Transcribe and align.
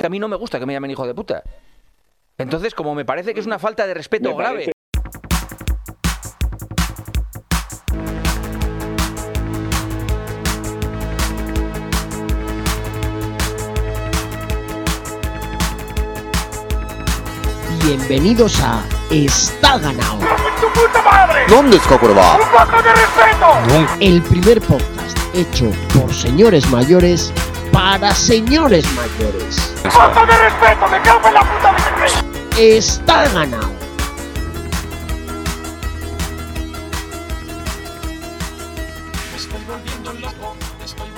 que 0.00 0.06
a 0.06 0.08
mí 0.08 0.18
no 0.18 0.28
me 0.28 0.36
gusta 0.36 0.58
que 0.58 0.64
me 0.64 0.72
llamen 0.72 0.90
hijo 0.90 1.06
de 1.06 1.14
puta. 1.14 1.42
Entonces, 2.38 2.74
como 2.74 2.94
me 2.94 3.04
parece 3.04 3.34
que 3.34 3.40
es 3.40 3.46
una 3.46 3.58
falta 3.58 3.86
de 3.86 3.92
respeto 3.92 4.34
grave. 4.34 4.72
Bienvenidos 17.84 18.58
a 18.62 18.82
Está 19.10 19.76
Ganado. 19.78 20.18
¡Tu 20.60 20.66
puta 20.68 21.02
madre! 21.02 21.44
¿Dónde 21.46 21.76
está 21.76 21.98
curva? 21.98 22.36
¡Un 22.36 22.48
poco 22.48 22.82
de 22.82 22.92
respeto! 22.94 23.96
El 24.00 24.22
primer 24.22 24.62
podcast 24.62 25.18
hecho 25.34 25.70
por 25.92 26.12
señores 26.14 26.70
mayores 26.70 27.32
para 27.72 28.14
señores 28.14 28.84
mayores. 28.94 29.74
¡Un 29.84 29.90
poco 29.90 30.26
de 30.26 30.38
respeto! 30.38 30.88
¡Me 30.88 31.02
cago 31.02 31.28
en 31.28 31.34
la 31.34 31.40
puta 31.40 31.76
rey! 31.96 32.76
Está 32.76 33.28
Ganado. 33.28 33.70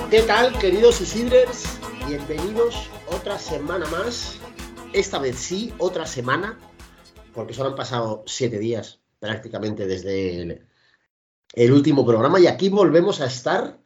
¿Qué 0.09 0.21
tal, 0.21 0.57
queridos 0.59 1.01
Isidres? 1.01 1.79
Bienvenidos 2.07 2.89
otra 3.07 3.39
semana 3.39 3.85
más. 3.87 4.37
Esta 4.93 5.17
vez 5.17 5.37
sí, 5.37 5.73
otra 5.79 6.05
semana, 6.05 6.59
porque 7.33 7.53
solo 7.53 7.69
han 7.69 7.75
pasado 7.75 8.23
siete 8.27 8.59
días 8.59 8.99
prácticamente 9.19 9.87
desde 9.87 10.41
el, 10.41 10.67
el 11.53 11.71
último 11.71 12.05
programa 12.05 12.39
y 12.39 12.47
aquí 12.47 12.69
volvemos 12.69 13.21
a 13.21 13.25
estar. 13.25 13.79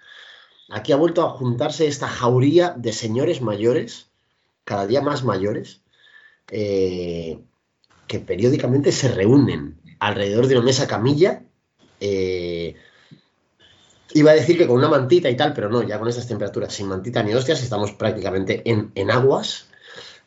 Aquí 0.70 0.92
ha 0.92 0.98
vuelto 0.98 1.24
a 1.24 1.30
juntarse 1.30 1.88
esta 1.88 2.08
jauría 2.08 2.74
de 2.78 2.92
señores 2.94 3.42
mayores, 3.42 4.08
cada 4.64 4.86
día 4.86 5.02
más 5.02 5.24
mayores, 5.24 5.82
eh, 6.52 7.40
que 8.08 8.20
periódicamente 8.20 8.92
se 8.92 9.10
reúnen 9.10 9.80
alrededor 10.00 10.48
de 10.48 10.56
una 10.58 10.66
mesa 10.66 10.88
camilla. 10.88 11.44
eh, 12.00 12.76
iba 14.14 14.32
a 14.32 14.36
decir 14.36 14.58
que 14.58 14.68
con 14.68 14.78
una 14.78 14.90
mantita 14.90 15.30
y 15.30 15.36
tal, 15.36 15.54
pero 15.54 15.70
no, 15.70 15.84
ya 15.84 16.00
con 16.00 16.08
estas 16.08 16.28
temperaturas, 16.28 16.74
sin 16.74 16.88
mantita 16.88 17.24
ni 17.24 17.34
hostias, 17.34 17.62
estamos 17.62 17.92
prácticamente 17.94 18.62
en, 18.70 18.92
en 18.96 19.12
aguas. 19.12 19.68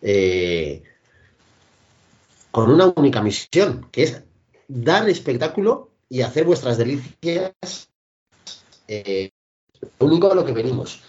eh, 0.03 0.83
con 2.51 2.71
una 2.71 2.93
única 2.97 3.23
misión, 3.23 3.89
que 3.93 4.03
es 4.03 4.23
dar 4.69 5.09
espectáculo 5.09 5.91
y 6.09 6.23
hacer 6.23 6.45
vuestras 6.45 6.79
delicias. 6.79 7.89
Lo 9.99 10.07
único 10.07 10.31
a 10.31 10.35
lo 10.35 10.45
que 10.45 10.53
venimos. 10.53 11.03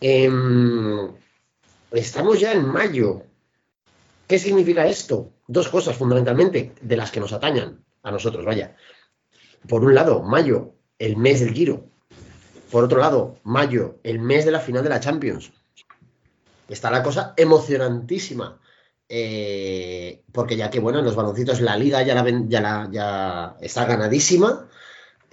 Em, 0.00 1.10
estamos 1.92 2.40
ya 2.40 2.52
en 2.52 2.66
mayo. 2.66 3.22
¿Qué 4.26 4.38
significa 4.38 4.86
esto? 4.86 5.30
Dos 5.46 5.68
cosas 5.68 5.96
fundamentalmente 5.96 6.72
de 6.80 6.96
las 6.96 7.10
que 7.10 7.20
nos 7.20 7.32
atañan 7.32 7.84
a 8.02 8.10
nosotros, 8.10 8.44
vaya. 8.44 8.76
Por 9.68 9.84
un 9.84 9.94
lado, 9.94 10.22
mayo, 10.22 10.74
el 10.98 11.16
mes 11.16 11.40
del 11.40 11.54
Giro. 11.54 11.84
Por 12.70 12.84
otro 12.84 12.98
lado, 12.98 13.36
mayo, 13.44 13.98
el 14.02 14.18
mes 14.18 14.44
de 14.44 14.50
la 14.50 14.60
final 14.60 14.82
de 14.82 14.88
la 14.88 15.00
Champions. 15.00 15.52
Está 16.68 16.90
la 16.90 17.02
cosa 17.02 17.34
emocionantísima. 17.36 18.58
eh, 19.08 20.22
porque 20.32 20.56
ya 20.56 20.70
que, 20.70 20.80
bueno, 20.80 21.00
en 21.00 21.04
los 21.04 21.14
baloncitos 21.14 21.60
la 21.60 21.76
liga 21.76 22.02
ya, 22.02 22.14
la, 22.14 22.88
ya 22.90 23.56
está 23.60 23.84
ganadísima. 23.84 24.68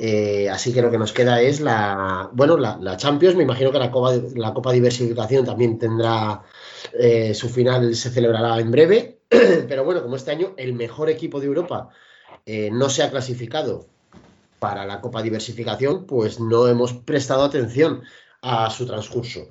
Eh, 0.01 0.49
así 0.49 0.71
que 0.71 0.81
lo 0.81 0.89
que 0.89 0.97
nos 0.97 1.11
queda 1.11 1.41
es 1.41 1.59
la, 1.59 2.29
bueno, 2.31 2.55
la, 2.55 2.95
Champions. 2.95 3.35
Me 3.35 3.43
imagino 3.43 3.69
que 3.69 3.79
la 3.79 3.91
Copa, 3.91 4.13
la 4.33 4.53
Copa 4.53 4.71
Diversificación 4.71 5.45
también 5.45 5.77
tendrá 5.77 6.41
eh, 6.93 7.33
su 7.33 7.49
final, 7.49 7.93
se 7.95 8.09
celebrará 8.09 8.57
en 8.59 8.71
breve. 8.71 9.19
Pero 9.29 9.83
bueno, 9.83 10.01
como 10.01 10.15
este 10.15 10.31
año 10.31 10.53
el 10.55 10.73
mejor 10.73 11.09
equipo 11.09 11.41
de 11.41 11.47
Europa 11.47 11.89
eh, 12.45 12.69
no 12.71 12.89
se 12.89 13.03
ha 13.03 13.11
clasificado 13.11 13.87
para 14.59 14.85
la 14.85 15.01
Copa 15.01 15.21
Diversificación, 15.21 16.05
pues 16.05 16.39
no 16.39 16.69
hemos 16.69 16.93
prestado 16.93 17.43
atención 17.43 18.01
a 18.41 18.69
su 18.69 18.85
transcurso. 18.85 19.49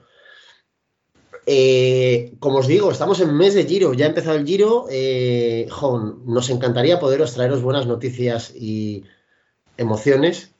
Como 2.40 2.58
os 2.58 2.66
digo, 2.66 2.90
estamos 2.90 3.20
en 3.20 3.34
mes 3.34 3.54
de 3.54 3.64
Giro, 3.64 3.94
ya 3.94 4.04
ha 4.04 4.08
empezado 4.08 4.36
el 4.36 4.46
Giro. 4.46 4.86
eh, 4.90 5.66
jo, 5.70 5.98
nos 6.24 6.50
encantaría 6.50 7.00
poderos 7.00 7.32
traeros 7.34 7.62
buenas 7.62 7.86
noticias 7.86 8.52
y 8.54 9.04
emociones 9.78 10.52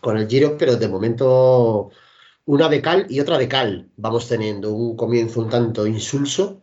con 0.00 0.18
el 0.18 0.28
Giro, 0.28 0.56
pero 0.58 0.76
de 0.76 0.88
momento 0.88 1.90
una 2.46 2.68
de 2.68 2.82
cal 2.82 3.06
y 3.10 3.20
otra 3.20 3.38
de 3.38 3.48
cal. 3.48 3.90
Vamos 3.96 4.28
teniendo 4.28 4.72
un 4.74 4.96
comienzo 4.96 5.40
un 5.40 5.50
tanto 5.50 5.86
insulso. 5.86 6.60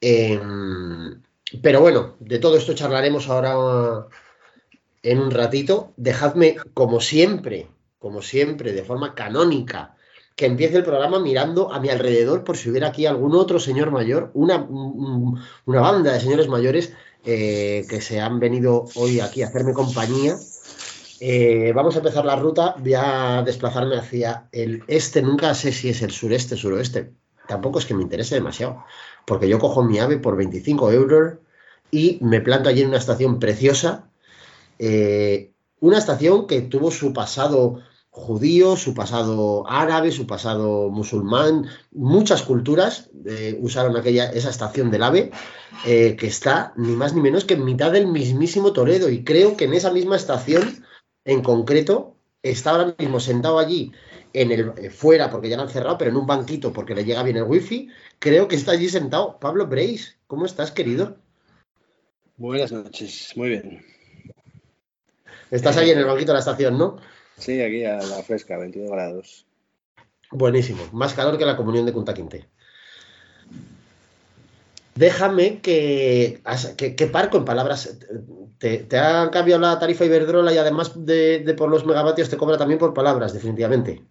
Em, 0.00 1.22
pero 1.62 1.80
bueno, 1.82 2.16
de 2.20 2.38
todo 2.38 2.56
esto 2.56 2.74
charlaremos 2.74 3.28
ahora 3.28 3.54
en 5.02 5.18
un 5.20 5.30
ratito. 5.30 5.92
Dejadme, 5.96 6.56
como 6.74 7.00
siempre, 7.00 7.68
como 7.98 8.22
siempre, 8.22 8.72
de 8.72 8.84
forma 8.84 9.14
canónica, 9.14 9.96
que 10.36 10.46
empiece 10.46 10.76
el 10.76 10.84
programa 10.84 11.18
mirando 11.18 11.72
a 11.72 11.80
mi 11.80 11.88
alrededor 11.90 12.44
por 12.44 12.56
si 12.56 12.70
hubiera 12.70 12.88
aquí 12.88 13.06
algún 13.06 13.34
otro 13.34 13.58
señor 13.58 13.90
mayor, 13.90 14.30
una, 14.34 14.56
un- 14.56 15.40
una 15.66 15.80
banda 15.80 16.12
de 16.12 16.20
señores 16.20 16.48
mayores 16.48 16.92
eh, 17.24 17.84
que 17.88 18.00
se 18.00 18.20
han 18.20 18.38
venido 18.38 18.84
hoy 18.94 19.20
aquí 19.20 19.42
a 19.42 19.48
hacerme 19.48 19.72
compañía. 19.72 20.36
Eh, 21.20 21.72
vamos 21.74 21.94
a 21.96 21.98
empezar 21.98 22.24
la 22.24 22.36
ruta, 22.36 22.76
voy 22.78 22.94
a 22.94 23.42
desplazarme 23.44 23.96
hacia 23.96 24.48
el 24.52 24.84
este, 24.86 25.20
nunca 25.20 25.52
sé 25.54 25.72
si 25.72 25.88
es 25.88 26.02
el 26.02 26.12
sureste, 26.12 26.56
suroeste, 26.56 27.12
tampoco 27.48 27.80
es 27.80 27.86
que 27.86 27.94
me 27.94 28.02
interese 28.02 28.36
demasiado, 28.36 28.84
porque 29.26 29.48
yo 29.48 29.58
cojo 29.58 29.82
mi 29.82 29.98
ave 29.98 30.18
por 30.18 30.36
25 30.36 30.92
euros 30.92 31.34
y 31.90 32.18
me 32.20 32.40
planto 32.40 32.68
allí 32.68 32.82
en 32.82 32.88
una 32.88 32.98
estación 32.98 33.40
preciosa, 33.40 34.08
eh, 34.78 35.50
una 35.80 35.98
estación 35.98 36.46
que 36.46 36.60
tuvo 36.60 36.92
su 36.92 37.12
pasado 37.12 37.80
judío, 38.10 38.76
su 38.76 38.94
pasado 38.94 39.68
árabe, 39.68 40.12
su 40.12 40.26
pasado 40.26 40.88
musulmán, 40.88 41.66
muchas 41.90 42.42
culturas 42.42 43.10
eh, 43.26 43.58
usaron 43.60 43.96
aquella, 43.96 44.30
esa 44.30 44.50
estación 44.50 44.90
del 44.90 45.02
AVE, 45.02 45.30
que 45.84 46.26
está 46.26 46.72
ni 46.76 46.92
más 46.96 47.14
ni 47.14 47.20
menos 47.20 47.44
que 47.44 47.54
en 47.54 47.64
mitad 47.64 47.92
del 47.92 48.08
mismísimo 48.08 48.72
Toledo. 48.72 49.08
Y 49.08 49.22
creo 49.22 49.56
que 49.56 49.66
en 49.66 49.74
esa 49.74 49.92
misma 49.92 50.16
estación, 50.16 50.84
en 51.28 51.42
concreto, 51.42 52.16
está 52.42 52.70
ahora 52.70 52.94
mismo 52.98 53.20
sentado 53.20 53.58
allí, 53.58 53.92
en 54.32 54.50
el, 54.50 54.72
eh, 54.78 54.88
fuera, 54.88 55.28
porque 55.30 55.50
ya 55.50 55.56
lo 55.56 55.62
han 55.64 55.68
cerrado, 55.68 55.98
pero 55.98 56.10
en 56.10 56.16
un 56.16 56.26
banquito, 56.26 56.72
porque 56.72 56.94
le 56.94 57.04
llega 57.04 57.22
bien 57.22 57.36
el 57.36 57.42
wifi, 57.42 57.90
creo 58.18 58.48
que 58.48 58.56
está 58.56 58.72
allí 58.72 58.88
sentado 58.88 59.38
Pablo 59.38 59.66
Breis. 59.66 60.16
¿Cómo 60.26 60.46
estás, 60.46 60.72
querido? 60.72 61.18
Buenas 62.38 62.72
noches, 62.72 63.34
muy 63.36 63.50
bien. 63.50 63.84
Estás 65.50 65.76
ahí 65.76 65.90
en 65.90 65.98
el 65.98 66.06
banquito 66.06 66.32
de 66.32 66.34
la 66.34 66.40
estación, 66.40 66.78
¿no? 66.78 66.96
Sí, 67.36 67.60
aquí 67.60 67.84
a 67.84 67.98
la 67.98 68.22
fresca, 68.22 68.56
22 68.56 68.90
grados. 68.90 69.46
Buenísimo. 70.30 70.82
Más 70.92 71.12
calor 71.12 71.36
que 71.36 71.44
la 71.44 71.56
comunión 71.56 71.84
de 71.84 71.92
Kunta 71.92 72.14
Quinte. 72.14 72.48
Déjame 74.98 75.60
que, 75.60 76.40
que, 76.76 76.96
que 76.96 77.06
parco 77.06 77.36
en 77.36 77.44
palabras. 77.44 77.96
Te, 78.58 78.78
te 78.78 78.98
han 78.98 79.30
cambiado 79.30 79.60
la 79.60 79.78
tarifa 79.78 80.04
Iberdrola 80.04 80.52
y 80.52 80.58
además 80.58 80.92
de, 81.06 81.38
de 81.38 81.54
por 81.54 81.70
los 81.70 81.86
megavatios 81.86 82.28
te 82.28 82.36
cobra 82.36 82.58
también 82.58 82.80
por 82.80 82.92
palabras, 82.92 83.32
definitivamente. 83.32 84.02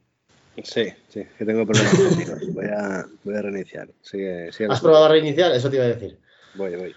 Sí, 0.63 0.93
sí, 1.09 1.25
que 1.37 1.45
tengo 1.45 1.65
problemas. 1.65 1.93
Voy 2.53 2.65
a, 2.67 3.05
voy 3.25 3.35
a 3.35 3.41
reiniciar. 3.41 3.89
Sigue, 4.01 4.49
sigue. 4.53 4.71
¿Has 4.71 4.79
probado 4.79 5.05
a 5.05 5.09
reiniciar? 5.09 5.51
Eso 5.51 5.69
te 5.69 5.75
iba 5.75 5.85
a 5.85 5.89
decir. 5.89 6.17
Voy, 6.55 6.73
voy. 6.77 6.95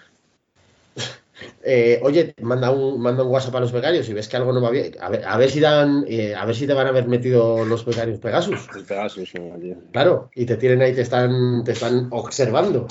Eh, 1.63 2.01
oye, 2.03 2.35
manda 2.43 2.71
un, 2.71 3.01
manda 3.01 3.23
un 3.23 3.31
WhatsApp 3.31 3.55
a 3.57 3.61
los 3.61 3.73
becarios 3.73 4.09
y 4.09 4.13
ves 4.13 4.29
que 4.29 4.37
algo 4.37 4.53
no 4.53 4.61
va 4.61 4.71
bien. 4.71 4.93
A 5.01 5.09
ver, 5.09 5.25
a 5.25 5.37
ver 5.37 5.51
si 5.51 5.61
dan, 5.61 6.05
eh, 6.09 6.35
a 6.35 6.45
ver 6.45 6.55
si 6.55 6.67
te 6.67 6.75
van 6.75 6.87
a 6.87 6.91
haber 6.91 7.07
metido 7.09 7.65
los 7.65 7.85
becarios 7.85 8.19
Pegasus. 8.19 8.69
El 8.75 8.85
Pegasus. 8.85 9.33
Claro, 9.93 10.31
y 10.35 10.47
te 10.47 10.57
tienen 10.57 10.83
ahí, 10.83 10.95
te 10.95 11.03
están, 11.03 11.63
te 11.65 11.73
están 11.73 12.09
observando. 12.11 12.87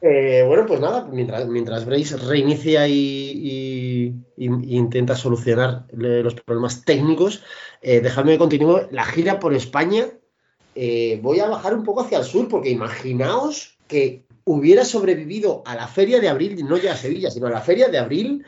Eh, 0.00 0.42
bueno, 0.46 0.66
pues 0.66 0.80
nada, 0.80 1.08
mientras, 1.10 1.46
mientras 1.46 1.84
Brace 1.84 2.16
reinicia 2.16 2.88
y, 2.88 2.92
y- 2.94 4.06
y- 4.36 4.74
y 4.74 4.76
intenta 4.76 5.14
solucionar 5.14 5.86
los 5.92 6.34
problemas 6.34 6.84
técnicos, 6.84 7.42
dejadme 7.82 8.32
que 8.32 8.38
continúe 8.38 8.88
la 8.90 9.04
gira 9.04 9.38
por 9.38 9.54
España. 9.54 10.06
Voy 10.74 11.40
a 11.40 11.48
bajar 11.48 11.74
un 11.74 11.84
poco 11.84 12.00
hacia 12.00 12.18
el 12.18 12.24
sur, 12.24 12.48
porque 12.48 12.70
imaginaos 12.70 13.78
que 13.86 14.24
hubiera 14.44 14.84
sobrevivido 14.84 15.62
a 15.66 15.74
la 15.74 15.86
feria 15.88 16.20
de 16.20 16.28
abril, 16.28 16.64
no 16.68 16.76
ya 16.76 16.92
a 16.92 16.96
Sevilla, 16.96 17.30
sino 17.30 17.46
a 17.46 17.50
la 17.50 17.60
feria 17.60 17.88
de 17.88 17.98
abril, 17.98 18.44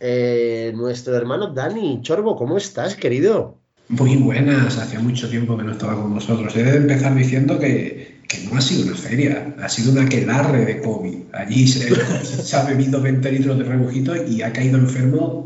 eh, 0.00 0.72
nuestro 0.74 1.16
hermano 1.16 1.48
Dani 1.48 2.00
Chorbo. 2.02 2.36
¿Cómo 2.36 2.56
estás, 2.56 2.96
querido? 2.96 3.58
Muy 3.88 4.16
buenas, 4.16 4.78
hacía 4.78 4.98
mucho 4.98 5.28
tiempo 5.28 5.56
que 5.56 5.62
no 5.62 5.72
estaba 5.72 5.94
con 5.94 6.12
vosotros. 6.12 6.56
He 6.56 6.64
de 6.64 6.76
empezar 6.76 7.14
diciendo 7.14 7.58
que, 7.58 8.20
que 8.26 8.38
no 8.44 8.58
ha 8.58 8.60
sido 8.60 8.88
una 8.88 8.96
feria, 8.96 9.54
ha 9.62 9.68
sido 9.68 9.92
una 9.92 10.02
aquelarre 10.02 10.64
de 10.64 10.80
COVID. 10.80 11.16
Allí 11.32 11.68
se, 11.68 11.94
se 12.24 12.56
ha 12.56 12.64
bebido 12.64 13.00
20 13.00 13.30
litros 13.30 13.58
de 13.58 13.64
rebujito 13.64 14.14
y 14.26 14.42
ha 14.42 14.52
caído 14.52 14.76
enfermo 14.76 15.44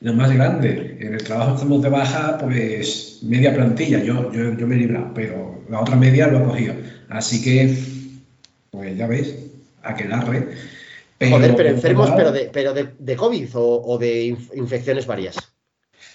lo 0.00 0.14
más 0.14 0.32
grande. 0.32 0.96
En 1.00 1.14
el 1.14 1.22
trabajo 1.22 1.54
estamos 1.54 1.82
de 1.82 1.90
baja, 1.90 2.38
pues 2.38 3.18
media 3.22 3.54
plantilla. 3.54 4.02
Yo, 4.02 4.32
yo, 4.32 4.56
yo 4.56 4.66
me 4.66 4.76
he 4.76 4.78
librado, 4.78 5.12
pero 5.14 5.62
la 5.68 5.80
otra 5.80 5.96
media 5.96 6.28
lo 6.28 6.38
ha 6.38 6.44
cogido. 6.44 6.74
Así 7.10 7.42
que 7.42 7.76
ya 8.72 9.06
ves, 9.06 9.34
aquelarre. 9.82 10.48
Joder, 11.20 11.56
pero 11.56 11.68
enfermos, 11.70 12.10
pero 12.16 12.30
de, 12.30 12.50
pero 12.52 12.72
de, 12.74 12.90
de 12.98 13.16
COVID 13.16 13.48
o, 13.56 13.82
o 13.84 13.98
de 13.98 14.26
inf- 14.26 14.54
infecciones 14.54 15.04
varias. 15.06 15.36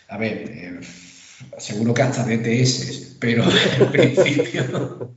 A 0.08 0.18
ver, 0.18 0.50
eh, 0.50 0.80
seguro 1.58 1.94
que 1.94 2.04
hasta 2.04 2.24
DTS, 2.24 3.18
pero 3.20 3.44
en 3.44 3.92
principio, 3.92 5.16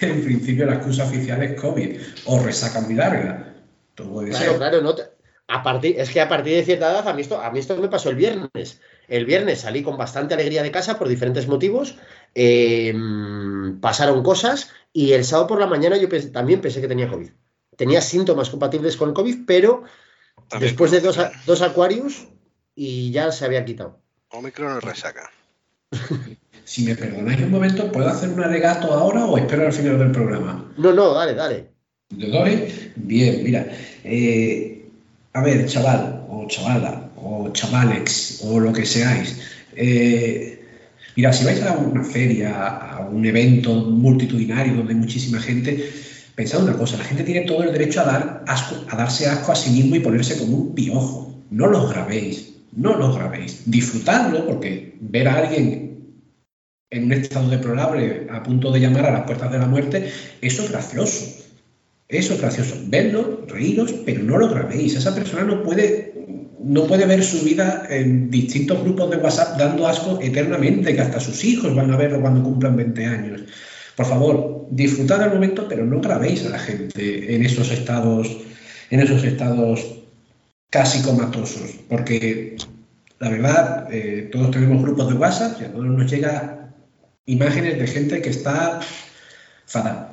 en 0.00 0.24
principio 0.24 0.66
la 0.66 0.74
excusa 0.74 1.04
oficial 1.04 1.42
es 1.42 1.60
COVID 1.60 2.00
o 2.26 2.42
resaca 2.42 2.80
muy 2.80 2.94
larga. 2.94 3.54
Todo 3.94 4.24
Claro, 4.24 4.36
ser. 4.38 4.56
claro, 4.56 4.80
no 4.80 4.94
te- 4.94 5.04
a 5.46 5.62
partir, 5.62 5.98
es 5.98 6.10
que 6.10 6.20
a 6.20 6.28
partir 6.28 6.54
de 6.56 6.64
cierta 6.64 6.90
edad, 6.90 7.08
a 7.08 7.12
mí, 7.12 7.22
esto, 7.22 7.40
a 7.40 7.50
mí 7.50 7.58
esto 7.58 7.76
me 7.76 7.88
pasó 7.88 8.10
el 8.10 8.16
viernes. 8.16 8.80
El 9.10 9.26
viernes 9.26 9.62
salí 9.62 9.82
con 9.82 9.96
bastante 9.98 10.34
alegría 10.34 10.62
de 10.62 10.70
casa 10.70 10.96
por 10.96 11.08
diferentes 11.08 11.48
motivos. 11.48 11.96
eh, 12.34 12.94
pasaron 13.80 14.22
cosas 14.22 14.70
y 14.92 15.12
el 15.12 15.24
sábado 15.24 15.48
por 15.48 15.58
la 15.60 15.66
mañana 15.66 15.96
yo 15.96 16.08
también 16.30 16.60
pensé 16.60 16.80
que 16.80 16.86
tenía 16.86 17.10
COVID. 17.10 17.30
Tenía 17.76 18.00
síntomas 18.02 18.50
compatibles 18.50 18.96
con 18.96 19.08
el 19.08 19.14
COVID, 19.14 19.38
pero 19.46 19.82
También 20.48 20.70
después 20.70 20.92
de 20.92 21.00
dos, 21.00 21.18
dos 21.44 21.60
Aquarius 21.60 22.28
y 22.76 23.10
ya 23.10 23.32
se 23.32 23.44
había 23.44 23.64
quitado. 23.64 23.98
Omicron 24.30 24.72
o 24.72 24.80
resaca. 24.80 25.28
Si 26.64 26.84
me 26.84 26.94
perdonáis 26.94 27.40
un 27.40 27.50
momento, 27.50 27.90
¿puedo 27.90 28.08
hacer 28.08 28.28
un 28.28 28.44
alegato 28.44 28.92
ahora 28.94 29.24
o 29.24 29.36
espero 29.36 29.66
al 29.66 29.72
final 29.72 29.98
del 29.98 30.12
programa? 30.12 30.72
No, 30.76 30.92
no, 30.92 31.12
dale, 31.14 31.34
dale. 31.34 31.70
¿Le 32.16 32.28
doy? 32.28 32.92
Bien, 32.94 33.42
mira. 33.42 33.66
eh, 34.04 34.88
a 35.32 35.42
ver, 35.42 35.66
chaval, 35.66 36.26
o 36.28 36.46
chavala, 36.46 37.09
o 37.22 37.50
chavalex, 37.52 38.40
o 38.44 38.60
lo 38.60 38.72
que 38.72 38.86
seáis. 38.86 39.38
eh, 39.76 40.60
mira, 41.16 41.32
si 41.32 41.44
vais 41.44 41.62
a 41.62 41.72
una 41.72 42.04
feria, 42.04 42.50
a 42.96 43.08
un 43.08 43.24
evento 43.24 43.72
multitudinario 43.74 44.74
donde 44.74 44.94
hay 44.94 44.98
muchísima 44.98 45.38
gente, 45.40 45.90
pensad 46.34 46.62
una 46.62 46.76
cosa, 46.76 46.96
la 46.96 47.04
gente 47.04 47.24
tiene 47.24 47.42
todo 47.42 47.62
el 47.62 47.72
derecho 47.72 48.00
a, 48.00 48.04
dar 48.04 48.44
asco, 48.46 48.76
a 48.88 48.96
darse 48.96 49.26
asco 49.26 49.52
a 49.52 49.56
sí 49.56 49.70
mismo 49.70 49.96
y 49.96 50.00
ponerse 50.00 50.38
como 50.38 50.56
un 50.56 50.74
piojo. 50.74 51.34
No 51.50 51.66
lo 51.66 51.88
grabéis, 51.88 52.54
no 52.72 52.96
lo 52.96 53.12
grabéis. 53.12 53.62
Disfrutadlo, 53.66 54.46
porque 54.46 54.96
ver 55.00 55.28
a 55.28 55.38
alguien 55.38 55.90
en 56.90 57.04
un 57.04 57.12
estado 57.12 57.48
deplorable 57.48 58.26
a 58.30 58.42
punto 58.42 58.72
de 58.72 58.80
llamar 58.80 59.06
a 59.06 59.12
las 59.12 59.22
puertas 59.22 59.52
de 59.52 59.58
la 59.58 59.66
muerte, 59.66 60.10
eso 60.40 60.64
es 60.64 60.70
gracioso. 60.70 61.26
Eso 62.08 62.34
es 62.34 62.40
gracioso. 62.40 62.74
Verlo, 62.86 63.44
reíros, 63.46 63.92
pero 64.04 64.22
no 64.22 64.36
lo 64.36 64.48
grabéis. 64.48 64.96
Esa 64.96 65.14
persona 65.14 65.44
no 65.44 65.62
puede, 65.62 66.09
no 66.62 66.86
puede 66.86 67.06
ver 67.06 67.24
su 67.24 67.42
vida 67.44 67.86
en 67.88 68.30
distintos 68.30 68.82
grupos 68.82 69.10
de 69.10 69.16
WhatsApp 69.16 69.58
dando 69.58 69.86
asco 69.86 70.18
eternamente, 70.20 70.94
que 70.94 71.00
hasta 71.00 71.20
sus 71.20 71.42
hijos 71.44 71.74
van 71.74 71.90
a 71.90 71.96
verlo 71.96 72.20
cuando 72.20 72.42
cumplan 72.42 72.76
20 72.76 73.06
años. 73.06 73.42
Por 73.96 74.06
favor, 74.06 74.66
disfrutad 74.70 75.20
del 75.20 75.32
momento, 75.32 75.66
pero 75.68 75.84
no 75.84 76.00
grabéis 76.00 76.44
a 76.46 76.50
la 76.50 76.58
gente 76.58 77.34
en 77.34 77.44
esos 77.44 77.70
estados, 77.70 78.38
en 78.90 79.00
esos 79.00 79.24
estados 79.24 80.00
casi 80.70 81.02
comatosos. 81.02 81.80
Porque 81.88 82.56
la 83.18 83.30
verdad, 83.30 83.88
eh, 83.92 84.28
todos 84.30 84.50
tenemos 84.50 84.82
grupos 84.82 85.08
de 85.08 85.14
WhatsApp 85.14 85.60
y 85.60 85.64
a 85.64 85.72
todos 85.72 85.86
nos 85.86 86.10
llega 86.10 86.72
imágenes 87.26 87.78
de 87.78 87.86
gente 87.86 88.22
que 88.22 88.30
está 88.30 88.80
fatal. 89.66 90.08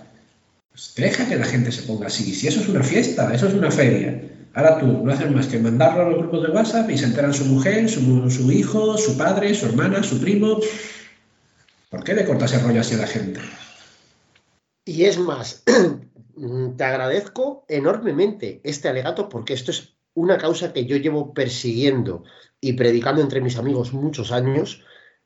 Pues 0.70 0.94
deja 0.96 1.28
que 1.28 1.36
la 1.36 1.46
gente 1.46 1.72
se 1.72 1.84
ponga 1.84 2.08
así. 2.08 2.34
Si 2.34 2.48
eso 2.48 2.62
es 2.62 2.68
una 2.68 2.84
fiesta, 2.84 3.34
eso 3.34 3.48
es 3.48 3.54
una 3.54 3.72
feria. 3.72 4.22
Ahora 4.58 4.80
tú 4.80 4.88
no 4.88 5.14
haces 5.14 5.30
más 5.30 5.46
que 5.46 5.60
mandarlo 5.60 6.02
a 6.02 6.10
los 6.10 6.18
grupos 6.18 6.42
de 6.42 6.50
WhatsApp 6.50 6.90
y 6.90 6.98
se 6.98 7.06
enteran 7.06 7.32
su 7.32 7.46
mujer, 7.46 7.88
su, 7.88 8.52
hijo, 8.52 8.98
su 8.98 9.16
padre, 9.16 9.54
su 9.54 9.68
hermana, 9.68 10.02
su 10.02 10.20
primo. 10.20 10.60
¿Por 11.92 12.04
qué 12.04 12.16
le 12.16 12.26
cortas 12.26 12.54
el 12.54 12.62
rollo 12.62 12.82
así 12.82 12.96
a 12.96 12.98
la 12.98 13.06
gente? 13.06 13.40
Y 14.84 15.04
es 15.04 15.20
más, 15.20 15.64
te 16.76 16.84
agradezco 16.84 17.66
enormemente 17.68 18.60
este 18.64 18.90
alegato 18.90 19.30
porque 19.30 19.54
esto 19.54 19.70
es 19.70 19.94
una 20.16 20.40
causa 20.40 20.74
que 20.74 20.88
yo 20.88 20.98
llevo 20.98 21.36
persiguiendo 21.36 22.24
y 22.60 22.74
predicando 22.74 23.22
entre 23.22 23.42
mis 23.42 23.58
amigos 23.58 23.94
muchos 23.94 24.32
años. 24.32 24.84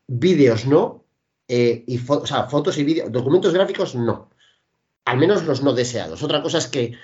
Vídeos 0.07 0.66
no, 0.66 1.06
eh, 1.48 1.86
y 1.88 2.01
o 2.06 2.27
sea, 2.27 2.50
fotos 2.50 2.77
y 2.77 2.84
vídeos, 2.84 3.10
documentos 3.10 3.54
gráficos 3.54 3.95
no. 3.95 4.30
Al 5.06 5.18
menos 5.18 5.45
los 5.45 5.63
no 5.63 5.72
deseados. 5.72 6.22
Otra 6.22 6.42
cosa 6.42 6.57
es 6.57 6.68
que 6.68 6.98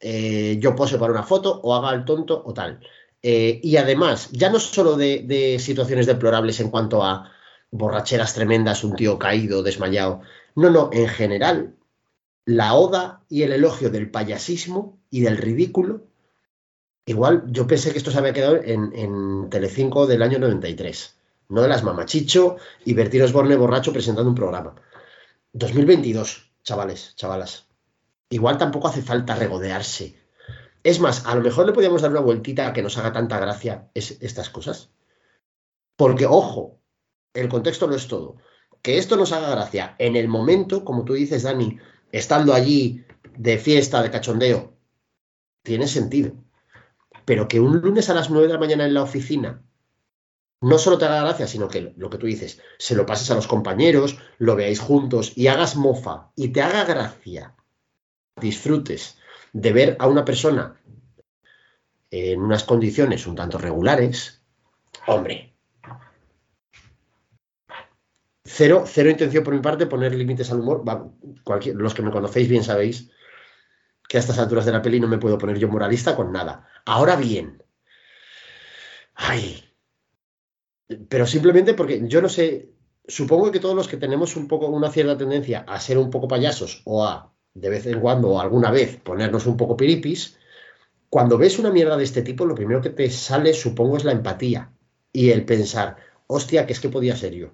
eh, 0.00 0.58
yo 0.60 0.76
pose 0.76 0.98
para 0.98 1.12
una 1.12 1.22
foto 1.22 1.60
o 1.62 1.74
haga 1.74 1.94
el 1.94 2.04
tonto 2.04 2.42
o 2.44 2.52
tal. 2.52 2.80
Eh, 3.22 3.60
y 3.62 3.76
además, 3.76 4.30
ya 4.32 4.50
no 4.50 4.60
solo 4.60 4.96
de, 4.96 5.56
situaciones 5.60 6.06
deplorables 6.06 6.60
en 6.60 6.70
cuanto 6.70 7.02
a 7.02 7.32
borracheras 7.70 8.34
tremendas, 8.34 8.84
un 8.84 8.94
tío 8.94 9.18
caído, 9.18 9.62
desmayado. 9.62 10.20
No, 10.54 10.70
no, 10.70 10.90
en 10.92 11.08
general, 11.08 11.74
la 12.44 12.74
oda 12.74 13.24
y 13.28 13.42
el 13.42 13.52
elogio 13.52 13.90
del 13.90 14.10
payasismo 14.10 14.98
y 15.10 15.20
del 15.20 15.38
ridículo. 15.38 16.02
Igual 17.06 17.44
yo 17.48 17.66
pensé 17.66 17.92
que 17.92 17.98
esto 17.98 18.10
se 18.10 18.18
había 18.18 18.32
quedado 18.32 18.56
en, 18.56 18.92
en 18.94 19.50
Telecinco 19.50 20.06
del 20.06 20.22
año 20.22 20.38
93, 20.38 21.16
no 21.48 21.62
de 21.62 21.68
las 21.68 21.84
mamachicho 21.84 22.56
y 22.84 22.94
Bertín 22.94 23.22
Osborne 23.22 23.56
borracho 23.56 23.92
presentando 23.92 24.28
un 24.28 24.34
programa. 24.34 24.74
2022, 25.52 26.50
chavales, 26.62 27.14
chavalas. 27.16 27.66
Igual 28.30 28.58
tampoco 28.58 28.88
hace 28.88 29.02
falta 29.02 29.34
regodearse. 29.36 30.18
Es 30.82 31.00
más, 31.00 31.26
a 31.26 31.34
lo 31.34 31.42
mejor 31.42 31.66
le 31.66 31.72
podríamos 31.72 32.02
dar 32.02 32.10
una 32.10 32.20
vueltita 32.20 32.68
a 32.68 32.72
que 32.72 32.82
nos 32.82 32.96
haga 32.98 33.12
tanta 33.12 33.38
gracia 33.38 33.90
es- 33.94 34.18
estas 34.20 34.50
cosas. 34.50 34.90
Porque, 35.96 36.26
ojo, 36.26 36.80
el 37.34 37.48
contexto 37.48 37.86
no 37.86 37.94
es 37.94 38.08
todo. 38.08 38.36
Que 38.82 38.98
esto 38.98 39.16
nos 39.16 39.32
haga 39.32 39.50
gracia 39.50 39.96
en 39.98 40.16
el 40.16 40.28
momento, 40.28 40.84
como 40.84 41.04
tú 41.04 41.14
dices, 41.14 41.42
Dani, 41.42 41.78
estando 42.12 42.52
allí 42.54 43.04
de 43.36 43.58
fiesta, 43.58 44.02
de 44.02 44.10
cachondeo, 44.10 44.74
tiene 45.62 45.88
sentido. 45.88 46.32
Pero 47.24 47.48
que 47.48 47.60
un 47.60 47.80
lunes 47.80 48.08
a 48.10 48.14
las 48.14 48.30
9 48.30 48.46
de 48.46 48.52
la 48.52 48.60
mañana 48.60 48.84
en 48.84 48.94
la 48.94 49.02
oficina 49.02 49.62
no 50.60 50.78
solo 50.78 50.98
te 50.98 51.04
haga 51.04 51.22
gracia, 51.22 51.46
sino 51.46 51.68
que 51.68 51.92
lo 51.96 52.08
que 52.10 52.18
tú 52.18 52.26
dices, 52.26 52.60
se 52.78 52.94
lo 52.94 53.04
pases 53.06 53.30
a 53.30 53.34
los 53.34 53.46
compañeros, 53.46 54.18
lo 54.38 54.56
veáis 54.56 54.80
juntos 54.80 55.32
y 55.36 55.48
hagas 55.48 55.76
mofa 55.76 56.30
y 56.36 56.48
te 56.48 56.62
haga 56.62 56.84
gracia, 56.84 57.54
disfrutes 58.36 59.18
de 59.52 59.72
ver 59.72 59.96
a 59.98 60.06
una 60.06 60.24
persona 60.24 60.80
en 62.10 62.40
unas 62.40 62.64
condiciones 62.64 63.26
un 63.26 63.34
tanto 63.34 63.58
regulares, 63.58 64.42
hombre, 65.06 65.56
Cero, 68.48 68.84
cero 68.86 69.10
intención 69.10 69.42
por 69.42 69.54
mi 69.54 69.60
parte 69.60 69.86
poner 69.86 70.14
límites 70.14 70.50
al 70.50 70.60
humor. 70.60 70.84
Los 71.74 71.94
que 71.94 72.02
me 72.02 72.12
conocéis 72.12 72.48
bien 72.48 72.62
sabéis 72.62 73.10
que 74.08 74.16
a 74.16 74.20
estas 74.20 74.38
alturas 74.38 74.64
de 74.64 74.72
la 74.72 74.82
peli 74.82 75.00
no 75.00 75.08
me 75.08 75.18
puedo 75.18 75.36
poner 75.36 75.58
yo 75.58 75.68
moralista 75.68 76.14
con 76.14 76.32
nada. 76.32 76.68
Ahora 76.84 77.16
bien, 77.16 77.62
ay, 79.14 79.64
pero 81.08 81.26
simplemente 81.26 81.74
porque 81.74 82.06
yo 82.06 82.22
no 82.22 82.28
sé, 82.28 82.70
supongo 83.08 83.50
que 83.50 83.58
todos 83.58 83.74
los 83.74 83.88
que 83.88 83.96
tenemos 83.96 84.36
un 84.36 84.46
poco 84.46 84.68
una 84.68 84.90
cierta 84.90 85.18
tendencia 85.18 85.64
a 85.66 85.80
ser 85.80 85.98
un 85.98 86.10
poco 86.10 86.28
payasos 86.28 86.82
o 86.84 87.04
a 87.04 87.34
de 87.56 87.70
vez 87.70 87.86
en 87.86 88.00
cuando 88.00 88.30
o 88.30 88.40
alguna 88.40 88.70
vez 88.70 88.98
ponernos 89.02 89.46
un 89.46 89.56
poco 89.56 89.76
piripis, 89.76 90.36
cuando 91.08 91.38
ves 91.38 91.58
una 91.58 91.70
mierda 91.70 91.96
de 91.96 92.04
este 92.04 92.22
tipo, 92.22 92.44
lo 92.44 92.54
primero 92.54 92.82
que 92.82 92.90
te 92.90 93.08
sale, 93.10 93.54
supongo, 93.54 93.96
es 93.96 94.04
la 94.04 94.12
empatía 94.12 94.70
y 95.12 95.30
el 95.30 95.44
pensar, 95.46 95.96
hostia, 96.26 96.66
que 96.66 96.74
es 96.74 96.80
que 96.80 96.90
podía 96.90 97.16
ser 97.16 97.32
yo. 97.32 97.48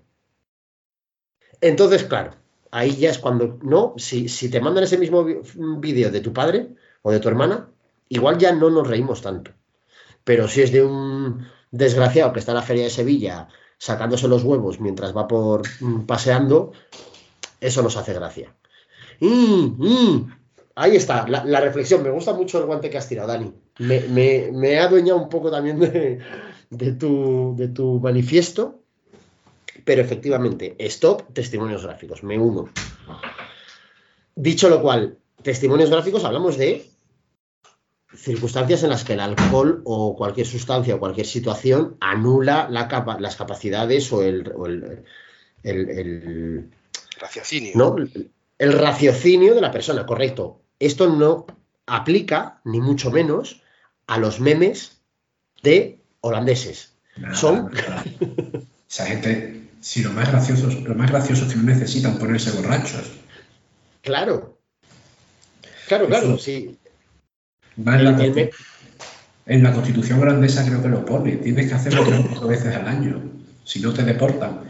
Entonces, 1.61 2.02
claro, 2.02 2.32
ahí 2.73 2.97
ya 2.97 3.11
es 3.11 3.18
cuando, 3.18 3.61
no, 3.62 3.94
si, 3.97 4.28
si 4.28 4.50
te 4.50 4.61
mandan 4.61 4.85
ese 4.85 4.99
mismo 4.99 5.25
vídeo 5.78 6.11
de 6.11 6.21
tu 6.21 6.32
padre 6.32 6.71
o 7.02 7.12
de 7.12 7.21
tu 7.21 7.28
hermana, 7.28 7.68
igual 8.09 8.38
ya 8.38 8.52
no 8.52 8.71
nos 8.71 8.88
reímos 8.88 9.23
tanto. 9.23 9.52
Pero 10.25 10.49
si 10.49 10.62
es 10.62 10.73
de 10.73 10.82
un 10.82 11.47
desgraciado 11.71 12.32
que 12.32 12.40
está 12.40 12.50
en 12.52 12.56
la 12.56 12.62
feria 12.62 12.85
de 12.85 12.90
Sevilla 12.90 13.49
sacándose 13.78 14.28
los 14.28 14.42
huevos 14.42 14.80
mientras 14.80 15.16
va 15.16 15.28
por 15.28 15.62
mm, 15.80 16.06
paseando, 16.06 16.73
eso 17.61 17.82
nos 17.82 17.97
hace 17.97 18.12
gracia. 18.12 18.54
Mm, 19.21 19.64
mm. 19.78 20.33
Ahí 20.75 20.97
está, 20.97 21.26
la, 21.28 21.45
la 21.45 21.61
reflexión. 21.61 22.02
Me 22.02 22.11
gusta 22.11 22.33
mucho 22.33 22.59
el 22.59 22.66
guante 22.66 22.88
que 22.90 22.99
has 22.99 23.09
tirado, 23.09 23.28
Dani. 23.28 23.52
Me, 23.78 24.00
me- 24.09 24.50
me 24.52 24.71
he 24.73 24.78
adueñado 24.78 25.21
un 25.21 25.28
poco 25.28 25.50
también 25.50 25.78
de, 25.78 26.19
de 26.71 26.92
tu, 26.92 27.54
de 27.57 27.69
tu 27.69 28.00
manifiesto. 28.00 28.78
Pero 29.85 30.00
efectivamente, 30.02 30.76
stop, 30.78 31.33
testimonios 31.33 31.85
gráficos, 31.85 32.23
me 32.23 32.38
uno. 32.38 32.69
Dicho 34.35 34.69
lo 34.69 34.81
cual, 34.81 35.19
testimonios 35.42 35.90
gráficos, 35.90 36.25
hablamos 36.25 36.57
de 36.57 36.87
circunstancias 38.14 38.83
en 38.83 38.90
las 38.90 39.04
que 39.04 39.14
el 39.14 39.21
alcohol 39.21 39.81
o 39.85 40.14
cualquier 40.16 40.47
sustancia 40.47 40.95
o 40.95 40.99
cualquier 41.00 41.26
situación 41.26 41.97
anula 42.00 42.69
la 42.71 42.87
capa- 42.87 43.19
las 43.19 43.37
capacidades 43.37 44.12
o 44.12 44.23
el, 44.23 44.52
o 44.54 44.66
el- 44.66 45.04
el- 45.62 45.90
el- 45.90 46.71
Raciocinio. 47.19 47.73
¿no? 47.75 47.97
El 48.62 48.73
raciocinio 48.78 49.57
de 49.57 49.61
la 49.61 49.73
persona, 49.73 50.07
correcto. 50.07 50.62
Esto 50.78 51.09
no 51.09 51.47
aplica, 51.87 52.61
ni 52.64 52.81
mucho 52.81 53.11
menos, 53.11 53.61
a 54.07 54.19
los 54.19 54.38
memes 54.38 55.00
de 55.64 55.99
holandeses. 56.21 56.92
Nada, 57.16 57.35
Son- 57.35 57.73
nada. 57.73 58.04
Esa 58.88 59.07
gente, 59.11 59.69
si 59.81 60.02
lo 60.04 60.11
más 60.12 60.31
gracioso, 60.31 60.69
lo 60.69 60.95
más 60.95 61.11
gracioso 61.11 61.45
es 61.45 61.50
que 61.52 61.59
no 61.59 61.64
necesitan 61.64 62.19
ponerse 62.19 62.52
borrachos. 62.52 63.11
Claro. 64.00 64.59
Claro, 65.88 66.07
claro, 66.07 66.38
sí. 66.38 66.78
Va 67.85 67.97
en, 67.97 68.04
la, 68.04 68.12
me- 68.12 68.50
en 69.47 69.73
Constitución 69.73 70.21
grandesa 70.21 70.64
creo 70.64 70.81
que 70.81 70.88
lo 70.88 71.04
pone. 71.04 71.33
Tienes 71.38 71.66
que 71.69 71.75
hacerlo 71.75 72.04
cuatro 72.28 72.47
veces 72.47 72.76
al 72.76 72.87
año. 72.87 73.21
Si 73.64 73.81
no 73.81 73.92
te 73.92 74.04
deportan. 74.04 74.61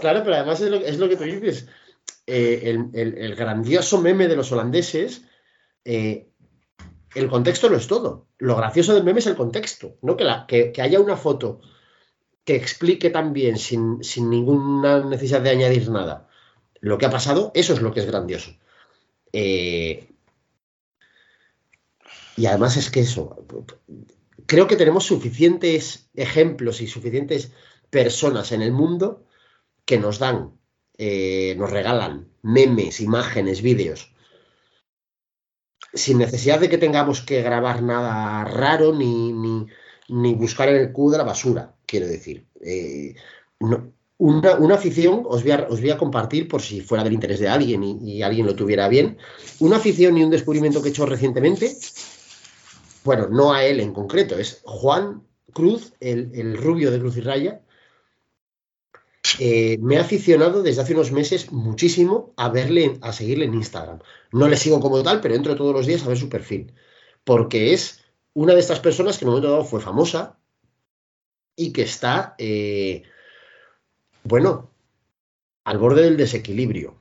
Claro, 0.00 0.22
pero 0.22 0.36
además 0.36 0.60
es 0.60 0.70
lo, 0.70 0.76
es 0.76 0.98
lo 0.98 1.08
que 1.08 1.16
tú 1.16 1.24
dices. 1.24 1.66
Eh, 2.30 2.76
el, 2.92 3.34
grandioso 3.34 4.02
meme 4.02 4.28
de 4.28 4.36
los 4.36 4.52
holandeses, 4.52 5.22
eh, 5.82 6.28
el 7.14 7.28
contexto 7.28 7.70
lo 7.70 7.78
es 7.78 7.86
todo. 7.86 8.28
Lo 8.36 8.54
gracioso 8.54 8.92
del 8.92 9.02
meme 9.02 9.20
es 9.20 9.26
el 9.26 9.36
contexto, 9.36 9.96
¿no? 10.02 10.14
Que- 10.14 10.72
que 10.72 10.82
haya 10.82 11.00
una 11.00 11.16
foto 11.16 11.62
que 12.44 12.54
explique 12.56 13.08
también, 13.08 13.56
sin, 13.56 14.04
sin 14.04 14.28
ninguna 14.28 15.04
necesidad 15.04 15.40
de 15.40 15.50
añadir 15.50 15.90
nada, 15.90 16.28
lo 16.80 16.98
que 16.98 17.06
ha 17.06 17.10
pasado, 17.10 17.50
eso 17.54 17.72
es 17.72 17.80
lo 17.80 17.92
que 17.92 18.00
es 18.00 18.06
grandioso. 18.06 18.52
Eh, 19.32 20.10
y 22.36 22.46
además 22.46 22.76
es 22.76 22.90
que 22.90 23.00
eso, 23.00 23.46
creo 24.46 24.66
que 24.66 24.76
tenemos 24.76 25.04
suficientes 25.04 26.10
ejemplos 26.14 26.80
y 26.82 26.86
suficientes 26.86 27.52
personas 27.90 28.52
en 28.52 28.60
el 28.62 28.72
mundo 28.72 29.24
que 29.86 29.98
nos 29.98 30.18
dan, 30.18 30.57
eh, 30.98 31.54
nos 31.56 31.70
regalan 31.70 32.28
memes, 32.42 33.00
imágenes, 33.00 33.62
vídeos, 33.62 34.12
sin 35.94 36.18
necesidad 36.18 36.60
de 36.60 36.68
que 36.68 36.78
tengamos 36.78 37.22
que 37.22 37.42
grabar 37.42 37.82
nada 37.82 38.44
raro 38.44 38.92
ni, 38.92 39.32
ni, 40.08 40.34
buscar 40.34 40.68
en 40.68 40.76
el 40.76 40.92
cubo 40.92 41.12
de 41.12 41.18
la 41.18 41.24
basura, 41.24 41.76
quiero 41.86 42.06
decir. 42.06 42.46
Eh, 42.60 43.14
una, 44.18 44.56
una 44.56 44.74
afición, 44.74 45.22
os 45.26 45.42
voy, 45.42 45.52
a, 45.52 45.66
os 45.70 45.80
voy 45.80 45.90
a 45.90 45.98
compartir 45.98 46.48
por 46.48 46.60
si 46.60 46.80
fuera 46.80 47.04
del 47.04 47.12
interés 47.12 47.38
de 47.38 47.48
alguien 47.48 47.84
y, 47.84 47.98
y 48.02 48.22
alguien 48.22 48.46
lo 48.46 48.56
tuviera 48.56 48.88
bien, 48.88 49.18
una 49.60 49.76
afición 49.76 50.18
y 50.18 50.24
un 50.24 50.30
descubrimiento 50.30 50.82
que 50.82 50.88
he 50.88 50.90
hecho 50.90 51.06
recientemente, 51.06 51.76
bueno, 53.04 53.28
no 53.28 53.52
a 53.52 53.64
él 53.64 53.78
en 53.78 53.92
concreto, 53.92 54.36
es 54.36 54.60
Juan 54.64 55.22
Cruz, 55.52 55.92
el, 56.00 56.32
el 56.34 56.56
rubio 56.56 56.90
de 56.90 56.98
Cruz 56.98 57.16
y 57.16 57.20
Raya, 57.20 57.62
eh, 59.38 59.78
me 59.80 59.96
ha 59.98 60.02
aficionado 60.02 60.62
desde 60.62 60.82
hace 60.82 60.94
unos 60.94 61.12
meses 61.12 61.52
muchísimo 61.52 62.32
a 62.36 62.48
verle, 62.48 62.98
a 63.00 63.12
seguirle 63.12 63.46
en 63.46 63.54
Instagram. 63.54 64.00
No 64.32 64.48
le 64.48 64.56
sigo 64.56 64.80
como 64.80 65.02
tal, 65.02 65.20
pero 65.20 65.34
entro 65.34 65.56
todos 65.56 65.74
los 65.74 65.86
días 65.86 66.02
a 66.02 66.08
ver 66.08 66.18
su 66.18 66.28
perfil. 66.28 66.72
Porque 67.24 67.72
es 67.72 68.04
una 68.34 68.54
de 68.54 68.60
estas 68.60 68.80
personas 68.80 69.18
que 69.18 69.24
en 69.24 69.28
un 69.28 69.34
momento 69.34 69.50
dado 69.50 69.64
fue 69.64 69.80
famosa 69.80 70.38
y 71.56 71.72
que 71.72 71.82
está, 71.82 72.34
eh, 72.38 73.02
bueno, 74.22 74.70
al 75.64 75.78
borde 75.78 76.02
del 76.02 76.16
desequilibrio. 76.16 76.94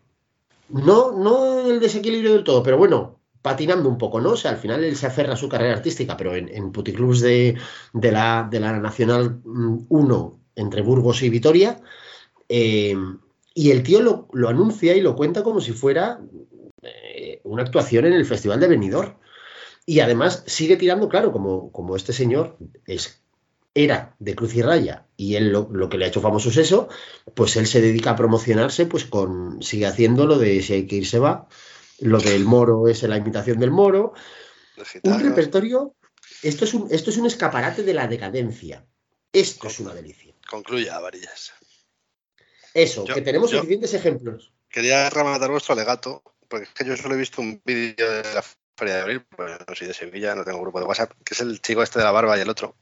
No, 0.70 1.12
no 1.12 1.70
el 1.70 1.80
desequilibrio 1.80 2.34
del 2.34 2.44
todo, 2.44 2.64
pero 2.64 2.78
bueno, 2.78 3.20
patinando 3.42 3.88
un 3.88 3.98
poco, 3.98 4.20
¿no? 4.20 4.32
O 4.32 4.38
sea, 4.38 4.52
al 4.52 4.58
final 4.58 4.84
él 4.84 4.96
se 4.96 5.08
aferra 5.08 5.34
a 5.34 5.38
su 5.38 5.48
carrera 5.48 5.76
artística, 5.76 6.18
pero 6.18 6.36
en, 6.36 6.72
puticlubs 6.72 7.22
de, 7.22 7.58
la, 7.94 8.48
de 8.50 8.60
la 8.60 8.80
Nacional 8.80 9.42
1 9.46 10.40
entre 10.56 10.82
Burgos 10.82 11.22
y 11.22 11.30
Vitoria. 11.30 11.80
Eh, 12.50 12.96
y 13.54 13.72
el 13.72 13.84
tío 13.84 14.02
lo, 14.02 14.28
lo, 14.34 14.50
anuncia 14.50 14.96
y 14.96 15.02
lo 15.02 15.16
cuenta 15.16 15.44
como 15.44 15.62
si 15.62 15.74
fuera 15.74 16.20
eh, 16.82 17.42
una 17.44 17.64
actuación 17.64 18.06
en 18.06 18.14
el 18.14 18.26
Festival 18.26 18.60
de 18.60 18.68
Benidorm. 18.68 19.18
Y 19.86 20.02
además 20.02 20.44
sigue 20.46 20.76
tirando, 20.76 21.10
claro, 21.10 21.32
como, 21.32 21.72
como 21.72 21.96
este 21.96 22.14
señor 22.14 22.58
es, 22.86 23.22
era 23.74 24.16
de 24.20 24.36
Cruz 24.36 24.54
y 24.56 24.62
Raya 24.62 25.06
y 25.16 25.36
él 25.36 25.52
lo, 25.52 25.70
lo, 25.72 25.88
que 25.88 25.98
le 25.98 26.06
ha 26.06 26.08
hecho 26.10 26.22
famoso 26.22 26.50
es 26.50 26.58
eso, 26.58 26.90
pues 27.34 27.56
él 27.56 27.68
se 27.68 27.80
dedica 27.80 28.12
a 28.12 28.16
promocionarse, 28.16 28.86
pues 28.86 29.06
con 29.06 29.62
sigue 29.62 29.86
haciendo 29.86 30.26
lo 30.26 30.38
de 30.38 30.62
si 30.62 30.74
hay 30.74 30.88
que 30.88 30.98
ir 30.98 31.08
se 31.08 31.20
va, 31.20 31.48
lo 32.00 32.20
del 32.20 32.44
moro 32.44 32.88
es 32.88 33.04
la 33.04 33.18
imitación 33.18 33.60
del 33.60 33.72
moro, 33.72 34.14
un 35.04 35.20
repertorio, 35.20 35.96
esto 36.44 36.66
es 36.66 36.74
un, 36.74 36.88
esto 36.92 37.10
es 37.10 37.18
un 37.18 37.26
escaparate 37.26 37.84
de 37.84 37.94
la 37.94 38.08
decadencia, 38.08 38.86
esto 39.32 39.62
Con, 39.62 39.72
es 39.72 39.80
una 39.80 39.94
delicia. 39.94 40.34
Concluya, 40.50 41.00
varillas. 41.00 41.54
Eso, 42.78 43.06
yo, 43.06 43.16
que 43.16 43.22
tenemos 43.22 43.50
suficientes 43.50 43.94
ejemplos. 43.96 44.54
Quería 44.70 45.10
rematar 45.10 45.50
vuestro 45.50 45.74
alegato, 45.74 46.22
porque 46.48 46.66
es 46.66 46.74
que 46.74 46.86
yo 46.86 46.96
solo 46.96 47.16
he 47.16 47.18
visto 47.18 47.42
un 47.42 47.60
vídeo 47.66 48.12
de 48.12 48.34
la 48.36 48.44
Feria 48.78 48.98
de 48.98 49.02
Abril, 49.02 49.26
pues 49.36 49.52
no 49.68 49.76
soy 49.76 49.88
de 49.88 49.96
Sevilla, 49.96 50.36
no 50.36 50.44
tengo 50.44 50.62
grupo 50.62 50.80
de 50.80 50.86
WhatsApp, 50.86 51.12
que 51.26 51.34
es 51.34 51.42
el 51.42 51.60
chico 51.60 51.82
este 51.82 51.98
de 51.98 52.06
la 52.06 52.12
barba 52.12 52.38
y 52.38 52.42
el 52.42 52.50
otro. 52.50 52.76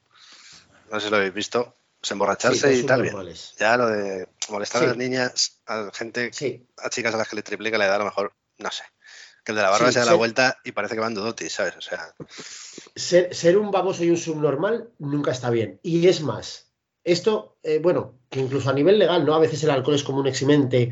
No 0.91 0.99
sé 0.99 1.05
si 1.05 1.11
lo 1.11 1.17
habéis 1.17 1.33
visto. 1.33 1.73
Pues 2.01 2.11
emborracharse 2.11 2.73
sí, 2.73 2.81
y 2.81 2.83
tal. 2.83 3.03
Bien. 3.03 3.15
Ya 3.57 3.77
lo 3.77 3.87
de 3.87 4.27
molestar 4.49 4.81
sí. 4.81 4.85
a 4.85 4.89
las 4.89 4.97
niñas, 4.97 5.61
a 5.65 5.89
gente, 5.93 6.29
sí. 6.33 6.67
a 6.77 6.89
chicas 6.89 7.15
a 7.15 7.17
las 7.17 7.29
que 7.29 7.37
le 7.37 7.41
triplica 7.41 7.77
la 7.77 7.85
edad, 7.85 7.95
a 7.95 7.99
lo 7.99 8.05
mejor, 8.05 8.33
no 8.57 8.71
sé. 8.71 8.83
Que 9.45 9.53
el 9.53 9.55
de 9.55 9.61
la 9.61 9.69
barba 9.69 9.93
se 9.93 9.99
da 9.99 10.05
la 10.05 10.15
vuelta 10.15 10.59
y 10.65 10.73
parece 10.73 10.95
que 10.95 11.01
van 11.01 11.13
dudotis, 11.13 11.53
¿sabes? 11.53 11.77
O 11.77 11.81
sea. 11.81 12.13
Ser, 12.95 13.33
ser, 13.33 13.57
un 13.57 13.71
baboso 13.71 14.03
y 14.03 14.09
un 14.09 14.17
subnormal 14.17 14.89
nunca 14.99 15.31
está 15.31 15.49
bien. 15.49 15.79
Y 15.83 16.07
es 16.09 16.19
más, 16.19 16.64
esto, 17.05 17.57
eh, 17.63 17.79
bueno, 17.81 18.15
que 18.29 18.41
incluso 18.41 18.69
a 18.69 18.73
nivel 18.73 18.99
legal, 18.99 19.25
¿no? 19.25 19.35
A 19.35 19.39
veces 19.39 19.63
el 19.63 19.69
alcohol 19.69 19.95
es 19.95 20.03
como 20.03 20.19
un 20.19 20.27
eximente. 20.27 20.91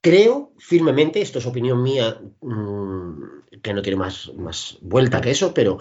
Creo 0.00 0.52
firmemente, 0.58 1.20
esto 1.20 1.40
es 1.40 1.46
opinión 1.46 1.82
mía, 1.82 2.20
mmm, 2.40 3.14
que 3.62 3.74
no 3.74 3.82
tiene 3.82 3.98
más, 3.98 4.32
más 4.34 4.78
vuelta 4.80 5.20
que 5.20 5.32
eso, 5.32 5.52
pero 5.52 5.78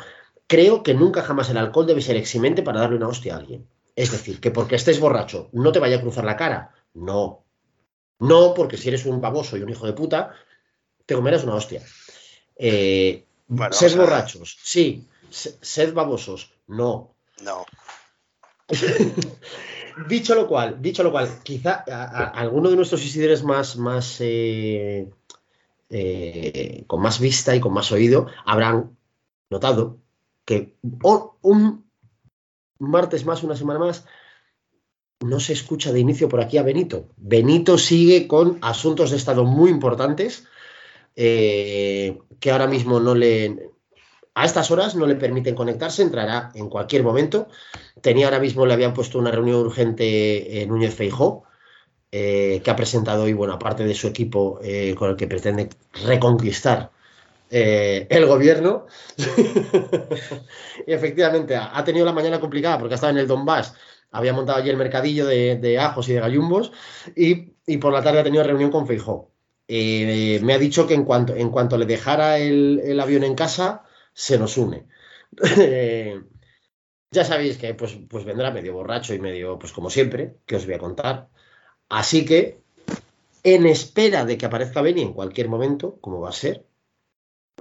creo 0.48 0.82
que 0.82 0.94
nunca 0.94 1.22
jamás 1.22 1.50
el 1.50 1.58
alcohol 1.58 1.86
debe 1.86 2.02
ser 2.02 2.16
eximente 2.18 2.64
para 2.64 2.80
darle 2.80 2.98
una 2.98 3.08
hostia 3.08 3.36
a 3.36 3.38
alguien. 3.38 3.68
Es 3.96 4.12
decir, 4.12 4.40
que 4.40 4.50
porque 4.50 4.76
estés 4.76 5.00
borracho 5.00 5.50
no 5.54 5.72
te 5.72 5.80
vaya 5.80 5.98
a 5.98 6.02
cruzar 6.02 6.26
la 6.26 6.36
cara. 6.36 6.74
No. 6.94 7.46
No, 8.20 8.54
porque 8.56 8.78
si 8.78 8.90
eres 8.90 9.06
un 9.06 9.22
baboso 9.22 9.56
y 9.56 9.62
un 9.62 9.70
hijo 9.70 9.86
de 9.86 9.94
puta, 9.94 10.34
te 11.06 11.14
comerás 11.14 11.44
una 11.44 11.56
hostia. 11.56 11.84
Eh, 12.56 13.26
bueno, 13.48 13.74
sed 13.74 13.96
borrachos, 13.96 14.58
sí. 14.64 15.08
Sed 15.30 15.94
babosos, 15.94 16.54
no. 16.68 17.16
No. 17.44 17.66
dicho 20.10 20.36
lo 20.36 20.48
cual, 20.48 20.82
dicho 20.82 21.04
lo 21.04 21.12
cual, 21.12 21.30
quizá 21.44 21.74
alguno 22.34 22.70
de 22.70 22.76
nuestros 22.76 23.04
isidres 23.06 23.44
más, 23.44 23.78
más 23.78 24.18
eh, 24.20 25.10
eh, 25.90 26.84
con 26.88 27.02
más 27.02 27.20
vista 27.20 27.56
y 27.56 27.60
con 27.60 27.74
más 27.74 27.92
oído 27.92 28.28
habrán 28.46 28.98
notado 29.50 29.98
que 30.46 30.76
un 31.42 31.86
martes 32.80 33.26
más, 33.26 33.44
una 33.44 33.56
semana 33.56 33.80
más, 33.80 34.06
no 35.22 35.40
se 35.40 35.54
escucha 35.54 35.92
de 35.92 36.00
inicio 36.00 36.28
por 36.28 36.42
aquí 36.42 36.58
a 36.58 36.64
Benito. 36.64 37.10
Benito 37.16 37.78
sigue 37.78 38.28
con 38.28 38.58
asuntos 38.62 39.12
de 39.12 39.18
Estado 39.18 39.46
muy 39.46 39.70
importantes 39.70 40.46
eh, 41.16 42.20
que 42.40 42.52
ahora 42.52 42.68
mismo 42.68 43.00
no 43.00 43.16
le... 43.16 43.72
A 44.36 44.46
estas 44.46 44.72
horas 44.72 44.96
no 44.96 45.06
le 45.06 45.16
permiten 45.16 45.54
conectarse, 45.54 46.02
entrará 46.02 46.52
en 46.56 46.68
cualquier 46.68 47.04
momento. 47.04 47.48
Tenía 48.04 48.26
ahora 48.26 48.42
mismo, 48.42 48.66
le 48.66 48.74
habían 48.74 48.94
puesto 48.94 49.18
una 49.18 49.32
reunión 49.32 49.62
urgente 49.62 50.62
en 50.62 50.68
Núñez 50.68 50.94
Feijó, 50.94 51.46
eh, 52.12 52.62
que 52.62 52.70
ha 52.70 52.76
presentado 52.76 53.24
hoy, 53.24 53.32
bueno, 53.32 53.54
aparte 53.54 53.86
de 53.86 53.96
su 53.96 54.08
equipo 54.08 54.60
eh, 54.62 54.94
con 54.94 55.10
el 55.12 55.16
que 55.16 55.26
pretende 55.26 55.70
reconquistar 56.06 56.92
eh, 57.50 58.06
el 58.10 58.26
gobierno. 58.26 58.88
y 60.86 60.92
efectivamente 60.92 61.56
ha, 61.56 61.78
ha, 61.78 61.84
tenido 61.86 62.06
la 62.06 62.12
mañana 62.12 62.42
complicada 62.42 62.78
porque 62.78 62.96
estaba 62.96 63.12
en 63.12 63.20
el 63.20 63.28
Donbass, 63.28 63.74
había 64.12 64.34
montado 64.34 64.60
allí 64.60 64.70
el 64.70 64.76
mercadillo 64.76 65.26
de, 65.26 65.80
ajos 65.80 66.10
y 66.10 66.14
de 66.14 66.20
gallumbos 66.20 66.74
y, 67.16 67.54
y, 67.66 67.78
por 67.78 67.94
la 67.94 68.04
tarde 68.04 68.20
ha 68.20 68.24
tenido 68.26 68.44
reunión 68.44 68.70
con 68.70 68.86
Feijó. 68.86 69.32
Eh, 69.70 70.42
me 70.44 70.54
ha 70.54 70.60
dicho 70.60 70.88
que 70.88 70.94
en 70.94 71.06
cuanto, 71.06 71.38
en 71.38 71.52
cuanto 71.52 71.78
le 71.78 71.86
dejara 71.86 72.38
el 72.38 73.00
avión 73.00 73.24
en 73.24 73.36
casa, 73.36 73.84
se 74.14 74.38
nos 74.38 74.58
une. 74.58 74.88
ya 77.14 77.24
sabéis 77.24 77.58
que 77.58 77.74
pues, 77.74 77.98
pues 78.10 78.26
vendrá 78.26 78.52
medio 78.52 78.74
borracho 78.74 79.14
y 79.14 79.20
medio, 79.20 79.58
pues 79.60 79.72
como 79.72 79.90
siempre, 79.90 80.38
que 80.46 80.58
os 80.58 80.66
voy 80.66 80.76
a 80.76 80.80
contar. 80.80 81.30
Así 81.90 82.26
que, 82.26 82.60
en 83.44 83.66
espera 83.66 84.26
de 84.26 84.38
que 84.38 84.46
aparezca 84.46 84.82
Beni 84.82 85.02
en 85.02 85.14
cualquier 85.14 85.48
momento, 85.50 85.98
como 86.02 86.20
va 86.22 86.30
a 86.30 86.34
ser, 86.34 86.66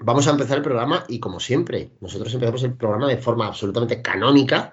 Vamos 0.01 0.27
a 0.27 0.31
empezar 0.31 0.57
el 0.57 0.65
programa 0.65 1.05
y 1.09 1.21
como 1.21 1.39
siempre, 1.39 1.91
nosotros 2.01 2.33
empezamos 2.33 2.63
el 2.65 2.75
programa 2.75 3.09
de 3.09 3.19
forma 3.19 3.47
absolutamente 3.47 4.01
canónica, 4.01 4.73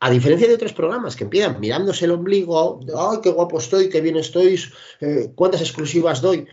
a 0.00 0.10
diferencia 0.10 0.48
de 0.48 0.54
otros 0.54 0.72
programas 0.72 1.16
que 1.16 1.24
empiezan 1.24 1.60
mirándose 1.60 2.06
el 2.06 2.12
ombligo, 2.12 2.80
¡ay, 2.96 3.18
qué 3.22 3.30
guapo 3.30 3.58
estoy, 3.58 3.88
qué 3.88 4.00
bien 4.00 4.16
estoy, 4.16 4.60
eh, 5.00 5.30
cuántas 5.34 5.60
exclusivas 5.60 6.20
doy! 6.22 6.46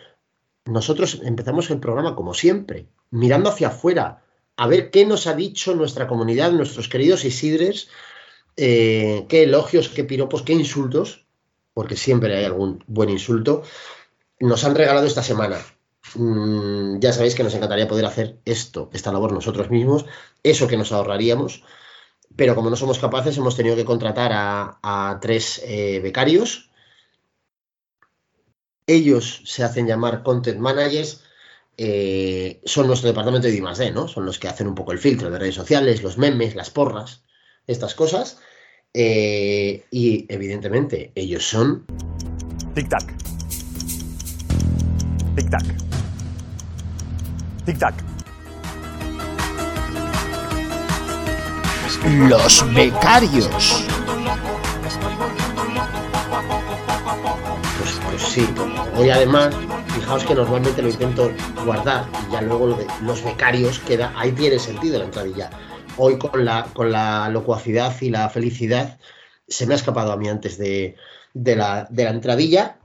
Nosotros 0.66 1.22
empezamos 1.24 1.70
el 1.72 1.80
programa 1.80 2.16
como 2.16 2.34
siempre, 2.34 2.88
mirando 3.10 3.50
hacia 3.50 3.70
afuera, 3.70 4.24
a 4.62 4.68
ver 4.68 4.91
qué 4.91 5.08
nos 5.08 5.25
ha 5.25 5.34
dicho 5.34 5.74
nuestra 5.74 6.08
comunidad, 6.08 6.51
nuestros 6.51 6.88
queridos 6.88 7.25
Isidres, 7.25 7.88
eh, 8.58 9.25
qué 9.27 9.41
elogios, 9.41 9.89
qué 9.89 10.03
piropos, 10.03 10.44
qué 10.44 10.53
insultos, 10.53 11.25
porque 11.74 11.98
siempre 11.98 12.38
hay 12.38 12.46
algún 12.46 12.84
buen 12.86 13.10
insulto, 13.10 13.63
nos 14.39 14.63
han 14.63 14.75
regalado 14.75 15.08
esta 15.08 15.24
semana. 15.24 15.58
Mm, 16.13 17.00
ya 17.00 17.12
sabéis 17.12 17.34
que 17.34 17.41
nos 17.41 17.56
encantaría 17.56 17.88
poder 17.88 18.06
hacer 18.06 18.38
esto, 18.46 18.91
esta 18.94 19.12
labor 19.12 19.32
nosotros 19.32 19.72
mismos, 19.72 20.06
eso 20.44 20.68
que 20.68 20.77
nos 20.77 20.91
ahorraríamos, 20.91 21.63
pero 22.36 22.53
como 22.53 22.70
no 22.70 22.75
somos 22.75 23.00
capaces 23.00 23.36
hemos 23.38 23.56
tenido 23.56 23.75
que 23.75 23.86
contratar 23.86 24.30
a, 24.32 25.18
tres 25.24 25.60
eh, 25.65 26.01
becarios. 26.03 26.70
Ellos 28.86 29.41
se 29.44 29.63
hacen 29.63 29.88
llamar 29.88 30.22
content 30.22 30.60
managers 30.60 31.24
eh, 31.78 32.62
son 32.66 32.88
nuestro 32.88 33.08
departamento 33.08 33.48
de 33.48 33.56
I+D, 33.56 33.92
¿no? 33.92 34.08
Son 34.08 34.25
los 34.25 34.40
que 34.40 34.48
hacen 34.48 34.68
un 34.68 34.75
poco 34.75 34.92
el 34.92 35.00
filtro 35.00 35.30
de 35.30 35.40
redes 35.40 35.56
sociales, 35.56 36.04
los 36.04 36.18
memes, 36.18 36.56
las 36.56 36.70
porras, 36.70 37.24
estas 37.68 37.96
cosas. 37.96 38.40
Eh, 38.94 39.86
y 39.90 40.25
evidentemente 40.28 41.12
ellos 41.16 41.48
son 41.48 41.86
Tic-tac. 42.75 43.16
Tic-tac. 45.36 45.66
Tic-tac. 47.66 47.94
Los 52.28 52.74
becarios. 52.74 53.86
Pues, 57.78 58.00
pues 58.10 58.22
sí, 58.24 58.48
hoy 58.96 59.10
además, 59.10 59.56
fijaos 59.94 60.24
que 60.26 60.36
normalmente 60.36 60.82
lo 60.82 60.90
intento 60.90 61.32
guardar 61.66 62.06
y 62.28 62.32
ya 62.32 62.42
luego 62.42 62.68
lo 62.68 62.76
de 62.76 62.88
los 63.04 63.24
becarios 63.24 63.80
queda, 63.80 64.14
ahí 64.16 64.32
tiene 64.32 64.60
sentido 64.60 65.00
la 65.00 65.06
entradilla. 65.06 65.50
Hoy 65.98 66.18
con 66.18 66.46
la, 66.46 66.68
con 66.74 66.92
la 66.92 67.30
locuacidad 67.30 67.96
y 68.02 68.10
la 68.10 68.30
felicidad 68.30 69.00
se 69.48 69.66
me 69.66 69.74
ha 69.74 69.78
escapado 69.78 70.12
a 70.12 70.18
mí 70.18 70.30
antes 70.30 70.58
de, 70.58 70.96
de 71.34 71.56
la, 71.56 71.88
de 71.90 72.04
la 72.06 72.12
entradilla. 72.12 72.78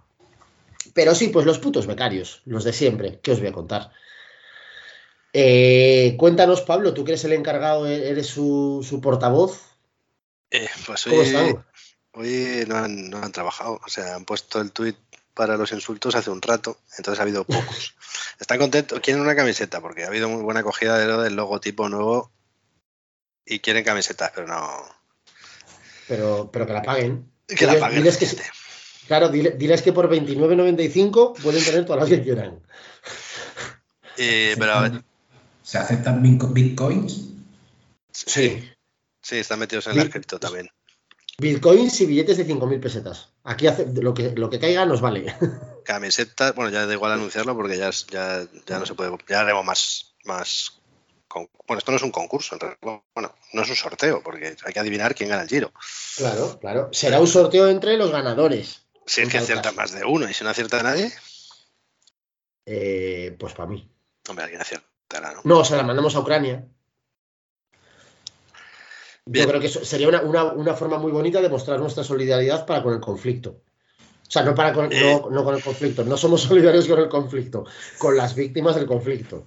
Pero 0.94 1.14
sí, 1.14 1.28
pues 1.28 1.46
los 1.46 1.58
putos 1.58 1.86
becarios, 1.86 2.42
los 2.44 2.64
de 2.64 2.72
siempre, 2.72 3.20
¿qué 3.22 3.32
os 3.32 3.38
voy 3.38 3.48
a 3.48 3.52
contar? 3.52 3.90
Eh, 5.32 6.16
cuéntanos, 6.18 6.62
Pablo, 6.62 6.94
tú 6.94 7.04
que 7.04 7.12
eres 7.12 7.24
el 7.24 7.34
encargado, 7.34 7.86
eres 7.86 8.26
su, 8.26 8.84
su 8.88 9.00
portavoz. 9.00 9.60
Eh, 10.50 10.68
pues 10.86 11.04
¿Cómo 11.04 11.16
hoy, 11.16 11.26
están? 11.26 11.64
hoy 12.12 12.64
no, 12.66 12.76
han, 12.76 13.10
no 13.10 13.18
han 13.18 13.32
trabajado. 13.32 13.78
O 13.84 13.88
sea, 13.88 14.16
han 14.16 14.24
puesto 14.24 14.60
el 14.60 14.72
tuit 14.72 14.96
para 15.36 15.56
los 15.56 15.70
insultos 15.70 16.14
hace 16.16 16.30
un 16.30 16.40
rato, 16.42 16.78
entonces 16.96 17.20
ha 17.20 17.22
habido 17.22 17.44
pocos. 17.44 17.94
Están 18.40 18.58
contentos, 18.58 18.98
quieren 19.00 19.22
una 19.22 19.36
camiseta, 19.36 19.80
porque 19.80 20.02
ha 20.04 20.08
habido 20.08 20.28
muy 20.28 20.42
buena 20.42 20.60
acogida 20.60 20.98
de 20.98 21.06
lo 21.06 21.20
del 21.20 21.36
logotipo 21.36 21.88
nuevo 21.88 22.32
y 23.44 23.60
quieren 23.60 23.84
camisetas, 23.84 24.32
pero 24.34 24.48
no. 24.48 24.66
Pero, 26.08 26.50
pero 26.52 26.66
que 26.66 26.72
la 26.72 26.82
paguen. 26.82 27.30
Que 27.46 27.66
la 27.66 27.74
Diles- 27.74 27.80
paguen. 27.80 27.98
diles 28.02 28.16
que 28.16 28.26
la. 28.26 28.42
Claro, 29.06 29.30
dile- 29.30 29.56
diles 29.56 29.82
que 29.82 29.92
por 29.92 30.08
29.95 30.10 31.40
pueden 31.40 31.64
tener 31.64 31.84
todas 31.86 32.00
las 32.00 32.08
que 32.18 32.24
quieran. 32.24 32.60
Eh, 34.18 34.56
pero 34.58 34.72
a 34.72 34.80
ver, 34.80 35.04
¿Se 35.62 35.76
aceptan 35.76 36.22
bitco- 36.22 36.50
bitcoins? 36.50 37.20
sí, 38.10 38.66
sí, 39.20 39.36
están 39.36 39.58
metidos 39.58 39.86
en 39.88 39.92
el 39.92 40.00
Sí. 40.04 40.08
ejército 40.08 40.40
también. 40.40 40.70
Bitcoins 41.38 42.00
y 42.00 42.06
billetes 42.06 42.38
de 42.38 42.46
5.000 42.46 42.80
pesetas. 42.80 43.28
Aquí 43.44 43.66
hace, 43.66 43.86
lo, 43.92 44.14
que, 44.14 44.30
lo 44.30 44.48
que 44.48 44.58
caiga 44.58 44.86
nos 44.86 45.00
vale. 45.00 45.34
Camisetas, 45.84 46.54
bueno, 46.54 46.70
ya 46.70 46.86
da 46.86 46.92
igual 46.94 47.12
anunciarlo 47.12 47.54
porque 47.54 47.76
ya, 47.76 47.90
ya, 48.10 48.46
ya 48.66 48.78
no 48.78 48.86
se 48.86 48.94
puede, 48.94 49.16
ya 49.28 49.40
haremos 49.40 49.64
más, 49.64 50.14
más. 50.24 50.80
con- 51.28 51.48
bueno, 51.66 51.78
esto 51.78 51.90
no 51.92 51.98
es 51.98 52.02
un 52.02 52.10
concurso, 52.10 52.54
en 52.54 52.60
realidad. 52.60 53.02
bueno, 53.14 53.34
no 53.52 53.62
es 53.62 53.68
un 53.68 53.76
sorteo 53.76 54.22
porque 54.22 54.56
hay 54.64 54.72
que 54.72 54.80
adivinar 54.80 55.14
quién 55.14 55.28
gana 55.28 55.42
el 55.42 55.48
giro. 55.48 55.72
Claro, 56.16 56.58
claro. 56.58 56.88
Será 56.92 57.20
un 57.20 57.26
sorteo 57.28 57.68
entre 57.68 57.96
los 57.98 58.10
ganadores. 58.10 58.86
Si 59.04 59.20
es 59.20 59.28
que 59.28 59.38
acierta 59.38 59.72
más 59.72 59.92
de 59.92 60.04
uno 60.04 60.28
y 60.28 60.34
si 60.34 60.42
no 60.42 60.50
acierta 60.50 60.82
nadie, 60.82 61.12
Eh, 62.64 63.36
pues 63.38 63.52
para 63.54 63.68
mí. 63.68 63.88
hombre, 64.28 64.44
alguien 64.44 64.60
aciertará, 64.60 65.32
¿no? 65.34 65.42
No, 65.44 65.64
se 65.64 65.76
la 65.76 65.82
mandamos 65.84 66.16
a 66.16 66.20
Ucrania. 66.20 66.66
Bien. 69.28 69.44
Yo 69.44 69.48
creo 69.50 69.60
que 69.60 69.66
eso 69.66 69.84
sería 69.84 70.08
una, 70.08 70.22
una- 70.22 70.44
una 70.44 70.74
forma 70.74 70.98
muy 70.98 71.10
bonita 71.12 71.40
de 71.40 71.48
mostrar 71.48 71.80
nuestra 71.80 72.04
solidaridad 72.04 72.64
para 72.64 72.82
con 72.82 72.94
el 72.94 73.00
conflicto. 73.00 73.50
O 74.00 74.30
sea, 74.30 74.42
no, 74.42 74.54
para 74.54 74.72
con, 74.72 74.92
Eh. 74.92 75.00
no, 75.22 75.30
no 75.30 75.44
con 75.44 75.54
el 75.56 75.62
conflicto, 75.62 76.04
no 76.04 76.16
somos 76.16 76.42
solidarios 76.48 76.86
con 76.86 76.98
el 77.00 77.08
conflicto, 77.08 77.64
con 77.98 78.16
las 78.16 78.34
víctimas 78.34 78.76
del 78.76 78.86
conflicto. 78.86 79.44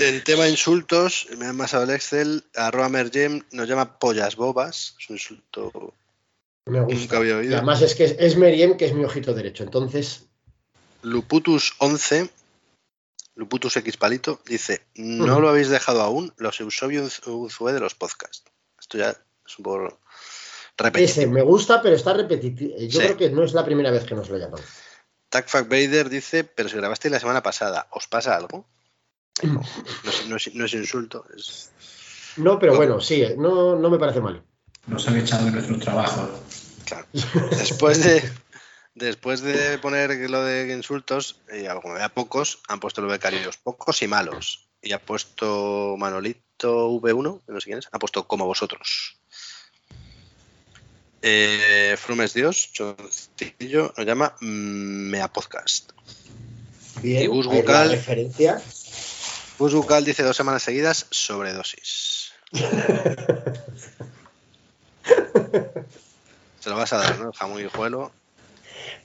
En 0.00 0.24
tema 0.24 0.48
insultos, 0.48 1.28
me 1.38 1.46
han 1.46 1.56
pasado 1.58 1.84
el 1.84 1.90
Excel, 1.90 2.44
arroba 2.54 2.88
mergem 2.88 3.42
nos 3.52 3.68
llama 3.68 3.98
pollas 3.98 4.36
bobas, 4.36 4.96
es 4.98 5.10
un 5.10 5.16
insulto 5.16 5.94
Me 6.66 6.80
nunca 6.80 7.18
había 7.18 7.34
Y 7.34 7.36
oído. 7.38 7.56
además 7.56 7.82
es 7.82 7.94
que 7.94 8.04
es, 8.04 8.16
es 8.18 8.36
Meriem, 8.36 8.76
que 8.76 8.86
es 8.86 8.94
mi 8.94 9.04
ojito 9.04 9.34
derecho. 9.34 9.62
Entonces, 9.62 10.24
Luputus 11.02 11.74
11, 11.78 12.30
Luputus 13.36 13.76
X 13.76 13.96
palito, 13.96 14.40
dice, 14.46 14.86
no 14.94 15.40
lo 15.40 15.48
habéis 15.48 15.68
dejado 15.68 16.02
aún, 16.02 16.32
los 16.36 16.60
Eusebio 16.60 17.08
Unzue 17.26 17.72
de 17.72 17.80
los 17.80 17.94
podcasts. 17.94 18.44
Esto 18.78 18.98
ya 18.98 19.10
es 19.10 19.58
un 19.58 19.62
poco 19.64 19.98
repetitivo. 20.76 21.04
ese 21.22 21.26
me 21.26 21.42
gusta, 21.42 21.82
pero 21.82 21.96
está 21.96 22.12
repetitivo. 22.14 22.76
Yo 22.78 23.00
Sí. 23.00 23.06
creo 23.06 23.16
que 23.16 23.30
no 23.30 23.42
es 23.42 23.52
la 23.52 23.64
primera 23.64 23.90
vez 23.90 24.04
que 24.04 24.14
nos 24.14 24.28
lo 24.28 24.38
llaman. 24.38 24.60
Tagfac 25.30 25.68
Vader 25.68 26.08
dice, 26.10 26.44
pero 26.44 26.68
si 26.68 26.76
grabasteis 26.76 27.10
la 27.12 27.18
semana 27.20 27.42
pasada, 27.42 27.88
¿os 27.90 28.06
pasa 28.06 28.36
algo? 28.36 28.66
No, 29.42 29.54
no 29.54 30.10
es, 30.10 30.26
no 30.28 30.36
es- 30.36 30.54
no 30.54 30.64
es 30.64 30.74
insulto, 30.74 31.24
es... 31.36 31.70
No, 32.36 32.58
pero 32.58 32.72
No. 32.72 32.78
bueno, 32.78 33.00
sí, 33.00 33.24
no, 33.36 33.74
no 33.76 33.90
me 33.90 33.98
parece 33.98 34.20
mal. 34.20 34.42
Nos 34.86 35.08
han 35.08 35.16
echado 35.16 35.44
de 35.46 35.50
nuestros 35.52 35.80
trabajos. 35.80 36.30
Claro. 36.84 37.06
Después 37.50 38.04
de, 38.04 38.22
después 38.94 39.40
de 39.40 39.78
poner 39.78 40.30
lo 40.30 40.44
de 40.44 40.72
insultos, 40.72 41.40
y 41.52 41.66
como 41.80 41.94
vea 41.94 42.08
pocos, 42.08 42.60
han 42.68 42.80
puesto 42.80 43.02
los 43.02 43.10
becarios 43.10 43.56
pocos 43.56 44.02
y 44.02 44.08
malos. 44.08 44.68
Y 44.82 44.92
ha 44.92 44.98
puesto 44.98 45.96
Manolito 45.98 46.90
V1, 46.90 47.44
que 47.46 47.52
no 47.52 47.60
sé 47.60 47.64
quién 47.66 47.78
es, 47.78 47.88
ha 47.90 47.98
puesto 47.98 48.26
como 48.26 48.46
vosotros. 48.46 49.18
Eh, 51.22 51.96
Frumes 51.98 52.34
Dios, 52.34 52.70
Choncillo, 52.72 53.94
nos 53.96 54.06
llama 54.06 54.36
mm, 54.40 55.10
Mea 55.10 55.28
Podcast. 55.28 55.92
Bien, 57.00 57.22
Y 57.22 57.26
Gus 57.26 57.46
Bucal. 57.46 57.90
referencia. 57.92 58.60
Gus 59.58 59.72
Bucal 59.72 60.04
dice 60.04 60.22
dos 60.22 60.36
semanas 60.36 60.62
seguidas 60.62 61.06
sobredosis. 61.10 62.32
Se 66.60 66.70
lo 66.70 66.76
vas 66.76 66.92
a 66.92 66.98
dar, 66.98 67.18
¿no? 67.18 67.32
Jamón 67.32 67.64
y 67.64 67.68
juelo. 67.68 68.12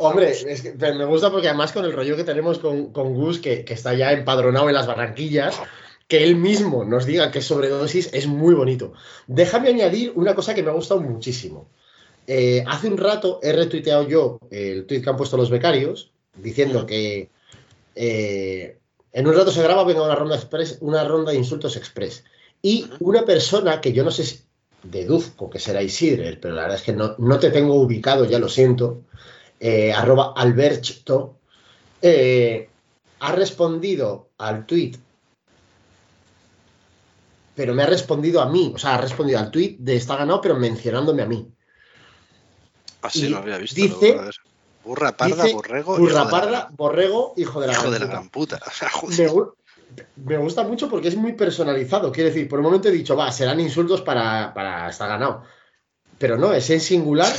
Hombre, 0.01 0.31
es 0.31 0.61
que 0.61 0.73
me 0.73 1.03
gusta 1.03 1.29
porque 1.29 1.49
además 1.49 1.73
con 1.73 1.83
el 1.83 1.91
rollo 1.91 2.15
que 2.15 2.23
tenemos 2.23 2.57
con, 2.59 2.93
con 2.93 3.13
Gus, 3.13 3.39
que, 3.39 3.65
que 3.65 3.73
está 3.73 3.93
ya 3.93 4.13
empadronado 4.13 4.69
en 4.69 4.75
las 4.75 4.87
Barranquillas, 4.87 5.59
que 6.07 6.23
él 6.23 6.37
mismo 6.37 6.85
nos 6.85 7.05
diga 7.05 7.31
que 7.31 7.39
es 7.39 7.45
sobredosis 7.45 8.09
es 8.13 8.25
muy 8.25 8.55
bonito. 8.55 8.93
Déjame 9.27 9.67
añadir 9.67 10.13
una 10.15 10.35
cosa 10.35 10.55
que 10.55 10.63
me 10.63 10.69
ha 10.69 10.73
gustado 10.73 11.01
muchísimo. 11.01 11.67
Eh, 12.27 12.63
hace 12.65 12.87
un 12.87 12.97
rato 12.97 13.41
he 13.43 13.51
retuiteado 13.51 14.07
yo 14.07 14.39
el 14.51 14.85
tweet 14.85 15.01
que 15.01 15.09
han 15.09 15.17
puesto 15.17 15.35
los 15.35 15.49
becarios 15.49 16.11
diciendo 16.33 16.85
que 16.85 17.29
eh, 17.95 18.77
en 19.11 19.27
un 19.27 19.35
rato 19.35 19.51
se 19.51 19.63
graba 19.63 19.83
venga 19.83 20.01
una 20.01 20.15
ronda 20.15 20.37
express, 20.37 20.77
una 20.79 21.03
ronda 21.03 21.33
de 21.33 21.39
insultos 21.39 21.75
express. 21.75 22.23
Y 22.61 22.87
una 23.01 23.25
persona 23.25 23.81
que 23.81 23.91
yo 23.91 24.05
no 24.05 24.11
sé 24.11 24.23
si 24.23 24.39
deduzco 24.81 25.49
que 25.49 25.59
será 25.59 25.83
Isidre, 25.83 26.37
pero 26.41 26.55
la 26.55 26.61
verdad 26.61 26.77
es 26.77 26.83
que 26.83 26.93
no, 26.93 27.15
no 27.17 27.37
te 27.37 27.51
tengo 27.51 27.73
ubicado, 27.75 28.23
ya 28.23 28.39
lo 28.39 28.47
siento, 28.47 29.03
eh, 29.59 29.91
arroba 29.93 30.33
alberto, 30.35 31.37
eh, 32.01 32.69
ha 33.19 33.31
respondido 33.33 34.29
al 34.37 34.65
tweet, 34.65 34.93
pero 37.55 37.73
me 37.73 37.83
ha 37.83 37.87
respondido 37.87 38.41
a 38.41 38.49
mí, 38.49 38.71
o 38.73 38.77
sea, 38.77 38.95
ha 38.95 39.01
respondido 39.01 39.39
al 39.39 39.51
tweet 39.51 39.75
de 39.79 39.95
está 39.97 40.15
ganado, 40.15 40.39
pero 40.39 40.55
mencionándome 40.55 41.21
a 41.23 41.25
mí. 41.25 41.51
Así 43.01 43.27
Y 43.27 43.29
no 43.29 43.37
había 43.37 43.57
visto. 43.57 43.75
dice- 43.81 44.15
lo- 44.15 44.29
Burra 44.81 45.15
parda, 45.15 45.43
Dice, 45.43 45.53
borrego. 45.55 45.97
Burra 45.97 46.03
hijo 46.03 46.19
de 46.19 46.23
la 46.25 46.29
parda, 46.31 46.69
borrego, 46.71 47.33
hijo 47.35 47.59
de 47.59 47.67
la, 47.67 47.73
hijo 47.73 47.91
gran 47.91 47.93
de 47.93 47.99
la 47.99 48.05
puta. 48.05 48.17
gran 48.17 48.29
puta. 48.29 48.59
O 48.67 48.71
sea, 48.71 48.89
joder. 48.89 49.19
me, 49.19 49.29
gu- 49.33 49.53
me 50.15 50.37
gusta 50.37 50.63
mucho 50.63 50.89
porque 50.89 51.09
es 51.09 51.15
muy 51.17 51.33
personalizado. 51.33 52.11
Quiero 52.13 52.29
decir, 52.29 52.47
por 52.47 52.59
un 52.59 52.65
momento 52.65 52.87
he 52.87 52.91
dicho, 52.91 53.15
va, 53.15 53.29
serán 53.31 53.59
insultos 53.59 54.01
para, 54.01 54.53
para 54.53 54.89
estar 54.89 55.09
ganado. 55.09 55.43
Pero 56.17 56.37
no, 56.37 56.53
es 56.53 56.69
en 56.69 56.79
singular 56.79 57.31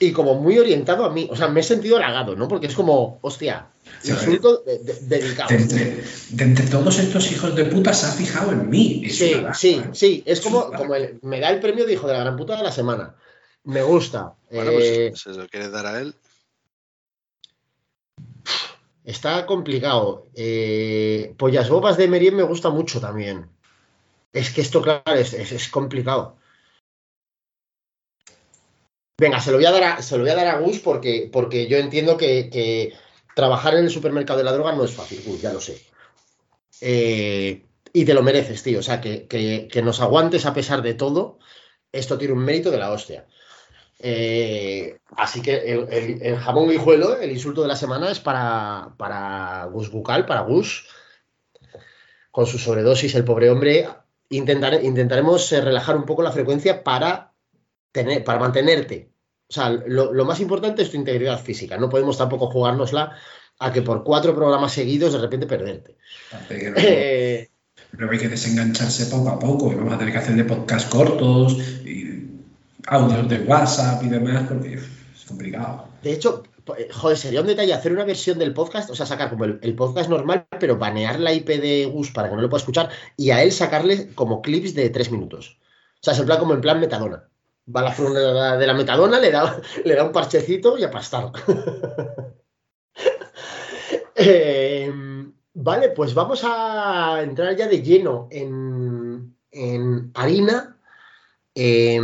y 0.00 0.12
como 0.12 0.34
muy 0.34 0.58
orientado 0.58 1.04
a 1.04 1.10
mí. 1.12 1.28
O 1.30 1.36
sea, 1.36 1.46
me 1.48 1.60
he 1.60 1.62
sentido 1.62 1.96
halagado, 1.98 2.34
¿no? 2.34 2.48
Porque 2.48 2.66
es 2.66 2.74
como, 2.74 3.18
hostia, 3.22 3.66
Sí, 4.02 4.12
insulto 4.12 4.62
de- 4.66 4.78
de- 4.78 4.94
dedicado. 5.02 5.50
De 5.50 5.56
entre, 5.56 6.02
de 6.30 6.44
entre 6.44 6.66
todos 6.68 6.98
estos 6.98 7.30
hijos 7.30 7.54
de 7.54 7.66
puta 7.66 7.92
se 7.92 8.06
ha 8.06 8.10
fijado 8.12 8.50
en 8.52 8.70
mí. 8.70 9.02
Es 9.04 9.18
Sí, 9.18 9.34
una 9.34 9.52
sí, 9.54 9.82
sí. 9.92 10.22
Es 10.26 10.40
como, 10.40 10.72
como 10.72 10.94
el- 10.94 11.18
me 11.22 11.38
da 11.38 11.50
el 11.50 11.60
premio 11.60 11.84
de 11.86 11.92
hijo 11.92 12.06
de 12.06 12.14
la 12.14 12.20
gran 12.20 12.36
puta 12.36 12.56
de 12.56 12.62
la 12.62 12.72
semana. 12.72 13.14
Me 13.64 13.82
gusta. 13.82 14.32
Bueno, 14.50 14.70
Eh, 14.72 15.08
pues 15.10 15.20
se 15.20 15.30
lo 15.34 15.46
quiere 15.48 15.68
dar 15.68 15.84
a 15.86 16.00
él. 16.00 16.14
Está 19.04 19.44
complicado. 19.46 20.26
Eh, 20.34 21.34
Pollas 21.36 21.68
bobas 21.68 21.96
de 21.96 22.08
Meriem 22.08 22.36
me 22.36 22.42
gusta 22.42 22.70
mucho 22.70 23.00
también. 23.00 23.46
Es 24.32 24.50
que 24.50 24.60
esto, 24.60 24.80
claro, 24.82 25.02
es, 25.14 25.32
es- 25.34 25.52
es 25.52 25.68
complicado. 25.68 26.36
Venga, 29.20 29.38
se 29.38 29.50
lo 29.50 29.58
voy 29.58 29.66
a 29.66 30.34
dar 30.34 30.48
a, 30.48 30.58
Gus 30.60 30.78
porque, 30.78 31.28
porque 31.30 31.66
yo 31.68 31.76
entiendo 31.76 32.16
que, 32.16 32.48
trabajar 33.34 33.74
en 33.74 33.84
el 33.84 33.90
supermercado 33.90 34.38
de 34.38 34.44
la 34.44 34.52
droga 34.52 34.72
no 34.72 34.82
es 34.82 34.92
fácil, 34.92 35.22
Gus, 35.26 35.42
ya 35.42 35.52
lo 35.52 35.60
sé. 35.60 35.78
Eh, 36.80 37.66
y 37.92 38.04
te 38.06 38.14
lo 38.14 38.22
mereces, 38.22 38.62
tío. 38.62 38.78
O 38.78 38.82
sea, 38.82 39.00
que, 39.02 39.26
que- 39.26 39.68
que 39.70 39.82
nos 39.82 40.00
aguantes 40.00 40.46
a 40.46 40.54
pesar 40.54 40.80
de 40.80 40.94
todo, 40.94 41.38
esto 41.92 42.16
tiene 42.16 42.32
un 42.32 42.44
mérito 42.44 42.70
de 42.70 42.78
la 42.78 42.92
hostia. 42.92 43.26
Eh, 43.98 44.98
así 45.18 45.42
que 45.42 45.54
el, 45.72 45.80
el, 45.90 46.22
el 46.22 46.36
jamón 46.38 46.70
el 46.70 47.30
insulto 47.30 47.60
de 47.60 47.68
la 47.68 47.76
semana, 47.76 48.10
es 48.10 48.20
para, 48.20 48.94
para 48.96 49.66
Gus 49.66 49.90
Bucal, 49.90 50.24
para 50.24 50.40
Gus, 50.40 50.86
con 52.30 52.46
su 52.46 52.58
sobredosis, 52.58 53.14
el 53.14 53.24
pobre 53.24 53.50
hombre. 53.50 53.86
Intentar, 54.30 54.82
intentaremos 54.82 55.52
eh, 55.52 55.60
relajar 55.60 55.96
un 55.96 56.06
poco 56.06 56.22
la 56.22 56.32
frecuencia 56.32 56.82
para, 56.84 57.29
tener, 57.92 58.24
para 58.24 58.38
mantenerte. 58.38 59.12
O 59.48 59.52
sea, 59.52 59.70
lo, 59.70 60.12
lo 60.12 60.24
más 60.24 60.40
importante 60.40 60.82
es 60.82 60.90
tu 60.90 60.96
integridad 60.96 61.42
física. 61.42 61.76
No 61.76 61.88
podemos 61.88 62.16
tampoco 62.16 62.50
jugárnosla 62.50 63.16
a 63.58 63.72
que 63.72 63.82
por 63.82 64.04
cuatro 64.04 64.34
programas 64.34 64.72
seguidos 64.72 65.12
de 65.12 65.18
repente 65.18 65.46
perderte. 65.46 65.96
Pero, 66.48 66.74
Eh, 66.78 67.50
pero 67.90 68.10
hay 68.10 68.18
que 68.18 68.28
desengancharse 68.28 69.06
poco 69.06 69.28
a 69.30 69.38
poco. 69.38 69.72
y 69.72 69.74
Vamos 69.74 69.94
a 69.94 69.98
tener 69.98 70.12
que 70.12 70.18
hacerle 70.18 70.44
podcast 70.44 70.88
cortos, 70.88 71.58
y 71.84 72.30
audios 72.86 73.28
de 73.28 73.38
WhatsApp 73.40 74.02
y 74.04 74.08
demás, 74.08 74.46
porque 74.48 74.74
es 74.74 75.24
complicado. 75.26 75.88
de 76.02 76.12
hecho, 76.12 76.42
eh, 76.78 76.88
joder, 76.92 77.16
sería 77.18 77.40
un 77.40 77.46
detalle 77.46 77.74
hacer 77.74 77.92
una 77.92 78.04
versión 78.04 78.38
del 78.38 78.54
podcast, 78.54 78.90
o 78.90 78.94
sea, 78.94 79.06
sacar 79.06 79.30
como 79.30 79.44
el, 79.44 79.58
el 79.62 79.74
podcast 79.74 80.08
normal, 80.08 80.46
pero 80.58 80.78
banear 80.78 81.18
la 81.18 81.32
IP 81.32 81.48
de 81.60 81.86
Gus 81.86 82.10
para 82.12 82.28
que 82.28 82.36
no 82.36 82.42
lo 82.42 82.48
pueda 82.48 82.60
escuchar 82.60 82.90
y 83.16 83.30
a 83.30 83.42
él 83.42 83.52
sacarle 83.52 84.14
como 84.14 84.42
clips 84.42 84.74
de 84.74 84.90
tres 84.90 85.10
minutos. 85.10 85.58
O 85.94 86.02
sea, 86.02 86.14
es 86.14 86.20
en 86.20 86.26
plan 86.26 86.38
como 86.38 86.54
en 86.54 86.60
plan 86.60 86.80
metadona. 86.80 87.29
Va 87.66 87.82
la 87.82 87.92
fórmula 87.92 88.56
de 88.56 88.66
la 88.66 88.74
metadona, 88.74 89.20
le 89.20 89.30
da, 89.30 89.60
le 89.84 89.94
da 89.94 90.04
un 90.04 90.12
parchecito 90.12 90.78
y 90.78 90.84
a 90.84 90.90
pastar. 90.90 91.32
Eh, 94.22 94.92
vale, 95.54 95.88
pues 95.90 96.12
vamos 96.12 96.42
a 96.44 97.22
entrar 97.22 97.56
ya 97.56 97.66
de 97.68 97.80
lleno 97.80 98.28
en, 98.30 99.34
en 99.50 100.10
harina. 100.12 100.76
Eh, 101.54 101.98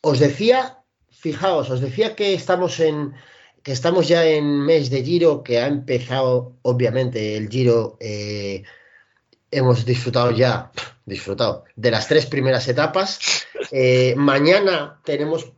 os 0.00 0.18
decía, 0.18 0.82
fijaos, 1.10 1.68
os 1.68 1.80
decía 1.82 2.16
que 2.16 2.32
estamos 2.32 2.80
en 2.80 3.12
que 3.62 3.72
estamos 3.72 4.08
ya 4.08 4.26
en 4.26 4.60
mes 4.60 4.90
de 4.90 5.02
Giro, 5.02 5.42
que 5.42 5.58
ha 5.58 5.66
empezado, 5.66 6.58
obviamente, 6.62 7.36
el 7.36 7.48
Giro. 7.48 7.96
eh, 7.98 8.62
hemos 9.56 9.84
disfrutado 9.84 10.30
ya, 10.30 10.70
disfrutado 11.06 11.64
de 11.76 11.90
las 11.90 12.08
tres 12.08 12.26
primeras 12.26 12.68
etapas. 12.68 13.18
Eh, 13.70 14.14
mañana 14.16 15.00
tenemos 15.04 15.52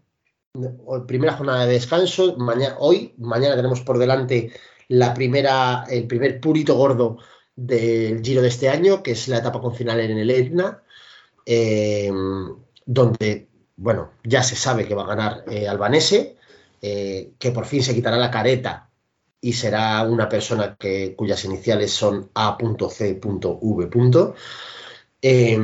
primera 1.06 1.34
jornada 1.34 1.66
de 1.66 1.74
descanso. 1.74 2.36
Hoy, 2.78 3.14
mañana 3.18 3.56
tenemos 3.56 3.80
por 3.80 3.98
delante 3.98 4.52
la 4.88 5.14
primera, 5.14 5.84
el 5.88 6.06
primer 6.06 6.40
purito 6.40 6.76
gordo 6.76 7.18
del 7.54 8.22
Giro 8.22 8.42
de 8.42 8.48
este 8.48 8.68
año, 8.68 9.02
que 9.02 9.12
es 9.12 9.28
la 9.28 9.38
etapa 9.38 9.60
con 9.60 9.74
final 9.74 10.00
en 10.00 10.18
el 10.18 10.30
Etna, 10.30 10.82
eh, 11.44 12.10
donde, 12.84 13.48
bueno, 13.76 14.12
ya 14.24 14.42
se 14.42 14.56
sabe 14.56 14.86
que 14.86 14.94
va 14.94 15.04
a 15.04 15.14
ganar 15.14 15.44
eh, 15.50 15.66
Albanese, 15.68 16.36
eh, 16.82 17.32
que 17.38 17.50
por 17.50 17.66
fin 17.66 17.82
se 17.82 17.94
quitará 17.94 18.16
la 18.16 18.30
careta 18.30 18.90
y 19.40 19.52
será 19.52 20.02
una 20.02 20.28
persona 20.28 20.76
que, 20.78 21.14
cuyas 21.16 21.44
iniciales 21.44 21.92
son 21.92 22.30
A.C.V. 22.34 24.34
Eh, 25.22 25.58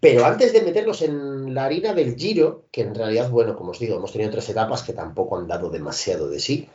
pero 0.00 0.24
antes 0.24 0.52
de 0.52 0.62
meternos 0.62 1.02
en 1.02 1.54
la 1.54 1.66
harina 1.66 1.94
del 1.94 2.16
Giro, 2.16 2.66
que 2.72 2.82
en 2.82 2.94
realidad, 2.94 3.30
bueno, 3.30 3.54
como 3.54 3.70
os 3.70 3.78
digo, 3.78 3.96
hemos 3.96 4.12
tenido 4.12 4.32
tres 4.32 4.48
etapas 4.48 4.82
que 4.82 4.92
tampoco 4.92 5.38
han 5.38 5.46
dado 5.46 5.70
demasiado 5.70 6.28
de 6.28 6.40
sí, 6.40 6.68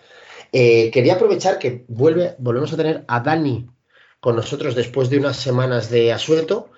eh, 0.53 0.89
quería 0.91 1.15
aprovechar 1.15 1.59
que 1.59 1.83
vuelve, 1.89 2.35
volvemos 2.37 2.71
a 2.71 2.77
tener 2.77 3.03
a 3.07 3.19
Dani 3.19 3.67
con 4.21 4.37
nosotros 4.37 4.75
después 4.75 5.09
de 5.09 5.17
unas 5.17 5.35
semanas 5.35 5.89
de 5.89 6.13
asueto. 6.13 6.69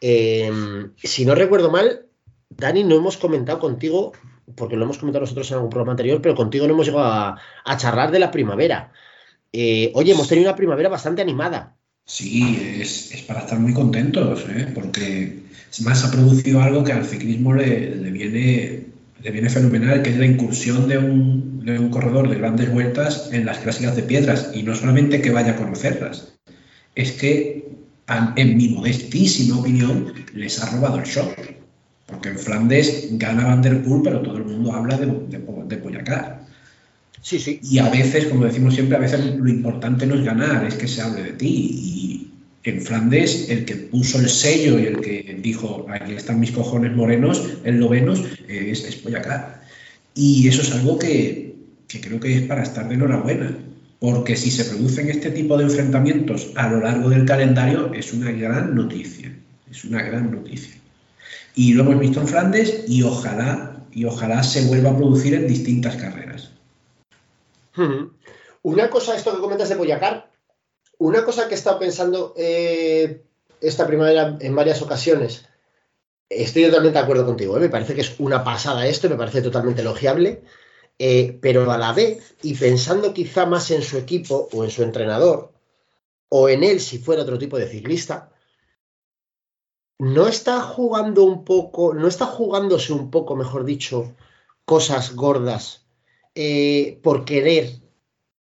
Eh, 0.00 0.52
si 0.96 1.24
no 1.24 1.34
recuerdo 1.34 1.70
mal, 1.70 2.06
Dani, 2.50 2.84
no 2.84 2.96
hemos 2.96 3.16
comentado 3.16 3.58
contigo, 3.58 4.12
porque 4.54 4.76
lo 4.76 4.84
hemos 4.84 4.98
comentado 4.98 5.22
nosotros 5.22 5.50
en 5.50 5.56
algún 5.56 5.70
programa 5.70 5.92
anterior, 5.92 6.20
pero 6.20 6.34
contigo 6.34 6.66
no 6.66 6.74
hemos 6.74 6.86
llegado 6.86 7.04
a, 7.06 7.76
charlar 7.76 8.10
de 8.10 8.18
la 8.18 8.30
primavera. 8.30 8.92
Eh, 9.52 9.92
oye, 9.94 10.12
hemos 10.12 10.28
tenido 10.28 10.48
una 10.48 10.56
primavera 10.56 10.88
bastante 10.88 11.22
animada. 11.22 11.76
Sí, 12.06 12.78
es, 12.80 13.12
es 13.14 13.22
para 13.22 13.40
estar 13.40 13.58
muy 13.58 13.72
contentos, 13.72 14.44
¿eh? 14.50 14.70
porque 14.74 15.44
más 15.82 16.04
ha 16.04 16.10
producido 16.10 16.60
algo 16.60 16.84
que 16.84 16.92
al 16.92 17.04
ciclismo 17.04 17.54
le, 17.54 17.88
viene, 18.10 19.50
fenomenal, 19.50 20.02
que 20.02 20.10
es 20.10 20.18
la 20.18 20.26
incursión 20.26 20.88
de 20.88 20.98
un, 20.98 21.64
de 21.64 21.78
un 21.78 21.90
corredor 21.90 22.28
de 22.28 22.36
grandes 22.36 22.70
vueltas 22.70 23.30
en 23.32 23.46
las 23.46 23.58
clásicas 23.58 23.96
de 23.96 24.02
piedras, 24.02 24.50
y 24.54 24.62
no 24.62 24.74
solamente 24.74 25.20
que 25.20 25.30
vaya 25.30 25.52
a 25.52 25.56
conocerlas, 25.56 26.34
es 26.94 27.12
que, 27.12 27.68
en 28.36 28.56
mi 28.56 28.68
modestísima 28.68 29.58
opinión, 29.58 30.12
les 30.34 30.62
ha 30.62 30.70
robado 30.70 30.98
el 30.98 31.04
show. 31.04 31.26
Porque 32.06 32.28
en 32.28 32.38
Flandes 32.38 33.08
gana 33.12 33.46
Van 33.46 33.62
der 33.62 33.82
Poel, 33.82 34.02
pero 34.02 34.20
todo 34.20 34.36
el 34.36 34.44
mundo 34.44 34.72
habla 34.72 34.96
de, 34.98 35.06
de, 35.06 35.38
de 35.66 35.76
Pogacar. 35.76 36.44
Sí, 37.22 37.38
sí. 37.38 37.58
Y 37.62 37.78
a 37.78 37.88
veces, 37.88 38.26
como 38.26 38.44
decimos 38.44 38.74
siempre, 38.74 38.96
a 38.96 39.00
veces 39.00 39.36
lo 39.36 39.48
importante 39.48 40.06
no 40.06 40.14
es 40.14 40.24
ganar, 40.24 40.66
es 40.66 40.74
que 40.74 40.86
se 40.86 41.00
hable 41.00 41.22
de 41.22 41.32
ti. 41.32 41.46
Y 41.48 42.30
en 42.64 42.82
Flandes, 42.82 43.48
el 43.48 43.64
que 43.64 43.76
puso 43.76 44.18
el 44.20 44.28
sello 44.28 44.78
y 44.78 44.84
el 44.84 45.00
que 45.00 45.38
dijo, 45.40 45.86
aquí 45.88 46.12
están 46.12 46.40
mis 46.40 46.52
cojones 46.52 46.94
morenos, 46.94 47.58
eslovenos, 47.64 48.22
es, 48.46 48.84
es 48.84 48.96
Pogacar. 48.96 49.62
Y 50.14 50.46
eso 50.48 50.60
es 50.60 50.72
algo 50.72 50.98
que, 50.98 51.56
que 51.88 52.00
creo 52.02 52.20
que 52.20 52.36
es 52.36 52.42
para 52.42 52.62
estar 52.62 52.88
de 52.88 52.94
enhorabuena. 52.94 53.56
Porque 53.98 54.36
si 54.36 54.50
se 54.50 54.66
producen 54.66 55.08
este 55.08 55.30
tipo 55.30 55.56
de 55.56 55.64
enfrentamientos 55.64 56.50
a 56.56 56.68
lo 56.68 56.80
largo 56.80 57.08
del 57.08 57.24
calendario, 57.24 57.94
es 57.94 58.12
una 58.12 58.30
gran 58.32 58.74
noticia. 58.74 59.34
Es 59.70 59.82
una 59.84 60.02
gran 60.02 60.30
noticia. 60.30 60.74
Y 61.54 61.74
lo 61.74 61.82
hemos 61.82 61.98
visto 61.98 62.20
en 62.20 62.28
Flandes 62.28 62.84
y 62.88 63.02
ojalá, 63.02 63.84
y 63.92 64.04
ojalá 64.04 64.42
se 64.42 64.66
vuelva 64.66 64.90
a 64.90 64.96
producir 64.96 65.34
en 65.34 65.46
distintas 65.46 65.96
carreras. 65.96 66.50
Una 68.62 68.88
cosa, 68.90 69.16
esto 69.16 69.34
que 69.34 69.40
comentas 69.40 69.68
de 69.68 69.74
Boyacar, 69.74 70.30
una 70.98 71.24
cosa 71.24 71.48
que 71.48 71.54
he 71.54 71.58
estado 71.58 71.78
pensando 71.78 72.34
eh, 72.36 73.22
esta 73.60 73.86
primavera 73.86 74.36
en 74.40 74.54
varias 74.54 74.80
ocasiones, 74.82 75.46
estoy 76.28 76.64
totalmente 76.64 76.98
de 76.98 77.04
acuerdo 77.04 77.26
contigo, 77.26 77.56
¿eh? 77.56 77.60
me 77.60 77.68
parece 77.68 77.94
que 77.94 78.00
es 78.00 78.14
una 78.18 78.44
pasada 78.44 78.86
esto, 78.86 79.08
me 79.08 79.16
parece 79.16 79.42
totalmente 79.42 79.82
elogiable, 79.82 80.42
eh, 80.98 81.38
pero 81.40 81.70
a 81.70 81.78
la 81.78 81.92
vez, 81.92 82.36
y 82.42 82.54
pensando 82.54 83.12
quizá 83.12 83.46
más 83.46 83.70
en 83.70 83.82
su 83.82 83.98
equipo 83.98 84.48
o 84.52 84.64
en 84.64 84.70
su 84.70 84.82
entrenador, 84.82 85.52
o 86.28 86.48
en 86.48 86.64
él 86.64 86.80
si 86.80 86.98
fuera 86.98 87.22
otro 87.22 87.38
tipo 87.38 87.58
de 87.58 87.68
ciclista, 87.68 88.30
no 89.98 90.26
está 90.26 90.60
jugando 90.60 91.24
un 91.24 91.44
poco, 91.44 91.94
no 91.94 92.08
está 92.08 92.26
jugándose 92.26 92.92
un 92.92 93.10
poco, 93.10 93.36
mejor 93.36 93.64
dicho, 93.64 94.14
cosas 94.64 95.14
gordas 95.14 95.86
eh, 96.34 96.98
por 97.02 97.24
querer 97.24 97.70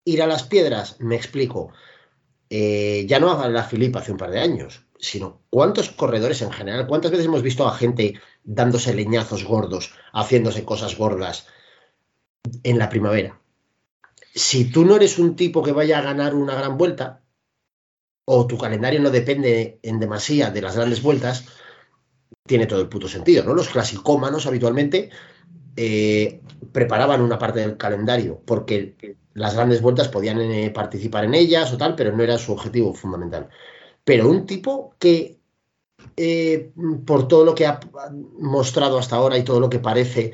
ir 0.06 0.22
a 0.22 0.28
las 0.28 0.44
piedras, 0.44 1.00
me 1.00 1.16
explico. 1.16 1.72
Eh, 2.50 3.06
ya 3.08 3.20
no 3.20 3.32
a 3.32 3.48
la 3.48 3.64
Filipa 3.64 4.00
hace 4.00 4.12
un 4.12 4.18
par 4.18 4.32
de 4.32 4.40
años, 4.40 4.86
sino 5.00 5.42
cuántos 5.50 5.90
corredores 5.90 6.42
en 6.42 6.52
general, 6.52 6.88
cuántas 6.88 7.12
veces 7.12 7.28
hemos 7.28 7.44
visto 7.44 7.68
a 7.68 7.76
gente 7.76 8.20
dándose 8.44 8.94
leñazos 8.94 9.44
gordos, 9.44 9.94
haciéndose 10.14 10.66
cosas 10.66 10.98
gordas 10.98 11.48
en 12.64 12.80
la 12.80 12.90
primavera. 12.90 13.40
Si 14.34 14.66
tú 14.72 14.86
no 14.86 14.96
eres 14.96 15.20
un 15.20 15.36
tipo 15.36 15.64
que 15.64 15.72
vaya 15.72 16.00
a 16.00 16.04
ganar 16.04 16.36
una 16.36 16.56
gran 16.56 16.78
vuelta, 16.78 17.22
o 18.32 18.46
tu 18.46 18.60
calendario 18.60 19.00
no 19.02 19.10
depende 19.10 19.80
en 19.82 20.00
demasía 20.00 20.52
de 20.52 20.62
las 20.62 20.76
grandes 20.76 21.02
vueltas, 21.02 21.46
tiene 22.46 22.68
todo 22.68 22.80
el 22.80 22.88
puto 22.88 23.08
sentido, 23.08 23.44
¿no? 23.44 23.56
Los 23.56 23.70
clasicómanos 23.70 24.46
habitualmente 24.46 25.10
eh, 25.76 26.40
preparaban 26.72 27.22
una 27.22 27.40
parte 27.40 27.62
del 27.62 27.76
calendario 27.76 28.40
porque 28.46 29.18
las 29.34 29.56
grandes 29.56 29.82
vueltas 29.82 30.10
podían 30.10 30.40
eh, 30.42 30.70
participar 30.70 31.24
en 31.24 31.34
ellas 31.34 31.74
o 31.74 31.78
tal, 31.78 31.96
pero 31.96 32.16
no 32.16 32.22
era 32.22 32.38
su 32.38 32.52
objetivo 32.52 32.94
fundamental. 32.94 33.50
Pero 34.04 34.30
un 34.30 34.46
tipo 34.46 34.94
que, 35.00 35.40
eh, 36.16 36.72
por 37.08 37.28
todo 37.28 37.44
lo 37.44 37.56
que 37.56 37.66
ha 37.66 37.80
mostrado 38.38 39.00
hasta 39.00 39.16
ahora 39.16 39.40
y 39.40 39.44
todo 39.44 39.60
lo 39.60 39.72
que 39.72 39.80
parece, 39.80 40.34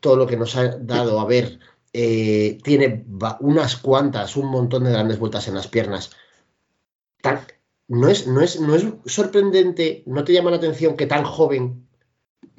todo 0.00 0.16
lo 0.16 0.26
que 0.26 0.36
nos 0.36 0.56
ha 0.56 0.78
dado 0.78 1.20
a 1.20 1.26
ver, 1.26 1.60
tiene 1.92 3.06
unas 3.40 3.76
cuantas, 3.76 4.36
un 4.36 4.50
montón 4.50 4.82
de 4.82 4.90
grandes 4.90 5.20
vueltas 5.20 5.46
en 5.46 5.54
las 5.54 5.68
piernas. 5.68 6.10
No, 7.88 8.08
es, 8.08 8.26
no, 8.26 8.40
es, 8.40 8.60
no 8.60 8.74
es 8.74 8.84
sorprendente, 9.06 10.02
no 10.06 10.24
te 10.24 10.32
llama 10.32 10.50
la 10.50 10.56
atención 10.56 10.96
que 10.96 11.06
tan 11.06 11.24
joven 11.24 11.86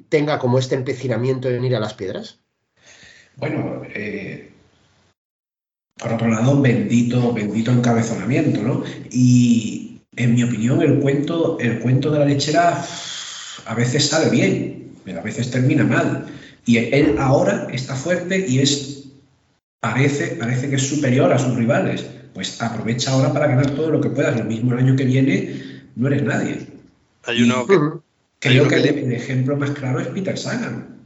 tenga 0.08 0.38
como 0.38 0.58
este 0.58 0.74
empecinamiento 0.74 1.50
en 1.50 1.64
ir 1.64 1.76
a 1.76 1.80
las 1.80 1.94
piedras? 1.94 2.40
Bueno, 3.36 3.82
eh, 3.94 4.50
por 5.96 6.12
otro 6.12 6.28
lado, 6.28 6.60
bendito, 6.60 7.32
bendito 7.32 7.70
encabezonamiento, 7.70 8.62
¿no? 8.62 8.84
Y 9.10 10.00
en 10.16 10.34
mi 10.34 10.42
opinión, 10.42 10.82
el 10.82 11.00
cuento, 11.00 11.58
el 11.60 11.78
cuento 11.80 12.10
de 12.10 12.18
la 12.18 12.24
lechera 12.24 12.84
a 13.66 13.74
veces 13.74 14.08
sale 14.08 14.30
bien, 14.30 14.92
pero 15.04 15.20
a 15.20 15.22
veces 15.22 15.50
termina 15.50 15.84
mal. 15.84 16.26
Y 16.64 16.78
él 16.78 17.16
ahora 17.18 17.68
está 17.72 17.94
fuerte 17.94 18.44
y 18.46 18.58
es 18.60 19.08
parece, 19.80 20.36
parece 20.36 20.68
que 20.68 20.76
es 20.76 20.88
superior 20.88 21.32
a 21.32 21.38
sus 21.38 21.54
rivales. 21.56 22.06
Pues 22.38 22.62
aprovecha 22.62 23.10
ahora 23.10 23.32
para 23.32 23.48
ganar 23.48 23.68
todo 23.72 23.90
lo 23.90 24.00
que 24.00 24.10
puedas. 24.10 24.38
Lo 24.38 24.44
mismo 24.44 24.72
el 24.72 24.78
año 24.78 24.94
que 24.94 25.04
viene 25.04 25.60
no 25.96 26.06
eres 26.06 26.22
nadie. 26.22 26.68
Hay 27.24 27.42
uno 27.42 27.66
que. 27.66 27.76
Creo 28.38 28.62
Hay 28.62 28.68
que 28.68 28.80
que- 28.80 29.00
el 29.06 29.12
ejemplo 29.12 29.56
más 29.56 29.70
claro 29.70 29.98
es 29.98 30.06
Peter 30.06 30.38
Sagan. 30.38 30.98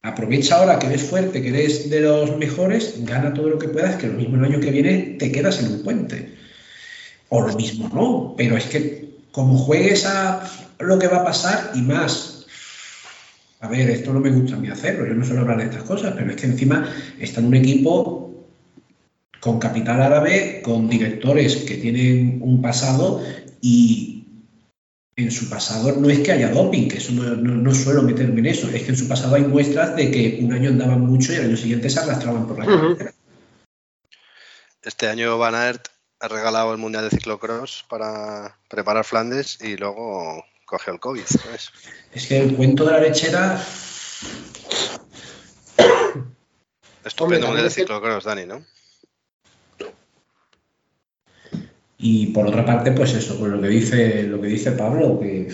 Aprovecha 0.00 0.56
ahora 0.56 0.78
que 0.78 0.86
eres 0.86 1.02
fuerte, 1.02 1.42
que 1.42 1.50
eres 1.50 1.90
de 1.90 2.00
los 2.00 2.38
mejores, 2.38 2.94
gana 3.04 3.34
todo 3.34 3.50
lo 3.50 3.58
que 3.58 3.68
puedas, 3.68 3.96
que 3.96 4.06
lo 4.06 4.14
mismo 4.14 4.38
el 4.38 4.44
año 4.46 4.60
que 4.60 4.70
viene 4.70 5.16
te 5.18 5.30
quedas 5.30 5.62
en 5.62 5.72
un 5.72 5.82
puente. 5.82 6.36
O 7.28 7.42
lo 7.46 7.54
mismo 7.54 7.90
no, 7.92 8.34
pero 8.38 8.56
es 8.56 8.64
que 8.64 9.10
como 9.30 9.58
juegues 9.58 10.06
a 10.06 10.40
lo 10.78 10.98
que 10.98 11.08
va 11.08 11.18
a 11.18 11.24
pasar 11.26 11.72
y 11.74 11.82
más. 11.82 12.46
A 13.60 13.68
ver, 13.68 13.90
esto 13.90 14.14
no 14.14 14.20
me 14.20 14.30
gusta 14.30 14.56
a 14.56 14.58
mí 14.58 14.68
hacerlo, 14.68 15.06
yo 15.06 15.12
no 15.12 15.22
suelo 15.22 15.42
hablar 15.42 15.58
de 15.58 15.64
estas 15.64 15.82
cosas, 15.82 16.14
pero 16.16 16.30
es 16.30 16.36
que 16.36 16.46
encima 16.46 16.88
está 17.20 17.40
en 17.40 17.46
un 17.48 17.56
equipo 17.56 18.31
con 19.42 19.58
capital 19.58 20.00
árabe, 20.00 20.62
con 20.62 20.88
directores 20.88 21.56
que 21.56 21.74
tienen 21.74 22.38
un 22.42 22.62
pasado 22.62 23.20
y 23.60 24.24
en 25.16 25.32
su 25.32 25.50
pasado 25.50 25.96
no 25.96 26.08
es 26.08 26.20
que 26.20 26.30
haya 26.30 26.48
doping, 26.50 26.86
que 26.88 26.98
eso 26.98 27.10
no, 27.12 27.24
no- 27.34 27.56
no 27.56 27.74
suelo 27.74 28.02
meterme 28.02 28.38
en 28.38 28.46
eso, 28.46 28.68
es 28.70 28.82
que 28.84 28.90
en 28.90 28.96
su 28.96 29.08
pasado 29.08 29.34
hay 29.34 29.42
muestras 29.42 29.96
de 29.96 30.12
que 30.12 30.38
un 30.40 30.52
año 30.52 30.70
andaban 30.70 31.00
mucho 31.00 31.32
y 31.32 31.36
al 31.36 31.46
año 31.46 31.56
siguiente 31.56 31.90
se 31.90 31.98
arrastraban 31.98 32.46
por 32.46 32.56
la 32.60 32.66
Ujú. 32.66 32.82
carretera. 32.82 33.12
Este 34.84 35.08
año 35.08 35.36
Van 35.38 35.56
Aert 35.56 35.88
ha 36.20 36.28
regalado 36.28 36.70
el 36.70 36.78
Mundial 36.78 37.02
de 37.04 37.10
Ciclocross 37.10 37.84
para 37.88 38.56
preparar 38.68 39.04
Flandes 39.04 39.58
y 39.60 39.76
luego 39.76 40.44
cogió 40.66 40.92
el 40.92 41.00
COVID. 41.00 41.24
¿sabes? 41.26 41.70
Es 42.14 42.28
que 42.28 42.38
el 42.38 42.54
cuento 42.54 42.84
de 42.84 42.92
la 42.92 43.00
lechera, 43.00 43.60
Estupendo 47.04 47.46
Mundial 47.48 47.64
de 47.68 47.74
Ciclocross, 47.74 48.22
Dani, 48.24 48.46
¿no? 48.46 48.64
Y 52.02 52.26
por 52.26 52.48
otra 52.48 52.66
parte, 52.66 52.90
pues 52.90 53.14
eso, 53.14 53.38
pues 53.38 53.52
lo 53.52 53.60
que 53.60 53.68
dice, 53.68 54.24
lo 54.24 54.40
que 54.40 54.48
dice 54.48 54.72
Pablo, 54.72 55.20
que 55.20 55.48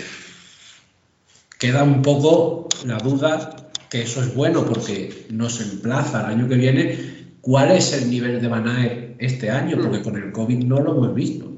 queda 1.59 1.85
un 1.85 2.01
poco 2.01 2.69
la 2.87 2.97
duda 2.97 3.55
que 3.91 4.03
eso 4.03 4.23
es 4.23 4.35
bueno 4.35 4.65
porque 4.65 5.27
nos 5.31 5.61
emplaza 5.61 6.21
al 6.21 6.33
año 6.33 6.49
que 6.49 6.55
viene 6.55 7.37
cuál 7.43 7.73
es 7.73 7.93
el 7.93 8.11
nivel 8.11 8.41
de 8.41 8.49
Van 8.49 8.67
Aert 8.67 9.17
este 9.19 9.51
año, 9.51 9.77
porque 9.81 10.03
con 10.03 10.17
el 10.17 10.33
COVID 10.33 10.65
no 10.65 10.81
lo 10.81 10.97
hemos 10.97 11.15
visto. 11.15 11.53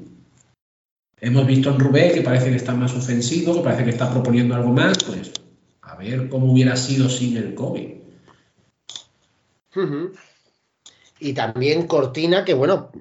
Hemos 1.21 1.47
visto 1.47 1.69
en 1.69 1.79
Rubé 1.79 2.11
que 2.11 2.21
parece 2.21 2.49
que 2.49 2.57
está 2.57 2.73
más 2.73 2.93
ofensivo, 2.93 3.55
que 3.55 3.61
parece 3.61 3.85
que 3.85 3.91
está 3.91 4.11
proponiendo 4.11 4.55
algo 4.55 4.73
más, 4.73 4.97
pues 5.05 5.31
a 5.83 5.95
ver 5.95 6.27
cómo 6.27 6.51
hubiera 6.51 6.75
sido 6.75 7.07
sin 7.07 7.37
el 7.37 7.53
COVID. 7.55 7.89
Y 11.19 11.33
también 11.33 11.87
Cortina, 11.87 12.43
que 12.43 12.53
bueno, 12.53 12.91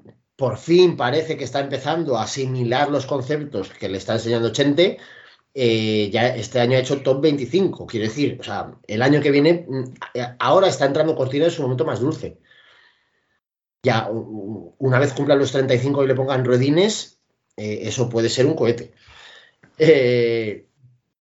por 0.40 0.57
fin 0.57 0.96
parece 0.96 1.37
que 1.37 1.44
está 1.44 1.61
empezando 1.61 2.16
a 2.16 2.22
asimilar 2.22 2.90
los 2.90 3.05
conceptos 3.05 3.68
que 3.79 3.90
le 3.90 3.98
está 3.98 4.14
enseñando 4.14 4.53
Chente. 4.57 4.96
eh, 5.53 6.09
ya 6.11 6.29
este 6.35 6.61
año 6.61 6.76
ha 6.76 6.81
hecho 6.81 7.03
top 7.03 7.20
25, 7.20 7.87
quiero 7.87 8.07
decir, 8.07 8.38
o 8.40 8.42
sea, 8.42 8.72
el 8.87 9.03
año 9.03 9.20
que 9.20 9.31
viene, 9.33 9.66
mm, 9.68 9.85
ahora 10.38 10.68
está 10.68 10.87
entrando 10.87 11.14
Cortina 11.14 11.44
en 11.46 11.50
su 11.50 11.61
momento 11.61 11.85
más 11.85 12.00
dulce. 12.00 12.38
Ya, 13.83 14.09
una 14.11 14.98
vez 14.98 15.12
cumplan 15.12 15.38
los 15.38 15.53
35 15.53 16.05
y 16.05 16.07
le 16.07 16.14
pongan 16.14 16.44
ruedines, 16.44 17.20
eh, 17.59 17.81
eso 17.83 18.09
puede 18.09 18.29
ser 18.31 18.46
un 18.46 18.55
cohete. 18.55 18.92
Eh, 19.76 20.66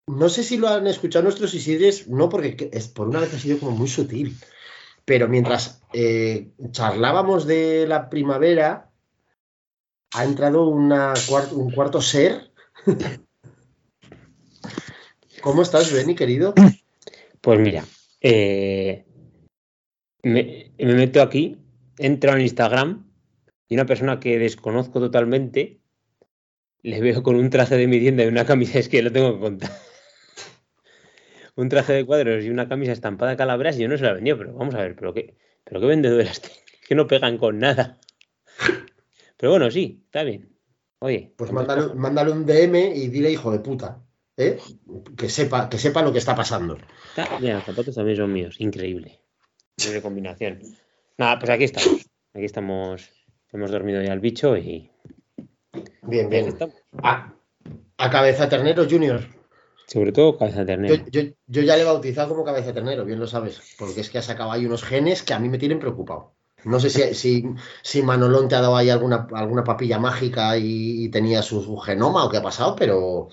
no 0.08 0.30
sé 0.30 0.44
si 0.44 0.58
lo 0.58 0.70
han 0.70 0.88
escuchado 0.88 1.24
nuestros 1.24 1.54
Isidres, 1.54 2.08
no, 2.08 2.30
porque 2.30 2.56
que- 2.56 2.70
es, 2.74 2.88
por 2.88 3.08
una 3.10 3.20
vez 3.20 3.34
ha 3.34 3.40
sido 3.40 3.60
como 3.60 3.74
muy 3.74 3.90
sutil. 3.90 4.38
Pero 5.06 5.28
mientras 5.28 5.82
eh, 5.94 6.50
charlábamos 6.72 7.46
de 7.46 7.86
la 7.88 8.10
primavera, 8.10 8.93
ha 10.14 10.24
entrado 10.24 10.68
un 10.68 10.92
cuarto 11.74 12.02
ser. 12.02 12.52
¿Cómo 15.42 15.62
estás, 15.62 15.92
Benny, 15.92 16.16
querido? 16.16 16.54
Pues 17.42 17.60
mira, 17.60 17.84
eh, 18.22 19.06
me, 20.22 20.72
me 20.78 20.94
meto 20.94 21.22
aquí, 21.22 21.58
entro 21.98 22.34
en 22.34 22.42
Instagram 22.42 23.12
y 23.68 23.76
una 23.76 23.86
persona 23.86 24.20
que 24.20 24.40
desconozco 24.40 25.00
totalmente 25.00 25.82
le 26.84 27.02
veo 27.02 27.24
con 27.24 27.36
un 27.36 27.50
traje 27.50 27.78
de 27.78 27.88
mi 27.88 28.00
tienda 28.00 28.24
y 28.24 28.28
una 28.28 28.46
camisa, 28.46 28.78
es 28.78 28.90
que 28.90 29.02
lo 29.02 29.12
tengo 29.12 29.34
que 29.34 29.40
contar. 29.40 29.72
un 31.56 31.70
traje 31.70 31.94
de 31.94 32.06
cuadros 32.06 32.44
y 32.44 32.50
una 32.50 32.68
camisa 32.68 32.92
estampada 32.92 33.32
de 33.32 33.38
calaveras 33.38 33.78
y 33.78 33.82
yo 33.82 33.88
no 33.88 33.98
se 33.98 34.04
la 34.04 34.14
venía, 34.14 34.38
pero 34.38 34.54
vamos 34.54 34.76
a 34.76 34.80
ver, 34.80 34.96
pero 34.96 35.14
qué, 35.14 35.38
pero 35.64 35.80
qué 35.80 35.88
que 36.88 36.96
no 36.96 37.08
pegan 37.08 37.38
con 37.38 37.60
nada. 37.60 38.00
Pero 39.44 39.52
bueno, 39.52 39.70
sí, 39.70 40.02
está 40.06 40.24
bien. 40.24 40.58
Oye, 41.00 41.34
Pues 41.36 41.52
mándale, 41.52 41.94
mándale 41.96 42.32
un 42.32 42.46
DM 42.46 42.96
y 42.96 43.10
dile 43.10 43.30
hijo 43.30 43.52
de 43.52 43.60
puta. 43.60 44.02
¿eh? 44.38 44.58
Que, 45.18 45.28
sepa, 45.28 45.68
que 45.68 45.78
sepa 45.78 46.02
lo 46.02 46.14
que 46.14 46.20
está 46.20 46.34
pasando. 46.34 46.78
Está- 47.10 47.28
mira, 47.42 47.56
los 47.56 47.66
zapatos 47.66 47.94
también 47.94 48.16
son 48.16 48.32
míos, 48.32 48.56
increíble. 48.60 49.20
Increíble 49.78 50.02
combinación. 50.02 50.62
Nada, 51.18 51.40
pues 51.40 51.50
aquí 51.50 51.66
estamos. 51.66 52.06
Aquí 52.34 52.46
estamos. 52.46 53.10
Hemos 53.52 53.70
dormido 53.70 54.02
ya 54.02 54.14
el 54.14 54.22
bicho 54.22 54.56
y. 54.56 54.90
Bien, 56.04 56.30
bien. 56.30 56.56
A, 57.04 57.34
a 57.98 58.10
Cabeza 58.10 58.48
Ternero 58.48 58.88
Junior. 58.90 59.20
Sobre 59.88 60.14
todo 60.14 60.38
cabeza 60.38 60.62
Yo, 60.62 60.66
ternero. 60.68 60.96
yo- 61.12 61.22
yo 61.48 61.62
ya 61.64 61.76
le 61.76 61.82
he 61.82 61.86
bautizado 61.86 62.30
como 62.30 62.46
Cabeza 62.46 62.72
Ternero, 62.74 63.04
bien 63.04 63.20
lo 63.20 63.28
sabes. 63.28 63.60
Porque 63.78 64.00
es 64.00 64.10
que 64.10 64.20
ha 64.20 64.22
sacado 64.22 64.54
ahí 64.54 64.66
unos 64.66 64.86
genes 64.86 65.22
que 65.22 65.34
a 65.34 65.40
mí 65.40 65.50
me 65.50 65.58
tienen 65.58 65.80
preocupado. 65.80 66.34
No 66.66 66.80
sé 66.80 66.90
si, 66.90 67.14
si, 67.14 67.44
si 67.82 68.02
Manolón 68.04 68.48
te 68.48 68.56
ha 68.56 68.62
dado 68.62 68.76
ahí 68.78 68.90
alguna, 68.90 69.28
alguna 69.34 69.64
papilla 69.64 70.00
mágica 70.00 70.58
y, 70.58 71.06
y 71.06 71.10
tenía 71.10 71.42
su, 71.42 71.62
su 71.62 71.78
genoma 71.78 72.24
o 72.26 72.30
qué 72.30 72.38
ha 72.38 72.42
pasado, 72.44 72.76
pero 72.76 73.30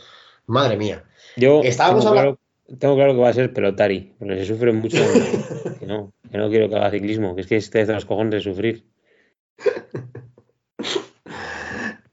madre 0.46 0.76
mía. 0.76 1.04
Yo 1.36 1.60
estábamos 1.62 2.04
tengo, 2.04 2.16
hablando- 2.18 2.36
claro, 2.66 2.78
tengo 2.78 2.94
claro 2.96 3.12
que 3.14 3.20
va 3.20 3.28
a 3.28 3.32
ser 3.34 3.52
pelotari, 3.52 4.14
porque 4.18 4.38
se 4.38 4.46
sufre 4.46 4.72
mucho. 4.72 4.96
que 5.78 5.86
no, 5.86 6.12
que 6.30 6.38
no 6.38 6.48
quiero 6.50 6.68
que 6.68 6.76
haga 6.76 6.90
ciclismo, 6.90 7.34
que 7.34 7.42
es 7.42 7.46
que 7.46 7.56
esté 7.56 7.86
de 7.86 7.94
los 7.94 8.04
cojones 8.04 8.32
de 8.32 8.40
sufrir. 8.40 8.84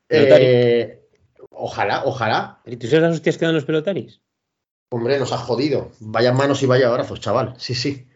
Eh, 0.10 1.02
ojalá, 1.52 2.04
ojalá. 2.06 2.62
¿Y 2.66 2.78
tú 2.78 2.88
sabes 2.88 3.04
las 3.04 3.14
hostias 3.16 3.38
que 3.38 3.46
dan 3.46 3.56
los 3.56 3.66
pelotaris? 3.66 4.22
Hombre, 4.90 5.20
nos 5.20 5.34
ha 5.34 5.38
jodido. 5.38 5.92
Vaya 6.00 6.32
manos 6.32 6.64
y 6.64 6.66
vaya 6.66 6.88
abrazos, 6.88 7.20
chaval. 7.20 7.56
Sí, 7.58 7.76
sí. 7.76 8.08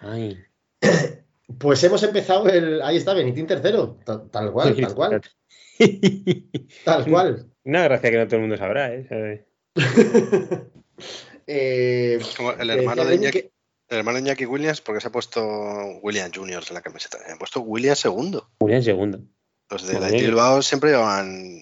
Ay. 0.00 0.38
Pues 1.58 1.82
hemos 1.84 2.02
empezado 2.02 2.48
el. 2.48 2.82
Ahí 2.82 2.96
está, 2.96 3.14
Benitín 3.14 3.46
tercero. 3.46 3.98
Tal, 4.04 4.30
tal 4.30 4.52
cual, 4.52 4.76
tal 4.76 4.94
cual. 4.94 5.20
Tal 6.84 7.04
cual. 7.10 7.50
Una 7.64 7.84
gracia 7.84 8.10
que 8.10 8.16
no 8.18 8.26
todo 8.26 8.36
el 8.36 8.42
mundo 8.42 8.56
sabrá, 8.56 8.92
¿eh? 8.94 9.06
¿Sabe? 9.08 9.46
Eh, 11.48 12.18
Como 12.36 12.50
el 12.52 12.70
hermano 12.70 13.04
de 13.04 13.14
Iñaki, 13.14 13.42
que- 13.42 13.52
el 13.88 13.98
hermano 13.98 14.16
de 14.16 14.22
Iñaki 14.22 14.46
Williams, 14.46 14.80
porque 14.80 15.00
se 15.00 15.06
ha 15.06 15.12
puesto 15.12 15.40
William 16.02 16.28
Junior 16.34 16.60
en 16.68 16.74
la 16.74 16.80
camiseta. 16.82 17.18
Se 17.24 17.32
ha 17.32 17.36
puesto 17.36 17.60
William 17.60 17.94
segundo. 17.94 18.50
Julián 18.58 18.82
segundo. 18.82 19.20
Los 19.70 19.86
de 19.86 20.00
la 20.00 20.08
Bilbao 20.08 20.60
siempre 20.62 20.90
llevan 20.90 21.60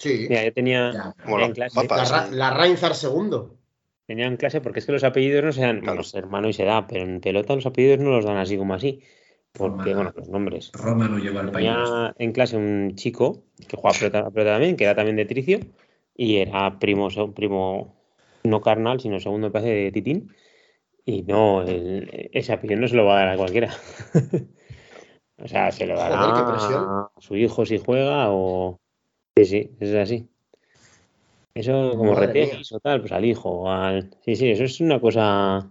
Sí. 0.00 0.26
Mira, 0.28 0.44
yo 0.44 0.52
tenía, 0.52 0.90
Ya. 0.92 1.12
tenía 1.12 1.30
Bueno, 1.30 1.46
en 1.46 1.52
clase. 1.52 1.74
papá. 1.86 2.04
La, 2.04 2.26
la 2.32 2.50
Reinzar 2.56 2.96
segundo. 2.96 3.58
Tenía 4.06 4.26
en 4.26 4.36
clase 4.36 4.60
porque 4.60 4.80
es 4.80 4.86
que 4.86 4.92
los 4.92 5.04
apellidos 5.04 5.44
no 5.44 5.52
se 5.52 5.62
dan, 5.62 5.80
Claro. 5.80 6.02
bueno, 6.02 6.18
hermano 6.18 6.48
y 6.48 6.52
se 6.52 6.64
da, 6.64 6.86
pero 6.86 7.04
en 7.04 7.20
pelota 7.20 7.54
los 7.54 7.64
apellidos 7.66 8.00
no 8.00 8.10
los 8.10 8.24
dan 8.24 8.36
así 8.36 8.56
como 8.56 8.74
así. 8.74 9.00
Porque, 9.52 9.94
bueno, 9.94 10.12
los 10.16 10.28
nombres. 10.28 10.72
Roma 10.74 11.08
no 11.08 11.18
lleva 11.18 11.40
al 11.40 11.52
país. 11.52 11.66
Tenía 11.68 12.14
en 12.18 12.32
clase 12.32 12.56
un 12.56 12.96
chico 12.96 13.44
que 13.68 13.76
jugaba 13.76 13.96
pelota, 13.98 14.18
a 14.20 14.30
pelota 14.30 14.52
también, 14.52 14.76
que 14.76 14.84
era 14.84 14.94
también 14.96 15.16
de 15.16 15.24
Tricio, 15.24 15.60
y 16.16 16.36
era 16.36 16.78
primo, 16.78 17.08
primo 17.34 17.94
no 18.42 18.60
carnal, 18.60 19.00
sino 19.00 19.20
segundo 19.20 19.52
parece 19.52 19.70
de 19.70 19.92
Titín. 19.92 20.34
Y 21.06 21.22
no, 21.22 21.62
el- 21.62 22.30
ese 22.32 22.52
apellido 22.52 22.80
no 22.80 22.88
se 22.88 22.96
lo 22.96 23.04
va 23.04 23.14
a 23.16 23.24
dar 23.24 23.28
a 23.34 23.36
cualquiera. 23.36 23.70
o 25.38 25.48
sea, 25.48 25.70
se 25.70 25.86
lo 25.86 25.96
dará 25.96 26.34
qué 26.34 26.42
presión. 26.42 26.84
a 26.88 27.10
su 27.18 27.36
hijo 27.36 27.64
si 27.64 27.78
juega 27.78 28.30
o... 28.30 28.76
Sí, 29.36 29.44
sí, 29.44 29.70
es 29.80 29.94
así. 29.94 30.28
Eso 31.54 31.92
como 31.96 32.14
retenis 32.14 32.72
o 32.72 32.80
tal, 32.80 33.00
pues 33.00 33.12
al 33.12 33.24
hijo 33.24 33.48
o 33.50 33.70
al... 33.70 34.10
Sí, 34.24 34.36
sí, 34.36 34.50
eso 34.50 34.64
es 34.64 34.80
una 34.80 35.00
cosa... 35.00 35.70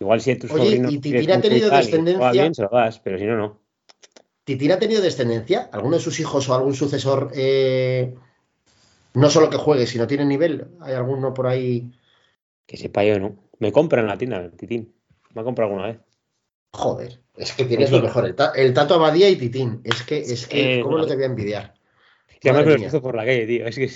Igual 0.00 0.20
si 0.22 0.34
tus 0.36 0.50
Oye, 0.52 0.80
¿y 0.88 0.98
Titín 0.98 1.30
ha 1.30 1.40
tenido 1.40 1.68
tal, 1.68 1.82
descendencia? 1.82 2.42
bien, 2.42 2.54
se 2.54 2.62
lo 2.62 2.70
das, 2.72 2.98
pero 3.00 3.18
si 3.18 3.26
no, 3.26 3.36
no. 3.36 3.60
¿Titín 4.44 4.72
ha 4.72 4.78
tenido 4.78 5.02
descendencia? 5.02 5.68
¿Alguno 5.72 5.96
de 5.96 6.02
sus 6.02 6.18
hijos 6.20 6.48
o 6.48 6.54
algún 6.54 6.74
sucesor? 6.74 7.30
eh, 7.34 8.14
no 9.14 9.28
solo 9.28 9.50
que 9.50 9.56
juegue, 9.58 9.86
sino 9.86 10.06
tiene 10.06 10.24
nivel. 10.24 10.68
¿Hay 10.80 10.94
alguno 10.94 11.34
por 11.34 11.46
ahí? 11.46 11.90
Que 12.66 12.76
sepa 12.76 13.04
yo, 13.04 13.18
¿no? 13.18 13.36
Me 13.58 13.72
compran 13.72 14.04
en 14.04 14.08
la 14.08 14.18
tienda, 14.18 14.50
Titín. 14.50 14.94
Me 15.34 15.42
ha 15.42 15.44
comprado 15.44 15.70
alguna 15.70 15.88
vez. 15.88 15.98
Joder, 16.72 17.20
es 17.36 17.52
que 17.52 17.64
tienes 17.64 17.90
lo 17.90 18.00
mejor. 18.00 18.26
El, 18.26 18.34
ta- 18.34 18.52
el 18.54 18.72
Tato 18.72 18.94
Abadía 18.94 19.28
y 19.28 19.36
Titín. 19.36 19.80
Es 19.84 20.02
que, 20.02 20.18
es 20.20 20.46
que, 20.46 20.78
Eh, 20.78 20.80
¿cómo 20.82 20.98
no 20.98 21.06
te 21.06 21.14
voy 21.14 21.24
a 21.24 21.26
envidiar? 21.26 21.74
Y 22.42 22.48
además 22.48 22.64
Madre 22.64 22.78
me 22.78 22.82
cruzo 22.84 23.02
por 23.02 23.14
la 23.16 23.24
calle, 23.26 23.46
tío. 23.46 23.66
Es 23.66 23.76
que 23.76 23.90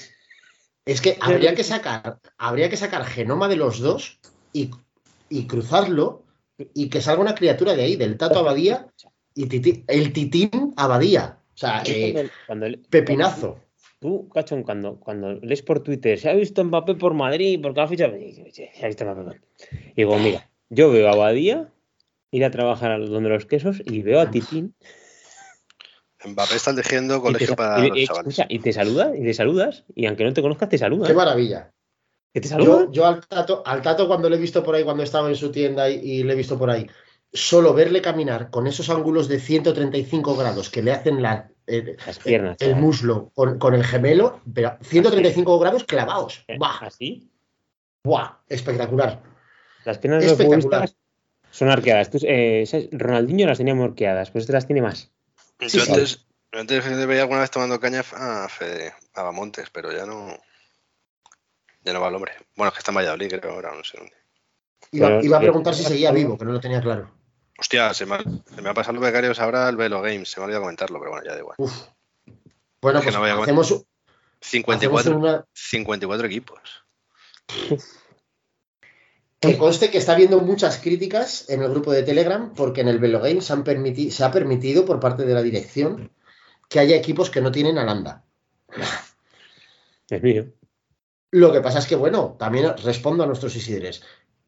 es- 0.86 1.00
que 1.00 1.16
habría 1.20 1.54
que 1.54 1.64
sacar, 1.64 2.18
habría 2.38 2.68
que 2.70 2.76
sacar 2.76 3.04
genoma 3.04 3.48
de 3.48 3.56
los 3.56 3.80
dos 3.80 4.18
y, 4.52 4.70
y 5.28 5.46
cruzarlo 5.46 6.22
y 6.74 6.88
que 6.88 7.00
salga 7.00 7.22
una 7.22 7.34
criatura 7.34 7.74
de 7.74 7.82
ahí, 7.84 7.96
del 7.96 8.16
Tato 8.16 8.38
Abadía 8.38 8.86
y 9.34 9.46
Titín- 9.46 9.84
el 9.88 10.12
Titín 10.12 10.72
Abadía. 10.76 11.38
O 11.54 11.56
sea, 11.56 11.82
eh, 11.86 12.12
cuando- 12.12 12.30
cuando 12.46 12.68
le- 12.68 12.78
pepinazo. 12.78 13.58
Tú, 14.00 14.28
cachón, 14.28 14.62
cuando, 14.64 15.00
cuando 15.00 15.32
lees 15.34 15.62
por 15.62 15.80
Twitter, 15.80 16.18
se 16.18 16.28
ha 16.28 16.34
visto 16.34 16.62
Mbappé 16.62 16.94
por 16.96 17.14
Madrid, 17.14 17.58
porque 17.62 17.80
ha 17.80 17.88
fichado. 17.88 18.12
Se 18.52 18.70
ha 18.82 18.86
visto 18.86 19.04
Mbappé. 19.04 19.40
Y 19.92 20.02
digo, 20.02 20.18
mira, 20.18 20.48
Yo 20.70 20.90
veo 20.90 21.08
a 21.08 21.14
Badía 21.16 21.68
ir 22.30 22.44
a 22.44 22.50
trabajar 22.50 22.90
a 22.90 22.98
donde 22.98 23.28
los 23.28 23.46
quesos 23.46 23.80
y 23.84 24.02
veo 24.02 24.20
a 24.20 24.30
Titín. 24.30 24.74
Mbappé 26.26 26.56
está 26.56 26.70
eligiendo 26.70 27.14
Y 27.14 27.18
te, 27.18 27.22
colegio 27.22 27.46
sa- 27.48 27.56
para 27.56 27.84
y- 27.86 27.88
los 27.88 27.98
y- 27.98 28.06
chavales. 28.06 28.28
escucha, 28.28 28.46
y 28.48 28.58
te 28.58 28.72
saluda, 28.72 29.12
y 29.16 29.22
te 29.22 29.34
saludas, 29.34 29.84
y 29.94 30.06
aunque 30.06 30.24
no 30.24 30.32
te 30.32 30.42
conozcas, 30.42 30.68
te 30.68 30.78
saluda. 30.78 31.06
Qué 31.06 31.14
maravilla. 31.14 31.70
¿Que 32.32 32.40
te 32.40 32.48
saluda? 32.48 32.84
Yo, 32.86 32.92
yo 32.92 33.06
al, 33.06 33.26
tato, 33.26 33.62
al 33.64 33.80
Tato 33.82 34.08
cuando 34.08 34.28
le 34.28 34.36
he 34.36 34.40
visto 34.40 34.62
por 34.64 34.74
ahí, 34.74 34.82
cuando 34.84 35.02
estaba 35.02 35.28
en 35.28 35.36
su 35.36 35.50
tienda 35.52 35.88
y, 35.88 35.94
y 36.00 36.22
le 36.24 36.32
he 36.32 36.36
visto 36.36 36.58
por 36.58 36.68
ahí, 36.70 36.86
solo 37.32 37.72
verle 37.74 38.02
caminar 38.02 38.50
con 38.50 38.66
esos 38.66 38.90
ángulos 38.90 39.28
de 39.28 39.38
135 39.38 40.36
grados 40.36 40.68
que 40.70 40.82
le 40.82 40.92
hacen 40.92 41.22
la, 41.22 41.48
el, 41.66 41.96
Las 42.06 42.18
piernas. 42.18 42.56
el 42.60 42.68
chaval. 42.70 42.82
muslo 42.82 43.30
con, 43.34 43.58
con 43.58 43.74
el 43.74 43.84
gemelo, 43.84 44.40
pero 44.52 44.76
135 44.82 45.58
grados 45.60 45.84
clavados. 45.84 46.44
Eh, 46.48 46.58
¡Buah! 46.58 46.78
Así. 46.86 47.30
¡Buah! 48.04 48.30
Espectacular. 48.48 49.22
Las 49.84 49.98
piernas 49.98 50.22
de 50.36 50.46
los 50.48 50.94
son 51.50 51.70
arqueadas. 51.70 52.10
Tú, 52.10 52.18
eh, 52.22 52.64
Ronaldinho 52.90 53.46
las 53.46 53.58
tenía 53.58 53.74
arqueadas, 53.74 54.30
pues 54.32 54.42
este 54.42 54.52
las 54.54 54.66
tiene 54.66 54.82
más. 54.82 55.12
Yo 55.60 55.68
Sí, 55.68 55.80
antes, 55.80 56.26
yo 56.52 56.60
antes 56.60 57.06
veía 57.06 57.22
alguna 57.22 57.40
vez 57.40 57.50
tomando 57.50 57.80
caña 57.80 58.00
a 58.12 58.48
Fede, 58.48 58.94
a 59.14 59.22
Bamontes, 59.22 59.70
pero 59.70 59.92
ya 59.92 60.06
no. 60.06 60.36
Ya 61.82 61.92
no 61.92 62.00
va 62.00 62.08
el 62.08 62.14
hombre. 62.14 62.32
Bueno, 62.56 62.68
es 62.68 62.74
que 62.74 62.78
está 62.78 62.92
en 62.92 62.96
Valladolid, 62.96 63.28
creo, 63.38 63.52
ahora, 63.52 63.74
no 63.74 63.84
sé 63.84 63.98
dónde. 63.98 64.14
Iba, 64.92 65.22
iba 65.22 65.36
a 65.36 65.40
preguntar 65.40 65.74
si 65.74 65.82
seguía 65.82 66.12
vivo, 66.12 66.38
que 66.38 66.44
no 66.44 66.52
lo 66.52 66.60
tenía 66.60 66.80
claro. 66.80 67.10
Hostia, 67.58 67.94
se 67.94 68.06
me, 68.06 68.16
ha, 68.16 68.22
se 68.22 68.62
me 68.62 68.68
ha 68.68 68.74
pasado 68.74 68.94
los 68.94 69.02
becarios 69.02 69.38
ahora 69.38 69.68
el 69.68 69.76
Velo 69.76 70.00
Games, 70.02 70.30
se 70.30 70.40
me 70.40 70.42
ha 70.42 70.46
olvidado 70.46 70.62
comentarlo, 70.62 70.98
pero 70.98 71.12
bueno, 71.12 71.26
ya 71.26 71.34
da 71.34 71.38
igual. 71.38 71.56
Uf. 71.58 71.72
Bueno, 72.80 72.98
Es 72.98 73.04
pues 73.04 73.14
no 73.14 73.20
voy 73.20 73.30
a 73.30 73.34
hacemos, 73.34 73.66
hacemos 73.66 73.86
54, 74.40 75.16
una. 75.16 75.44
54 75.52 76.26
equipos. 76.26 76.60
Que 79.46 79.58
conste 79.58 79.90
que 79.90 79.98
está 79.98 80.12
habiendo 80.12 80.40
muchas 80.40 80.78
críticas 80.78 81.48
en 81.48 81.62
el 81.62 81.70
grupo 81.70 81.92
de 81.92 82.02
Telegram 82.02 82.52
porque 82.54 82.80
en 82.82 82.88
el 82.88 82.98
Velo 82.98 83.20
Games 83.20 83.50
han 83.50 83.64
permiti- 83.64 84.10
se 84.10 84.24
ha 84.24 84.30
permitido 84.30 84.84
por 84.84 85.00
parte 85.00 85.24
de 85.24 85.34
la 85.34 85.42
dirección 85.42 86.10
que 86.68 86.80
haya 86.80 86.96
equipos 86.96 87.30
que 87.30 87.40
no 87.40 87.52
tienen 87.52 87.78
a 87.78 87.84
Landa. 87.84 88.24
Es 90.08 90.22
mío. 90.22 90.46
Lo 91.30 91.52
que 91.52 91.60
pasa 91.60 91.78
es 91.80 91.86
que, 91.86 91.96
bueno, 91.96 92.36
también 92.38 92.76
respondo 92.84 93.24
a 93.24 93.26
nuestros 93.26 93.56
Isidres. 93.56 94.02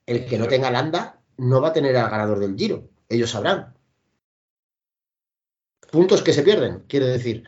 El 0.06 0.26
que 0.26 0.38
no 0.38 0.46
tenga 0.46 0.70
Landa 0.70 1.20
no 1.37 1.61
va 1.61 1.68
a 1.68 1.72
tener 1.72 1.96
al 1.96 2.11
ganador 2.11 2.38
del 2.38 2.56
Giro. 2.56 2.88
Ellos 3.09 3.30
sabrán. 3.30 3.74
Puntos 5.90 6.22
que 6.22 6.32
se 6.32 6.42
pierden, 6.42 6.85
quiere 6.88 7.06
decir. 7.06 7.44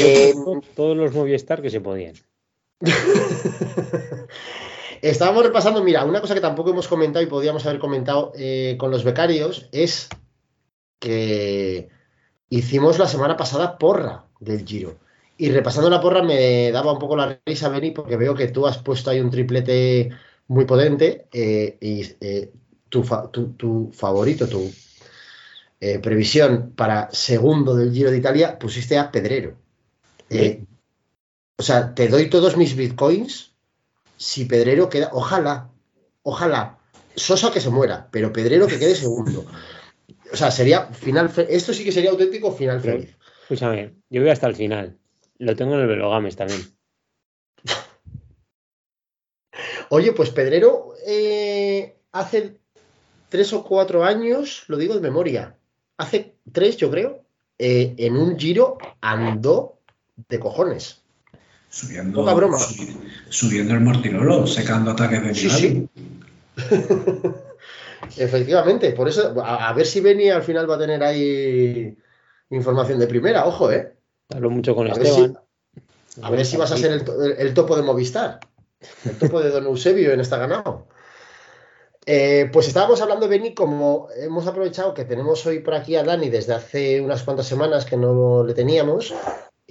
Eh, 0.00 0.34
todos 0.74 0.96
los 0.96 1.12
Movistar 1.12 1.62
que 1.62 1.70
se 1.70 1.80
podían. 1.80 2.14
Estábamos 5.02 5.42
repasando, 5.44 5.82
mira, 5.82 6.04
una 6.04 6.20
cosa 6.20 6.34
que 6.34 6.40
tampoco 6.40 6.70
hemos 6.70 6.88
comentado 6.88 7.24
y 7.24 7.28
podíamos 7.28 7.66
haber 7.66 7.80
comentado 7.80 8.32
eh, 8.36 8.76
con 8.78 8.90
los 8.90 9.02
becarios 9.04 9.68
es 9.72 10.08
que 11.00 11.88
hicimos 12.50 12.98
la 12.98 13.08
semana 13.08 13.36
pasada 13.36 13.78
porra 13.78 14.26
del 14.40 14.64
Giro. 14.64 14.98
Y 15.38 15.50
repasando 15.50 15.90
la 15.90 16.00
porra 16.00 16.22
me 16.22 16.70
daba 16.72 16.92
un 16.92 16.98
poco 17.00 17.16
la 17.16 17.40
risa, 17.46 17.68
Beni, 17.68 17.90
porque 17.90 18.16
veo 18.16 18.34
que 18.34 18.48
tú 18.48 18.66
has 18.66 18.78
puesto 18.78 19.10
ahí 19.10 19.20
un 19.20 19.30
triplete 19.30 20.10
muy 20.48 20.66
potente 20.66 21.26
eh, 21.32 21.78
y 21.80 22.02
eh, 22.20 22.52
tu, 22.88 23.02
fa- 23.02 23.30
tu- 23.30 23.54
tu 23.54 23.90
favorito, 23.92 24.48
tu 24.48 24.70
eh, 25.80 25.98
previsión 25.98 26.72
para 26.76 27.10
segundo 27.12 27.74
del 27.74 27.92
Giro 27.92 28.10
de 28.10 28.18
Italia, 28.18 28.58
pusiste 28.58 28.98
a 28.98 29.10
Pedrero. 29.10 29.56
O 31.58 31.62
sea, 31.62 31.94
te 31.94 32.08
doy 32.08 32.28
todos 32.28 32.56
mis 32.56 32.76
bitcoins 32.76 33.51
si 34.22 34.44
Pedrero 34.44 34.88
queda, 34.88 35.10
ojalá, 35.12 35.68
ojalá, 36.22 36.78
Sosa 37.16 37.52
que 37.52 37.60
se 37.60 37.70
muera, 37.70 38.08
pero 38.12 38.32
Pedrero 38.32 38.68
que 38.68 38.78
quede 38.78 38.94
segundo. 38.94 39.44
O 40.32 40.36
sea, 40.36 40.50
sería 40.50 40.86
final, 40.86 41.30
esto 41.48 41.74
sí 41.74 41.84
que 41.84 41.92
sería 41.92 42.10
auténtico 42.10 42.52
final 42.52 42.80
Pero- 42.80 42.98
feliz. 42.98 43.16
Escúchame, 43.42 43.96
yo 44.08 44.20
voy 44.22 44.30
hasta 44.30 44.46
el 44.46 44.54
final. 44.54 44.96
Lo 45.38 45.56
tengo 45.56 45.74
en 45.74 45.80
el 45.80 45.88
Velogames 45.88 46.36
también. 46.36 46.60
Oye, 49.90 50.12
pues 50.12 50.30
Pedrero 50.30 50.94
eh, 51.04 51.96
hace 52.12 52.60
tres 53.28 53.52
o 53.52 53.64
cuatro 53.64 54.04
años, 54.04 54.62
lo 54.68 54.76
digo 54.76 54.94
de 54.94 55.00
memoria, 55.00 55.58
hace 55.98 56.36
tres 56.52 56.76
yo 56.76 56.90
creo, 56.92 57.24
eh, 57.58 57.94
en 57.98 58.16
un 58.16 58.38
giro 58.38 58.78
andó 59.00 59.80
de 60.28 60.38
cojones. 60.38 61.01
Subiendo, 61.72 62.20
Poca 62.20 62.34
broma. 62.34 62.58
subi- 62.58 62.94
subiendo 63.30 63.72
el 63.72 63.80
Mortirolo, 63.80 64.46
secando 64.46 64.90
ataques 64.90 65.24
de 65.24 65.34
Sí. 65.34 65.88
Efectivamente, 68.16 68.92
por 68.92 69.08
eso, 69.08 69.34
a, 69.42 69.68
a 69.68 69.72
ver 69.72 69.86
si 69.86 70.00
Beni 70.00 70.28
al 70.28 70.42
final 70.42 70.68
va 70.70 70.74
a 70.74 70.78
tener 70.78 71.02
ahí 71.02 71.96
información 72.50 72.98
de 72.98 73.06
primera, 73.06 73.46
ojo, 73.46 73.72
¿eh? 73.72 73.94
Hablo 74.34 74.50
mucho 74.50 74.74
con 74.74 74.90
A 74.90 74.94
ver, 74.94 75.06
Esteban. 75.06 75.38
si, 76.08 76.20
a 76.20 76.30
ver 76.30 76.44
si 76.44 76.56
vas 76.58 76.72
a 76.72 76.76
ser 76.76 76.92
el- 76.92 77.04
el 77.38 77.54
topo 77.54 77.74
de 77.76 77.82
Movistar, 77.82 78.40
el 79.06 79.16
topo 79.18 79.40
de 79.40 79.48
Don 79.50 79.64
Eusebio 79.64 80.12
en 80.12 80.20
esta 80.20 80.36
ganado. 80.36 80.86
Eh, 82.04 82.50
pues 82.52 82.68
estábamos 82.68 83.00
hablando, 83.00 83.28
Beni, 83.28 83.54
como 83.54 84.08
hemos 84.16 84.46
aprovechado 84.46 84.92
que 84.92 85.04
tenemos 85.06 85.46
hoy 85.46 85.60
por 85.60 85.72
aquí 85.74 85.96
a 85.96 86.02
Dani 86.02 86.28
desde 86.28 86.52
hace 86.52 87.00
unas 87.00 87.22
cuantas 87.22 87.46
semanas 87.46 87.86
que 87.86 87.96
no 87.96 88.44
le 88.44 88.52
teníamos, 88.52 89.14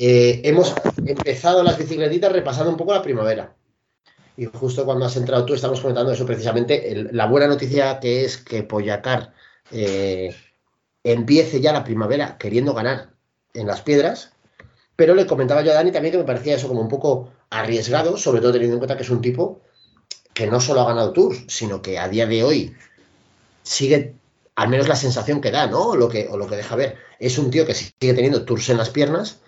eh, 0.03 0.41
hemos 0.45 0.73
empezado 1.05 1.61
las 1.61 1.77
bicicletitas 1.77 2.31
repasando 2.31 2.71
un 2.71 2.77
poco 2.77 2.91
la 2.91 3.03
primavera. 3.03 3.53
Y 4.35 4.45
justo 4.45 4.83
cuando 4.83 5.05
has 5.05 5.15
entrado 5.15 5.45
tú 5.45 5.53
estamos 5.53 5.79
comentando 5.79 6.11
eso 6.11 6.25
precisamente. 6.25 7.07
la 7.11 7.27
buena 7.27 7.45
noticia 7.45 7.99
que 7.99 8.25
es 8.25 8.37
que 8.37 8.63
Poyacar 8.63 9.35
eh, 9.69 10.35
empiece 11.03 11.61
ya 11.61 11.71
la 11.71 11.83
primavera 11.83 12.39
queriendo 12.39 12.73
ganar 12.73 13.11
en 13.53 13.67
las 13.67 13.81
piedras. 13.81 14.31
Pero 14.95 15.13
le 15.13 15.27
comentaba 15.27 15.61
yo 15.61 15.69
a 15.71 15.75
Dani 15.75 15.91
también 15.91 16.13
que 16.13 16.17
me 16.17 16.23
parecía 16.23 16.55
eso 16.55 16.67
como 16.67 16.81
un 16.81 16.89
poco 16.89 17.29
arriesgado, 17.51 18.17
sobre 18.17 18.41
todo 18.41 18.53
teniendo 18.53 18.77
en 18.77 18.79
cuenta 18.79 18.97
que 18.97 19.03
es 19.03 19.09
un 19.11 19.21
tipo 19.21 19.61
que 20.33 20.47
no 20.47 20.59
solo 20.59 20.81
ha 20.81 20.87
ganado 20.87 21.13
Tours, 21.13 21.43
sino 21.47 21.83
que 21.83 21.99
a 21.99 22.09
día 22.09 22.25
de 22.25 22.43
hoy 22.43 22.75
sigue, 23.61 24.15
al 24.55 24.69
menos 24.69 24.87
la 24.87 24.95
sensación 24.95 25.41
que 25.41 25.51
da, 25.51 25.67
¿no? 25.67 25.95
Lo 25.95 26.09
que, 26.09 26.27
o 26.27 26.37
lo 26.37 26.47
que 26.47 26.55
deja 26.55 26.75
ver. 26.75 26.97
Es 27.19 27.37
un 27.37 27.51
tío 27.51 27.67
que 27.67 27.75
sigue 27.75 28.15
teniendo 28.15 28.45
Tours 28.45 28.67
en 28.69 28.77
las 28.77 28.89
piernas. 28.89 29.41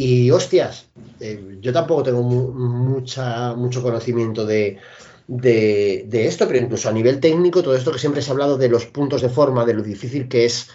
Y 0.00 0.30
hostias, 0.30 0.92
eh, 1.18 1.56
yo 1.60 1.72
tampoco 1.72 2.02
tengo 2.04 2.22
mu- 2.22 2.52
mucha, 2.52 3.54
mucho 3.54 3.82
conocimiento 3.82 4.46
de, 4.46 4.78
de, 5.26 6.04
esto, 6.26 6.46
pero 6.46 6.60
incluso 6.60 6.88
a 6.88 6.92
nivel 6.92 7.18
técnico, 7.20 7.62
todo 7.62 7.74
esto 7.74 7.90
que 7.92 7.98
siempre 7.98 8.22
se 8.22 8.30
ha 8.30 8.32
hablado 8.34 8.56
de 8.56 8.68
los 8.68 8.86
puntos 8.86 9.22
de 9.22 9.28
forma, 9.28 9.64
de 9.64 9.74
lo 9.74 9.82
difícil 9.82 10.28
que 10.28 10.44
es 10.44 10.70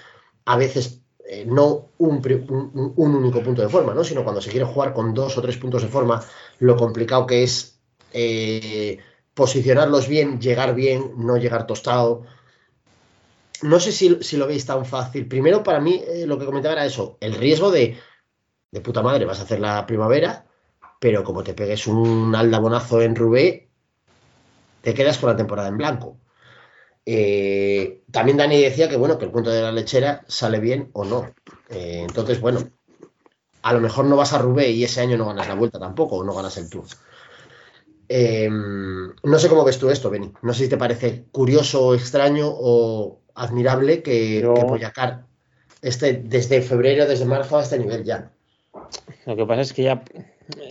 a 0.45 0.57
veces 0.57 0.99
eh, 1.29 1.45
no 1.47 1.93
un, 1.99 2.15
un- 2.49 2.93
un 2.97 3.15
único 3.15 3.41
punto 3.41 3.61
de 3.61 3.69
forma, 3.69 3.93
¿no? 3.93 4.03
sino 4.03 4.23
cuando 4.25 4.41
se 4.41 4.51
quiere 4.51 4.65
jugar 4.65 4.93
con 4.93 5.13
dos 5.13 5.37
o 5.37 5.41
tres 5.41 5.57
puntos 5.57 5.81
de 5.83 5.87
forma, 5.87 6.21
lo 6.59 6.75
complicado 6.75 7.25
que 7.25 7.43
es 7.43 7.79
eh, 8.11 8.97
posicionarlos 9.33 10.07
bien, 10.09 10.39
llegar 10.41 10.75
bien, 10.75 11.13
no 11.17 11.37
llegar 11.37 11.65
tostado. 11.65 12.23
No 13.71 13.79
sé 13.79 13.91
si, 13.91 14.07
si 14.27 14.37
lo 14.37 14.47
veis 14.47 14.65
tan 14.65 14.85
fácil. 14.85 15.27
Primero, 15.27 15.63
para 15.63 15.79
mí, 15.79 16.01
lo 16.25 16.37
que 16.37 16.45
comentaba 16.45 16.73
era 16.75 16.85
eso, 16.85 17.17
el 17.21 17.33
riesgo 17.35 17.71
de, 17.71 17.97
de 18.73 18.81
puta 18.81 19.01
madre, 19.07 19.25
vas 19.25 19.39
a 19.39 19.43
hacer 19.43 19.59
la 19.59 19.85
primavera, 19.85 20.31
pero 20.99 21.23
como 21.23 21.43
te 21.43 21.53
pegues 21.53 21.85
un 21.87 22.33
aldabonazo 22.35 23.01
en 23.01 23.15
Rubé, 23.15 23.69
te 24.81 24.93
quedas 24.93 25.17
con 25.17 25.29
la 25.29 25.35
temporada 25.35 25.69
en 25.69 25.77
blanco. 25.77 26.17
Eh, 27.05 28.03
también 28.11 28.37
Dani 28.37 28.61
decía 28.61 28.89
que 28.89 28.97
bueno, 28.97 29.17
que 29.17 29.25
el 29.25 29.31
punto 29.31 29.49
de 29.51 29.61
la 29.61 29.71
lechera 29.71 30.23
sale 30.27 30.59
bien 30.59 30.89
o 30.93 31.05
no. 31.05 31.35
Eh, 31.69 32.01
entonces, 32.07 32.39
bueno, 32.41 32.59
a 33.63 33.73
lo 33.73 33.79
mejor 33.79 34.05
no 34.05 34.15
vas 34.17 34.33
a 34.33 34.39
Rubé 34.39 34.71
y 34.71 34.83
ese 34.83 35.01
año 35.01 35.17
no 35.17 35.25
ganas 35.27 35.47
la 35.47 35.55
vuelta 35.55 35.79
tampoco, 35.79 36.17
o 36.17 36.23
no 36.23 36.33
ganas 36.33 36.57
el 36.57 36.69
Tour. 36.69 36.85
Eh, 38.09 38.49
no 38.49 39.39
sé 39.39 39.49
cómo 39.49 39.63
ves 39.63 39.79
tú 39.79 39.89
esto, 39.89 40.09
Beni. 40.09 40.31
No 40.41 40.53
sé 40.53 40.63
si 40.65 40.69
te 40.69 40.77
parece 40.77 41.25
curioso 41.31 41.93
extraño 41.95 42.47
o 42.49 43.21
admirable 43.35 44.03
que, 44.03 44.41
Yo- 44.41 44.53
que 44.53 44.61
Poyacar 44.65 45.25
esté 45.81 46.13
desde 46.13 46.61
febrero, 46.61 47.07
desde 47.07 47.25
marzo 47.25 47.57
a 47.57 47.63
este 47.63 47.79
nivel 47.79 48.03
ya. 48.03 48.31
Lo 49.25 49.35
que 49.35 49.45
pasa 49.45 49.61
es 49.61 49.73
que 49.73 49.83
ya 49.83 50.03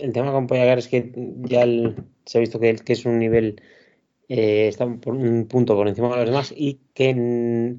el 0.01 0.13
tema 0.13 0.31
con 0.31 0.47
Poyagar 0.47 0.77
es 0.77 0.87
que 0.87 1.11
ya 1.41 1.65
se 2.25 2.37
ha 2.37 2.41
visto 2.41 2.59
que, 2.59 2.75
que 2.75 2.93
es 2.93 3.05
un 3.05 3.19
nivel, 3.19 3.61
eh, 4.29 4.67
está 4.67 4.87
por 4.87 5.15
un 5.15 5.47
punto 5.47 5.75
por 5.75 5.87
encima 5.87 6.09
de 6.09 6.17
los 6.17 6.25
demás 6.25 6.53
y 6.55 6.79
que, 6.93 7.75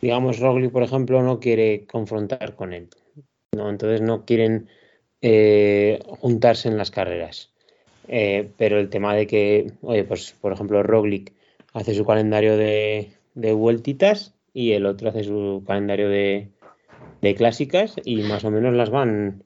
digamos, 0.00 0.38
Roglic, 0.38 0.72
por 0.72 0.82
ejemplo, 0.82 1.22
no 1.22 1.40
quiere 1.40 1.86
confrontar 1.86 2.54
con 2.54 2.72
él. 2.72 2.88
¿no? 3.52 3.68
Entonces 3.68 4.00
no 4.00 4.24
quieren 4.24 4.68
eh, 5.20 5.98
juntarse 6.06 6.68
en 6.68 6.78
las 6.78 6.90
carreras. 6.90 7.50
Eh, 8.08 8.50
pero 8.56 8.78
el 8.78 8.88
tema 8.88 9.14
de 9.14 9.26
que, 9.26 9.72
oye, 9.82 10.04
pues 10.04 10.32
por 10.40 10.52
ejemplo, 10.52 10.82
Roglic 10.82 11.32
hace 11.72 11.94
su 11.94 12.04
calendario 12.04 12.56
de, 12.56 13.12
de 13.34 13.52
vueltitas 13.52 14.34
y 14.52 14.72
el 14.72 14.86
otro 14.86 15.08
hace 15.08 15.24
su 15.24 15.62
calendario 15.66 16.08
de, 16.08 16.50
de 17.22 17.34
clásicas 17.34 17.96
y 18.04 18.22
más 18.22 18.44
o 18.44 18.50
menos 18.50 18.74
las 18.74 18.90
van 18.90 19.44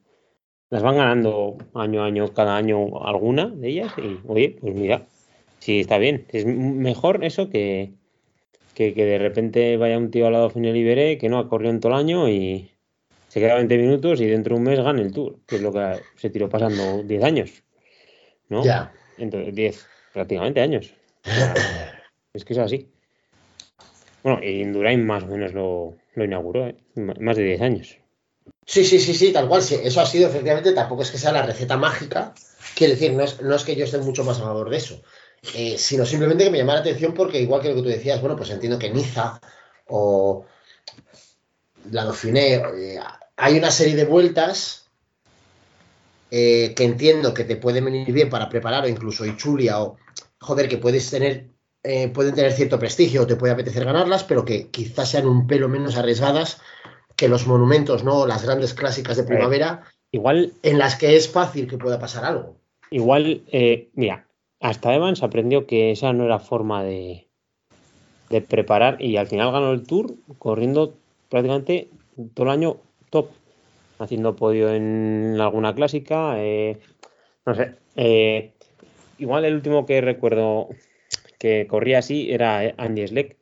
las 0.69 0.83
van 0.83 0.97
ganando 0.97 1.59
año 1.75 2.03
a 2.03 2.07
año, 2.07 2.35
cada 2.35 2.57
año 2.57 3.07
alguna 3.07 3.47
de 3.47 3.69
ellas. 3.69 3.93
Y 3.99 4.19
oye, 4.27 4.57
pues 4.61 4.75
mira, 4.75 5.07
Sí, 5.67 5.81
está 5.81 5.99
bien. 5.99 6.27
Es 6.29 6.47
mejor 6.47 7.25
eso 7.25 7.51
que, 7.51 7.93
que, 8.75 8.95
que 8.95 9.05
de 9.05 9.19
repente 9.19 9.77
vaya 9.77 9.99
un 9.99 10.13
tío 10.13 10.29
al 10.29 10.35
lado 10.35 10.49
final 10.49 10.75
libere 10.75 11.19
que 11.19 11.29
no 11.29 11.39
ha 11.39 11.49
corrido 11.49 11.73
en 11.73 11.81
todo 11.81 11.93
el 11.93 11.99
año 11.99 12.29
y 12.29 12.71
se 13.27 13.41
queda 13.41 13.57
20 13.57 13.77
minutos 13.77 14.21
y 14.21 14.27
dentro 14.27 14.55
de 14.55 14.61
un 14.61 14.67
mes 14.69 14.79
gane 14.79 15.03
el 15.03 15.13
Tour, 15.13 15.41
que 15.45 15.57
es 15.57 15.63
lo 15.63 15.73
que 15.73 16.01
se 16.15 16.31
tiró 16.31 16.49
pasando 16.49 17.03
10 17.03 17.25
años. 17.25 17.65
¿No? 18.49 18.63
Ya. 18.63 18.93
Entonces, 19.19 19.53
10, 19.57 19.87
prácticamente 20.13 20.61
años. 20.61 20.95
Es 22.33 22.45
que 22.45 22.53
es 22.53 22.59
así. 22.59 22.87
Bueno, 24.27 24.43
Indurain 24.43 25.07
más 25.07 25.23
o 25.23 25.29
menos 25.29 25.53
lo, 25.53 25.95
inauguró, 26.17 26.67
¿eh? 26.67 26.75
Más 26.97 27.37
de 27.37 27.45
10 27.45 27.61
años. 27.61 27.97
Sí, 28.67 28.85
sí, 28.85 28.99
sí, 28.99 29.15
sí, 29.15 29.33
tal 29.33 29.47
cual. 29.47 29.63
Sí. 29.63 29.79
Eso 29.81 30.01
ha 30.01 30.07
sido, 30.07 30.29
efectivamente, 30.29 30.73
tampoco 30.73 31.03
es 31.03 31.13
que 31.13 31.19
sea 31.19 31.31
la 31.31 31.47
receta 31.47 31.77
mágica. 31.77 32.35
Quiero 32.75 32.95
decir, 32.95 33.13
no 33.13 33.23
es, 33.23 33.41
no 33.41 33.55
es 33.55 33.63
que 33.63 33.77
yo 33.77 33.85
esté 33.85 33.99
mucho 33.99 34.25
más 34.25 34.41
a 34.41 34.43
favor 34.43 34.69
de 34.69 34.79
eso, 34.79 35.01
eh, 35.55 35.79
sino 35.79 36.05
simplemente 36.05 36.43
que 36.43 36.51
me 36.51 36.59
llama 36.59 36.75
la 36.75 36.81
atención 36.81 37.15
porque, 37.15 37.41
igual 37.41 37.63
que 37.63 37.69
lo 37.69 37.77
que 37.77 37.83
tú 37.83 37.89
decías, 37.89 38.21
bueno, 38.21 38.35
pues 38.35 38.51
entiendo 38.51 38.81
que 38.81 38.91
Niza 38.91 39.41
o 39.87 40.45
la 41.93 42.03
Dauphiné, 42.03 42.55
eh, 42.55 42.99
hay 43.37 43.59
una 43.59 43.71
serie 43.71 43.95
de 43.95 44.07
vueltas 44.07 44.89
eh, 46.33 46.75
que 46.75 46.83
entiendo 46.83 47.33
que 47.33 47.45
te 47.45 47.55
pueden 47.55 47.85
venir 47.85 48.13
bien 48.13 48.29
para 48.29 48.49
preparar, 48.49 48.87
o 48.87 48.89
incluso 48.89 49.25
Ichulia, 49.25 49.81
o 49.81 49.99
joder, 50.41 50.69
que 50.69 50.79
puedes 50.79 51.09
tener, 51.09 51.47
eh, 51.87 52.09
pueden 52.09 52.35
tener 52.35 52.53
cierto 52.53 52.79
prestigio 52.79 53.23
o 53.23 53.27
te 53.27 53.37
puede 53.37 53.53
apetecer 53.53 53.85
ganarlas, 53.85 54.25
pero 54.25 54.45
que 54.45 54.69
quizás 54.69 55.11
sean 55.11 55.27
un 55.27 55.47
pelo 55.47 55.69
menos 55.69 55.97
arriesgadas 55.97 56.61
que 57.17 57.29
los 57.29 57.47
monumentos, 57.47 58.05
¿no? 58.05 58.27
Las 58.27 58.45
grandes 58.45 58.75
clásicas 58.75 59.17
de 59.17 59.25
primavera, 59.25 59.85
Igual, 60.13 60.53
en 60.63 60.79
las 60.79 60.97
que 60.97 61.17
es 61.17 61.29
fácil 61.29 61.67
que 61.67 61.79
pueda 61.79 61.99
pasar 61.99 62.25
algo. 62.25 62.57
igual, 62.91 63.43
eh, 63.53 63.91
mira, 63.95 64.27
hasta 64.61 64.95
Evans 64.95 65.23
aprendió 65.23 65.67
que 65.67 65.91
esa 65.91 66.13
no 66.13 66.25
era 66.25 66.39
forma 66.39 66.83
de, 66.85 67.27
de 68.31 68.41
preparar 68.41 69.01
y 69.03 69.17
al 69.17 69.27
final 69.27 69.53
ganó 69.53 69.73
el 69.73 69.83
Tour 69.83 70.15
corriendo 70.39 70.95
prácticamente 71.29 71.89
todo 72.35 72.47
el 72.47 72.53
año 72.53 72.77
top, 73.11 73.29
haciendo 73.99 74.37
podio 74.37 74.73
en 74.73 75.39
alguna 75.41 75.75
clásica, 75.75 76.35
eh, 76.39 76.79
no 77.45 77.55
sé, 77.55 77.75
eh, 77.97 78.53
igual 79.19 79.45
el 79.45 79.55
último 79.55 79.87
que 79.87 80.01
recuerdo 80.01 80.69
que 81.39 81.67
corría 81.67 81.99
así 81.99 82.31
era 82.31 82.75
Andy 82.77 83.07
Schleck 83.07 83.37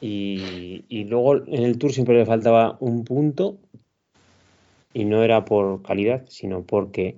y, 0.00 0.84
y 0.88 1.04
luego 1.04 1.36
en 1.36 1.62
el 1.62 1.78
Tour 1.78 1.92
siempre 1.92 2.16
le 2.16 2.26
faltaba 2.26 2.76
un 2.80 3.04
punto 3.04 3.58
y 4.92 5.04
no 5.04 5.22
era 5.22 5.44
por 5.44 5.82
calidad, 5.82 6.24
sino 6.28 6.62
porque 6.62 7.16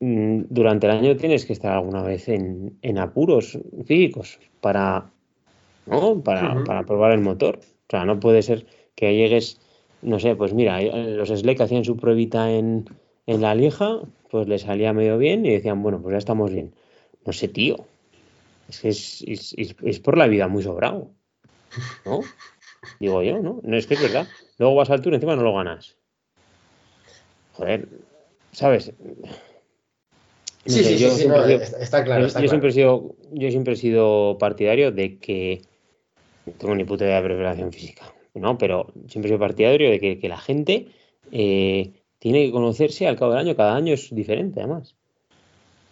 mm, 0.00 0.42
durante 0.48 0.86
el 0.86 0.92
año 0.92 1.16
tienes 1.16 1.44
que 1.44 1.52
estar 1.52 1.72
alguna 1.72 2.02
vez 2.02 2.28
en, 2.28 2.78
en 2.82 2.98
apuros 2.98 3.58
físicos 3.84 4.38
para, 4.60 5.10
¿no? 5.86 6.20
para, 6.22 6.62
para 6.64 6.84
probar 6.84 7.12
el 7.12 7.20
motor. 7.20 7.58
O 7.60 7.90
sea, 7.90 8.04
no 8.04 8.20
puede 8.20 8.42
ser 8.42 8.66
que 8.94 9.16
llegues, 9.16 9.60
no 10.02 10.18
sé, 10.18 10.36
pues 10.36 10.52
mira, 10.52 10.80
eh, 10.82 11.14
los 11.16 11.30
Slack 11.30 11.60
hacían 11.60 11.84
su 11.84 11.96
pruebita 11.96 12.52
en, 12.52 12.84
en 13.26 13.40
la 13.40 13.54
Lieja, 13.54 14.00
pues 14.30 14.46
le 14.46 14.58
salía 14.58 14.92
medio 14.92 15.18
bien 15.18 15.46
y 15.46 15.50
decían, 15.50 15.82
bueno, 15.82 16.00
pues 16.00 16.12
ya 16.12 16.18
estamos 16.18 16.52
bien. 16.52 16.74
No 17.24 17.32
sé, 17.32 17.48
tío. 17.48 17.86
Es 18.68 18.80
que 18.80 18.88
es, 18.88 19.24
es- 19.26 19.54
es- 19.56 19.76
es 19.82 20.00
por 20.00 20.16
la 20.18 20.26
vida 20.26 20.48
muy 20.48 20.62
sobrado. 20.62 21.10
¿No? 22.04 22.20
Digo 23.00 23.22
yo, 23.22 23.38
¿no? 23.40 23.60
No 23.62 23.76
es 23.76 23.86
que 23.86 23.94
es 23.94 24.02
verdad. 24.02 24.26
Luego 24.58 24.74
vas 24.74 24.90
al 24.90 25.00
tour 25.00 25.12
y 25.12 25.16
encima 25.16 25.36
no 25.36 25.42
lo 25.42 25.54
ganas. 25.54 25.96
Joder, 27.54 27.88
¿sabes? 28.52 28.92
No 28.98 29.32
Sí, 30.66 30.82
sé, 30.82 30.84
sí, 30.84 30.98
sí, 30.98 31.04
yo 31.04 31.10
sí, 31.10 31.16
siempre 31.16 31.38
no, 31.38 31.44
he 31.44 31.48
sido- 31.48 31.62
está, 31.62 31.78
está 31.78 32.04
claro. 32.04 32.20
yo, 32.22 32.26
está 32.26 32.40
yo 32.40 32.42
claro. 32.44 32.50
siempre 32.50 32.68
he 32.70 32.72
sido, 32.72 33.16
yo 33.32 33.50
siempre 33.50 33.72
he 33.74 33.76
sido 33.76 34.36
partidario 34.38 34.92
de 34.92 35.18
que 35.18 35.62
no 36.46 36.52
tengo 36.54 36.74
ni 36.74 36.84
puta 36.84 37.04
idea 37.04 37.16
de 37.22 37.28
preparación 37.28 37.72
física, 37.72 38.12
¿no? 38.34 38.58
Pero 38.58 38.92
siempre 39.08 39.28
he 39.28 39.32
sido 39.32 39.38
partidario 39.38 39.90
de 39.90 39.98
que, 40.00 40.18
que 40.18 40.28
la 40.28 40.38
gente 40.38 40.88
eh, 41.32 41.92
tiene 42.18 42.46
que 42.46 42.52
conocerse 42.52 43.06
al 43.06 43.16
cabo 43.16 43.32
del 43.32 43.40
año. 43.40 43.56
Cada 43.56 43.76
año 43.76 43.94
es 43.94 44.14
diferente, 44.14 44.60
además. 44.60 44.96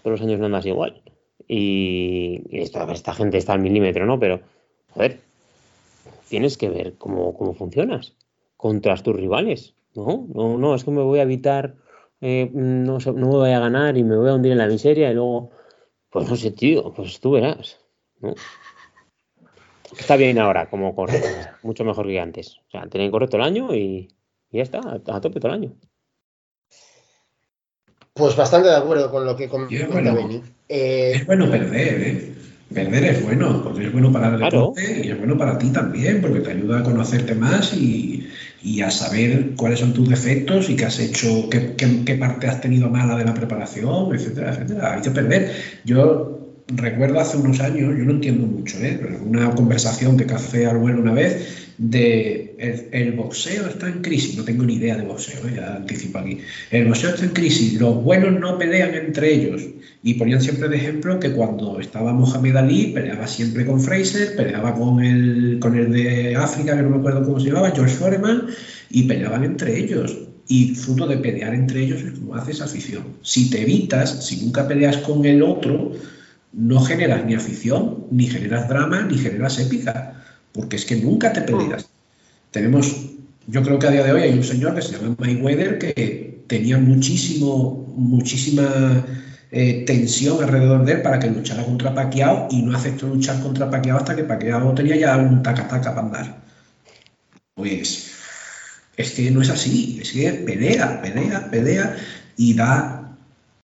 Todos 0.03 0.21
los 0.21 0.27
años 0.29 0.39
no 0.41 0.47
andas 0.47 0.67
igual. 0.67 1.03
Y, 1.49 2.43
y 2.51 2.61
esta, 2.61 3.15
gente 3.15 3.39
está 3.39 3.53
al 3.53 3.61
milímetro, 3.61 4.07
¿no? 4.07 4.19
Pero, 4.19 4.41
joder, 4.91 5.21
tienes 6.29 6.57
que 6.57 6.69
ver 6.69 6.95
cómo, 6.99 7.35
cómo 7.35 7.55
funcionas 7.55 8.15
contra 8.57 8.97
tus 8.97 9.15
rivales, 9.15 9.75
¿no? 9.95 10.27
No, 10.35 10.59
no, 10.59 10.75
es 10.75 10.85
que 10.85 10.91
me 10.91 11.03
voy 11.03 11.21
a 11.21 11.23
evitar, 11.23 11.77
eh, 12.21 12.51
no, 12.53 12.99
no 12.99 13.29
me 13.29 13.37
voy 13.37 13.51
a 13.51 13.61
ganar 13.61 13.97
y 13.97 14.05
me 14.05 14.17
voy 14.17 14.31
a 14.31 14.35
hundir 14.35 14.53
en 14.53 14.59
la 14.59 14.67
miseria 14.67 15.11
y 15.11 15.15
luego, 15.15 15.51
pues 16.11 16.29
no 16.29 16.37
sé, 16.37 16.51
tío, 16.51 16.93
pues 16.93 17.21
tú 17.21 17.33
verás. 17.33 17.79
Está 19.99 20.17
bien 20.17 20.39
ahora 20.39 20.69
como 20.69 20.95
corre, 20.95 21.21
mucho 21.63 21.85
mejor 21.85 22.07
que 22.07 22.21
antes. 22.21 22.59
O 22.67 22.71
sea, 22.71 22.87
tenéis 22.89 23.11
correcto 23.11 23.37
el 23.37 23.43
año 23.43 23.75
y, 23.75 24.09
ya 24.51 24.63
está, 24.63 24.81
a 24.81 25.21
tope 25.21 25.41
todo 25.41 25.53
el 25.53 25.63
año. 25.63 25.73
Pues 28.17 28.35
bastante 28.35 28.69
de 28.69 28.77
acuerdo 28.77 29.11
con 29.11 29.25
lo 29.27 29.37
que 29.37 29.47
comenta 29.49 29.87
bueno. 29.89 30.43
Eh, 30.69 31.13
Es 31.15 31.27
bueno 31.27 31.51
perder, 31.51 32.01
¿eh? 32.03 32.33
Perder 32.73 33.05
es 33.05 33.23
bueno, 33.23 33.63
porque 33.63 33.87
es 33.87 33.93
bueno 33.93 34.11
para 34.11 34.29
el 34.31 34.37
Claro. 34.39 34.73
deporte 34.75 35.03
y 35.05 35.11
es 35.11 35.19
bueno 35.19 35.37
para 35.39 35.59
ti 35.59 35.69
también, 35.71 36.21
porque 36.21 36.41
te 36.41 36.51
ayuda 36.51 36.81
a 36.81 36.83
conocerte 36.83 37.35
más 37.35 37.73
y, 37.75 38.27
y 38.63 38.81
a 38.81 38.91
saber 38.91 39.51
cuáles 39.57 39.79
son 39.81 39.93
tus 39.93 40.09
defectos 40.09 40.69
y 40.69 40.75
qué 40.77 40.87
has 40.87 40.99
hecho, 40.99 41.49
qué, 41.51 41.75
qué- 41.77 42.05
qué 42.05 42.15
parte 42.17 42.49
has 42.49 42.61
tenido 42.61 42.89
mala 42.89 43.17
de 43.17 43.25
la 43.25 43.35
preparación, 43.35 44.13
etcétera, 44.15 44.51
etcétera. 44.55 44.95
Hay 44.95 45.03
que 45.03 45.11
perder. 45.11 45.53
Yo 45.85 46.41
recuerdo 46.69 47.21
hace 47.21 47.37
unos 47.37 47.61
años, 47.61 47.97
yo 47.97 48.05
no 48.05 48.13
entiendo 48.13 48.47
mucho, 48.47 48.79
¿eh? 48.79 48.99
Pero 49.01 49.23
una 49.23 49.51
conversación 49.51 50.17
que 50.17 50.27
café 50.27 50.67
al 50.67 50.79
vuelo 50.79 51.03
una 51.03 51.13
vez 51.13 51.66
de 51.79 52.57
el, 52.93 53.13
boxeo 53.13 53.67
está 53.67 53.89
en 53.89 54.01
crisis, 54.01 54.37
no 54.37 54.45
tengo 54.45 54.65
ni 54.65 54.75
idea 54.75 54.97
de 54.97 55.03
boxeo, 55.03 55.47
¿eh? 55.49 55.55
ya 55.57 55.77
anticipo 55.77 56.19
aquí. 56.19 56.39
El 56.71 56.87
boxeo 56.87 57.11
está 57.11 57.25
en 57.25 57.33
crisis, 57.33 57.75
los 57.81 58.03
buenos 58.03 58.39
no 58.41 58.59
pelean 58.59 58.95
entre 58.95 59.35
ellos. 59.35 59.63
Y 60.03 60.15
ponían 60.15 60.41
siempre 60.41 60.69
de 60.69 60.77
ejemplo 60.77 61.19
que 61.19 61.33
cuando 61.33 61.81
estaba 61.81 62.13
Mohamed 62.13 62.57
Ali, 62.57 62.87
peleaba 62.93 63.27
siempre 63.27 63.67
con 63.67 63.81
Fraser, 63.81 64.37
peleaba 64.37 64.75
con 64.75 65.03
el, 65.03 65.59
con 65.61 65.77
el 65.77 65.93
de 65.93 66.37
África, 66.37 66.77
que 66.77 66.83
no 66.83 66.91
me 66.91 66.97
acuerdo 66.99 67.25
cómo 67.25 67.41
se 67.41 67.49
llamaba, 67.49 67.73
George 67.73 67.95
Foreman, 67.95 68.47
y 68.91 69.03
peleaban 69.03 69.45
entre 69.45 69.79
ellos. 69.79 70.17
Y 70.49 70.77
fruto 70.77 71.09
de 71.09 71.17
pelear 71.17 71.55
entre 71.55 71.83
ellos 71.83 72.03
es 72.03 72.13
como 72.19 72.37
haces 72.37 72.61
afición. 72.61 73.03
Si 73.23 73.51
te 73.51 73.63
evitas, 73.63 74.25
si 74.25 74.45
nunca 74.45 74.69
peleas 74.69 74.99
con 74.99 75.25
el 75.25 75.43
otro, 75.43 75.93
no 76.53 76.81
generas 76.81 77.25
ni 77.27 77.35
afición, 77.35 78.07
ni 78.11 78.29
generas 78.29 78.69
drama, 78.69 79.03
ni 79.03 79.19
generas 79.19 79.59
épica, 79.59 80.25
porque 80.57 80.77
es 80.77 80.85
que 80.85 80.97
nunca 80.97 81.33
te 81.33 81.43
peleas. 81.43 81.89
Tenemos, 82.51 83.11
yo 83.47 83.63
creo 83.63 83.79
que 83.79 83.87
a 83.87 83.91
día 83.91 84.03
de 84.03 84.13
hoy 84.13 84.23
hay 84.23 84.33
un 84.33 84.45
señor 84.45 84.75
que 84.75 84.83
se 84.83 84.93
llama 84.93 85.15
Mayweather 85.19 85.79
que 85.79 86.43
tenía 86.47 86.79
muchísimo, 86.79 87.93
muchísima 87.97 89.05
eh, 89.51 89.85
tensión 89.87 90.43
alrededor 90.43 90.85
de 90.85 90.95
él 90.95 91.03
para 91.03 91.19
que 91.19 91.31
luchara 91.31 91.65
contra 91.65 91.95
Pacquiao 91.95 92.49
y 92.51 92.63
no 92.63 92.77
aceptó 92.77 93.07
luchar 93.07 93.41
contra 93.43 93.71
Pacquiao 93.71 93.99
hasta 93.99 94.17
que 94.17 94.25
Pacquiao 94.25 94.75
tenía 94.75 94.97
ya 94.97 95.17
un 95.17 95.43
taca-taca 95.43 95.95
para 95.95 96.07
andar. 96.07 96.43
Pues 97.55 98.13
es 98.97 99.11
que 99.13 99.31
no 99.31 99.43
es 99.43 99.51
así, 99.51 99.99
es 100.01 100.13
que 100.13 100.33
pelea, 100.33 101.01
pelea, 101.03 101.51
pelea 101.51 101.97
y 102.37 102.55
da 102.55 103.17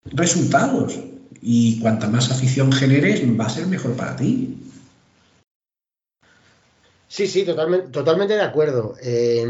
resultados. 0.04 0.98
Y 1.44 1.80
cuanta 1.80 2.08
más 2.08 2.30
afición 2.30 2.70
generes, 2.70 3.22
va 3.38 3.46
a 3.46 3.50
ser 3.50 3.66
mejor 3.66 3.94
para 3.94 4.14
ti. 4.14 4.56
Sí, 7.12 7.26
sí, 7.26 7.44
totalmente, 7.44 7.88
totalmente 7.88 8.32
de 8.32 8.40
acuerdo. 8.40 8.94
Eh, 9.02 9.44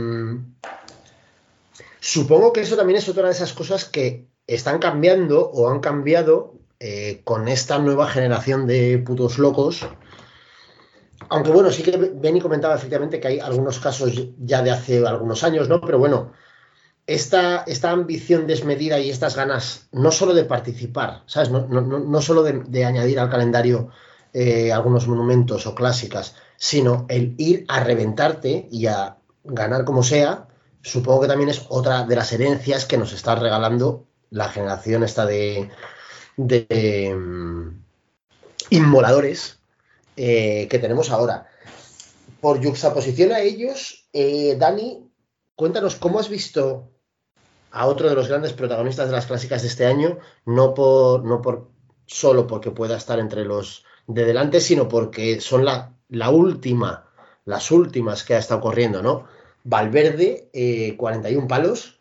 supongo 2.01 2.53
que 2.53 2.63
eso 2.63 2.75
también 2.75 2.99
es 2.99 3.09
otra 3.09 3.27
de 3.27 3.31
esas 3.31 3.53
cosas 3.53 3.85
que 3.85 4.27
están 4.49 4.81
cambiando 4.81 5.49
o 5.49 5.71
han 5.71 5.79
cambiado 5.79 6.55
eh, 6.81 7.21
con 7.23 7.47
esta 7.47 7.79
nueva 7.79 8.09
generación 8.09 8.67
de 8.67 8.99
putos 8.99 9.39
locos. 9.39 9.87
Aunque 11.29 11.53
bueno, 11.53 11.71
sí 11.71 11.85
que 11.85 11.97
Benny 11.97 12.41
comentaba 12.41 12.75
efectivamente 12.75 13.21
que 13.21 13.29
hay 13.29 13.39
algunos 13.39 13.79
casos 13.79 14.13
ya 14.39 14.61
de 14.61 14.73
hace 14.73 15.07
algunos 15.07 15.45
años, 15.45 15.69
¿no? 15.69 15.81
Pero 15.83 16.01
bueno, 16.01 16.33
esta, 17.07 17.63
esta 17.69 17.93
ambición 17.93 18.49
desmedida 18.49 18.99
y 18.99 19.09
estas 19.09 19.37
ganas, 19.37 19.87
no 19.93 20.11
solo 20.11 20.35
de 20.35 20.47
participar, 20.47 21.23
¿sabes? 21.27 21.51
No, 21.51 21.69
no, 21.69 21.81
no, 21.81 22.23
solo 22.23 22.43
de, 22.43 22.55
de 22.67 22.85
añadir 22.85 23.21
al 23.21 23.31
calendario 23.31 23.91
eh, 24.35 24.73
algunos 24.73 25.07
monumentos 25.07 25.67
o 25.67 25.75
clásicas, 25.75 26.35
sino 26.63 27.07
el 27.09 27.35
ir 27.39 27.65
a 27.67 27.83
reventarte 27.83 28.69
y 28.71 28.87
a 28.87 29.17
ganar 29.43 29.85
como 29.85 30.05
sea, 30.05 30.47
supongo 30.81 31.23
que 31.23 31.27
también 31.27 31.51
es 31.51 31.67
otra 31.69 32.05
de 32.05 32.15
las 32.15 32.33
herencias 32.33 32.87
que 32.87 32.97
nos 32.97 33.13
está 33.13 33.35
regalando 33.35 34.07
la 34.31 34.49
generación 34.49 35.03
esta 35.03 35.27
de, 35.27 35.71
de 36.37 37.13
um, 37.17 37.83
inmoladores 38.71 39.59
eh, 40.17 40.69
que 40.71 40.79
tenemos 40.79 41.11
ahora. 41.11 41.49
Por 42.41 42.61
yuxtaposición 42.61 43.33
a 43.33 43.41
ellos, 43.41 44.09
eh, 44.13 44.55
Dani, 44.57 45.11
cuéntanos 45.57 45.97
cómo 45.97 46.21
has 46.21 46.29
visto 46.29 46.93
a 47.73 47.87
otro 47.87 48.09
de 48.09 48.15
los 48.15 48.29
grandes 48.29 48.53
protagonistas 48.53 49.09
de 49.09 49.17
las 49.17 49.27
clásicas 49.27 49.63
de 49.63 49.69
este 49.69 49.85
año, 49.85 50.19
no 50.47 50.75
por, 50.75 51.25
no 51.25 51.43
por 51.43 51.73
solo 52.07 52.47
porque 52.47 52.71
pueda 52.71 52.97
estar 52.97 53.19
entre 53.19 53.45
los 53.45 53.85
de 54.07 54.25
delante, 54.25 54.61
sino 54.61 54.89
porque 54.89 55.41
son 55.41 55.65
la, 55.65 55.91
la 56.13 56.31
última, 56.31 57.05
las 57.47 57.71
últimas 57.71 58.23
que 58.23 58.35
ha 58.35 58.39
estado 58.39 58.61
corriendo, 58.61 59.03
¿no? 59.03 59.27
Valverde, 59.65 60.49
eh, 60.53 60.95
41 60.97 61.49
palos 61.49 61.99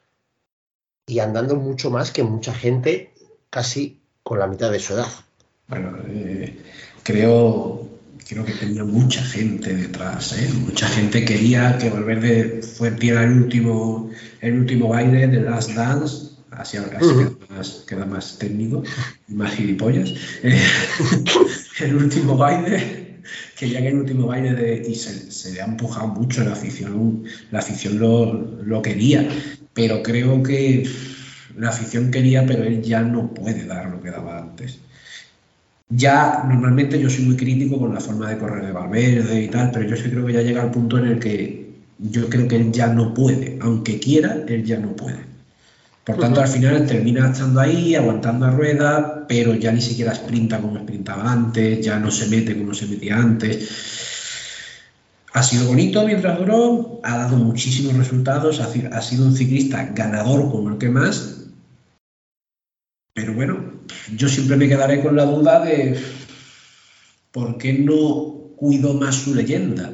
y 1.07 1.20
andando 1.20 1.55
mucho 1.55 1.89
más 1.89 2.12
que 2.12 2.24
mucha 2.24 2.53
gente, 2.53 3.14
casi 3.49 3.99
con 4.24 4.39
la 4.39 4.47
mitad 4.47 4.72
de 4.72 4.80
su 4.80 4.93
edad. 4.93 5.07
Bueno, 5.68 5.97
eh, 6.09 6.62
creo, 7.03 7.88
creo 8.28 8.45
que 8.45 8.53
tenía 8.53 8.84
mucha 8.84 9.24
gente 9.24 9.74
detrás, 9.74 10.34
¿eh? 10.38 10.49
mucha 10.53 10.88
gente 10.88 11.24
quería 11.24 11.78
que 11.78 11.89
Valverde 11.89 12.62
fue, 12.62 12.91
diera 12.91 13.24
el 13.24 13.43
último, 13.43 14.12
el 14.41 14.59
último 14.59 14.89
baile 14.89 15.28
de 15.28 15.41
Last 15.41 15.72
Dance, 15.72 16.32
así, 16.51 16.78
Ujú. 16.78 16.89
queda, 16.89 17.55
más, 17.55 17.70
queda 17.88 18.05
más 18.05 18.38
técnico 18.38 18.84
y 19.30 19.34
más 19.34 19.53
gilipollas. 19.53 20.09
Eh, 20.43 20.62
el 21.80 21.95
último 21.95 22.36
baile, 22.36 23.00
quería 23.62 23.82
que 23.82 23.89
el 23.89 23.99
último 23.99 24.28
baile 24.28 24.84
y 24.88 24.95
se, 24.95 25.32
se 25.32 25.53
le 25.53 25.62
ha 25.62 25.66
empujado 25.66 26.07
mucho 26.09 26.43
la 26.43 26.53
afición, 26.53 27.24
la 27.51 27.59
afición 27.59 27.99
lo, 27.99 28.34
lo 28.64 28.82
quería, 28.82 29.28
pero 29.74 30.03
creo 30.03 30.43
que 30.43 30.89
la 31.57 31.70
afición 31.70 32.12
quería, 32.12 32.45
pero 32.45 32.64
él 32.64 32.82
ya 32.82 33.01
no 33.01 33.34
puede 33.34 33.66
dar 33.66 33.89
lo 33.89 34.01
que 34.01 34.12
daba 34.12 34.39
antes 34.39 34.80
ya 35.91 36.45
normalmente 36.47 36.99
yo 36.99 37.09
soy 37.09 37.26
muy 37.26 37.36
crítico 37.36 37.80
con 37.80 37.93
la 37.93 37.99
forma 37.99 38.30
de 38.30 38.38
correr 38.38 38.66
de 38.66 38.72
Valverde 38.72 39.43
y 39.43 39.47
tal, 39.49 39.72
pero 39.72 39.88
yo 39.88 39.95
sí 39.95 40.09
creo 40.09 40.26
que 40.26 40.34
ya 40.34 40.41
llega 40.41 40.62
al 40.64 40.72
punto 40.72 40.97
en 40.97 41.05
el 41.05 41.20
que 41.20 41.72
yo 41.99 42.30
creo 42.30 42.47
que 42.47 42.55
él 42.55 42.72
ya 42.72 42.88
no 42.88 43.14
puede, 43.14 43.59
aunque 43.62 43.99
quiera, 43.99 44.43
él 44.47 44.64
ya 44.64 44.80
no 44.80 44.95
puede. 44.95 45.30
Por 46.03 46.17
tanto, 46.17 46.41
al 46.41 46.47
final 46.47 46.85
termina 46.87 47.29
estando 47.31 47.59
ahí, 47.59 47.93
aguantando 47.95 48.45
a 48.47 48.51
rueda, 48.51 49.25
pero 49.27 49.53
ya 49.53 49.71
ni 49.71 49.81
siquiera 49.81 50.15
sprinta 50.15 50.59
como 50.59 50.79
sprintaba 50.79 51.31
antes, 51.31 51.85
ya 51.85 51.97
no 51.99 52.09
se 52.09 52.27
mete 52.27 52.57
como 52.57 52.73
se 52.73 52.87
metía 52.87 53.17
antes. 53.17 53.69
Ha 55.33 55.43
sido 55.43 55.67
bonito 55.67 56.03
mientras 56.05 56.37
duró, 56.37 56.99
ha 57.03 57.17
dado 57.17 57.37
muchísimos 57.37 57.93
resultados, 57.95 58.59
ha, 58.59 58.67
si- 58.67 58.83
ha 58.91 59.01
sido 59.01 59.25
un 59.25 59.33
ciclista 59.35 59.83
ganador 59.93 60.49
como 60.51 60.69
el 60.71 60.77
que 60.77 60.89
más, 60.89 61.37
pero 63.13 63.33
bueno, 63.33 63.63
yo 64.15 64.27
siempre 64.27 64.57
me 64.57 64.67
quedaré 64.67 65.01
con 65.01 65.15
la 65.15 65.25
duda 65.25 65.59
de 65.63 65.97
por 67.31 67.57
qué 67.57 67.73
no 67.73 68.33
cuido 68.55 68.95
más 68.95 69.15
su 69.15 69.33
leyenda, 69.33 69.91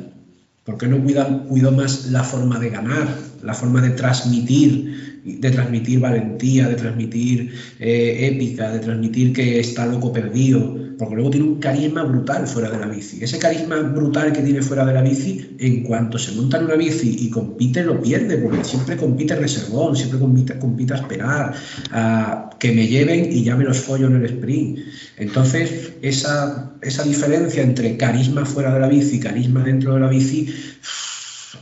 por 0.63 0.77
qué 0.77 0.87
no 0.87 1.03
cuida- 1.03 1.43
cuido 1.47 1.71
más 1.71 2.07
la 2.07 2.23
forma 2.23 2.59
de 2.59 2.69
ganar, 2.69 3.07
la 3.41 3.53
forma 3.53 3.81
de 3.81 3.91
transmitir, 3.91 5.16
de 5.28 5.51
transmitir 5.51 5.99
valentía, 5.99 6.67
de 6.69 6.75
transmitir 6.75 7.53
eh, 7.80 8.30
épica, 8.32 8.71
de 8.71 8.80
transmitir 8.80 9.34
que 9.34 9.59
está 9.59 9.86
loco 9.86 10.11
perdido, 10.11 10.75
porque 10.97 11.15
luego 11.15 11.30
tiene 11.30 11.47
un 11.47 11.59
carisma 11.59 12.03
brutal 12.03 12.47
fuera 12.47 12.69
de 12.69 12.80
la 12.80 12.88
bici. 12.88 13.23
Ese 13.23 13.38
carisma 13.38 13.80
brutal 13.82 14.32
que 14.32 14.41
tiene 14.41 14.61
fuera 14.61 14.86
de 14.86 14.93
la 14.93 15.01
bici, 15.01 15.55
en 15.59 15.84
cuanto 15.84 16.17
se 16.17 16.32
monta 16.32 16.57
en 16.57 16.65
una 16.65 16.75
bici 16.75 17.17
y 17.19 17.30
compite, 17.30 17.84
lo 17.84 18.01
pierde, 18.01 18.38
porque 18.38 18.63
siempre 18.63 18.97
compite 18.97 19.36
reservón, 19.36 19.95
siempre 19.95 20.17
compite, 20.17 20.57
compite 20.57 20.93
a 20.93 20.97
esperar, 20.97 21.53
a 21.91 22.49
que 22.59 22.71
me 22.71 22.88
lleven 22.88 23.32
y 23.32 23.43
ya 23.43 23.55
me 23.55 23.63
los 23.63 23.80
follo 23.80 24.07
en 24.07 24.15
el 24.15 24.25
sprint. 24.25 24.80
Entonces, 25.17 25.93
esa, 26.01 26.73
esa 26.82 27.03
diferencia 27.03 27.61
entre 27.61 27.97
carisma 27.97 28.45
fuera 28.45 28.73
de 28.73 28.80
la 28.80 28.88
bici 28.88 29.17
y 29.17 29.19
carisma 29.19 29.63
dentro 29.63 29.93
de 29.93 29.99
la 29.99 30.07
bici, 30.07 30.47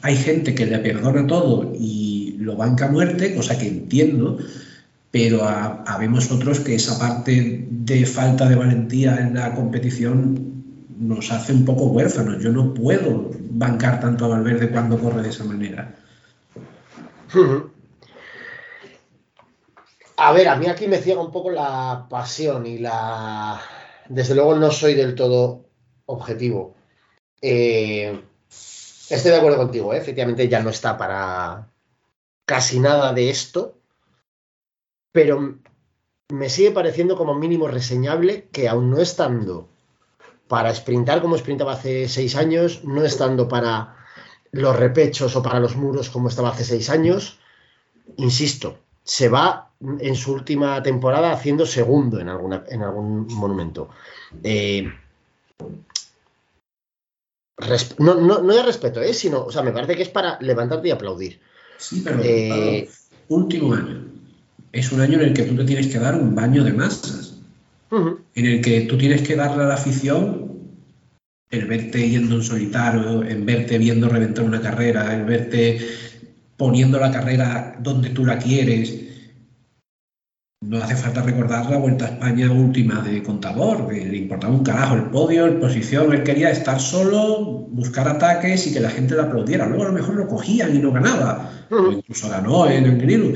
hay 0.02 0.16
gente 0.16 0.54
que 0.54 0.66
le 0.66 0.78
perdona 0.80 1.26
todo 1.26 1.74
y 1.78 2.15
lo 2.46 2.56
banca 2.56 2.88
muerte, 2.88 3.36
cosa 3.36 3.58
que 3.58 3.68
entiendo, 3.68 4.38
pero 5.12 5.44
ha- 5.44 5.84
habemos 5.88 6.32
otros 6.32 6.60
que 6.60 6.76
esa 6.76 6.98
parte 7.00 7.66
de 7.70 8.06
falta 8.06 8.48
de 8.48 8.56
valentía 8.56 9.18
en 9.18 9.34
la 9.34 9.54
competición 9.54 10.64
nos 10.98 11.32
hace 11.32 11.52
un 11.54 11.66
poco 11.66 11.88
huérfanos. 11.88 12.42
Yo 12.42 12.52
no 12.52 12.74
puedo 12.74 13.32
bancar 13.50 14.00
tanto 14.00 14.26
a 14.26 14.30
Valverde 14.30 14.70
cuando 14.70 14.98
corre 15.00 15.22
de 15.24 15.30
esa 15.30 15.44
manera. 15.44 15.96
A 20.18 20.32
ver, 20.32 20.48
a 20.48 20.56
mí 20.56 20.68
aquí 20.68 20.88
me 20.88 21.00
ciega 21.00 21.20
un 21.22 21.32
poco 21.32 21.50
la 21.52 22.08
pasión 22.10 22.66
y 22.66 22.78
la... 22.78 23.60
Desde 24.08 24.34
luego 24.34 24.56
no 24.56 24.72
soy 24.72 24.94
del 24.94 25.14
todo 25.14 25.66
objetivo. 26.06 26.74
Eh, 27.42 28.22
estoy 29.10 29.32
de 29.32 29.38
acuerdo 29.38 29.58
contigo, 29.58 29.94
¿eh? 29.94 29.98
efectivamente 29.98 30.48
ya 30.48 30.62
no 30.64 30.70
está 30.70 30.98
para 30.98 31.68
casi 32.46 32.80
nada 32.80 33.14
de 33.14 33.30
esto, 33.30 33.76
pero 35.12 35.58
me 36.30 36.50
sigue 36.50 36.72
pareciendo 36.72 37.16
como 37.16 37.36
mínimo 37.36 37.68
reseñable 37.68 38.48
que 38.52 38.68
aún 38.68 38.90
no 38.90 39.00
estando 39.00 39.70
para 40.48 40.74
sprintar 40.74 41.22
como 41.22 41.38
sprintaba 41.38 41.74
hace 41.74 42.08
seis 42.08 42.36
años, 42.36 42.84
no 42.84 43.04
estando 43.04 43.48
para 43.48 43.96
los 44.52 44.76
repechos 44.76 45.36
o 45.36 45.44
para 45.44 45.60
los 45.60 45.76
muros 45.76 46.10
como 46.10 46.30
estaba 46.30 46.50
hace 46.50 46.64
seis 46.64 46.90
años, 46.90 47.40
insisto, 48.18 48.78
se 49.04 49.30
va 49.30 49.72
en 50.00 50.16
su 50.16 50.34
última 50.34 50.82
temporada 50.82 51.32
haciendo 51.32 51.66
segundo 51.66 52.20
en, 52.20 52.30
en 52.30 52.82
algún 52.84 53.28
monumento. 53.28 53.90
Eh, 54.44 54.92
no, 58.00 58.16
no, 58.16 58.42
no 58.42 58.64
respeto, 58.64 59.02
¿eh? 59.02 59.14
sino, 59.14 59.46
o 59.46 59.52
sea, 59.52 59.62
me 59.62 59.72
parece 59.72 59.96
que 59.96 60.04
es 60.04 60.10
para 60.10 60.38
levantarte 60.42 60.88
y 60.88 60.92
aplaudir. 60.92 61.40
Sí, 61.78 62.02
pero 62.04 62.20
Eh, 62.24 62.88
último 63.30 63.74
año. 63.74 64.06
Es 64.72 64.92
un 64.92 65.02
año 65.02 65.20
en 65.20 65.30
el 65.30 65.34
que 65.34 65.44
tú 65.44 65.56
te 65.56 65.64
tienes 65.64 65.88
que 65.88 66.00
dar 66.00 66.16
un 66.16 66.36
baño 66.36 66.64
de 66.64 66.74
masas. 66.74 67.40
En 68.36 68.46
el 68.46 68.62
que 68.62 68.82
tú 68.82 68.98
tienes 68.98 69.22
que 69.22 69.36
darle 69.38 69.64
a 69.64 69.68
la 69.68 69.76
afición 69.76 70.46
el 71.50 71.66
verte 71.66 72.10
yendo 72.10 72.36
en 72.36 72.44
solitario, 72.44 73.24
en 73.24 73.46
verte 73.46 73.78
viendo 73.78 74.10
reventar 74.10 74.44
una 74.44 74.62
carrera, 74.62 75.16
el 75.16 75.24
verte 75.24 75.80
poniendo 76.58 77.00
la 77.00 77.12
carrera 77.12 77.78
donde 77.82 78.10
tú 78.10 78.26
la 78.26 78.38
quieres. 78.38 79.05
No 80.68 80.82
hace 80.82 80.96
falta 80.96 81.22
recordar 81.22 81.70
la 81.70 81.78
Vuelta 81.78 82.06
a 82.06 82.08
España 82.08 82.52
última 82.52 83.00
de 83.02 83.22
Contador, 83.22 83.88
que 83.88 84.04
le 84.04 84.18
importaba 84.18 84.52
un 84.52 84.64
carajo 84.64 84.96
el 84.96 85.04
podio, 85.04 85.48
la 85.48 85.60
posición, 85.60 86.12
él 86.12 86.24
quería 86.24 86.50
estar 86.50 86.80
solo, 86.80 87.68
buscar 87.70 88.08
ataques 88.08 88.66
y 88.66 88.74
que 88.74 88.80
la 88.80 88.90
gente 88.90 89.14
le 89.14 89.22
aplaudiera. 89.22 89.68
Luego 89.68 89.84
a 89.84 89.88
lo 89.88 89.94
mejor 89.94 90.16
lo 90.16 90.28
cogían 90.28 90.76
y 90.76 90.80
no 90.80 90.92
ganaba, 90.92 91.52
o 91.70 91.92
incluso 91.92 92.30
ganó 92.30 92.68
en 92.68 92.86
el 92.86 92.98
Grilu, 92.98 93.34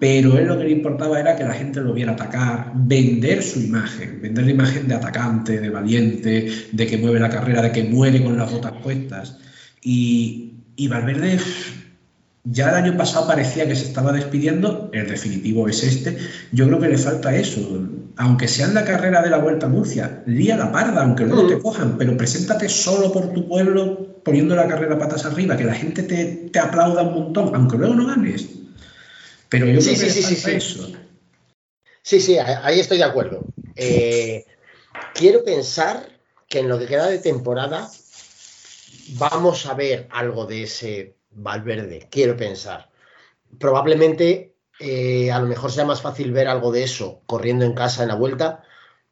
pero 0.00 0.36
él 0.36 0.46
lo 0.46 0.58
que 0.58 0.64
le 0.64 0.72
importaba 0.72 1.20
era 1.20 1.36
que 1.36 1.44
la 1.44 1.54
gente 1.54 1.80
lo 1.80 1.94
viera 1.94 2.12
atacar, 2.12 2.72
vender 2.74 3.40
su 3.44 3.60
imagen, 3.60 4.20
vender 4.20 4.44
la 4.44 4.50
imagen 4.50 4.88
de 4.88 4.94
atacante, 4.94 5.60
de 5.60 5.70
valiente, 5.70 6.50
de 6.72 6.86
que 6.88 6.98
mueve 6.98 7.20
la 7.20 7.30
carrera, 7.30 7.62
de 7.62 7.70
que 7.70 7.84
muere 7.84 8.24
con 8.24 8.36
las 8.36 8.50
botas 8.50 8.72
puestas. 8.82 9.38
Y, 9.80 10.54
y 10.74 10.88
Valverde 10.88 11.38
ya 12.44 12.68
el 12.68 12.74
año 12.74 12.96
pasado 12.96 13.26
parecía 13.26 13.66
que 13.66 13.74
se 13.74 13.86
estaba 13.86 14.12
despidiendo, 14.12 14.90
el 14.92 15.08
definitivo 15.08 15.66
es 15.66 15.82
este. 15.82 16.18
Yo 16.52 16.66
creo 16.66 16.78
que 16.78 16.88
le 16.88 16.98
falta 16.98 17.34
eso. 17.34 17.60
Aunque 18.16 18.48
sea 18.48 18.66
en 18.66 18.74
la 18.74 18.84
carrera 18.84 19.22
de 19.22 19.30
la 19.30 19.38
Vuelta 19.38 19.66
a 19.66 19.70
Murcia, 19.70 20.22
lía 20.26 20.56
la 20.56 20.70
parda, 20.70 21.02
aunque 21.02 21.24
luego 21.24 21.48
te 21.48 21.58
cojan, 21.58 21.96
pero 21.98 22.16
preséntate 22.16 22.68
solo 22.68 23.10
por 23.12 23.32
tu 23.32 23.48
pueblo 23.48 24.20
poniendo 24.22 24.54
la 24.54 24.68
carrera 24.68 24.98
patas 24.98 25.24
arriba, 25.24 25.56
que 25.56 25.64
la 25.64 25.74
gente 25.74 26.02
te, 26.02 26.24
te 26.52 26.58
aplauda 26.58 27.02
un 27.02 27.14
montón, 27.14 27.54
aunque 27.54 27.76
luego 27.76 27.94
no 27.94 28.06
ganes. 28.06 28.46
Pero 29.48 29.66
yo 29.66 29.80
Sí, 29.80 29.94
creo 29.94 30.00
que 30.00 30.10
sí, 30.10 30.20
le 30.20 30.36
falta 30.36 30.50
sí, 30.50 30.56
eso. 30.56 30.92
Sí, 32.02 32.20
sí, 32.20 32.38
ahí 32.38 32.78
estoy 32.78 32.98
de 32.98 33.04
acuerdo. 33.04 33.46
Eh, 33.76 34.44
quiero 35.14 35.44
pensar 35.44 36.06
que 36.48 36.60
en 36.60 36.68
lo 36.68 36.78
que 36.78 36.86
queda 36.86 37.08
de 37.08 37.18
temporada 37.18 37.90
vamos 39.18 39.66
a 39.66 39.74
ver 39.74 40.06
algo 40.10 40.46
de 40.46 40.64
ese 40.64 41.14
Valverde, 41.34 42.08
quiero 42.10 42.36
pensar. 42.36 42.90
Probablemente 43.58 44.54
eh, 44.80 45.30
a 45.30 45.38
lo 45.40 45.46
mejor 45.46 45.70
sea 45.70 45.84
más 45.84 46.02
fácil 46.02 46.32
ver 46.32 46.48
algo 46.48 46.72
de 46.72 46.82
eso 46.84 47.22
corriendo 47.26 47.64
en 47.64 47.74
casa 47.74 48.02
en 48.02 48.08
la 48.08 48.16
vuelta, 48.16 48.64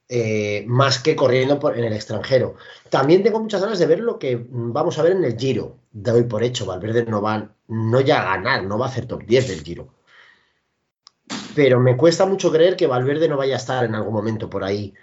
eh, 0.09 0.65
más 0.67 0.99
que 0.99 1.17
corriendo 1.17 1.61
en 1.75 1.85
el 1.85 1.93
extranjero. 1.93 2.57
También 2.91 3.23
tengo 3.23 3.41
muchas 3.41 3.63
ganas 3.63 3.79
de 3.79 3.87
ver 3.87 4.01
lo 4.01 4.19
que 4.19 4.37
mm, 4.37 4.73
vamos 4.73 4.99
a 4.99 5.03
ver 5.03 5.13
en 5.13 5.25
el 5.25 5.39
Giro. 5.39 5.79
Doy 5.93 6.25
por 6.25 6.43
hecho, 6.43 6.67
Valverde 6.67 7.05
no 7.05 7.23
va, 7.23 7.55
no 7.69 8.01
ya 8.01 8.23
a 8.23 8.37
ganar, 8.37 8.65
no 8.65 8.79
va 8.79 8.87
a 8.87 8.89
hacer 8.89 9.07
top 9.07 9.25
10 9.25 9.49
del 9.49 9.63
Giro 9.63 9.95
pero 11.55 11.81
me 11.81 11.97
cuesta 11.97 12.27
mucho 12.27 12.51
creer 12.51 12.77
que 12.77 12.87
Valverde 12.87 13.29
no 13.29 13.37
vaya 13.37 13.55
a 13.55 13.59
estar 13.59 13.85
en 13.85 13.95
algún 13.95 14.15
momento 14.15 14.49
por 14.49 14.65
ahí 14.65 14.95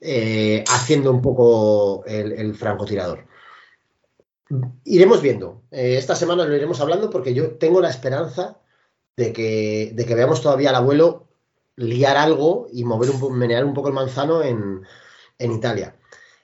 eh, 0.00 0.64
haciendo 0.68 1.10
un 1.10 1.20
poco 1.20 2.04
el 2.06 2.54
francotirador. 2.54 3.26
Iremos 4.84 5.20
viendo. 5.20 5.62
Eh, 5.70 5.96
esta 5.98 6.14
semana 6.14 6.44
lo 6.44 6.56
iremos 6.56 6.80
hablando 6.80 7.10
porque 7.10 7.34
yo 7.34 7.52
tengo 7.52 7.80
la 7.80 7.90
esperanza 7.90 8.58
de 9.16 9.32
que, 9.32 9.92
de 9.94 10.06
que 10.06 10.14
veamos 10.14 10.42
todavía 10.42 10.70
al 10.70 10.76
abuelo 10.76 11.28
liar 11.76 12.16
algo 12.16 12.66
y 12.72 12.84
mover 12.84 13.10
un, 13.10 13.38
menear 13.38 13.64
un 13.64 13.74
poco 13.74 13.88
el 13.88 13.94
manzano 13.94 14.42
en, 14.42 14.82
en 15.38 15.52
Italia. 15.52 15.94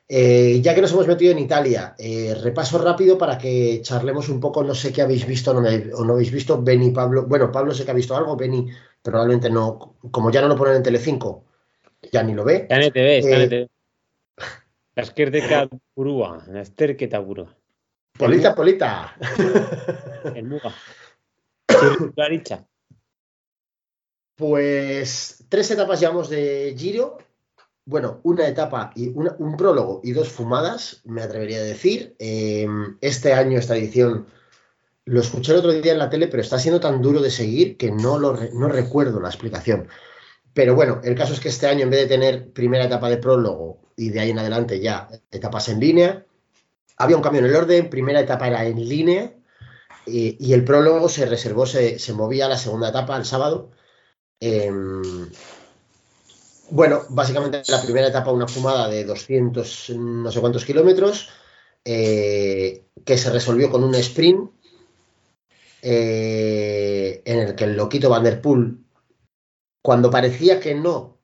Eh, 0.06 0.60
ya 0.60 0.74
que 0.74 0.82
nos 0.82 0.92
hemos 0.92 1.06
metido 1.06 1.32
en 1.32 1.38
Italia, 1.38 1.94
eh, 1.98 2.34
repaso 2.42 2.76
rápido 2.78 3.16
para 3.16 3.38
que 3.38 3.80
charlemos 3.82 4.28
un 4.28 4.38
poco, 4.38 4.62
no 4.62 4.74
sé 4.74 4.92
qué 4.92 5.00
habéis 5.00 5.26
visto 5.26 5.52
o 5.52 5.60
no, 5.60 5.68
o 5.68 6.04
no 6.04 6.12
habéis 6.12 6.30
visto, 6.30 6.62
Beni, 6.62 6.90
Pablo, 6.90 7.24
bueno, 7.26 7.50
Pablo 7.50 7.72
sé 7.72 7.84
que 7.84 7.90
ha 7.90 7.94
visto 7.94 8.14
algo, 8.14 8.36
Beni 8.36 8.68
probablemente 9.00 9.48
no, 9.48 9.96
como 10.10 10.30
ya 10.30 10.42
no 10.42 10.48
lo 10.48 10.56
ponen 10.56 10.76
en 10.76 10.82
Telecinco, 10.82 11.44
ya 12.12 12.22
ni 12.22 12.34
lo 12.34 12.44
ve. 12.44 12.56
Está 12.56 12.76
en 12.76 12.82
ETV, 12.82 13.18
está 13.18 13.36
en 13.36 13.42
ETV. 13.42 13.68
Burua, 15.96 16.44
lasterketa 16.48 17.18
burua. 17.18 17.56
Polita, 18.18 18.54
polita. 18.54 19.16
El 20.34 20.46
muga. 20.46 20.72
Pues 24.36 25.44
tres 25.48 25.70
etapas 25.70 26.00
llevamos 26.00 26.28
de 26.28 26.74
Giro. 26.76 27.18
Bueno, 27.86 28.20
una 28.22 28.48
etapa 28.48 28.92
y 28.94 29.08
una- 29.08 29.36
un 29.38 29.56
prólogo 29.56 30.00
y 30.02 30.12
dos 30.12 30.28
fumadas, 30.30 31.02
me 31.04 31.22
atrevería 31.22 31.58
a 31.58 31.62
decir. 31.62 32.16
Eh, 32.18 32.66
este 33.00 33.34
año, 33.34 33.58
esta 33.58 33.76
edición, 33.76 34.26
lo 35.04 35.20
escuché 35.20 35.52
el 35.52 35.58
otro 35.58 35.72
día 35.72 35.92
en 35.92 35.98
la 35.98 36.08
tele, 36.08 36.28
pero 36.28 36.42
está 36.42 36.58
siendo 36.58 36.80
tan 36.80 37.02
duro 37.02 37.20
de 37.20 37.30
seguir 37.30 37.76
que 37.76 37.90
no, 37.90 38.18
lo 38.18 38.34
re- 38.34 38.50
no 38.54 38.68
recuerdo 38.68 39.20
la 39.20 39.28
explicación. 39.28 39.88
Pero 40.54 40.74
bueno, 40.74 41.00
el 41.04 41.14
caso 41.14 41.32
es 41.34 41.40
que 41.40 41.48
este 41.48 41.66
año, 41.66 41.82
en 41.82 41.90
vez 41.90 42.00
de 42.00 42.06
tener 42.06 42.52
primera 42.52 42.84
etapa 42.84 43.10
de 43.10 43.18
prólogo 43.18 43.80
y 43.96 44.10
de 44.10 44.20
ahí 44.20 44.30
en 44.30 44.38
adelante 44.38 44.80
ya 44.80 45.08
etapas 45.30 45.68
en 45.68 45.80
línea, 45.80 46.24
había 47.04 47.16
un 47.16 47.22
cambio 47.22 47.40
en 47.40 47.46
el 47.46 47.56
orden. 47.56 47.90
Primera 47.90 48.20
etapa 48.20 48.48
era 48.48 48.64
en 48.66 48.88
línea 48.88 49.32
y, 50.06 50.52
el 50.52 50.64
prólogo 50.64 51.08
se 51.08 51.26
reservó, 51.26 51.66
se, 51.66 51.98
se 51.98 52.12
movía 52.12 52.46
a 52.46 52.50
la 52.50 52.58
segunda 52.58 52.88
etapa 52.90 53.16
el 53.16 53.24
sábado. 53.24 53.70
Em, 54.40 55.30
bueno, 56.70 57.02
básicamente 57.10 57.62
la 57.68 57.82
primera 57.82 58.08
etapa 58.08 58.32
una 58.32 58.48
fumada 58.48 58.88
de 58.88 59.04
200 59.04 59.90
no 59.90 60.32
sé 60.32 60.40
cuántos 60.40 60.64
kilómetros 60.64 61.30
eh, 61.84 62.86
que 63.04 63.18
se 63.18 63.30
resolvió 63.30 63.70
con 63.70 63.84
un 63.84 63.94
sprint 63.94 64.50
eh, 65.82 67.22
en 67.24 67.38
el 67.40 67.54
que 67.54 67.64
el 67.64 67.76
loquito 67.76 68.08
Van 68.08 68.24
der 68.24 68.40
Poel, 68.40 68.78
cuando 69.82 70.10
parecía 70.10 70.60
que 70.60 70.74
no, 70.74 71.20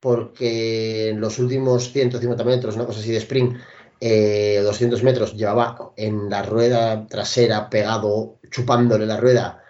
porque 0.00 1.08
en 1.08 1.20
los 1.20 1.38
últimos 1.38 1.90
150 1.90 2.44
metros, 2.44 2.76
una 2.76 2.84
cosa 2.84 3.00
así 3.00 3.10
de 3.10 3.18
sprint, 3.18 3.56
eh, 4.00 4.60
200 4.62 5.02
metros, 5.02 5.34
llevaba 5.34 5.92
en 5.96 6.28
la 6.30 6.42
rueda 6.42 7.06
trasera 7.06 7.70
pegado, 7.70 8.38
chupándole 8.50 9.06
la 9.06 9.18
rueda 9.18 9.62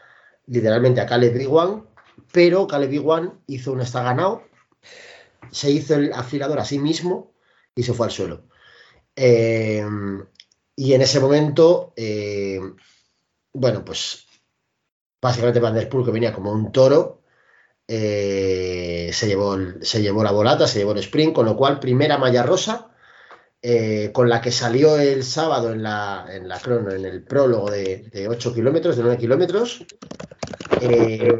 literalmente 0.47 1.01
a 1.01 1.07
Caleb 1.07 1.41
Iwan, 1.41 1.87
pero 2.33 2.67
Caleb 2.67 2.93
Iwan 2.93 3.41
hizo 3.47 3.73
un 3.73 3.81
está 3.81 4.03
ganado, 4.03 4.43
se 5.51 5.71
hizo 5.71 5.95
el 5.95 6.13
afilador 6.13 6.59
a 6.59 6.65
sí 6.65 6.79
mismo 6.79 7.33
y 7.75 7.83
se 7.83 7.95
fue 7.95 8.07
al 8.07 8.13
suelo. 8.13 8.45
Eh, 9.17 9.85
y 10.77 10.93
en 10.93 11.03
ese 11.03 11.21
momento, 11.21 11.93
eh, 11.97 12.61
bueno, 13.53 13.85
pues 13.85 14.27
básicamente 15.23 15.61
Van 15.61 15.75
der 15.75 15.89
Poel, 15.89 16.05
que 16.05 16.11
venía 16.11 16.33
como 16.33 16.53
un 16.53 16.73
toro, 16.73 17.23
eh, 17.87 19.11
se, 19.13 19.27
llevó 19.27 19.57
se 19.83 20.03
llevó 20.03 20.25
la 20.25 20.33
volata, 20.33 20.67
se 20.67 20.81
llevó 20.81 20.93
el 20.93 20.99
sprint, 20.99 21.35
con 21.35 21.47
lo 21.47 21.57
cual 21.57 21.81
primera 21.81 22.19
malla 22.19 22.43
rosa, 22.43 22.94
eh, 23.67 24.13
con 24.13 24.29
la 24.29 24.43
que 24.43 24.53
salió 24.53 24.99
el 24.99 25.25
sábado 25.25 25.73
en 25.73 25.83
la, 25.83 26.27
en 26.29 26.47
la 26.49 26.61
crono, 26.61 26.91
en 26.91 27.07
el 27.07 27.25
prólogo 27.25 27.71
de, 27.71 28.11
de 28.13 28.29
8 28.29 28.53
kilómetros, 28.53 28.95
de 28.95 29.03
9 29.03 29.17
kilómetros. 29.17 29.87
Eh, 30.83 31.33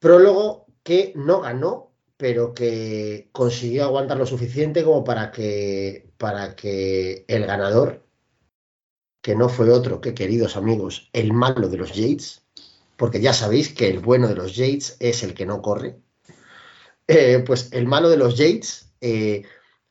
prólogo 0.00 0.66
que 0.82 1.12
no 1.14 1.42
ganó, 1.42 1.92
pero 2.16 2.52
que 2.52 3.28
consiguió 3.30 3.84
aguantar 3.84 4.18
lo 4.18 4.26
suficiente 4.26 4.82
como 4.82 5.04
para 5.04 5.30
que, 5.30 6.10
para 6.18 6.56
que 6.56 7.24
el 7.28 7.46
ganador, 7.46 8.04
que 9.22 9.36
no 9.36 9.48
fue 9.48 9.70
otro 9.70 10.00
que, 10.00 10.12
queridos 10.12 10.56
amigos, 10.56 11.08
el 11.12 11.32
malo 11.32 11.68
de 11.68 11.76
los 11.76 11.92
Yates, 11.92 12.42
porque 12.96 13.20
ya 13.20 13.32
sabéis 13.32 13.72
que 13.72 13.88
el 13.88 14.00
bueno 14.00 14.26
de 14.26 14.34
los 14.34 14.56
Yates 14.56 14.96
es 14.98 15.22
el 15.22 15.34
que 15.34 15.46
no 15.46 15.62
corre, 15.62 16.00
eh, 17.08 17.42
pues 17.46 17.68
el 17.72 17.86
malo 17.86 18.08
de 18.08 18.16
los 18.16 18.36
Yates, 18.36 18.92
eh, 19.00 19.44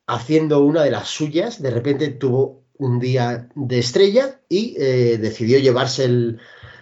haciendo 0.08 0.62
una 0.62 0.84
de 0.84 0.92
las 0.92 1.08
suyas, 1.08 1.62
de 1.62 1.72
repente 1.72 2.10
tuvo 2.10 2.64
un 2.78 3.00
día 3.00 3.50
de 3.56 3.80
estrella 3.80 4.42
y 4.50 4.76
eh, 4.78 5.18
decidió 5.18 5.60
llevarse 5.60 6.06
el, 6.06 6.40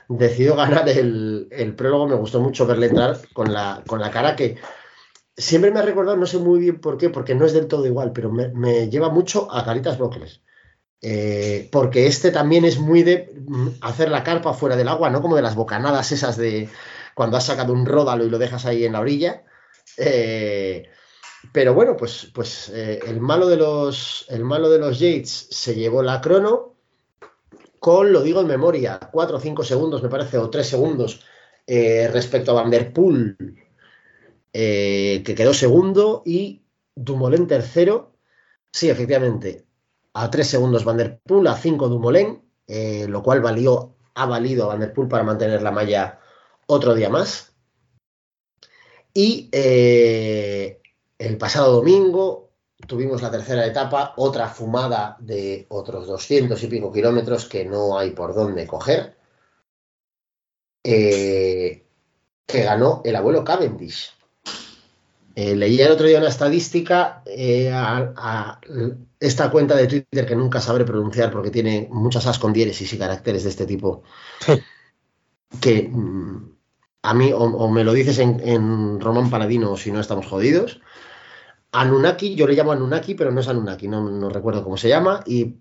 decidió 0.10 0.56
ganar 0.56 0.90
el, 0.90 1.48
el 1.52 1.76
prólogo. 1.76 2.08
Me 2.08 2.16
gustó 2.16 2.42
mucho 2.42 2.66
verle 2.66 2.88
entrar 2.88 3.20
con 3.34 3.54
la, 3.54 3.84
con 3.88 4.00
la 4.00 4.12
cara 4.12 4.36
que 4.36 4.58
siempre 5.36 5.72
me 5.72 5.80
ha 5.80 5.84
recordado, 5.84 6.18
no 6.18 6.26
sé 6.26 6.38
muy 6.38 6.60
bien 6.60 6.80
por 6.80 6.98
qué, 6.98 7.10
porque 7.10 7.36
no 7.36 7.46
es 7.46 7.54
del 7.54 7.68
todo 7.68 7.86
igual, 7.86 8.12
pero 8.14 8.32
me, 8.32 8.50
me 8.50 8.90
lleva 8.90 9.10
mucho 9.10 9.52
a 9.52 9.66
Caritas 9.66 9.98
Brocles. 9.98 10.42
Eh, 11.06 11.68
porque 11.70 12.08
este 12.08 12.32
también 12.32 12.64
es 12.64 12.80
muy 12.80 13.04
de 13.04 13.34
mm, 13.46 13.68
hacer 13.82 14.10
la 14.10 14.24
carpa 14.24 14.54
fuera 14.54 14.78
del 14.78 14.88
agua, 14.88 15.10
¿no? 15.10 15.22
Como 15.22 15.36
de 15.36 15.42
las 15.42 15.56
bocanadas 15.56 16.14
esas 16.14 16.38
de 16.38 16.70
cuando 17.14 17.36
has 17.36 17.46
sacado 17.46 17.74
un 17.74 17.86
ródalo 17.86 18.26
y 18.26 18.30
lo 18.30 18.40
dejas 18.40 18.66
ahí 18.66 18.86
en 18.86 18.94
la 18.94 19.02
orilla. 19.02 19.44
Eh, 19.98 20.88
pero 21.52 21.74
bueno, 21.74 21.98
pues, 21.98 22.32
pues 22.34 22.70
eh, 22.70 23.00
el, 23.06 23.20
malo 23.20 23.48
de 23.48 23.58
los, 23.58 24.26
el 24.30 24.44
malo 24.44 24.70
de 24.70 24.80
los 24.80 25.00
Yates 25.00 25.48
se 25.52 25.76
llevó 25.76 26.02
la 26.02 26.22
crono 26.22 26.76
con, 27.80 28.14
lo 28.14 28.22
digo 28.22 28.40
en 28.42 28.48
memoria, 28.48 29.00
4 29.12 29.38
o 29.38 29.40
5 29.40 29.64
segundos, 29.64 30.02
me 30.02 30.10
parece, 30.10 30.38
o 30.38 30.50
3 30.50 30.66
segundos 30.66 31.22
eh, 31.68 32.10
respecto 32.12 32.52
a 32.52 32.62
Van 32.62 32.72
Der 32.72 32.94
Poel, 32.94 33.36
eh, 34.54 35.22
que 35.26 35.36
quedó 35.36 35.54
segundo, 35.54 36.24
y 36.26 36.64
Dumoulin 36.96 37.46
tercero. 37.48 38.16
Sí, 38.72 38.90
efectivamente, 38.90 39.66
a 40.14 40.32
3 40.32 40.48
segundos 40.48 40.86
Van 40.86 40.98
Der 40.98 41.20
Poel, 41.20 41.48
a 41.48 41.58
5 41.58 41.90
Dumoulin, 41.90 42.42
lo 43.10 43.22
cual 43.22 43.42
valió, 43.42 43.96
ha 44.16 44.26
valido 44.26 44.64
a 44.64 44.68
Van 44.68 44.80
Der 44.80 44.94
Poel 44.94 45.10
para 45.10 45.24
mantener 45.24 45.62
la 45.62 45.72
malla 45.72 46.22
otro 46.68 46.96
día 46.96 47.10
más. 47.10 47.53
Y 49.14 49.49
eh, 49.51 50.82
el 51.18 51.38
pasado 51.38 51.74
domingo 51.74 52.49
tuvimos 52.88 53.22
la 53.22 53.32
tercera 53.32 53.66
etapa, 53.66 54.14
otra 54.18 54.47
fumada 54.49 55.18
de 55.20 55.66
otros 55.70 56.07
200 56.07 56.61
y 56.64 56.68
pico 56.68 56.91
kilómetros 56.91 57.45
que 57.45 57.66
no 57.66 57.97
hay 57.97 58.11
por 58.11 58.34
dónde 58.34 58.68
coger, 58.68 59.16
eh, 60.84 61.86
que 62.45 62.64
ganó 62.64 63.01
el 63.05 63.16
abuelo 63.16 63.43
Cavendish. 63.43 64.11
Eh, 65.36 65.55
leí 65.55 65.82
el 65.82 65.91
otro 65.91 66.05
día 66.05 66.20
una 66.20 66.28
estadística 66.28 67.24
eh, 67.26 67.72
a, 67.72 68.14
a 68.16 68.61
esta 69.20 69.49
cuenta 69.49 69.76
de 69.76 69.88
Twitter 69.88 70.28
que 70.28 70.36
nunca 70.36 70.61
sabré 70.61 70.86
pronunciar 70.86 71.32
porque 71.32 71.49
tiene 71.49 71.88
muchas 71.89 72.28
as 72.28 72.38
con 72.38 72.53
diéresis 72.53 72.93
y 72.93 72.99
caracteres 72.99 73.43
de 73.43 73.49
este 73.49 73.66
tipo 73.66 74.03
que 75.59 75.89
mm, 75.89 76.53
a 77.04 77.14
mí 77.14 77.32
o, 77.34 77.70
me 77.70 77.84
lo 77.84 77.93
dices 77.93 78.18
en, 78.20 78.99
Román 78.99 79.30
Paladino 79.30 79.74
o 79.74 79.78
si 79.78 79.91
no 79.91 79.99
estamos 79.99 80.26
jodidos. 80.26 80.80
Anunnaki, 81.72 82.36
yo 82.36 82.47
le 82.47 82.54
llamo 82.54 82.72
Anunnaki, 82.72 83.16
pero 83.16 83.32
no 83.32 83.41
es 83.41 83.47
Anunnaki, 83.47 83.88
no, 83.88 84.30
recuerdo 84.30 84.64
cómo 84.64 84.78
se 84.78 84.89
llama, 84.89 85.24
y 85.26 85.56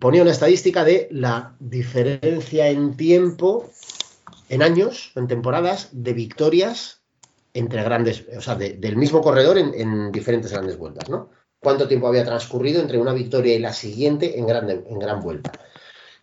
ponía 0.00 0.22
una 0.22 0.30
estadística 0.30 0.82
de 0.82 1.08
la 1.10 1.54
diferencia 1.60 2.68
en 2.68 2.96
tiempo, 2.96 3.70
en 4.48 4.62
años, 4.62 5.12
en 5.14 5.26
temporadas, 5.28 5.90
de 5.92 6.14
victorias 6.14 7.02
entre 7.52 7.82
grandes, 7.82 8.24
o 8.36 8.40
sea, 8.40 8.54
de- 8.54 8.74
del 8.74 8.96
mismo 8.96 9.20
corredor 9.20 9.58
en, 9.58 9.72
en 9.74 10.10
diferentes 10.10 10.52
grandes 10.52 10.78
vueltas, 10.78 11.08
¿no? 11.08 11.30
Cuánto 11.60 11.86
tiempo 11.86 12.08
había 12.08 12.24
transcurrido 12.24 12.80
entre 12.80 12.98
una 12.98 13.12
victoria 13.12 13.54
y 13.54 13.58
la 13.58 13.72
siguiente 13.72 14.38
en, 14.38 14.46
grande, 14.46 14.84
en 14.88 14.98
gran 14.98 15.20
vuelta. 15.22 15.52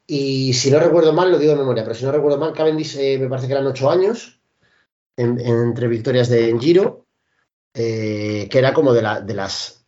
Y 0.08 0.54
si 0.54 0.70
no 0.72 0.80
recuerdo 0.80 1.14
mal, 1.14 1.32
lo 1.32 1.40
digo 1.40 1.54
de 1.54 1.60
memoria, 1.60 1.84
pero 1.84 1.96
si 1.96 2.06
no 2.06 2.12
recuerdo 2.12 2.38
mal, 2.38 2.54
Cavendish 2.54 2.98
eh, 2.98 3.18
me 3.20 3.28
parece 3.30 3.48
que 3.48 3.54
eran 3.54 3.68
ocho 3.68 3.90
años 3.90 4.42
en- 5.18 5.40
entre 5.40 5.88
victorias 5.90 6.30
de 6.30 6.50
en 6.50 6.60
Giro, 6.62 7.08
eh, 7.76 8.48
que 8.52 8.60
era 8.60 8.74
como 8.74 8.94
de, 8.94 9.02
la, 9.04 9.22
de 9.22 9.34
las. 9.36 9.86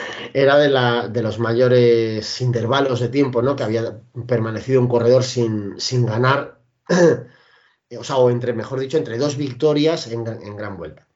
era 0.34 0.56
de, 0.58 1.22
los 1.22 1.38
mayores 1.38 2.40
intervalos 2.40 3.00
de 3.00 3.08
tiempo, 3.08 3.42
¿no? 3.42 3.56
Que 3.56 3.64
había 3.64 4.00
permanecido 4.26 4.80
un 4.80 4.88
corredor 4.88 5.24
sin, 5.24 5.78
sin 5.80 6.06
ganar, 6.06 6.60
o 7.98 8.04
sea, 8.04 8.16
o 8.16 8.30
entre, 8.30 8.52
mejor 8.52 8.80
dicho, 8.80 8.98
entre 8.98 9.18
dos 9.18 9.36
victorias 9.36 10.06
en, 10.08 10.24
gran- 10.24 10.42
en 10.42 10.56
gran 10.56 10.76
vuelta. 10.76 11.06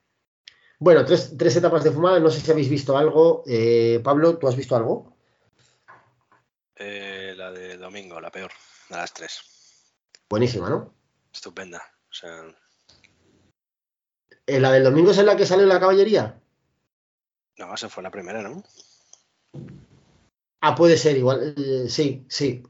Bueno, 0.78 1.04
tres, 1.04 1.34
tres 1.38 1.56
etapas 1.56 1.84
de 1.84 1.92
fumada, 1.92 2.20
no 2.20 2.30
sé 2.30 2.40
si 2.40 2.50
habéis 2.50 2.70
visto 2.70 2.96
algo. 2.98 3.44
Eh, 3.46 4.00
Pablo, 4.04 4.38
¿tú 4.38 4.48
has 4.48 4.56
visto 4.56 4.76
algo? 4.76 5.11
Eh, 6.76 7.34
la 7.36 7.50
de 7.52 7.76
domingo, 7.76 8.20
la 8.20 8.30
peor, 8.30 8.50
a 8.90 8.96
las 8.96 9.12
3. 9.12 9.40
Buenísima, 10.28 10.68
¿no? 10.70 10.92
Estupenda. 11.32 11.82
O 12.10 12.12
sea, 12.12 12.42
Eh, 14.46 14.58
la 14.58 14.72
del 14.72 14.84
domingo 14.84 15.12
es 15.12 15.18
en 15.18 15.26
la 15.26 15.36
que 15.36 15.46
sale 15.46 15.66
la 15.66 15.78
caballería. 15.80 16.38
no, 17.58 17.74
esa 17.74 17.88
fue 17.88 18.02
la 18.02 18.10
primera, 18.10 18.42
¿no? 18.42 18.62
Ah, 20.60 20.74
puede 20.74 20.96
ser, 20.96 21.16
igual. 21.16 21.54
eh, 21.56 21.88
sí, 21.88 22.24
sí. 22.28 22.62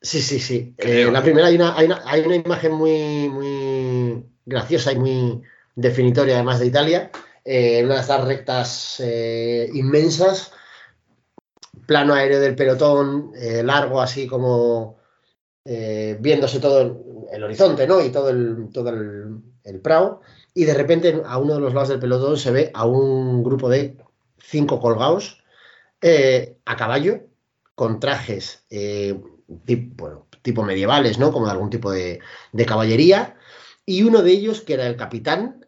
Sí, 0.00 0.22
sí, 0.22 0.38
sí. 0.38 0.74
Eh, 0.78 1.10
la 1.10 1.22
primera 1.22 1.48
hay 1.48 1.56
una, 1.56 1.76
hay 1.76 1.86
una, 1.86 2.02
hay 2.04 2.20
una 2.22 2.36
imagen 2.36 2.72
muy, 2.72 3.28
muy 3.28 4.24
graciosa 4.46 4.92
y 4.92 4.96
muy 4.98 5.42
definitoria, 5.74 6.36
además 6.36 6.60
de 6.60 6.66
Italia. 6.66 7.10
Eh, 7.44 7.82
una 7.84 7.94
de 7.94 8.00
estas 8.00 8.24
rectas 8.24 9.00
eh, 9.00 9.68
inmensas, 9.72 10.52
plano 11.86 12.14
aéreo 12.14 12.40
del 12.40 12.54
pelotón, 12.54 13.32
eh, 13.34 13.62
largo, 13.62 14.00
así 14.00 14.26
como 14.26 14.98
eh, 15.64 16.16
viéndose 16.20 16.60
todo 16.60 17.26
el, 17.32 17.44
horizonte, 17.44 17.86
¿no? 17.86 18.04
Y 18.04 18.10
todo 18.10 18.30
el, 18.30 18.68
todo 18.72 18.90
el, 18.90 19.80
Prado, 19.82 20.22
y 20.54 20.64
de 20.64 20.72
repente 20.72 21.22
a 21.26 21.36
uno 21.36 21.54
de 21.54 21.60
los 21.60 21.74
lados 21.74 21.90
del 21.90 21.98
pelotón 21.98 22.38
se 22.38 22.50
ve 22.50 22.70
a 22.72 22.86
un 22.86 23.44
grupo 23.44 23.68
de 23.68 23.98
cinco 24.38 24.80
colgados 24.80 25.44
eh, 26.00 26.56
a 26.64 26.74
caballo, 26.74 27.20
con 27.74 28.00
trajes 28.00 28.64
tip- 28.70 29.94
bueno, 29.94 30.26
tipo 30.40 30.62
medievales, 30.62 31.18
¿no? 31.18 31.32
Como 31.32 31.44
de 31.44 31.52
algún 31.52 31.68
tipo 31.68 31.90
de, 31.90 32.20
de 32.52 32.66
caballería. 32.66 33.36
Y 33.84 34.04
uno 34.04 34.22
de 34.22 34.32
ellos, 34.32 34.62
que 34.62 34.72
era 34.72 34.86
el 34.86 34.96
capitán, 34.96 35.66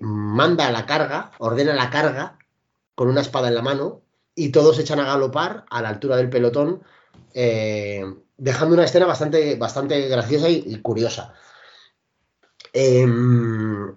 manda 0.00 0.70
la 0.72 0.84
carga, 0.84 1.30
ordena 1.38 1.74
la 1.74 1.90
carga 1.90 2.38
con 2.96 3.08
una 3.08 3.20
espada 3.20 3.46
en 3.46 3.54
la 3.54 3.62
mano 3.62 4.02
y 4.38 4.50
todos 4.50 4.76
se 4.76 4.82
echan 4.82 5.00
a 5.00 5.04
galopar 5.04 5.64
a 5.68 5.82
la 5.82 5.88
altura 5.88 6.16
del 6.16 6.30
pelotón, 6.30 6.82
eh, 7.34 8.04
dejando 8.36 8.74
una 8.74 8.84
escena 8.84 9.06
bastante, 9.06 9.56
bastante 9.56 10.08
graciosa 10.08 10.48
y, 10.48 10.80
curiosa. 10.80 11.34
Em, 12.72 13.96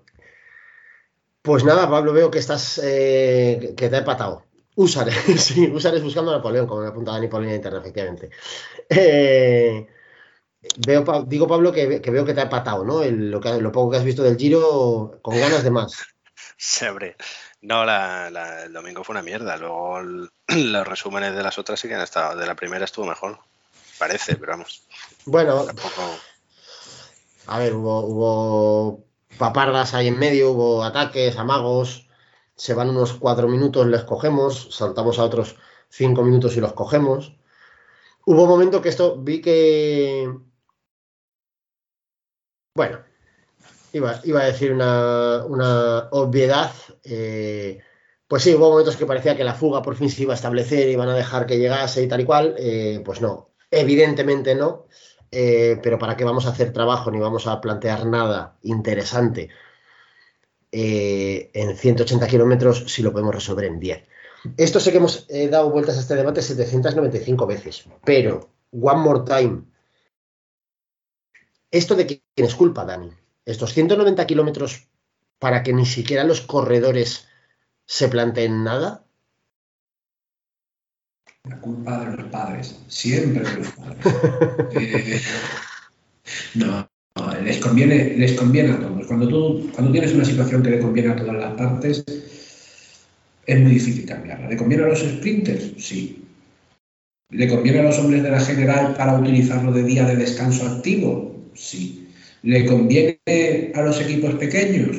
pues 1.42 1.64
nada, 1.64 1.90
Pablo, 1.90 2.12
veo 2.14 2.32
que 2.32 2.40
estás 2.40 2.80
eh, 2.84 3.74
que 3.78 3.90
te 3.90 3.98
he 3.98 4.02
patado. 4.02 4.46
Úsares, 4.76 5.16
sí, 5.38 5.68
Úsares 5.68 6.02
buscando 6.02 6.32
a 6.32 6.38
Napoleón, 6.38 6.66
como 6.66 6.82
me 6.82 6.88
apunta 6.88 7.12
Dani 7.12 7.28
Paulina 7.28 7.54
Interna, 7.54 7.80
efectivamente. 7.80 8.32
Eh, 8.90 9.88
veo, 10.88 11.26
digo, 11.28 11.48
Pablo, 11.48 11.72
que, 11.72 12.00
veo 12.00 12.26
que 12.26 12.34
te 12.34 12.42
ha 12.42 12.50
patado, 12.50 12.84
¿no? 12.84 13.04
Lo 13.04 13.72
poco 13.72 13.92
que 13.92 13.98
has 13.98 14.04
visto 14.04 14.24
del 14.24 14.38
Giro, 14.38 15.20
con 15.22 15.40
ganas 15.40 15.64
de 15.64 15.72
más. 15.72 15.94
Sí, 16.58 16.86
hombre. 16.86 17.16
No, 17.62 17.86
la, 17.86 18.30
la- 18.32 18.64
el 18.64 18.74
domingo 18.74 19.04
fue 19.04 19.14
una 19.14 19.22
mierda. 19.24 19.56
Luego 19.58 20.00
el- 20.00 20.30
los 20.72 20.88
resúmenes 20.88 21.36
de 21.36 21.44
las 21.44 21.58
otras 21.58 21.80
sí 21.80 21.88
que 21.88 21.96
han 21.96 22.02
estado. 22.02 22.38
De 22.38 22.46
la 22.46 22.56
primera 22.56 22.86
estuvo 22.86 23.06
mejor. 23.06 23.40
Parece, 24.00 24.36
pero 24.36 24.54
vamos. 24.54 24.84
Bueno, 25.26 25.64
Tampoco. 25.66 26.02
a 27.48 27.60
ver, 27.60 27.74
hubo, 27.76 28.00
hubo 28.06 29.06
papardas 29.38 29.94
ahí 29.94 30.08
en 30.08 30.18
medio, 30.18 30.52
hubo 30.52 30.84
ataques, 30.84 31.38
amagos, 31.38 32.08
se 32.56 32.74
van 32.74 32.90
unos 32.90 33.14
cuatro 33.14 33.48
minutos, 33.48 33.86
les 33.88 34.04
cogemos, 34.04 34.76
saltamos 34.76 35.20
a 35.20 35.24
otros 35.24 35.56
cinco 35.90 36.24
minutos 36.24 36.56
y 36.58 36.62
los 36.62 36.74
cogemos. 36.74 37.34
Hubo 38.26 38.44
un 38.44 38.50
momento 38.50 38.82
que 38.82 38.90
esto 38.90 39.18
vi 39.18 39.42
que. 39.42 40.32
Bueno, 42.76 43.00
iba, 43.94 44.20
iba 44.24 44.42
a 44.42 44.46
decir 44.46 44.72
una, 44.72 45.46
una 45.46 46.08
obviedad. 46.12 46.72
eh, 47.04 47.80
pues 48.28 48.44
sí, 48.44 48.54
hubo 48.56 48.70
momentos 48.70 48.96
que 48.96 49.06
parecía 49.06 49.36
que 49.36 49.44
la 49.44 49.54
fuga 49.54 49.82
por 49.82 49.96
fin 49.96 50.10
se 50.10 50.22
iba 50.24 50.34
a 50.34 50.36
establecer, 50.36 50.88
iban 50.90 51.10
a 51.10 51.16
dejar 51.16 51.46
que 51.46 51.60
llegase 51.60 52.04
y 52.04 52.08
tal 52.08 52.22
y 52.22 52.26
cual. 52.26 52.56
eh, 52.58 53.02
pues 53.06 53.22
no, 53.22 53.50
evidentemente 53.72 54.56
no. 54.56 54.88
eh, 55.32 55.80
pero 55.84 55.98
¿para 56.00 56.16
qué 56.18 56.24
vamos 56.26 56.46
a 56.46 56.50
hacer 56.52 56.74
trabajo 56.74 57.12
ni 57.12 57.20
vamos 57.20 57.48
a 57.48 57.60
plantear 57.62 58.06
nada 58.06 58.58
interesante 58.64 59.50
eh, 60.72 61.52
en 61.54 61.76
180 61.76 62.28
kilómetros 62.28 62.86
si 62.88 63.02
lo 63.04 63.12
podemos 63.12 63.36
resolver 63.36 63.66
en 63.66 63.80
10? 63.80 64.08
Esto 64.58 64.80
sé 64.80 64.92
que 64.92 64.98
hemos 64.98 65.28
dado 65.52 65.70
vueltas 65.70 65.98
a 65.98 66.00
este 66.02 66.16
debate 66.16 66.42
795 66.42 67.46
veces, 67.48 67.86
pero 68.04 68.50
one 68.72 69.00
more 69.02 69.22
time. 69.26 69.64
¿Esto 71.72 71.96
de 71.96 72.06
quién 72.08 72.22
es 72.48 72.56
culpa, 72.56 72.86
Dani? 72.86 73.10
Estos 73.52 73.74
190 73.74 74.26
kilómetros 74.28 74.88
para 75.38 75.62
que 75.62 75.74
ni 75.74 75.86
siquiera 75.86 76.24
los 76.24 76.40
corredores 76.40 77.28
se 77.86 78.08
planteen 78.08 78.64
nada. 78.64 79.04
La 81.44 81.60
culpa 81.60 82.00
de 82.00 82.16
los 82.16 82.32
padres, 82.32 82.80
siempre 82.88 83.44
de 83.44 83.58
los 83.58 83.72
padres. 83.72 84.06
Eh, 84.74 85.22
no, 86.56 86.88
les 87.44 87.58
conviene, 87.58 88.16
les 88.16 88.34
conviene 88.34 88.72
a 88.72 88.80
todos. 88.80 89.06
Cuando 89.06 89.28
tú, 89.28 89.70
cuando 89.74 89.92
tienes 89.92 90.14
una 90.14 90.24
situación 90.24 90.64
que 90.64 90.70
le 90.70 90.80
conviene 90.80 91.12
a 91.12 91.16
todas 91.18 91.36
las 91.36 91.54
partes, 91.56 92.06
es 93.46 93.60
muy 93.60 93.72
difícil 93.72 94.06
cambiarla. 94.06 94.48
¿Le 94.48 94.56
conviene 94.56 94.86
a 94.86 94.88
los 94.88 95.00
sprinters? 95.00 95.74
Sí. 95.78 96.24
¿Le 97.32 97.50
conviene 97.50 97.80
a 97.80 97.84
los 97.84 98.00
hombres 98.00 98.24
de 98.24 98.32
la 98.32 98.40
general 98.40 98.94
para 98.96 99.18
utilizarlo 99.20 99.74
de 99.74 99.84
día 99.84 100.06
de 100.06 100.16
descanso 100.16 100.66
activo? 100.68 101.50
Sí. 101.54 102.01
¿Le 102.44 102.66
conviene 102.66 103.72
a 103.76 103.82
los 103.84 104.02
equipos 104.02 104.34
pequeños? 104.36 104.98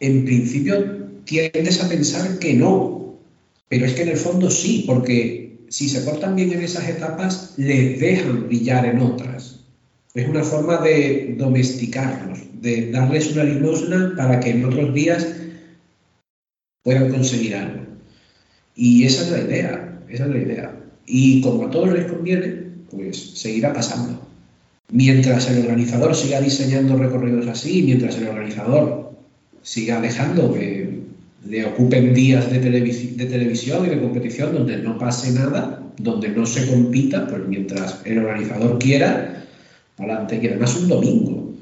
En 0.00 0.24
principio 0.24 1.08
tiendes 1.24 1.82
a 1.82 1.88
pensar 1.88 2.38
que 2.38 2.54
no, 2.54 3.18
pero 3.68 3.86
es 3.86 3.94
que 3.94 4.02
en 4.02 4.10
el 4.10 4.16
fondo 4.16 4.50
sí, 4.50 4.84
porque 4.86 5.60
si 5.68 5.88
se 5.88 6.02
portan 6.02 6.36
bien 6.36 6.52
en 6.52 6.62
esas 6.62 6.88
etapas, 6.88 7.54
les 7.56 7.98
dejan 7.98 8.48
brillar 8.48 8.84
en 8.84 8.98
otras. 8.98 9.60
Es 10.14 10.28
una 10.28 10.42
forma 10.42 10.76
de 10.78 11.34
domesticarlos, 11.38 12.40
de 12.60 12.90
darles 12.90 13.32
una 13.32 13.44
limosna 13.44 14.12
para 14.14 14.38
que 14.40 14.50
en 14.50 14.64
otros 14.66 14.92
días 14.92 15.26
puedan 16.82 17.10
conseguir 17.10 17.54
algo. 17.54 17.80
Y 18.76 19.04
esa 19.04 19.22
es 19.22 19.30
la 19.30 19.40
idea, 19.40 20.02
esa 20.10 20.24
es 20.24 20.30
la 20.30 20.38
idea. 20.38 20.80
Y 21.06 21.40
como 21.40 21.66
a 21.66 21.70
todos 21.70 21.92
les 21.92 22.04
conviene, 22.10 22.72
pues 22.90 23.16
seguirá 23.38 23.72
pasando. 23.72 24.31
Mientras 24.92 25.50
el 25.50 25.64
organizador 25.64 26.14
siga 26.14 26.40
diseñando 26.40 26.96
recorridos 26.96 27.46
así, 27.48 27.82
mientras 27.82 28.18
el 28.18 28.28
organizador 28.28 29.12
siga 29.62 30.00
dejando 30.02 30.52
que 30.52 31.00
le 31.48 31.64
ocupen 31.64 32.12
días 32.12 32.50
de, 32.52 32.60
televis- 32.62 33.16
de 33.16 33.24
televisión 33.24 33.86
y 33.86 33.88
de 33.88 34.00
competición 34.00 34.52
donde 34.52 34.76
no 34.76 34.98
pase 34.98 35.32
nada, 35.32 35.82
donde 35.96 36.28
no 36.28 36.44
se 36.44 36.70
compita, 36.70 37.26
pues 37.26 37.40
mientras 37.48 38.02
el 38.04 38.18
organizador 38.18 38.78
quiera, 38.78 39.44
adelante. 39.96 40.38
Y 40.42 40.46
además 40.46 40.76
un 40.76 40.88
domingo. 40.88 41.52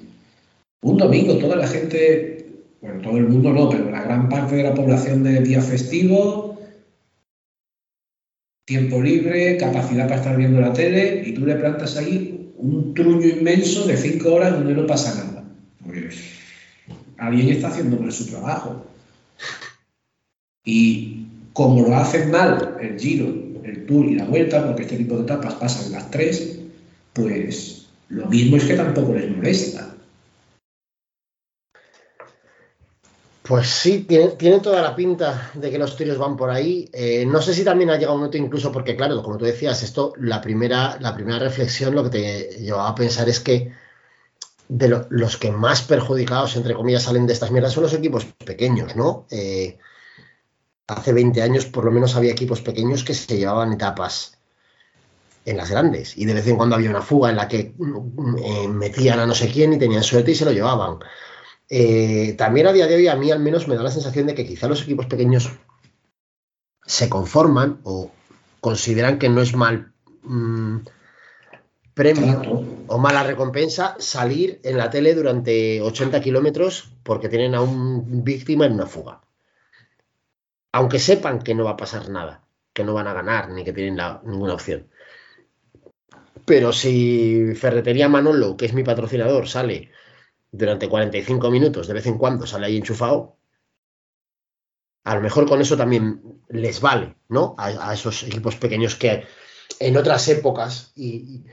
Un 0.83 0.97
domingo, 0.99 1.37
toda 1.37 1.55
la 1.57 1.69
gente, 1.69 2.47
bueno, 2.81 3.01
todo 3.01 3.17
el 3.17 3.29
mundo 3.29 3.53
no, 3.53 3.71
pero 3.71 3.91
la 3.91 4.03
gran 4.03 4.29
parte 4.29 4.57
de 4.57 4.65
la 4.65 4.75
población 4.75 5.23
de 5.23 5.41
día 5.41 5.61
festivo, 5.61 6.50
tiempo 8.71 9.03
libre, 9.03 9.57
capacidad 9.57 10.07
para 10.07 10.21
estar 10.21 10.37
viendo 10.37 10.61
la 10.61 10.73
tele, 10.73 11.25
y 11.27 11.35
tú 11.35 11.45
le 11.45 11.57
plantas 11.57 11.97
ahí 11.97 12.53
un 12.57 12.95
truño 12.95 13.27
inmenso 13.27 13.85
de 13.85 13.97
cinco 13.97 14.35
horas 14.35 14.53
donde 14.53 14.75
no 14.75 14.87
pasa 14.87 15.25
nada. 15.25 15.43
Pues 15.85 16.21
alguien 17.19 17.49
está 17.49 17.67
haciendo 17.67 17.99
mal 17.99 18.13
su 18.13 18.27
trabajo. 18.27 18.87
Y 20.65 21.27
como 21.53 21.83
lo 21.83 21.97
hacen 21.97 22.31
mal 22.31 22.77
el 22.81 22.97
Giro, 22.97 23.35
el 23.65 23.87
Tour 23.87 24.07
y 24.07 24.15
la 24.15 24.27
Vuelta, 24.27 24.65
porque 24.65 24.83
este 24.83 24.99
tipo 24.99 25.17
de 25.17 25.23
etapas 25.23 25.55
pasan 25.55 25.91
las 25.91 26.09
tres, 26.13 26.61
pues 27.13 27.89
lo 28.09 28.27
mismo 28.27 28.57
es 28.57 28.65
que 28.67 28.75
tampoco 28.75 29.15
les 29.15 29.35
molesta. 29.35 29.97
Pues 33.51 33.69
sí, 33.69 34.05
tiene, 34.09 34.29
tiene 34.43 34.61
toda 34.61 34.81
la 34.81 34.95
pinta 34.95 35.51
de 35.55 35.71
que 35.71 35.79
los 35.79 35.97
tiros 35.97 36.19
van 36.19 36.37
por 36.37 36.51
ahí. 36.51 36.89
Eh, 36.93 37.27
no 37.27 37.43
sé 37.43 37.53
si 37.53 37.65
también 37.65 37.91
ha 37.91 37.95
llegado 37.97 38.15
un 38.15 38.21
momento 38.21 38.37
incluso 38.39 38.71
porque, 38.71 38.95
claro, 38.97 39.23
como 39.23 39.39
tú 39.39 39.45
decías, 39.45 39.83
esto, 39.83 40.13
la 40.19 40.41
primera, 40.41 40.97
la 41.01 41.15
primera 41.15 41.39
reflexión, 41.41 41.95
lo 41.95 42.05
que 42.05 42.11
te 42.11 42.59
llevaba 42.61 42.89
a 42.91 42.95
pensar 42.95 43.29
es 43.29 43.41
que 43.41 43.73
de 44.69 44.89
lo- 44.89 45.07
los 45.11 45.37
que 45.39 45.53
más 45.53 45.83
perjudicados, 45.83 46.57
entre 46.57 46.75
comillas, 46.75 47.05
salen 47.05 47.27
de 47.27 47.35
estas 47.35 47.51
mierdas 47.53 47.73
son 47.75 47.85
los 47.85 47.95
equipos 47.95 48.27
pequeños, 48.45 48.97
¿no? 48.97 49.27
Eh, 49.31 49.79
hace 50.89 51.15
20 51.15 51.41
años 51.41 51.65
por 51.65 51.87
lo 51.87 51.91
menos 51.91 52.17
había 52.17 52.33
equipos 52.33 52.61
pequeños 52.61 53.03
que 53.03 53.15
se 53.15 53.39
llevaban 53.39 53.73
etapas 53.73 54.37
en 55.47 55.57
las 55.57 55.71
grandes 55.71 56.17
y 56.19 56.27
de 56.27 56.35
vez 56.35 56.47
en 56.47 56.57
cuando 56.57 56.77
había 56.77 56.91
una 56.91 57.01
fuga 57.03 57.31
en 57.31 57.37
la 57.37 57.49
que 57.49 57.75
mm, 57.79 58.37
eh, 58.45 58.69
metían 58.69 59.21
a 59.21 59.27
no 59.27 59.35
sé 59.35 59.49
quién 59.51 59.73
y 59.73 59.79
tenían 59.79 60.03
suerte 60.03 60.33
y 60.33 60.35
se 60.35 60.45
lo 60.45 60.53
llevaban. 60.53 60.99
Eh, 61.71 62.35
también 62.37 62.67
a 62.67 62.73
día 62.73 62.87
de 62.87 62.97
hoy 62.97 63.09
a 63.09 63.17
mí 63.17 63.31
al 63.31 63.41
menos 63.41 63.67
me 63.69 63.77
da 63.77 63.83
la 63.83 63.91
sensación 63.91 64.27
de 64.27 64.35
que 64.35 64.47
quizá 64.47 64.69
los 64.69 64.83
equipos 64.83 65.07
pequeños 65.07 65.51
se 66.97 67.09
conforman 67.15 67.71
o 67.85 68.11
consideran 68.67 69.19
que 69.19 69.29
no 69.31 69.41
es 69.41 69.53
mal 69.63 69.75
mm, 70.23 70.77
premio 71.99 72.37
o 72.95 72.97
mala 73.05 73.23
recompensa 73.31 73.85
salir 74.15 74.49
en 74.69 74.75
la 74.81 74.91
tele 74.95 75.15
durante 75.21 75.55
80 75.89 76.19
kilómetros 76.27 76.73
porque 77.07 77.29
tienen 77.33 77.55
a 77.55 77.61
un 77.63 78.25
víctima 78.31 78.67
en 78.67 78.73
una 78.79 78.87
fuga. 78.95 79.15
Aunque 80.77 80.99
sepan 81.09 81.37
que 81.45 81.55
no 81.55 81.65
va 81.67 81.73
a 81.75 81.83
pasar 81.83 82.09
nada, 82.09 82.35
que 82.75 82.83
no 82.85 82.93
van 82.95 83.07
a 83.09 83.15
ganar 83.19 83.51
ni 83.51 83.63
que 83.65 83.73
tienen 83.77 83.97
la- 83.97 84.21
ninguna 84.25 84.55
opción. 84.55 84.81
Pero 86.47 86.73
si 86.73 87.55
Ferretería 87.55 88.09
Manolo, 88.09 88.57
que 88.57 88.67
es 88.67 88.75
mi 88.75 88.83
patrocinador, 88.83 89.49
sale 89.49 89.91
durante 90.53 90.89
45 90.89 91.51
minutos, 91.51 91.87
de 91.87 91.95
vez 91.95 92.07
en 92.07 92.19
cuando 92.19 92.47
sale 92.47 92.67
ahí 92.67 92.77
enchufado, 92.77 93.37
a 95.05 95.15
lo 95.15 95.21
mejor 95.21 95.49
con 95.49 95.61
eso 95.61 95.77
también 95.77 96.43
les 96.49 96.81
vale, 96.81 97.17
¿no? 97.29 97.55
A, 97.59 97.95
esos 97.95 98.23
equipos 98.25 98.57
pequeños 98.57 98.97
que 98.97 99.25
en 99.79 99.97
otras 99.97 100.29
épocas 100.29 100.93
y, 100.95 101.45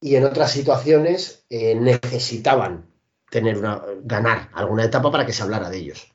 y 0.00 0.16
en 0.16 0.24
otras 0.24 0.52
situaciones 0.52 1.44
eh, 1.50 1.74
necesitaban 1.74 2.86
tener 3.30 3.58
una, 3.58 3.82
ganar 4.04 4.50
alguna 4.52 4.84
etapa 4.84 5.10
para 5.10 5.26
que 5.26 5.32
se 5.32 5.42
hablara 5.42 5.70
de 5.70 5.78
ellos. 5.78 6.14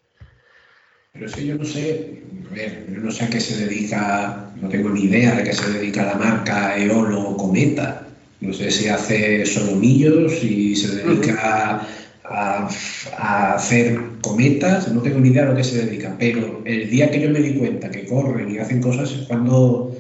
Pero 1.12 1.26
es 1.26 1.36
que 1.36 1.46
yo 1.46 1.56
no 1.56 1.66
sé, 1.66 2.24
a 2.50 2.54
ver, 2.54 2.86
yo 2.88 3.00
no 3.00 3.12
sé 3.12 3.26
a 3.26 3.30
qué 3.30 3.40
se 3.40 3.66
dedica, 3.66 4.54
no 4.56 4.70
tengo 4.70 4.90
ni 4.90 5.02
idea 5.02 5.36
de 5.36 5.44
qué 5.44 5.54
se 5.54 5.72
dedica 5.72 6.06
la 6.06 6.16
marca 6.16 6.78
Eolo 6.78 7.36
Cometa. 7.36 8.09
No 8.42 8.54
sé 8.54 8.72
si 8.72 8.88
hace 8.88 9.46
solomillos, 9.46 10.40
si 10.40 10.76
se 10.76 10.96
dedica 10.96 11.86
a, 12.24 12.70
a 13.18 13.54
hacer 13.56 14.00
cometas, 14.22 14.88
no 14.94 15.02
tengo 15.02 15.20
ni 15.20 15.30
idea 15.30 15.44
a 15.44 15.48
lo 15.48 15.56
que 15.56 15.64
se 15.64 15.86
dedica, 15.86 16.16
pero 16.18 16.62
el 16.66 16.90
día 16.90 17.12
que 17.12 17.20
yo 17.20 17.30
me 17.30 17.40
di 17.40 17.56
cuenta 17.60 17.90
que 17.92 18.06
corren 18.06 18.50
y 18.50 18.60
hacen 18.60 18.82
cosas 18.82 19.12
es 19.12 19.28
cuando, 19.28 19.94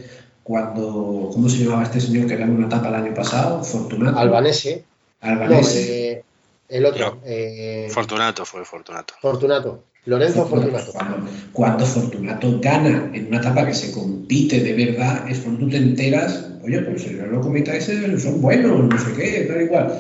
cuando 0.43 1.29
¿cómo 1.33 1.49
se 1.49 1.57
llamaba 1.63 1.83
este 1.83 1.99
señor 1.99 2.27
que 2.27 2.37
ganó 2.37 2.53
una 2.53 2.67
etapa 2.67 2.87
el 2.89 2.95
año 2.95 3.13
pasado? 3.13 3.63
Fortunato. 3.63 4.17
Albanese. 4.17 4.83
No, 5.21 5.29
Albanese. 5.31 6.11
eh, 6.11 6.23
el 6.69 6.85
otro. 6.85 7.15
No. 7.15 7.21
eh, 7.25 7.87
Fortunato 7.91 8.45
fue 8.45 8.63
Fortunato. 8.63 9.15
Fortunato. 9.21 9.83
Lorenzo 10.09 10.47
Fortunato. 10.47 10.91
Cuando, 10.91 11.29
cuando 11.53 11.85
Fortunato 11.85 12.59
gana 12.59 13.11
en 13.13 13.27
una 13.27 13.37
etapa 13.37 13.65
que 13.65 13.75
se 13.75 13.91
compite 13.91 14.59
de 14.59 14.73
verdad, 14.73 15.29
es 15.29 15.39
cuando 15.39 15.61
tú 15.61 15.69
te 15.69 15.77
enteras, 15.77 16.47
oye, 16.63 16.81
pues 16.81 17.11
los 17.11 17.45
cometas 17.45 17.75
ese 17.75 18.19
son 18.19 18.41
buenos, 18.41 18.89
no 18.89 18.97
sé 18.97 19.13
qué, 19.13 19.45
tal 19.45 19.61
igual. 19.61 19.93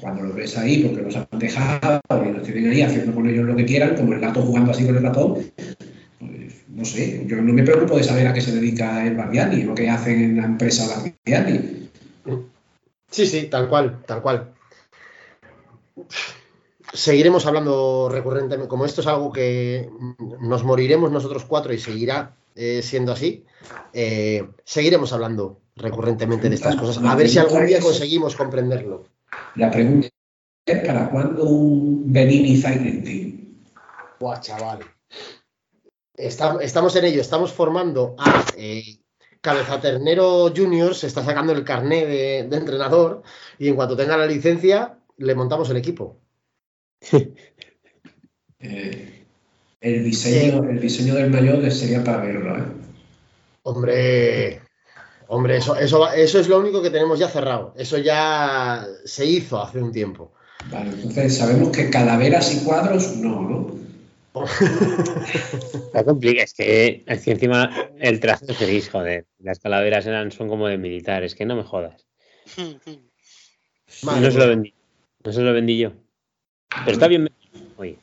Cuando 0.00 0.24
los 0.24 0.34
ves 0.34 0.58
ahí 0.58 0.82
porque 0.82 1.02
los 1.02 1.16
han 1.16 1.26
dejado 1.38 2.00
y 2.10 2.32
los 2.32 2.42
tienen 2.42 2.70
ahí 2.70 2.82
haciendo 2.82 3.14
con 3.14 3.28
ellos 3.28 3.46
lo 3.46 3.54
que 3.54 3.64
quieran, 3.64 3.94
como 3.94 4.12
el 4.12 4.20
gato 4.20 4.42
jugando 4.42 4.72
así 4.72 4.84
con 4.84 4.96
el 4.96 5.02
ratón, 5.02 5.34
pues 6.18 6.54
no 6.68 6.84
sé, 6.84 7.24
yo 7.26 7.36
no 7.36 7.52
me 7.52 7.62
preocupo 7.62 7.96
de 7.96 8.02
saber 8.02 8.26
a 8.26 8.34
qué 8.34 8.40
se 8.40 8.52
dedica 8.52 9.06
el 9.06 9.14
Bardiani, 9.14 9.62
lo 9.62 9.74
que 9.74 9.88
hacen 9.88 10.20
en 10.20 10.36
la 10.36 10.46
empresa 10.46 10.84
Bardiani. 10.88 11.88
Sí, 13.08 13.26
sí, 13.26 13.46
tal 13.48 13.68
cual, 13.68 14.02
tal 14.04 14.20
cual. 14.20 14.48
Seguiremos 16.94 17.44
hablando 17.44 18.08
recurrentemente, 18.08 18.68
como 18.68 18.84
esto 18.86 19.00
es 19.00 19.06
algo 19.08 19.32
que 19.32 19.90
nos 20.40 20.62
moriremos 20.62 21.10
nosotros 21.10 21.44
cuatro 21.44 21.72
y 21.74 21.78
seguirá 21.78 22.36
eh, 22.54 22.82
siendo 22.82 23.10
así, 23.12 23.44
eh, 23.92 24.48
seguiremos 24.64 25.12
hablando 25.12 25.60
recurrentemente 25.74 26.48
de 26.48 26.54
estas 26.54 26.76
cosas. 26.76 27.04
A 27.04 27.16
ver 27.16 27.28
si 27.28 27.38
algún 27.40 27.66
día 27.66 27.80
conseguimos 27.80 28.36
comprenderlo. 28.36 29.06
La 29.56 29.72
pregunta 29.72 30.08
es, 30.66 30.86
¿para 30.86 31.10
cuándo 31.10 31.42
un 31.44 32.12
Benini 32.12 32.56
Cycling 32.56 33.02
Team? 33.02 33.64
Buah, 34.20 34.40
chaval. 34.40 34.78
Está- 36.16 36.58
estamos 36.62 36.94
en 36.94 37.06
ello, 37.06 37.20
estamos 37.20 37.52
formando 37.52 38.14
a 38.18 38.44
eh, 38.56 39.00
Cabeza 39.40 39.80
Ternero 39.80 40.52
Junior, 40.56 40.94
se 40.94 41.08
está 41.08 41.24
sacando 41.24 41.52
el 41.52 41.64
carné 41.64 42.06
de, 42.06 42.46
de 42.48 42.56
entrenador 42.56 43.24
y 43.58 43.66
en 43.66 43.74
cuanto 43.74 43.96
tenga 43.96 44.16
la 44.16 44.26
licencia 44.26 44.96
le 45.16 45.34
montamos 45.34 45.68
el 45.70 45.76
equipo. 45.76 46.18
Eh, 48.66 49.26
el, 49.82 50.04
diseño, 50.04 50.64
el 50.64 50.80
diseño 50.80 51.14
del 51.14 51.30
mayor 51.30 51.70
sería 51.70 52.02
para 52.02 52.22
verlo, 52.22 52.56
¿eh? 52.56 52.62
Hombre, 53.62 54.60
hombre, 55.28 55.58
eso, 55.58 55.76
eso, 55.76 56.10
eso 56.10 56.40
es 56.40 56.48
lo 56.48 56.58
único 56.60 56.82
que 56.82 56.88
tenemos 56.88 57.18
ya 57.18 57.28
cerrado. 57.28 57.74
Eso 57.76 57.98
ya 57.98 58.86
se 59.04 59.26
hizo 59.26 59.62
hace 59.62 59.82
un 59.82 59.92
tiempo. 59.92 60.32
Vale, 60.70 60.90
entonces 60.90 61.36
sabemos 61.36 61.76
que 61.76 61.90
calaveras 61.90 62.54
y 62.54 62.64
cuadros 62.64 63.16
no, 63.16 63.42
¿no? 63.42 63.74
Está 65.86 66.04
complicado, 66.04 66.44
es 66.44 66.54
que, 66.54 67.04
es 67.06 67.22
que 67.22 67.30
encima 67.30 67.70
el 68.00 68.18
trazo 68.18 68.46
es 68.48 68.58
gris, 68.58 68.90
joder. 68.90 69.26
Las 69.38 69.60
calaveras 69.60 70.06
eran, 70.06 70.32
son 70.32 70.48
como 70.48 70.66
de 70.66 70.76
militar, 70.76 71.22
es 71.22 71.34
que 71.34 71.44
no 71.44 71.54
me 71.54 71.62
jodas. 71.62 72.06
Madre 74.02 74.20
no 74.20 74.30
se 74.30 74.38
lo 74.38 74.44
mía. 74.44 74.46
vendí. 74.46 74.74
No 75.24 75.32
se 75.32 75.40
lo 75.42 75.52
vendí 75.52 75.78
yo. 75.78 75.92
Pero 76.80 76.92
está 76.92 77.08
bien. 77.08 77.30
Oye, 77.76 77.98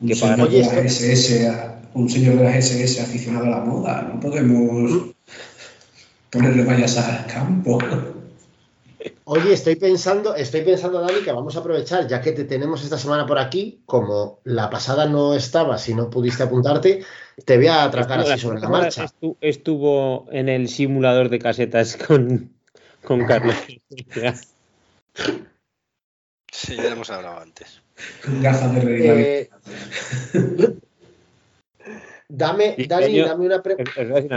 Un 0.00 0.08
Que 0.08 0.14
de 0.14 0.42
Oye, 0.42 0.58
las 0.60 0.72
SS, 0.72 1.50
un 1.94 2.08
señor 2.08 2.36
de 2.36 2.44
las 2.44 2.56
SS 2.56 3.00
aficionado 3.02 3.46
a 3.46 3.50
la 3.50 3.60
moda. 3.60 4.02
No 4.02 4.20
podemos 4.20 5.10
ponerle 6.30 6.64
vallas 6.64 6.96
al 6.98 7.26
campo. 7.26 7.78
Oye, 9.24 9.52
estoy 9.52 9.76
pensando, 9.76 10.34
estoy 10.34 10.62
pensando, 10.62 11.00
Dani, 11.00 11.22
que 11.24 11.32
vamos 11.32 11.56
a 11.56 11.60
aprovechar, 11.60 12.06
ya 12.06 12.20
que 12.20 12.32
te 12.32 12.44
tenemos 12.44 12.84
esta 12.84 12.98
semana 12.98 13.26
por 13.26 13.38
aquí, 13.38 13.80
como 13.86 14.40
la 14.44 14.68
pasada 14.70 15.06
no 15.06 15.34
estaba, 15.34 15.78
si 15.78 15.94
no 15.94 16.08
pudiste 16.10 16.42
apuntarte, 16.44 17.04
te 17.44 17.56
voy 17.56 17.66
a 17.66 17.84
atracar 17.84 18.20
así 18.20 18.38
sobre 18.38 18.60
la 18.60 18.68
marcha. 18.68 19.04
Estu- 19.04 19.36
Estuvo 19.40 20.26
en 20.30 20.48
el 20.48 20.68
simulador 20.68 21.28
de 21.30 21.38
casetas 21.38 21.96
con, 21.96 22.52
con 23.04 23.24
Carlos. 23.26 23.56
Sí, 26.52 26.76
ya 26.76 26.92
hemos 26.92 27.10
hablado 27.10 27.40
antes. 27.40 27.81
Gafas 28.40 28.74
de 28.74 28.80
realidad. 28.80 29.18
Eh, 29.18 29.50
dame, 32.28 32.74
Sí, 32.76 32.86
Dani, 32.86 33.20
dame 33.20 33.46
una 33.46 33.62
pregunta. 33.62 33.92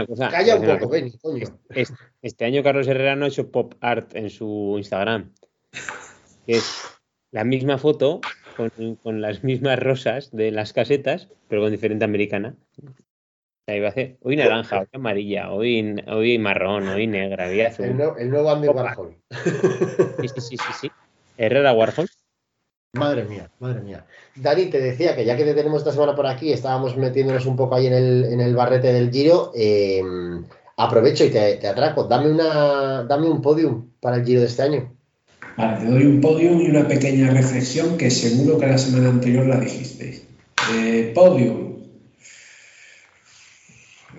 cosa, 0.07 0.25
os 0.25 0.31
Calla 0.31 0.55
un 0.57 0.79
poco, 0.79 0.89
coño. 1.21 1.45
Es- 1.69 1.93
Este 2.21 2.45
año 2.45 2.63
Carlos 2.63 2.87
Herrera 2.87 3.15
no 3.15 3.25
ha 3.25 3.27
hecho 3.27 3.51
pop 3.51 3.75
art 3.81 4.15
en 4.15 4.29
su 4.29 4.75
Instagram. 4.77 5.31
Que 6.45 6.57
es 6.57 6.83
la 7.31 7.43
misma 7.43 7.77
foto 7.77 8.21
con, 8.57 8.95
con 8.95 9.21
las 9.21 9.43
mismas 9.43 9.79
rosas 9.79 10.31
de 10.31 10.51
las 10.51 10.73
casetas, 10.73 11.29
pero 11.47 11.61
con 11.61 11.71
diferente 11.71 12.05
americana. 12.05 12.55
Ahí 13.67 13.79
va 13.79 13.87
a 13.87 13.89
hacer 13.89 14.17
hoy 14.21 14.35
naranja, 14.35 14.81
hoy 14.81 14.87
amarilla, 14.93 15.51
hoy, 15.51 15.95
hoy 16.07 16.37
marrón, 16.37 16.87
hoy 16.87 17.07
negra, 17.07 17.47
hoy 17.47 17.61
azul. 17.61 17.85
El, 17.85 17.97
nue- 17.97 18.15
el 18.19 18.29
nuevo 18.29 18.51
Andy. 18.51 18.67
Warhol. 18.67 19.15
Sí, 20.21 20.27
sí, 20.27 20.41
sí, 20.41 20.57
sí, 20.57 20.73
sí. 20.81 20.91
Herrera 21.37 21.73
Warhol. 21.73 22.07
Madre 22.97 23.23
mía, 23.25 23.49
madre 23.59 23.81
mía. 23.81 24.05
Dani, 24.35 24.65
te 24.67 24.79
decía 24.79 25.15
que 25.15 25.25
ya 25.25 25.35
que 25.35 25.43
te 25.43 25.53
tenemos 25.53 25.79
esta 25.79 25.91
semana 25.91 26.15
por 26.15 26.27
aquí, 26.27 26.51
estábamos 26.51 26.95
metiéndonos 26.97 27.45
un 27.45 27.55
poco 27.55 27.75
ahí 27.75 27.87
en 27.87 27.93
el, 27.93 28.25
en 28.25 28.41
el 28.41 28.55
barrete 28.55 28.93
del 28.93 29.11
giro. 29.11 29.51
eh, 29.55 30.01
aprovecho 30.77 31.23
y 31.25 31.29
te, 31.29 31.55
te 31.55 31.67
atraco. 31.67 32.05
Dame, 32.05 32.31
una, 32.31 33.03
dame 33.03 33.29
un 33.29 33.41
podium 33.41 33.91
para 33.99 34.17
el 34.17 34.25
giro 34.25 34.41
de 34.41 34.47
este 34.47 34.63
año. 34.63 34.93
Vale, 35.57 35.79
te 35.79 35.85
doy 35.85 36.05
un 36.05 36.21
podium 36.21 36.59
y 36.61 36.69
una 36.69 36.87
pequeña 36.87 37.31
reflexión 37.31 37.97
que 37.97 38.11
seguro 38.11 38.57
que 38.57 38.67
la 38.67 38.77
semana 38.77 39.09
anterior 39.09 39.45
la 39.45 39.59
dijisteis. 39.59 40.23
Eh, 40.73 41.11
podium. 41.15 41.75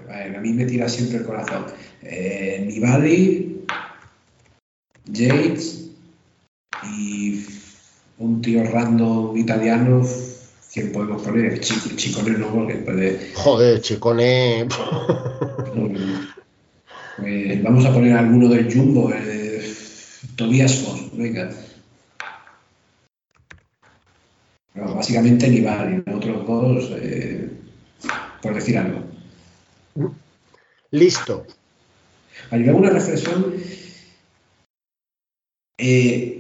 A 0.09 0.41
mí 0.41 0.53
me 0.53 0.65
tira 0.65 0.89
siempre 0.89 1.19
el 1.19 1.25
corazón. 1.25 1.67
Eh, 2.03 2.65
Nibali, 2.67 3.65
Yates 5.07 5.91
y 6.85 7.45
un 8.19 8.41
tío 8.43 8.65
random 8.65 9.37
italiano. 9.37 10.03
¿Quién 10.73 10.93
podemos 10.93 11.23
poner? 11.23 11.59
Chico, 11.61 11.89
Chicone 11.97 12.39
no, 12.39 12.53
porque 12.53 12.75
puede. 12.75 13.33
Joder, 13.35 13.81
chicone. 13.81 14.69
Pues 17.19 17.63
vamos 17.63 17.85
a 17.87 17.95
poner 17.95 18.13
alguno 18.13 18.49
del 18.49 18.71
Jumbo, 18.73 19.11
eh, 19.11 19.75
Tobias 20.37 20.77
Foss, 20.77 21.17
venga. 21.17 21.51
Básicamente 24.75 25.49
Nibali, 25.49 26.03
los 26.05 26.17
otros 26.17 26.47
dos, 26.47 26.91
eh, 27.01 27.51
por 28.43 28.55
decir 28.55 28.77
algo. 28.77 29.01
Listo. 30.91 31.47
Y 32.53 32.57
luego 32.57 32.79
una 32.81 32.91
reflexión. 32.91 33.55
eh, 35.79 36.36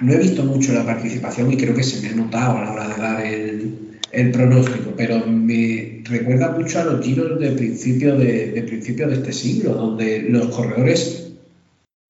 no 0.00 0.12
he 0.12 0.18
visto 0.18 0.42
mucho 0.44 0.72
la 0.72 0.84
participación 0.84 1.52
y 1.52 1.56
creo 1.56 1.74
que 1.74 1.82
se 1.82 2.00
me 2.00 2.08
ha 2.08 2.16
notado 2.16 2.58
a 2.58 2.64
la 2.64 2.72
hora 2.72 2.88
de 2.88 3.02
dar 3.02 3.26
el, 3.26 3.98
el 4.12 4.30
pronóstico, 4.30 4.92
pero 4.96 5.26
me 5.26 6.02
recuerda 6.04 6.50
mucho 6.52 6.80
a 6.80 6.84
los 6.84 7.04
giros 7.04 7.38
de 7.38 7.50
principio 7.52 8.16
de, 8.16 8.52
de 8.52 8.62
principio 8.62 9.06
de 9.08 9.14
este 9.14 9.32
siglo, 9.32 9.74
donde 9.74 10.22
los 10.22 10.46
corredores 10.54 11.32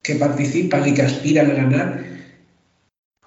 que 0.03 0.15
participan 0.15 0.89
y 0.89 0.95
que 0.95 1.03
aspiran 1.03 1.51
a 1.51 1.55
ganar 1.55 2.05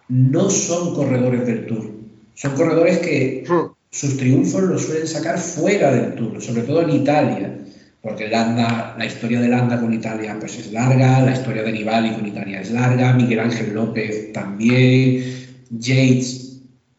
no 0.08 0.50
son 0.50 0.96
corredores 0.96 1.46
del 1.46 1.68
Tour. 1.68 1.92
Son 2.34 2.56
corredores 2.56 3.00
que 3.00 3.44
Hmm. 3.48 3.74
sus 3.92 4.18
triunfos 4.18 4.64
los 4.64 4.84
suelen 4.84 5.08
sacar 5.08 5.38
fuera 5.38 5.92
del 5.92 6.16
Tour, 6.16 6.42
sobre 6.42 6.62
todo 6.62 6.82
en 6.84 6.92
Italia, 6.92 7.60
porque 8.02 8.30
Landa, 8.30 8.96
la 8.98 9.06
historia 9.06 9.42
de 9.42 9.50
Landa 9.50 9.80
con 9.80 9.94
Italia 9.94 10.38
pues 10.40 10.58
es 10.58 10.72
larga, 10.72 11.22
la 11.22 11.34
historia 11.34 11.64
de 11.64 11.72
Nibali 11.72 12.12
con 12.12 12.26
Italia 12.26 12.62
es 12.62 12.72
larga, 12.72 13.14
Miguel 13.14 13.40
Ángel 13.40 13.74
López 13.74 14.32
también, 14.32 15.24
Yates 15.70 16.50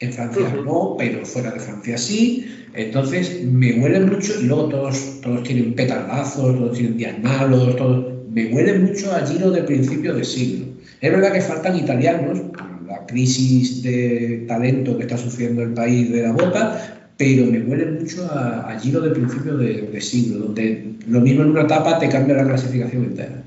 en 0.01 0.13
Francia 0.13 0.43
no, 0.65 0.97
pero 0.99 1.25
fuera 1.25 1.51
de 1.51 1.61
Francia 1.61 1.99
sí. 1.99 2.47
Entonces 2.75 3.45
me 3.45 3.73
huele 3.73 4.01
mucho, 4.01 4.41
y 4.41 4.45
luego 4.45 4.69
todos, 4.69 5.21
todos 5.21 5.43
tienen 5.43 5.75
petardazos, 5.75 6.57
todos 6.57 6.77
tienen 6.77 6.97
días 6.97 7.19
malos, 7.23 7.77
todos, 7.77 8.07
me 8.31 8.47
huele 8.47 8.79
mucho 8.79 9.15
a 9.15 9.27
Giro 9.27 9.51
de 9.51 9.63
principio 9.63 10.15
de 10.15 10.25
siglo. 10.25 10.67
Es 11.01 11.11
verdad 11.11 11.33
que 11.33 11.41
faltan 11.41 11.77
italianos, 11.77 12.41
la 12.87 13.07
crisis 13.07 13.83
de 13.83 14.45
talento 14.49 14.97
que 14.97 15.05
está 15.05 15.17
sufriendo 15.17 15.63
el 15.63 15.75
país 15.75 16.11
de 16.11 16.23
la 16.23 16.33
bota, 16.33 17.00
pero 17.21 17.45
me 17.53 17.61
huele 17.61 17.85
mucho 18.01 18.25
a, 18.33 18.71
a 18.71 18.81
Giro 18.81 19.03
de 19.03 19.11
principio 19.11 19.59
de, 19.59 19.83
de 19.93 20.01
siglo, 20.01 20.47
donde 20.47 20.95
lo 21.07 21.21
mismo 21.21 21.43
en 21.43 21.51
una 21.51 21.65
etapa 21.69 21.99
te 21.99 22.09
cambia 22.09 22.37
la 22.37 22.49
clasificación 22.49 23.05
entera. 23.05 23.43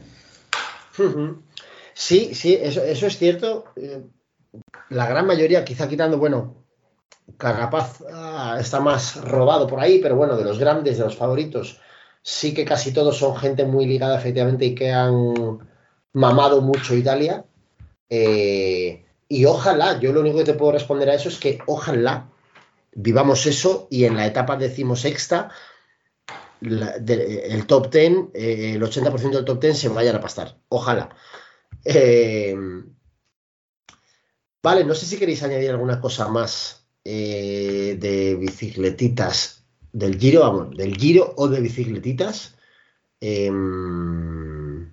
Sí, 1.95 2.36
sí, 2.36 2.53
eso, 2.53 2.84
es 2.84 3.17
cierto. 3.17 3.65
Eh, 3.76 4.01
La 4.89 5.07
gran 5.07 5.26
mayoría, 5.26 5.65
quizá 5.65 5.88
quitando, 5.88 6.19
bueno, 6.19 6.53
Carapaz 7.38 8.03
ah, 8.13 8.57
está 8.59 8.80
más 8.80 9.15
robado 9.26 9.65
por 9.65 9.80
ahí, 9.80 9.97
pero 10.03 10.15
bueno, 10.15 10.38
de 10.38 10.43
los 10.43 10.59
grandes, 10.59 10.99
de 10.99 11.05
los 11.05 11.15
favoritos, 11.15 11.80
sí 12.21 12.53
que 12.53 12.65
casi 12.65 12.93
todos 12.93 13.17
son 13.17 13.36
gente 13.36 13.65
muy 13.65 13.88
ligada 13.88 14.19
efectivamente 14.19 14.65
y 14.65 14.76
que 14.76 14.91
han 14.91 15.59
mamado 16.13 16.61
mucho 16.61 16.93
Italia. 16.95 17.43
Eh, 18.07 18.99
Y 19.30 19.45
ojalá, 19.45 19.99
yo 19.99 20.13
lo 20.13 20.21
único 20.21 20.38
que 20.38 20.51
te 20.51 20.53
puedo 20.53 20.74
responder 20.74 21.09
a 21.09 21.15
eso 21.15 21.28
es 21.30 21.39
que 21.39 21.57
ojalá 21.65 22.30
vivamos 22.96 23.46
eso 23.46 23.88
y 23.89 24.06
en 24.06 24.16
la 24.16 24.26
etapa 24.28 24.58
decimosexta 24.58 25.52
la- 26.62 26.96
el 26.96 27.66
top 27.68 27.91
10, 27.91 28.14
eh, 28.34 28.74
el 28.76 28.84
80% 28.84 29.38
del 29.38 29.46
top 29.46 29.60
10 29.62 29.78
se 29.78 29.89
vayan 29.89 30.16
a 30.16 30.22
pastar. 30.22 30.58
Ojalá. 30.70 31.10
Eh, 31.84 32.56
vale, 34.64 34.84
no 34.86 34.96
sé 34.96 35.06
si 35.06 35.18
queréis 35.18 35.44
añadir 35.44 35.70
alguna 35.72 36.00
cosa 36.00 36.28
más 36.30 36.86
eh, 37.06 37.98
de 38.00 38.36
bicicletitas 38.36 39.66
del 39.91 40.18
Giro, 40.18 40.39
vamos, 40.41 40.78
del 40.78 40.96
Giro 40.96 41.34
o 41.36 41.48
de 41.50 41.60
bicicletitas. 41.60 42.56
Em, 43.20 44.89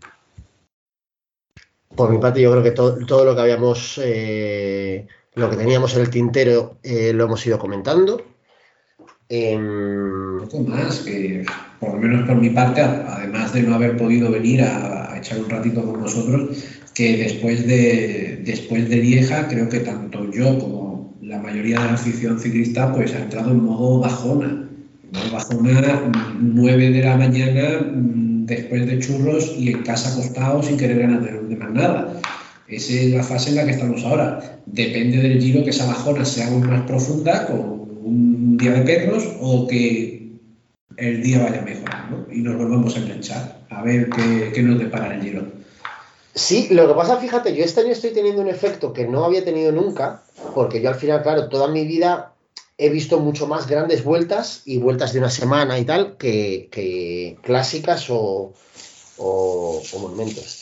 por 1.97 2.11
mi 2.11 2.19
parte, 2.19 2.41
yo 2.41 2.51
creo 2.51 2.63
que 2.63 2.71
to- 2.73 2.99
todo 3.07 3.25
lo 3.25 3.35
que 3.35 3.41
habíamos, 3.43 3.99
eh, 4.03 5.07
lo 5.35 5.51
que 5.51 5.57
teníamos 5.57 5.95
en 5.95 6.03
el 6.03 6.11
tintero, 6.11 6.79
eh, 6.83 7.13
lo 7.13 7.25
hemos 7.25 7.47
ido 7.47 7.59
comentando. 7.59 8.23
Em, 9.29 10.41
poco 10.41 10.61
más, 10.65 11.01
que 11.01 11.45
por 11.79 11.95
lo 11.95 12.01
menos 12.01 12.27
por 12.27 12.37
mi 12.37 12.51
parte, 12.51 12.81
además 12.81 13.53
de 13.53 13.63
no 13.63 13.77
haber 13.77 13.97
podido 13.97 14.31
venir 14.31 14.63
a, 14.63 15.13
a 15.13 15.19
echar 15.19 15.39
un 15.39 15.49
ratito 15.49 15.85
con 15.85 16.01
nosotros, 16.01 16.59
que 16.95 17.17
después 17.17 17.67
de, 17.67 18.43
después 18.45 18.89
de 18.89 18.97
Lieja, 18.97 19.49
creo 19.49 19.69
que 19.69 19.81
tanto 19.81 20.31
yo 20.31 20.59
como 20.59 21.15
la 21.23 21.39
mayoría 21.39 21.79
de 21.79 21.85
la 21.87 21.95
afición 21.95 22.41
ciclista, 22.41 22.93
pues 22.93 23.15
ha 23.15 23.21
entrado 23.21 23.53
en 23.53 23.63
modo 23.63 24.01
bajona. 24.01 24.69
En 25.13 25.33
bajona, 25.33 26.13
9 26.41 26.91
de 26.91 27.03
la 27.03 27.17
mañana, 27.17 27.81
mm, 27.81 28.47
después 28.47 28.87
de 28.87 28.99
churros 28.99 29.55
y 29.57 29.71
en 29.71 29.83
casa 29.83 30.13
acostado 30.13 30.63
sin 30.63 30.77
querer 30.77 30.99
ganar 30.99 31.23
de 31.23 31.57
más 31.57 31.71
nada. 31.71 32.21
Esa 32.71 32.93
es 32.93 33.11
la 33.11 33.23
fase 33.23 33.51
en 33.51 33.57
la 33.57 33.65
que 33.65 33.73
estamos 33.73 34.05
ahora. 34.05 34.61
Depende 34.67 35.19
del 35.19 35.41
giro 35.41 35.65
que 35.65 35.71
esa 35.71 35.87
bajona 35.87 36.25
sea 36.25 36.49
más 36.51 36.83
profunda, 36.87 37.47
con 37.47 37.59
un 38.03 38.57
día 38.57 38.73
de 38.73 38.83
perros, 38.83 39.25
o 39.41 39.67
que 39.67 40.33
el 40.97 41.23
día 41.23 41.43
vaya 41.43 41.63
mejor, 41.63 41.91
¿no? 42.11 42.27
Y 42.33 42.43
nos 42.43 42.57
volvamos 42.57 42.95
a 42.95 42.99
enganchar, 43.01 43.61
a 43.71 43.83
ver 43.83 44.09
qué, 44.11 44.63
nos 44.63 44.79
depara 44.79 45.15
el 45.17 45.23
giro. 45.23 45.47
Sí, 46.35 46.69
lo 46.71 46.87
que 46.87 46.95
pasa, 46.95 47.17
fíjate, 47.17 47.57
yo 47.57 47.65
este 47.65 47.81
año 47.81 47.91
estoy 47.91 48.11
teniendo 48.11 48.41
un 48.41 48.49
efecto 48.49 48.93
que 48.93 49.07
no 49.07 49.25
había 49.25 49.45
tenido 49.45 49.73
nunca, 49.73 50.23
porque 50.55 50.81
yo 50.81 50.89
al 50.91 50.95
final, 50.95 51.23
claro, 51.23 51.49
toda 51.49 51.69
mi 51.69 51.85
vida 51.85 52.35
he 52.79 52.89
visto 52.89 53.19
mucho 53.19 53.47
más 53.47 53.67
grandes 53.67 54.05
vueltas 54.05 54.63
y 54.65 54.79
vueltas 54.79 55.13
de 55.13 55.19
una 55.19 55.29
semana 55.31 55.79
y 55.79 55.85
tal 55.85 56.17
que, 56.17 56.69
que 56.71 57.37
clásicas 57.43 58.09
o, 58.11 58.55
o- 59.19 59.83
o 59.93 59.99
monumentos. 59.99 60.60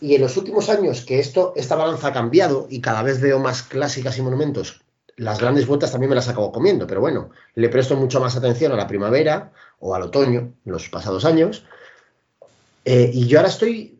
Y 0.00 0.14
en 0.14 0.20
los 0.20 0.36
últimos 0.36 0.68
años 0.68 1.04
que 1.04 1.18
esto, 1.18 1.52
esta 1.56 1.76
balanza 1.76 2.08
ha 2.08 2.12
cambiado 2.12 2.66
y 2.70 2.80
cada 2.80 3.02
vez 3.02 3.20
veo 3.20 3.38
más 3.38 3.62
clásicas 3.62 4.18
y 4.18 4.22
monumentos, 4.22 4.82
las 5.16 5.40
grandes 5.40 5.66
vueltas 5.66 5.92
también 5.92 6.10
me 6.10 6.16
las 6.16 6.28
acabo 6.28 6.52
comiendo, 6.52 6.86
pero 6.86 7.00
bueno, 7.00 7.30
le 7.54 7.68
presto 7.68 7.96
mucho 7.96 8.20
más 8.20 8.36
atención 8.36 8.72
a 8.72 8.76
la 8.76 8.86
primavera 8.86 9.52
o 9.78 9.94
al 9.94 10.02
otoño 10.02 10.52
en 10.64 10.72
los 10.72 10.88
pasados 10.88 11.24
años. 11.24 11.64
Eh, 12.84 13.10
y 13.12 13.26
yo 13.26 13.38
ahora 13.38 13.48
estoy 13.48 13.98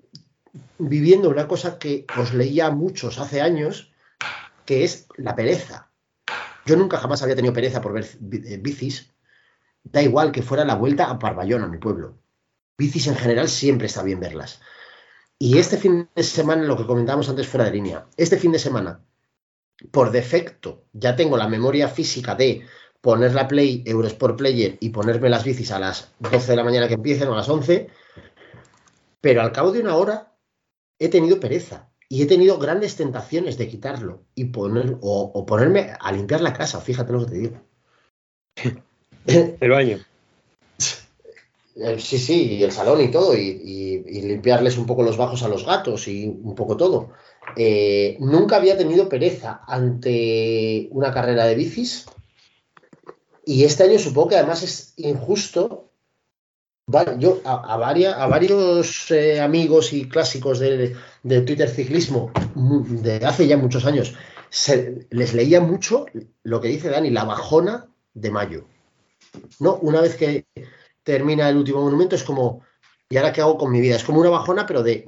viviendo 0.79 1.31
una 1.31 1.49
cosa 1.49 1.79
que 1.79 2.05
os 2.19 2.35
leía 2.35 2.67
a 2.67 2.71
muchos 2.71 3.19
hace 3.19 3.41
años, 3.41 3.93
que 4.67 4.85
es 4.85 5.07
la 5.17 5.35
pereza. 5.35 5.89
Yo 6.67 6.77
nunca 6.77 6.99
jamás 6.99 7.23
había 7.23 7.37
tenido 7.37 7.55
pereza 7.55 7.81
por 7.81 7.93
ver 7.93 8.05
eh, 8.05 8.59
bicis. 8.61 9.11
Da 9.83 10.03
igual 10.03 10.33
que 10.33 10.43
fuera 10.43 10.65
la 10.65 10.75
vuelta 10.75 11.09
a 11.09 11.19
Parbayona, 11.19 11.69
mi 11.69 11.79
pueblo. 11.79 12.19
Bicis 12.77 13.07
en 13.07 13.17
general 13.17 13.49
siempre 13.49 13.87
está 13.87 14.03
bien 14.03 14.21
verlas. 14.21 14.61
Y 15.39 15.59
este 15.59 15.77
fin 15.77 16.09
de 16.15 16.23
semana, 16.23 16.63
lo 16.65 16.77
que 16.77 16.87
comentábamos 16.87 17.29
antes 17.29 17.47
fuera 17.47 17.67
de 17.67 17.73
línea, 17.73 18.07
este 18.17 18.39
fin 18.39 18.53
de 18.53 18.59
semana, 18.59 19.01
por 19.91 20.11
defecto, 20.11 20.85
ya 20.93 21.15
tengo 21.15 21.37
la 21.37 21.49
memoria 21.49 21.89
física 21.89 22.35
de 22.35 22.63
poner 23.03 23.35
la 23.35 23.47
Play 23.47 23.83
Eurosport 23.87 24.39
Player 24.39 24.79
y 24.81 24.89
ponerme 24.91 25.29
las 25.29 25.45
bicis 25.45 25.71
a 25.71 25.79
las 25.79 26.13
12 26.21 26.51
de 26.51 26.57
la 26.57 26.65
mañana 26.65 26.89
que 26.89 26.95
empiecen 26.95 27.29
o 27.29 27.35
a 27.35 27.37
las 27.37 27.49
11, 27.49 27.89
pero 29.21 29.43
al 29.43 29.53
cabo 29.53 29.73
de 29.73 29.81
una 29.81 29.97
hora 29.97 30.33
he 30.99 31.09
tenido 31.09 31.39
pereza 31.39 31.91
y 32.09 32.23
he 32.23 32.27
tenido 32.27 32.59
grandes 32.59 32.97
tentaciones 32.97 33.59
de 33.59 33.69
quitarlo 33.69 34.25
y 34.35 34.47
poner 34.47 34.97
o, 35.03 35.33
o 35.35 35.47
ponerme 35.47 35.93
a 36.01 36.13
limpiar 36.13 36.41
la 36.41 36.55
casa, 36.55 36.81
fíjate 36.81 37.13
lo 37.13 37.21
que 37.21 37.31
te 37.31 37.39
digo. 37.39 37.61
El 39.61 39.71
baño. 39.71 39.99
Sí, 41.99 42.19
sí, 42.19 42.53
y 42.55 42.63
el 42.63 42.73
salón 42.73 43.03
y 43.03 43.11
todo, 43.11 43.37
y, 43.37 44.03
limpiarles 44.23 44.79
un 44.79 44.87
poco 44.87 45.03
los 45.03 45.19
bajos 45.19 45.43
a 45.43 45.49
los 45.49 45.67
gatos 45.67 46.09
y 46.09 46.27
un 46.27 46.55
poco 46.55 46.77
todo. 46.77 47.11
Eh, 47.57 48.17
nunca 48.19 48.57
había 48.57 48.79
tenido 48.79 49.09
pereza 49.09 49.61
ante 49.67 50.89
una 50.91 51.13
carrera 51.13 51.45
de 51.47 51.55
bicis 51.55 52.07
y 53.45 53.65
este 53.65 53.85
año 53.85 53.99
supongo 53.99 54.29
que 54.31 54.37
además 54.37 54.63
es 54.63 54.95
injusto. 54.97 55.91
Yo 57.19 57.41
a, 57.45 57.75
a 57.75 58.27
varios 58.29 59.11
eh, 59.11 59.41
amigos 59.41 59.93
y 59.93 60.09
clásicos 60.09 60.61
de, 60.61 60.95
de 61.25 61.41
Twitter 61.43 61.69
ciclismo 61.69 62.31
de 62.55 63.17
hace 63.27 63.49
ya 63.49 63.57
muchos 63.57 63.85
años 63.87 64.15
se- 64.51 65.07
les 65.11 65.35
leía 65.35 65.61
mucho 65.61 66.07
lo 66.45 66.61
que 66.61 66.69
dice 66.69 66.89
Dani, 66.89 67.11
la 67.11 67.25
bajona 67.25 67.89
de 68.15 68.31
mayo. 68.31 68.65
¿No? 69.59 69.75
Una 69.83 70.01
vez 70.01 70.15
que 70.17 70.47
termina 71.07 71.49
el 71.49 71.57
último 71.57 71.83
monumento, 71.83 72.17
es 72.17 72.25
como, 72.25 72.63
¿y 73.09 73.17
ahora 73.17 73.33
qué 73.33 73.41
hago 73.41 73.57
con 73.57 73.71
mi 73.71 73.81
vida? 73.81 73.95
Es 73.95 74.03
como 74.03 74.21
una 74.21 74.29
bajona, 74.29 74.67
pero 74.67 74.83
de 74.83 75.05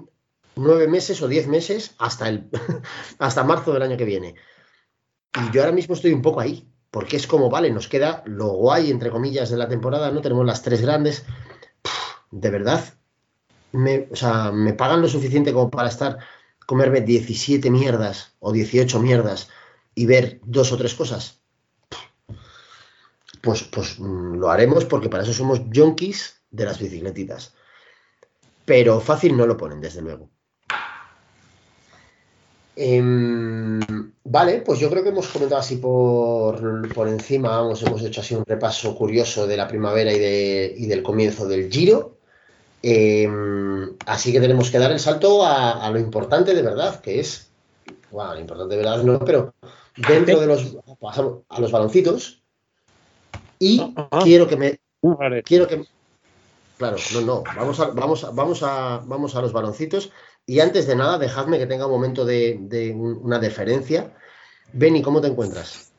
nueve 0.54 0.86
meses 0.86 1.20
o 1.22 1.26
diez 1.26 1.48
meses 1.48 1.96
hasta, 1.98 2.28
el, 2.28 2.48
hasta 3.18 3.42
marzo 3.42 3.72
del 3.72 3.82
año 3.82 3.96
que 3.96 4.04
viene. 4.04 4.36
Y 5.34 5.52
yo 5.52 5.60
ahora 5.60 5.72
mismo 5.72 5.96
estoy 5.96 6.12
un 6.12 6.22
poco 6.22 6.38
ahí, 6.38 6.68
porque 6.92 7.16
es 7.16 7.26
como, 7.26 7.50
vale, 7.50 7.70
nos 7.72 7.88
queda 7.88 8.22
lo 8.26 8.50
guay, 8.50 8.92
entre 8.92 9.10
comillas, 9.10 9.50
de 9.50 9.56
la 9.56 9.68
temporada, 9.68 10.12
¿no? 10.12 10.20
Tenemos 10.20 10.46
las 10.46 10.62
tres 10.62 10.82
grandes. 10.82 11.24
De 12.30 12.50
verdad, 12.50 12.84
me, 13.72 14.06
o 14.12 14.16
sea, 14.16 14.52
me 14.52 14.74
pagan 14.74 15.02
lo 15.02 15.08
suficiente 15.08 15.52
como 15.52 15.68
para 15.68 15.88
estar, 15.88 16.18
comerme 16.64 17.00
17 17.00 17.72
mierdas 17.72 18.36
o 18.38 18.52
18 18.52 19.00
mierdas 19.00 19.48
y 19.96 20.06
ver 20.06 20.40
dos 20.44 20.70
o 20.70 20.76
tres 20.76 20.94
cosas 20.94 21.40
pues, 23.48 23.62
pues 23.64 23.98
mm, 23.98 24.34
lo 24.36 24.50
haremos 24.50 24.84
porque 24.84 25.08
para 25.08 25.22
eso 25.22 25.32
somos 25.32 25.62
junkies 25.74 26.42
de 26.50 26.66
las 26.66 26.78
bicicletitas. 26.78 27.54
Pero 28.66 29.00
fácil 29.00 29.34
no 29.36 29.46
lo 29.46 29.56
ponen, 29.56 29.80
desde 29.80 30.02
luego. 30.02 30.28
Em, 32.76 33.80
vale, 34.24 34.60
pues 34.60 34.78
yo 34.78 34.90
creo 34.90 35.02
que 35.02 35.08
hemos 35.08 35.28
comentado 35.28 35.60
así 35.60 35.76
por, 35.76 36.92
por 36.92 37.08
encima, 37.08 37.48
vamos, 37.60 37.82
hemos 37.82 38.02
hecho 38.04 38.20
así 38.20 38.34
un 38.34 38.44
repaso 38.44 38.94
curioso 38.94 39.46
de 39.46 39.56
la 39.56 39.66
primavera 39.66 40.12
y, 40.12 40.18
de- 40.18 40.74
y 40.76 40.86
del 40.86 41.02
comienzo 41.02 41.48
del 41.48 41.70
Giro. 41.72 42.18
Em, 42.82 43.96
así 44.06 44.30
que 44.30 44.40
tenemos 44.40 44.70
que 44.70 44.78
dar 44.78 44.92
el 44.92 45.00
salto 45.00 45.44
a, 45.44 45.90
lo 45.90 45.98
importante 45.98 46.54
de 46.54 46.62
verdad, 46.62 47.00
que 47.00 47.18
es, 47.18 47.50
bueno, 48.12 48.34
lo 48.34 48.40
importante 48.40 48.76
de 48.76 48.82
verdad 48.82 49.02
no, 49.02 49.18
pero 49.20 49.54
dentro 49.96 50.38
de 50.38 50.46
los, 50.46 50.76
pasamos 51.00 51.38
a 51.48 51.60
los 51.60 51.72
baloncitos. 51.72 52.37
Y 53.58 53.80
Ajá. 53.96 54.20
quiero 54.22 54.46
que 54.48 54.56
me, 54.56 54.80
Vale. 55.02 55.42
quiero 55.42 55.66
que 55.66 55.84
claro 56.76 56.96
no 57.12 57.20
no 57.22 57.42
vamos 57.56 57.80
a 57.80 57.86
vamos 57.88 58.24
a, 58.24 58.30
vamos 58.30 58.62
a 58.62 58.98
vamos 59.04 59.34
a 59.34 59.42
los 59.42 59.52
baloncitos 59.52 60.10
y 60.46 60.60
antes 60.60 60.86
de 60.86 60.94
nada 60.94 61.18
dejadme 61.18 61.58
que 61.58 61.66
tenga 61.66 61.86
un 61.86 61.92
momento 61.92 62.24
de, 62.24 62.56
de 62.60 62.92
un- 62.92 63.18
una 63.22 63.38
deferencia 63.38 64.14
Beni 64.72 65.02
cómo 65.02 65.20
te 65.20 65.26
encuentras 65.28 65.90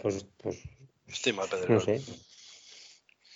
Pues, 0.00 0.26
pues 0.42 0.58
Estoy 1.08 1.32
mal, 1.32 1.48
Pedro. 1.50 1.74
no 1.74 1.80
sé. 1.80 2.00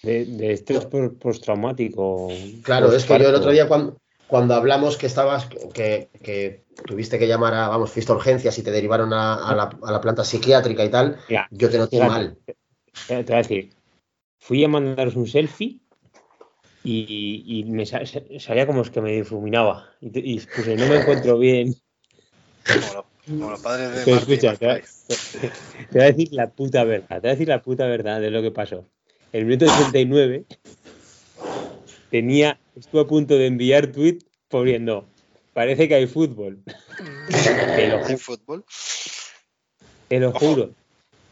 De, 0.03 0.27
de 0.27 0.53
estrés 0.53 0.87
postraumático. 1.19 2.29
claro 2.63 2.93
es 2.93 3.05
que 3.05 3.19
yo 3.19 3.29
el 3.29 3.35
otro 3.35 3.51
día 3.51 3.67
cuando 3.67 3.97
cuando 4.35 4.55
hablamos 4.57 4.97
que 4.97 5.07
estabas 5.07 5.47
que, 5.73 6.09
que 6.21 6.65
tuviste 6.89 7.21
que 7.21 7.29
llamar 7.29 7.55
a 7.55 7.69
vamos 7.69 7.93
fuiste 7.93 8.11
a 8.11 8.17
urgencias 8.17 8.59
y 8.59 8.65
te 8.65 8.73
derivaron 8.73 9.13
a, 9.13 9.35
a 9.49 9.55
la, 9.55 9.71
a 9.81 9.93
la 9.93 10.01
planta 10.01 10.25
psiquiátrica 10.25 10.85
y 10.85 10.91
tal 10.91 11.19
yo 11.53 11.71
te 11.71 11.79
noté 11.79 12.01
mal 12.01 12.37
Te 12.45 12.55
te 13.07 13.23
voy 13.23 13.35
a 13.35 13.37
decir, 13.37 13.71
fui 14.41 14.65
a 14.65 14.69
mandaros 14.69 15.15
un 15.15 15.29
selfie 15.29 15.79
y, 16.83 17.45
y 17.47 17.65
me 17.65 17.87
sa- 17.87 18.05
sa- 18.05 18.23
salía 18.41 18.67
como 18.67 18.83
es 18.83 18.91
que 18.91 19.01
me 19.01 19.13
difuminaba. 19.13 19.89
Y, 20.01 20.09
y 20.35 20.41
puse, 20.41 20.75
no 20.77 20.87
me 20.89 20.97
encuentro 20.97 21.39
bien. 21.39 21.73
Como, 22.67 22.93
lo- 22.93 23.07
como 23.29 23.51
los 23.53 23.61
padres 23.61 24.05
de 24.05 24.13
Marty 24.13 24.33
escucha, 24.33 24.57
te, 24.57 24.67
voy 24.67 24.75
a- 24.75 24.79
McFly. 24.79 25.51
te 25.93 25.99
voy 25.99 26.03
a 26.03 26.07
decir 26.07 26.29
la 26.33 26.51
puta 26.51 26.83
verdad. 26.83 27.07
Te 27.09 27.21
voy 27.21 27.29
a 27.29 27.33
decir 27.35 27.49
la 27.49 27.63
puta 27.63 27.87
verdad 27.87 28.21
de 28.21 28.31
lo 28.33 28.43
que 28.43 28.51
pasó. 28.51 28.85
El 29.33 29.45
minuto 29.45 29.67
89 29.67 30.45
tenía, 32.15 32.61
estuve 32.77 33.01
a 33.01 33.07
punto 33.09 33.35
de 33.37 33.47
enviar 33.49 33.89
tweet 33.89 34.19
poniendo, 34.49 35.09
parece 35.53 35.89
que 35.89 35.97
hay 35.97 36.07
fútbol. 36.07 36.63
te 37.75 37.89
lo, 37.89 38.05
¿Hay 38.07 38.17
fútbol? 38.17 38.65
te 40.07 40.21
lo 40.21 40.29
Ojo. 40.29 40.39
juro. 40.39 40.71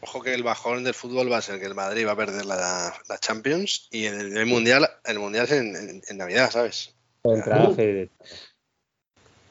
Ojo 0.01 0.21
que 0.21 0.33
el 0.33 0.43
bajón 0.43 0.83
del 0.83 0.93
fútbol 0.93 1.31
va 1.31 1.37
a 1.37 1.41
ser 1.41 1.57
que 1.61 1.67
el 1.67 1.73
Madrid 1.73 2.05
va 2.05 2.11
a 2.11 2.15
perder 2.17 2.45
la, 2.45 2.93
la 3.07 3.17
Champions 3.17 3.87
y 3.91 4.07
en 4.07 4.19
el, 4.19 4.35
el 4.37 4.45
Mundial 4.45 4.89
el 5.05 5.19
Mundial 5.19 5.45
es 5.45 5.51
en, 5.53 5.73
en- 5.73 6.01
en 6.05 6.17
Navidad, 6.17 6.51
¿sabes? 6.51 6.93
Contra 7.21 7.63
la 7.63 7.69
Fede. 7.73 8.09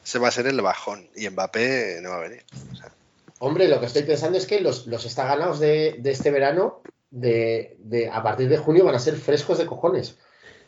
ese 0.05 0.19
va 0.19 0.27
a 0.27 0.31
ser 0.31 0.45
el 0.45 0.61
bajón. 0.61 1.09
Y 1.15 1.27
Mbappé 1.29 1.97
no 2.03 2.11
va 2.11 2.17
a 2.17 2.27
venir. 2.29 2.43
O 2.71 2.75
sea, 2.75 2.91
Hombre, 3.39 3.67
lo 3.67 3.79
que 3.79 3.87
estoy 3.87 4.03
pensando 4.03 4.37
es 4.37 4.45
que 4.45 4.61
los, 4.61 4.85
los 4.85 5.03
está 5.05 5.25
ganados 5.25 5.59
de, 5.59 5.95
de 5.97 6.11
este 6.11 6.29
verano, 6.29 6.83
de, 7.09 7.75
de- 7.79 8.07
a 8.09 8.21
partir 8.21 8.49
de 8.49 8.57
junio, 8.59 8.85
van 8.85 8.93
a 8.93 8.99
ser 8.99 9.15
frescos 9.15 9.57
de 9.57 9.65
cojones. 9.65 10.19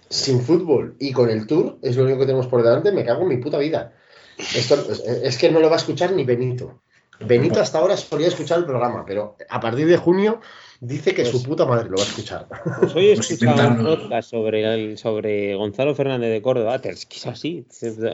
Sin 0.09 0.41
fútbol 0.41 0.95
y 0.99 1.11
con 1.11 1.29
el 1.29 1.47
tour, 1.47 1.77
es 1.81 1.95
lo 1.97 2.03
único 2.03 2.19
que 2.19 2.25
tenemos 2.25 2.47
por 2.47 2.61
delante, 2.63 2.91
me 2.91 3.03
cago 3.03 3.23
en 3.23 3.27
mi 3.29 3.37
puta 3.37 3.57
vida. 3.57 3.93
Esto 4.37 4.75
es, 4.91 4.99
es 4.99 5.37
que 5.37 5.49
no 5.51 5.59
lo 5.59 5.67
va 5.69 5.75
a 5.75 5.79
escuchar 5.79 6.11
ni 6.13 6.23
Benito. 6.23 6.81
Benito 7.19 7.61
hasta 7.61 7.79
ahora 7.79 7.95
solía 7.95 8.27
escuchar 8.27 8.59
el 8.59 8.65
programa, 8.65 9.05
pero 9.07 9.37
a 9.49 9.59
partir 9.61 9.87
de 9.87 9.95
junio 9.95 10.41
dice 10.81 11.13
que 11.15 11.23
su 11.23 11.41
puta 11.41 11.65
madre 11.65 11.89
lo 11.89 11.95
va 11.95 12.03
a 12.03 12.05
escuchar. 12.07 12.47
Pues 12.81 12.93
hoy 12.95 13.07
he 13.11 13.15
Pues 13.15 13.31
escuchado 13.31 13.55
un 13.55 13.61
intentarlo. 13.63 14.01
podcast 14.01 14.29
sobre, 14.29 14.73
el- 14.73 14.97
sobre 14.97 15.55
Gonzalo 15.55 15.95
Fernández 15.95 16.29
de 16.31 16.41
Córdoba. 16.41 16.81
que 16.81 16.89
Es 16.89 17.05
que 17.05 17.15
es 17.15 17.25
así. 17.27 17.65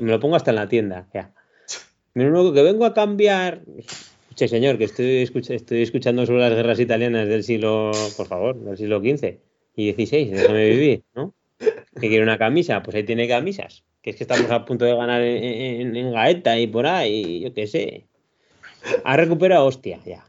Me 0.01 0.11
lo 0.11 0.19
pongo 0.19 0.35
hasta 0.35 0.51
en 0.51 0.55
la 0.57 0.69
tienda. 0.69 1.07
Ya. 1.13 1.33
Lo 2.13 2.53
que 2.53 2.61
vengo 2.61 2.85
a 2.85 2.93
cambiar. 2.93 3.63
Escuche, 3.77 4.47
señor, 4.47 4.77
que 4.77 4.83
estoy, 4.83 5.23
escucha- 5.23 5.55
estoy 5.55 5.81
escuchando 5.81 6.25
sobre 6.27 6.41
las 6.41 6.53
guerras 6.53 6.79
italianas 6.79 7.27
del 7.27 7.43
siglo, 7.43 7.91
por 8.15 8.27
favor, 8.27 8.55
del 8.55 8.77
siglo 8.77 8.99
XV 8.99 9.39
y 9.75 9.91
XVI. 9.93 10.25
Déjame 10.29 10.69
vivir, 10.69 11.03
¿no? 11.15 11.33
Que 11.99 12.07
quiere 12.09 12.23
una 12.23 12.37
camisa, 12.37 12.81
pues 12.81 12.95
ahí 12.95 13.03
tiene 13.03 13.27
camisas. 13.27 13.83
Que 14.01 14.09
es 14.11 14.15
que 14.15 14.23
estamos 14.23 14.49
a 14.49 14.65
punto 14.65 14.85
de 14.85 14.95
ganar 14.95 15.21
en, 15.21 15.43
en- 15.43 15.95
en 15.95 16.11
Gaeta 16.11 16.57
y 16.59 16.67
por 16.67 16.87
ahí, 16.87 17.39
yo 17.41 17.53
qué 17.53 17.67
sé. 17.67 18.07
Ha 19.03 19.15
recuperado 19.17 19.65
hostia, 19.65 19.99
ya. 20.05 20.25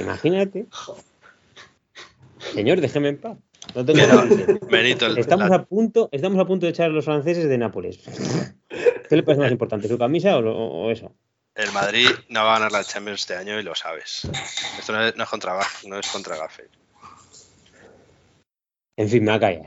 Imagínate. 0.00 0.66
Señor, 2.54 2.80
déjeme 2.80 3.08
en 3.10 3.18
paz. 3.18 3.36
No 3.74 3.84
tengo. 3.84 4.00
Benito, 4.70 5.06
Estamos 5.16 5.48
la- 5.50 5.56
a 5.56 5.64
punto, 5.64 6.08
estamos 6.12 6.38
a 6.38 6.46
punto 6.46 6.66
de 6.66 6.70
echar 6.70 6.86
a 6.90 6.92
los 6.92 7.04
franceses 7.04 7.48
de 7.48 7.58
Nápoles. 7.58 7.98
¿Qué 9.08 9.16
le 9.16 9.22
parece 9.22 9.42
más 9.42 9.52
importante, 9.52 9.88
su 9.88 9.98
camisa 9.98 10.36
o, 10.36 10.40
lo- 10.42 10.56
o 10.56 10.90
eso? 10.90 11.12
el 11.56 11.70
Madrid 11.70 12.08
no 12.30 12.42
va 12.42 12.56
a 12.56 12.58
ganar 12.58 12.72
la 12.72 12.82
Champions 12.82 13.20
este 13.20 13.36
año 13.36 13.60
y 13.60 13.62
lo 13.62 13.74
sabes. 13.76 14.24
Esto 14.78 14.92
no 14.92 15.06
es, 15.06 15.14
no 15.16 15.22
es 15.22 15.30
contra, 15.30 15.56
no 15.86 15.98
es 16.00 16.08
contra 16.10 16.36
Gaffer. 16.36 16.68
En 18.96 19.08
fin, 19.08 19.22
me 19.24 19.30
va 19.30 19.36
a 19.36 19.40
callar. 19.40 19.66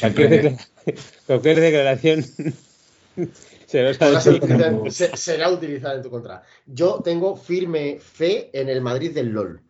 Cualquier, 0.00 0.30
declara- 0.30 0.66
cualquier 1.26 1.60
declaración 1.60 2.24
se 3.66 3.94
se- 4.90 5.16
será 5.16 5.50
utilizada 5.50 5.96
en 5.96 6.02
tu 6.02 6.10
contra. 6.10 6.42
Yo 6.66 7.00
tengo 7.04 7.36
firme 7.36 7.98
fe 8.00 8.50
en 8.52 8.68
el 8.68 8.80
Madrid 8.80 9.12
del 9.12 9.28
LOL. 9.30 9.60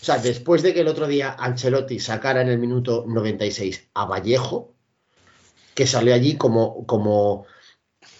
O 0.00 0.04
sea, 0.04 0.18
después 0.18 0.62
de 0.62 0.72
que 0.72 0.80
el 0.80 0.88
otro 0.88 1.06
día 1.06 1.36
Ancelotti 1.38 1.98
sacara 1.98 2.40
en 2.40 2.48
el 2.48 2.58
minuto 2.58 3.04
96 3.06 3.88
a 3.94 4.06
Vallejo, 4.06 4.74
que 5.74 5.86
salió 5.86 6.14
allí 6.14 6.36
como, 6.36 6.86
como 6.86 7.44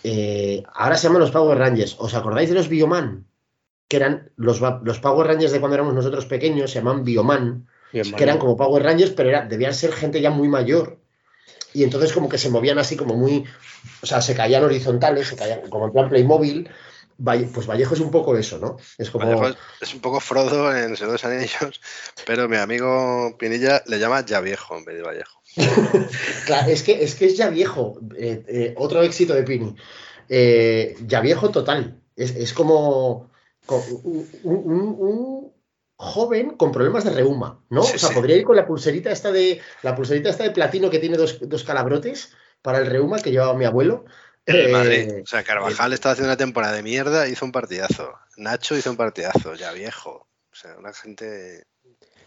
eh, 0.04 0.62
ahora 0.74 0.96
se 0.96 1.06
llaman 1.06 1.22
los 1.22 1.30
Power 1.30 1.56
Rangers. 1.56 1.96
¿Os 1.98 2.14
acordáis 2.14 2.48
de 2.50 2.54
los 2.54 2.68
Bioman? 2.68 3.26
Que 3.88 3.96
eran 3.96 4.30
los, 4.36 4.60
los 4.60 5.00
Power 5.00 5.26
Rangers 5.26 5.52
de 5.52 5.60
cuando 5.60 5.74
éramos 5.76 5.94
nosotros 5.94 6.26
pequeños, 6.26 6.70
se 6.70 6.78
llaman 6.80 7.02
Bioman 7.04 7.66
Bien, 7.92 8.04
que 8.14 8.22
eran 8.24 8.38
como 8.38 8.56
Power 8.56 8.82
Rangers, 8.82 9.12
pero 9.12 9.28
era, 9.28 9.46
debían 9.46 9.74
ser 9.74 9.92
gente 9.92 10.20
ya 10.20 10.30
muy 10.30 10.48
mayor. 10.48 10.98
Y 11.72 11.84
entonces 11.84 12.12
como 12.12 12.28
que 12.28 12.38
se 12.38 12.50
movían 12.50 12.78
así 12.78 12.96
como 12.96 13.14
muy, 13.16 13.44
o 14.02 14.06
sea, 14.06 14.20
se 14.20 14.34
caían 14.34 14.64
horizontales, 14.64 15.28
se 15.28 15.36
caían 15.36 15.60
como 15.70 15.86
en 15.86 15.92
plan 15.92 16.08
Playmobil. 16.08 16.68
Valle- 17.22 17.50
pues 17.52 17.66
Vallejo 17.66 17.92
es 17.94 18.00
un 18.00 18.10
poco 18.10 18.34
eso, 18.36 18.58
¿no? 18.58 18.78
Es 18.96 19.10
como... 19.10 19.26
Vallejo 19.26 19.56
es- 19.80 19.92
un 19.94 20.00
poco 20.00 20.20
Frodo 20.20 20.74
en 20.74 20.96
Señor 20.96 21.08
de 21.10 21.12
los 21.12 21.24
Anillos, 21.24 21.80
pero 22.26 22.48
mi 22.48 22.56
amigo 22.56 23.36
Pinilla 23.38 23.82
le 23.86 23.98
llama 23.98 24.24
ya 24.24 24.40
viejo 24.40 24.76
en 24.78 24.84
vez 24.86 24.96
de 24.96 25.02
Vallejo. 25.02 25.40
Claro, 26.46 26.70
es 26.70 26.82
que 26.82 27.02
es, 27.04 27.14
que 27.14 27.26
es 27.26 27.36
ya 27.36 27.50
viejo. 27.50 27.98
Eh, 28.16 28.42
eh, 28.48 28.74
otro 28.76 29.02
éxito 29.02 29.34
de 29.34 29.42
Pini. 29.42 29.74
Eh, 30.28 30.96
ya 31.06 31.20
viejo 31.20 31.50
total. 31.50 32.00
Es, 32.16 32.34
es 32.36 32.52
como, 32.52 33.30
co- 33.66 33.84
un, 34.04 34.28
un- 34.44 34.96
un 34.98 35.49
joven 36.02 36.52
con 36.56 36.72
problemas 36.72 37.04
de 37.04 37.10
reuma, 37.10 37.60
¿no? 37.68 37.82
Sí, 37.82 37.96
o 37.96 37.98
sea, 37.98 38.08
sí. 38.08 38.14
podría 38.14 38.36
ir 38.36 38.44
con 38.44 38.56
la 38.56 38.66
pulserita 38.66 39.10
esta 39.12 39.30
de 39.30 39.60
la 39.82 39.94
pulserita 39.94 40.30
esta 40.30 40.44
de 40.44 40.50
platino 40.50 40.88
que 40.88 40.98
tiene 40.98 41.18
dos, 41.18 41.38
dos 41.46 41.62
calabrotes 41.62 42.32
para 42.62 42.78
el 42.78 42.86
reuma 42.86 43.18
que 43.18 43.30
llevaba 43.30 43.52
mi 43.54 43.66
abuelo. 43.66 44.06
El 44.46 44.56
Eh, 44.56 44.72
Madrid. 44.72 45.08
O 45.22 45.26
sea, 45.26 45.42
Carvajal 45.42 45.92
estaba 45.92 46.14
haciendo 46.14 46.30
una 46.30 46.38
temporada 46.38 46.72
de 46.74 46.82
mierda, 46.82 47.28
hizo 47.28 47.44
un 47.44 47.52
partidazo. 47.52 48.14
Nacho 48.38 48.76
hizo 48.78 48.90
un 48.90 48.96
partidazo, 48.96 49.54
ya 49.54 49.72
viejo. 49.72 50.26
O 50.50 50.56
sea, 50.56 50.74
una 50.78 50.92
gente. 50.94 51.64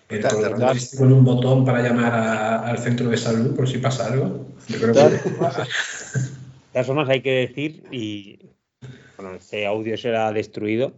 Pero 0.08 0.28
Total, 0.30 0.52
¿no 0.52 0.58
total. 0.58 0.76
existe 0.78 0.98
con 0.98 1.12
un 1.12 1.26
botón 1.26 1.66
para 1.66 1.82
llamar 1.82 2.14
a- 2.14 2.68
al 2.70 2.78
centro 2.78 3.10
de 3.10 3.18
salud 3.18 3.56
por 3.56 3.68
si 3.68 3.80
pasa 3.80 4.06
algo. 4.06 4.46
Yo 4.68 4.78
creo 4.80 4.94
que 4.94 5.00
De 5.34 5.70
todas 6.74 6.86
formas, 6.88 7.10
hay 7.10 7.22
que 7.22 7.48
decir, 7.48 7.84
y 7.92 8.40
bueno, 9.18 9.34
este 9.36 9.66
audio 9.66 9.98
será 9.98 10.32
destruido 10.32 10.94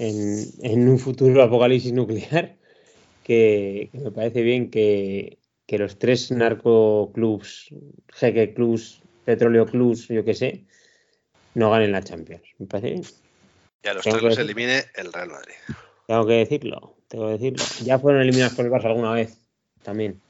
en, 0.00 0.44
en 0.62 0.88
un 0.88 0.98
futuro 0.98 1.42
apocalipsis 1.42 1.92
nuclear, 1.92 2.56
que, 3.22 3.88
que 3.92 3.98
me 3.98 4.10
parece 4.10 4.42
bien 4.42 4.70
que, 4.70 5.38
que 5.66 5.78
los 5.78 5.98
tres 5.98 6.30
narcoclubs, 6.30 7.68
jeque 8.08 8.54
clubs, 8.54 9.02
petróleo 9.24 9.66
clubs, 9.66 10.08
yo 10.08 10.24
qué 10.24 10.34
sé, 10.34 10.64
no 11.54 11.70
ganen 11.70 11.92
la 11.92 12.02
Champions. 12.02 12.42
Me 12.58 12.66
parece 12.66 12.90
bien. 12.92 13.02
Y 13.84 13.88
a 13.88 13.94
los 13.94 14.04
Tengo 14.04 14.16
tres 14.18 14.24
los 14.24 14.36
decir- 14.38 14.44
elimine 14.44 14.84
el 14.96 15.12
Real 15.12 15.28
Madrid. 15.28 15.54
Tengo 16.06 16.26
que 16.26 16.32
decirlo, 16.34 16.96
tengo 17.08 17.26
que 17.26 17.32
decirlo. 17.32 17.64
Ya 17.84 17.98
fueron 17.98 18.22
eliminados 18.22 18.54
por 18.54 18.64
el 18.64 18.72
Barça 18.72 18.86
alguna 18.86 19.12
vez, 19.12 19.38
también. 19.82 20.20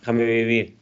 Déjame 0.00 0.24
vivir. 0.24 0.76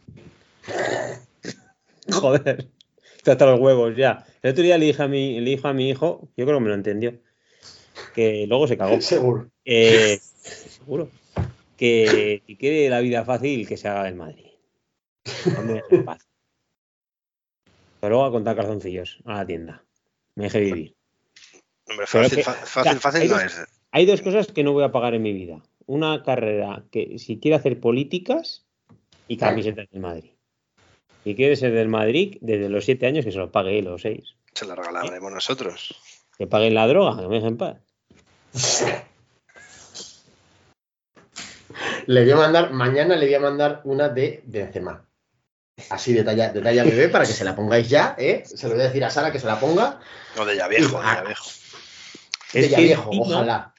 Joder, 2.12 2.68
está 3.16 3.32
hasta 3.32 3.46
los 3.46 3.58
huevos 3.60 3.96
ya. 3.96 4.24
El 4.42 4.52
otro 4.52 4.62
día 4.62 4.78
le 4.78 4.86
dije 4.86 5.02
a 5.02 5.08
mi, 5.08 5.40
le 5.40 5.50
dije 5.50 5.66
a 5.66 5.72
mi 5.72 5.88
hijo, 5.90 6.28
yo 6.36 6.44
creo 6.46 6.58
que 6.58 6.62
me 6.62 6.68
lo 6.68 6.74
entendió, 6.74 7.18
que 8.16 8.46
luego 8.48 8.66
se 8.66 8.76
cagó. 8.78 9.00
Seguro. 9.00 9.50
Eh, 9.64 10.18
seguro. 10.20 11.10
Que 11.76 12.42
si 12.46 12.56
quiere 12.56 12.88
la 12.88 13.00
vida 13.00 13.24
fácil, 13.24 13.68
que 13.68 13.76
se 13.76 13.86
haga 13.86 14.04
del 14.04 14.14
Madrid. 14.16 14.46
No 15.54 15.62
me 15.62 15.72
deje 15.74 15.94
en 15.96 16.04
paz. 16.06 16.26
Pero 18.00 18.14
luego 18.14 18.24
a 18.24 18.30
contar 18.32 18.56
calzoncillos 18.56 19.18
a 19.26 19.34
la 19.34 19.46
tienda. 19.46 19.84
Me 20.34 20.44
deje 20.44 20.60
vivir. 20.60 20.94
Hombre, 21.88 22.06
fácil, 22.06 22.36
que- 22.38 22.42
fácil, 22.42 22.98
fácil 22.98 23.22
hay 23.22 23.28
no 23.28 23.34
dos- 23.34 23.44
es. 23.44 23.64
Hay 23.92 24.06
dos 24.06 24.22
cosas 24.22 24.46
que 24.48 24.64
no 24.64 24.72
voy 24.72 24.84
a 24.84 24.92
pagar 24.92 25.14
en 25.14 25.22
mi 25.22 25.32
vida. 25.32 25.62
Una 25.86 26.22
carrera 26.22 26.84
que 26.90 27.18
si 27.18 27.38
quiere 27.38 27.56
hacer 27.56 27.78
políticas 27.80 28.66
y 29.28 29.36
camisetas 29.36 29.88
del 29.90 30.00
Madrid. 30.00 30.30
Si 31.24 31.34
quiere 31.34 31.56
ser 31.56 31.72
del 31.72 31.88
Madrid, 31.88 32.38
desde 32.40 32.68
los 32.68 32.84
siete 32.84 33.06
años 33.06 33.24
que 33.24 33.32
se 33.32 33.38
lo 33.38 33.50
pague 33.52 33.78
él, 33.78 33.84
los 33.84 34.02
seis. 34.02 34.36
Se 34.54 34.64
la 34.66 34.74
regalaremos 34.74 35.32
nosotros. 35.32 35.94
Que 36.38 36.46
paguen 36.46 36.74
la 36.74 36.86
droga, 36.86 37.20
que 37.20 37.28
me 37.28 37.34
dejen 37.36 37.50
en 37.50 37.56
paz. 37.56 37.76
Le 42.06 42.22
voy 42.22 42.30
a 42.32 42.36
mandar, 42.36 42.72
mañana 42.72 43.16
le 43.16 43.26
voy 43.26 43.34
a 43.34 43.40
mandar 43.40 43.80
una 43.84 44.08
de 44.08 44.42
Benzema. 44.46 45.04
Así 45.90 46.12
de 46.14 46.24
talla, 46.24 46.50
de 46.52 46.62
talla 46.62 46.84
bebé 46.84 47.08
para 47.08 47.26
que 47.26 47.32
se 47.32 47.44
la 47.44 47.54
pongáis 47.54 47.88
ya, 47.88 48.14
¿eh? 48.18 48.42
Se 48.46 48.66
lo 48.68 48.74
voy 48.74 48.82
a 48.82 48.86
decir 48.86 49.04
a 49.04 49.10
Sara 49.10 49.30
que 49.32 49.38
se 49.38 49.46
la 49.46 49.60
ponga. 49.60 50.00
No, 50.36 50.44
de 50.46 50.56
ya 50.56 50.68
viejo, 50.68 50.98
de 50.98 51.04
ya 51.04 51.22
viejo. 51.22 51.44
De 52.52 52.60
Es 52.60 52.70
ya 52.70 52.76
que 52.78 52.82
viejo, 52.84 53.10
encima- 53.12 53.36
ojalá. 53.36 53.74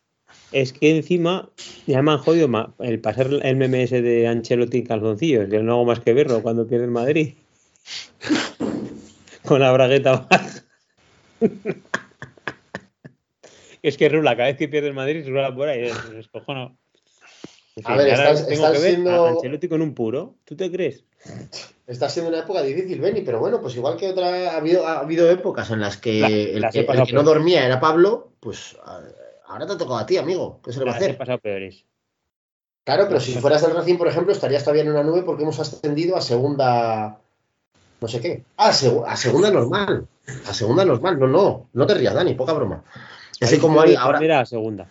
Es 0.52 0.74
que 0.74 0.96
encima 0.96 1.50
ya 1.88 2.02
me 2.02 2.12
han 2.12 2.20
jodido 2.20 2.48
ma- 2.48 2.74
el 2.80 3.00
pasar 3.02 3.28
el 3.28 3.76
ese 3.76 4.02
de 4.02 4.28
Ancelotti 4.28 4.78
en 4.80 4.86
calzoncillos, 4.86 5.50
que 5.50 5.60
no 5.60 5.74
hago 5.74 5.86
más 5.86 6.00
que 6.00 6.14
verlo 6.14 6.42
cuando 6.42 6.68
pierde 6.68 6.86
el 6.86 6.92
Madrid. 6.92 7.34
Con 9.46 9.60
la 9.62 9.72
bragueta 9.72 10.28
baja. 10.30 10.50
es 13.90 13.98
que 13.98 14.10
rula, 14.10 14.36
cada 14.36 14.50
vez 14.50 14.58
que 14.58 14.68
pierde 14.68 14.88
el 14.90 14.94
Madrid, 14.94 15.26
rula 15.28 15.54
por 15.54 15.68
ahí. 15.70 15.86
Es, 15.88 15.98
es 16.18 16.28
cojono. 16.28 16.78
A 17.84 17.96
ver, 17.96 18.08
estás- 18.08 18.48
tengo 18.48 18.66
estás 18.66 18.72
que 18.78 18.80
ver 18.84 18.92
siendo- 18.96 19.26
a 19.26 19.30
Ancelotti 19.30 19.68
con 19.68 19.82
un 19.82 19.94
puro. 19.94 20.36
¿Tú 20.46 20.56
te 20.56 20.72
crees? 20.72 21.04
Está 21.86 22.10
siendo 22.10 22.30
una 22.30 22.40
época 22.40 22.62
difícil, 22.64 23.00
Benny, 23.00 23.22
pero 23.22 23.40
bueno, 23.40 23.62
pues 23.62 23.76
igual 23.76 23.98
que 23.98 24.10
otra, 24.10 24.52
ha 24.52 24.58
habido, 24.58 24.88
ha 24.88 25.00
habido 25.00 25.30
épocas 25.30 25.70
en 25.72 25.80
las 25.82 25.98
que 25.98 26.20
La- 26.22 26.28
el, 26.28 26.62
las 26.62 26.74
que 26.74 26.80
el 26.80 27.14
no 27.14 27.24
dormía 27.24 27.66
era 27.66 27.80
Pablo, 27.80 28.32
pues 28.40 28.76
ahora 29.48 29.66
te 29.68 29.74
ha 29.74 29.78
tocado 29.78 29.98
a 29.98 30.06
ti, 30.06 30.18
amigo. 30.18 30.60
¿Qué 30.64 30.74
se 30.74 30.80
le 30.80 30.86
va 30.86 30.92
a 30.92 30.94
Las 30.96 31.02
he 31.02 31.06
hacer? 31.06 31.18
pasado 31.18 31.38
peores. 31.40 31.84
Claro, 32.84 33.06
pero 33.08 33.20
si 33.20 33.34
fueras 33.34 33.62
del 33.62 33.76
Racing, 33.76 33.98
por 33.98 34.08
ejemplo, 34.08 34.32
estarías 34.32 34.64
todavía 34.64 34.84
en 34.84 34.92
una 34.92 35.04
nube 35.04 35.24
porque 35.24 35.44
hemos 35.44 35.60
ascendido 35.60 36.16
a 36.16 36.22
segunda. 36.22 37.20
No 38.00 38.08
sé 38.08 38.22
qué. 38.22 38.44
Ah, 38.58 38.70
a 38.70 39.18
segunda 39.18 39.52
normal. 39.52 40.08
A 40.48 40.54
segunda 40.54 40.86
normal. 40.86 41.20
No, 41.20 41.28
no. 41.28 41.70
No 41.74 41.86
te 41.88 41.96
rías, 41.96 42.14
Dani, 42.14 42.34
poca 42.36 42.54
broma. 42.54 42.84
Ahí 43.46 43.58
como 43.60 43.82
hay 43.82 43.96
ahora. 43.96 44.18
primera 44.20 44.46
segunda. 44.46 44.90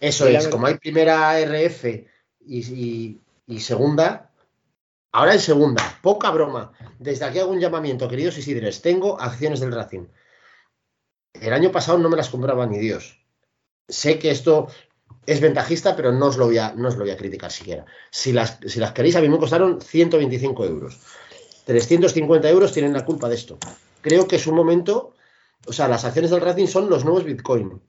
Eso 0.00 0.26
es, 0.26 0.48
como 0.48 0.66
hay 0.66 0.74
primera 0.78 1.38
RF 1.40 1.84
y, 2.46 2.58
y- 2.58 3.20
y 3.46 3.60
segunda, 3.60 4.30
ahora 5.12 5.34
en 5.34 5.40
segunda, 5.40 5.82
poca 6.02 6.30
broma. 6.30 6.72
Desde 6.98 7.24
aquí 7.24 7.38
hago 7.38 7.52
un 7.52 7.60
llamamiento, 7.60 8.08
queridos 8.08 8.36
Isidres, 8.38 8.82
tengo 8.82 9.20
acciones 9.20 9.60
del 9.60 9.72
Racing. 9.72 10.06
El 11.34 11.52
año 11.52 11.70
pasado 11.72 11.98
no 11.98 12.08
me 12.08 12.16
las 12.16 12.28
compraba 12.30 12.66
ni 12.66 12.78
Dios. 12.78 13.18
Sé 13.88 14.18
que 14.18 14.30
esto 14.30 14.68
es 15.26 15.40
ventajista, 15.40 15.94
pero 15.96 16.12
no 16.12 16.26
os 16.26 16.36
lo 16.36 16.46
voy 16.46 16.58
a, 16.58 16.72
no 16.72 16.88
os 16.88 16.96
lo 16.96 17.04
voy 17.04 17.10
a 17.12 17.16
criticar 17.16 17.50
siquiera. 17.52 17.84
Si 18.10 18.32
las, 18.32 18.58
si 18.66 18.80
las 18.80 18.92
queréis, 18.92 19.16
a 19.16 19.20
mí 19.20 19.28
me 19.28 19.38
costaron 19.38 19.80
125 19.80 20.64
euros. 20.64 20.98
350 21.64 22.48
euros 22.50 22.72
tienen 22.72 22.92
la 22.92 23.04
culpa 23.04 23.28
de 23.28 23.36
esto. 23.36 23.58
creo 24.00 24.26
que 24.26 24.36
es 24.36 24.46
un 24.46 24.54
momento. 24.56 25.14
O 25.66 25.72
sea, 25.72 25.88
las 25.88 26.04
acciones 26.04 26.30
del 26.30 26.40
Racing 26.40 26.66
son 26.66 26.88
los 26.90 27.04
nuevos 27.04 27.24
Bitcoin. 27.24 27.80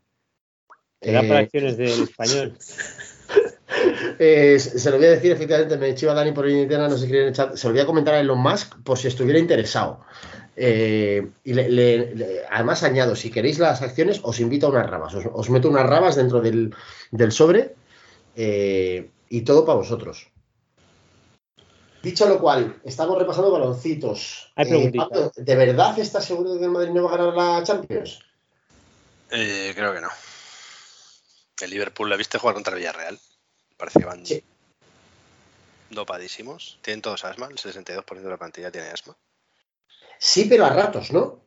¿Te 1.00 1.12
da 1.12 1.22
Eh, 1.22 1.28
para 1.28 1.40
acciones 1.42 1.78
del 1.78 2.04
español? 2.04 2.58
Eh, 4.20 4.60
se 4.60 4.92
lo 4.92 4.98
voy 4.98 5.08
a 5.08 5.12
decir, 5.12 5.32
efectivamente, 5.32 5.78
me 5.78 5.96
chiva 5.96 6.14
Dani 6.14 6.32
por 6.32 6.48
interna, 6.48 6.88
no 6.88 6.98
sé 6.98 7.08
quién 7.08 7.22
en 7.22 7.28
el 7.30 7.34
chat. 7.34 7.56
Se 7.56 7.68
lo 7.68 7.74
voy 7.74 7.82
a 7.82 7.86
comentar 7.86 8.14
a 8.14 8.20
Elon 8.20 8.40
Musk 8.40 8.76
por 8.84 8.98
si 8.98 9.08
estuviera 9.08 9.40
interesado. 9.40 10.02
Eh, 10.56 11.28
y 11.44 11.54
le- 11.54 11.70
le- 11.70 12.16
le- 12.16 12.42
además 12.50 12.84
añado, 12.84 13.16
si 13.16 13.32
queréis 13.32 13.58
las 13.58 13.82
acciones, 13.82 14.20
os 14.24 14.40
invito 14.40 14.68
a 14.68 14.70
unas 14.70 14.88
rabas. 14.90 15.16
Os, 15.16 15.26
os 15.34 15.50
meto 15.50 15.68
unas 15.70 15.88
rabas 15.88 16.16
dentro 16.16 16.42
del, 16.42 16.74
del 17.12 17.32
sobre 17.32 17.74
eh, 18.36 19.10
y 19.30 19.42
todo 19.42 19.66
para 19.66 19.78
vosotros. 19.80 20.30
Dicho 22.04 22.28
lo 22.28 22.38
cual, 22.38 22.82
estamos 22.84 23.18
repasando 23.18 23.50
baloncitos. 23.50 24.52
Hay 24.58 24.68
Eh. 24.70 24.92
Pablo, 24.94 25.32
¿De 25.38 25.56
verdad 25.56 25.98
estás 25.98 26.26
seguro 26.26 26.52
de 26.54 26.60
que 26.60 26.66
el 26.66 26.72
Madrid 26.72 26.92
no 26.92 27.04
va 27.04 27.14
a 27.14 27.18
ganar 27.18 27.34
la 27.34 27.64
Champions? 27.64 28.20
Eh, 29.32 29.72
creo 29.74 29.94
que 29.94 30.02
no. 30.02 30.10
El 31.62 31.70
Liverpool 31.70 32.10
la 32.10 32.18
viste 32.18 32.38
jugar 32.38 32.56
contra 32.56 32.74
el 32.74 32.80
Villarreal. 32.80 33.18
Parece 33.78 34.00
que 34.00 34.06
van 34.06 34.26
Sí. 34.26 34.44
dopadísimos. 35.92 36.78
Tienen 36.82 37.02
todos 37.02 37.24
asma. 37.24 37.48
El 37.50 37.58
62% 37.58 38.28
de 38.28 38.30
la 38.30 38.38
plantilla 38.38 38.70
tiene 38.70 38.90
asma. 38.90 39.16
Sí, 40.20 40.44
pero 40.50 40.66
a 40.66 40.72
ratos, 40.72 41.14
¿no? 41.14 41.40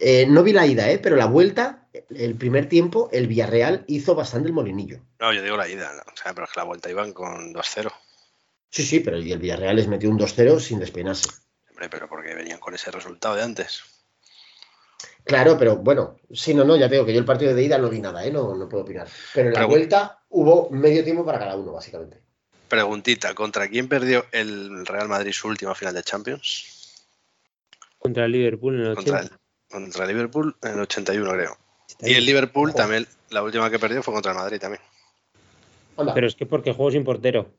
Eh, 0.00 0.26
no 0.26 0.42
vi 0.42 0.52
la 0.52 0.66
ida, 0.66 0.90
¿eh? 0.90 0.98
pero 0.98 1.14
la 1.14 1.26
vuelta, 1.26 1.86
el 2.10 2.34
primer 2.34 2.68
tiempo, 2.68 3.10
el 3.12 3.28
Villarreal 3.28 3.84
hizo 3.86 4.16
bastante 4.16 4.48
el 4.48 4.54
molinillo. 4.54 4.98
No, 5.20 5.32
yo 5.32 5.40
digo 5.40 5.56
la 5.56 5.68
ida. 5.68 5.92
¿no? 5.94 6.02
O 6.12 6.16
sea, 6.16 6.34
pero 6.34 6.46
es 6.46 6.52
que 6.52 6.58
la 6.60 6.64
vuelta 6.64 6.90
iban 6.90 7.12
con 7.12 7.52
2-0. 7.52 7.92
Sí, 8.70 8.82
sí, 8.82 9.00
pero 9.00 9.18
y 9.18 9.32
el 9.32 9.38
Villarreal 9.38 9.76
les 9.76 9.88
metió 9.88 10.10
un 10.10 10.18
2-0 10.18 10.60
sin 10.60 10.78
despeinarse. 10.78 11.28
Hombre, 11.70 11.88
pero 11.88 12.08
porque 12.08 12.34
venían 12.34 12.60
con 12.60 12.74
ese 12.74 12.90
resultado 12.90 13.34
de 13.34 13.42
antes. 13.42 13.82
Claro, 15.24 15.58
pero 15.58 15.76
bueno, 15.76 16.16
sí, 16.32 16.54
no, 16.54 16.64
no, 16.64 16.76
ya 16.76 16.88
veo 16.88 17.04
que 17.04 17.12
yo 17.12 17.18
el 17.18 17.24
partido 17.24 17.54
de 17.54 17.62
ida 17.62 17.78
no 17.78 17.90
vi 17.90 18.00
nada, 18.00 18.24
¿eh? 18.24 18.30
no, 18.30 18.54
no 18.54 18.68
puedo 18.68 18.84
opinar. 18.84 19.08
Pero 19.34 19.48
en 19.48 19.54
la 19.54 19.66
vuelta 19.66 20.20
hubo 20.30 20.70
medio 20.70 21.04
tiempo 21.04 21.24
para 21.24 21.38
cada 21.38 21.56
uno, 21.56 21.72
básicamente. 21.72 22.22
Preguntita, 22.68 23.34
¿contra 23.34 23.68
quién 23.68 23.88
perdió 23.88 24.26
el 24.32 24.86
Real 24.86 25.08
Madrid 25.08 25.32
su 25.32 25.48
última 25.48 25.74
final 25.74 25.94
de 25.94 26.02
Champions? 26.02 27.06
Contra 27.98 28.26
el 28.26 28.32
Liverpool 28.32 28.74
en 28.76 28.80
el 28.80 28.88
80. 28.92 29.18
Contra 29.18 29.20
el, 29.20 29.40
contra 29.68 30.04
el 30.04 30.08
Liverpool 30.10 30.56
en 30.62 30.72
el 30.72 30.80
81, 30.80 31.30
creo. 31.30 31.58
Y 32.00 32.14
el 32.14 32.26
Liverpool 32.26 32.70
Ojo. 32.70 32.78
también, 32.78 33.06
la 33.30 33.42
última 33.42 33.70
que 33.70 33.78
perdió 33.78 34.02
fue 34.02 34.14
contra 34.14 34.32
el 34.32 34.38
Madrid 34.38 34.58
también. 34.58 34.82
Anda, 35.96 36.14
Pero 36.14 36.26
es 36.26 36.36
que 36.36 36.46
porque 36.46 36.72
juego 36.72 36.90
sin 36.90 37.04
portero. 37.04 37.50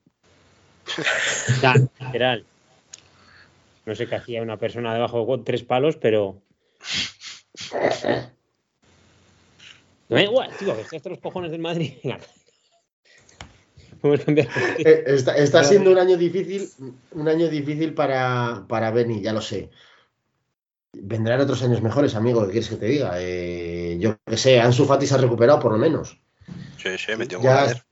Literal. 2.00 2.46
No 3.86 3.96
sé 3.96 4.08
qué 4.08 4.16
hacía 4.16 4.42
una 4.42 4.58
persona 4.58 4.94
debajo 4.94 5.26
con 5.26 5.44
tres 5.44 5.64
palos, 5.64 5.96
pero. 5.96 6.42
Me 10.10 10.16
da 10.16 10.24
igual, 10.24 10.52
tío, 10.58 10.76
que 10.90 10.98
hasta 10.98 11.10
los 11.10 11.20
cojones 11.20 11.52
del 11.52 11.62
Madrid. 11.62 11.94
Eh, 14.04 15.04
está, 15.08 15.36
está 15.36 15.64
siendo 15.64 15.92
un 15.92 15.98
año 15.98 16.16
difícil, 16.16 16.70
un 17.12 17.28
año 17.28 17.50
difícil 17.50 17.94
para, 17.94 18.64
para 18.68 18.92
Beni, 18.92 19.22
ya 19.22 19.34
lo 19.34 19.42
sé. 19.42 19.70
Vendrán 20.94 21.42
otros 21.42 21.62
años 21.64 21.82
mejores, 21.82 22.16
amigo, 22.16 22.46
¿qué 22.46 22.52
quieres 22.52 22.70
que 22.70 22.78
te 22.78 22.86
diga? 22.86 23.14
Eh, 23.18 23.98
yo 24.00 24.18
qué 24.26 24.38
sé, 24.38 24.60
Ansu 24.60 24.86
Fati 24.86 25.06
se 25.06 25.16
ha 25.16 25.18
recuperado 25.18 25.60
por 25.60 25.74
lo 25.74 25.78
menos. 25.78 26.18
Sí, 26.78 26.98
sí, 26.98 27.16
metió 27.18 27.42
Ya-. 27.42 27.86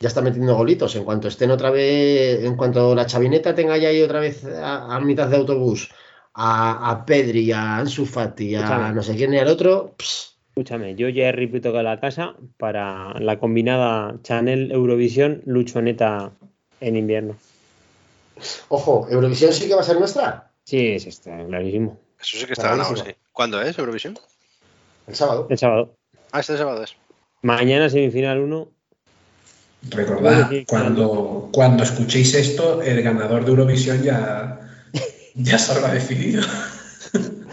Ya 0.00 0.08
está 0.08 0.20
metiendo 0.22 0.54
golitos. 0.56 0.94
En 0.96 1.04
cuanto 1.04 1.28
estén 1.28 1.50
otra 1.50 1.70
vez, 1.70 2.44
en 2.44 2.56
cuanto 2.56 2.94
la 2.94 3.06
chavineta 3.06 3.54
tenga 3.54 3.76
ya 3.78 3.88
ahí 3.88 4.02
otra 4.02 4.20
vez 4.20 4.44
a, 4.44 4.94
a 4.94 5.00
mitad 5.00 5.28
de 5.28 5.36
autobús 5.36 5.90
a, 6.34 6.90
a 6.90 7.04
Pedri, 7.06 7.52
a 7.52 7.76
Ansu 7.76 8.06
Fati, 8.06 8.54
a 8.56 8.60
Escúchame. 8.60 8.92
no 8.94 9.02
sé 9.02 9.14
quién 9.14 9.32
y 9.34 9.38
al 9.38 9.48
otro, 9.48 9.94
ps, 9.96 10.36
Escúchame, 10.48 10.94
yo 10.94 11.08
ya 11.08 11.28
he 11.28 11.32
repito 11.32 11.72
la 11.82 11.98
casa 11.98 12.34
para 12.58 13.18
la 13.18 13.38
combinada 13.40 14.14
Chanel 14.22 14.70
Eurovisión 14.70 15.42
Luchoneta 15.46 16.30
en 16.80 16.96
invierno. 16.96 17.36
ojo, 18.68 19.08
Eurovisión 19.10 19.52
sí 19.52 19.66
que 19.66 19.74
va 19.74 19.80
a 19.80 19.84
ser 19.84 19.98
nuestra 19.98 20.50
Sí, 20.64 20.92
es 20.92 21.06
está 21.06 21.44
clarísimo. 21.46 21.98
Eso 22.20 22.38
sí 22.38 22.46
que 22.46 22.54
está 22.54 22.70
ganado, 22.70 22.96
sí. 22.96 23.10
¿Cuándo 23.32 23.60
es 23.60 23.76
Eurovisión? 23.78 24.18
el 25.06 25.14
sábado. 25.14 25.46
El 25.50 25.58
sábado. 25.58 25.94
Ah, 26.32 26.40
este 26.40 26.56
sábado 26.56 26.82
es. 26.82 26.96
Mañana 27.42 27.90
semifinal 27.90 28.38
1. 28.38 28.68
Recordad, 29.90 30.50
cuando, 30.66 31.50
cuando 31.52 31.82
escuchéis 31.84 32.34
esto, 32.34 32.82
el 32.82 33.02
ganador 33.02 33.44
de 33.44 33.50
Eurovisión 33.50 34.02
ya, 34.02 34.60
ya 35.34 35.58
se 35.58 35.72
habrá 35.72 35.92
decidido. 35.92 36.42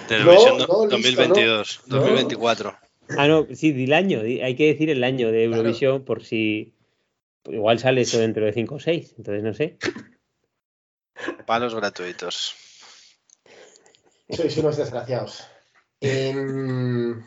De 0.07 0.17
Eurovisión 0.17 0.57
no, 0.57 0.65
do- 0.65 0.83
listo, 0.87 0.97
2022, 0.97 1.81
no. 1.87 1.95
2024. 1.97 2.77
Ah, 3.17 3.27
no, 3.27 3.47
sí, 3.53 3.73
di 3.73 3.83
el 3.85 3.93
año. 3.93 4.21
Hay 4.21 4.55
que 4.55 4.67
decir 4.67 4.89
el 4.89 5.03
año 5.03 5.31
de 5.31 5.43
Eurovisión 5.45 6.05
por 6.05 6.23
si. 6.23 6.73
Igual 7.45 7.79
sale 7.79 8.01
eso 8.01 8.19
dentro 8.19 8.45
de 8.45 8.53
5 8.53 8.75
o 8.75 8.79
6, 8.79 9.15
entonces 9.17 9.43
no 9.43 9.53
sé. 9.53 9.77
Palos 11.45 11.75
gratuitos. 11.75 12.55
Sois 14.29 14.55
unos 14.57 14.77
desgraciados. 14.77 15.43
Em, 15.99 17.21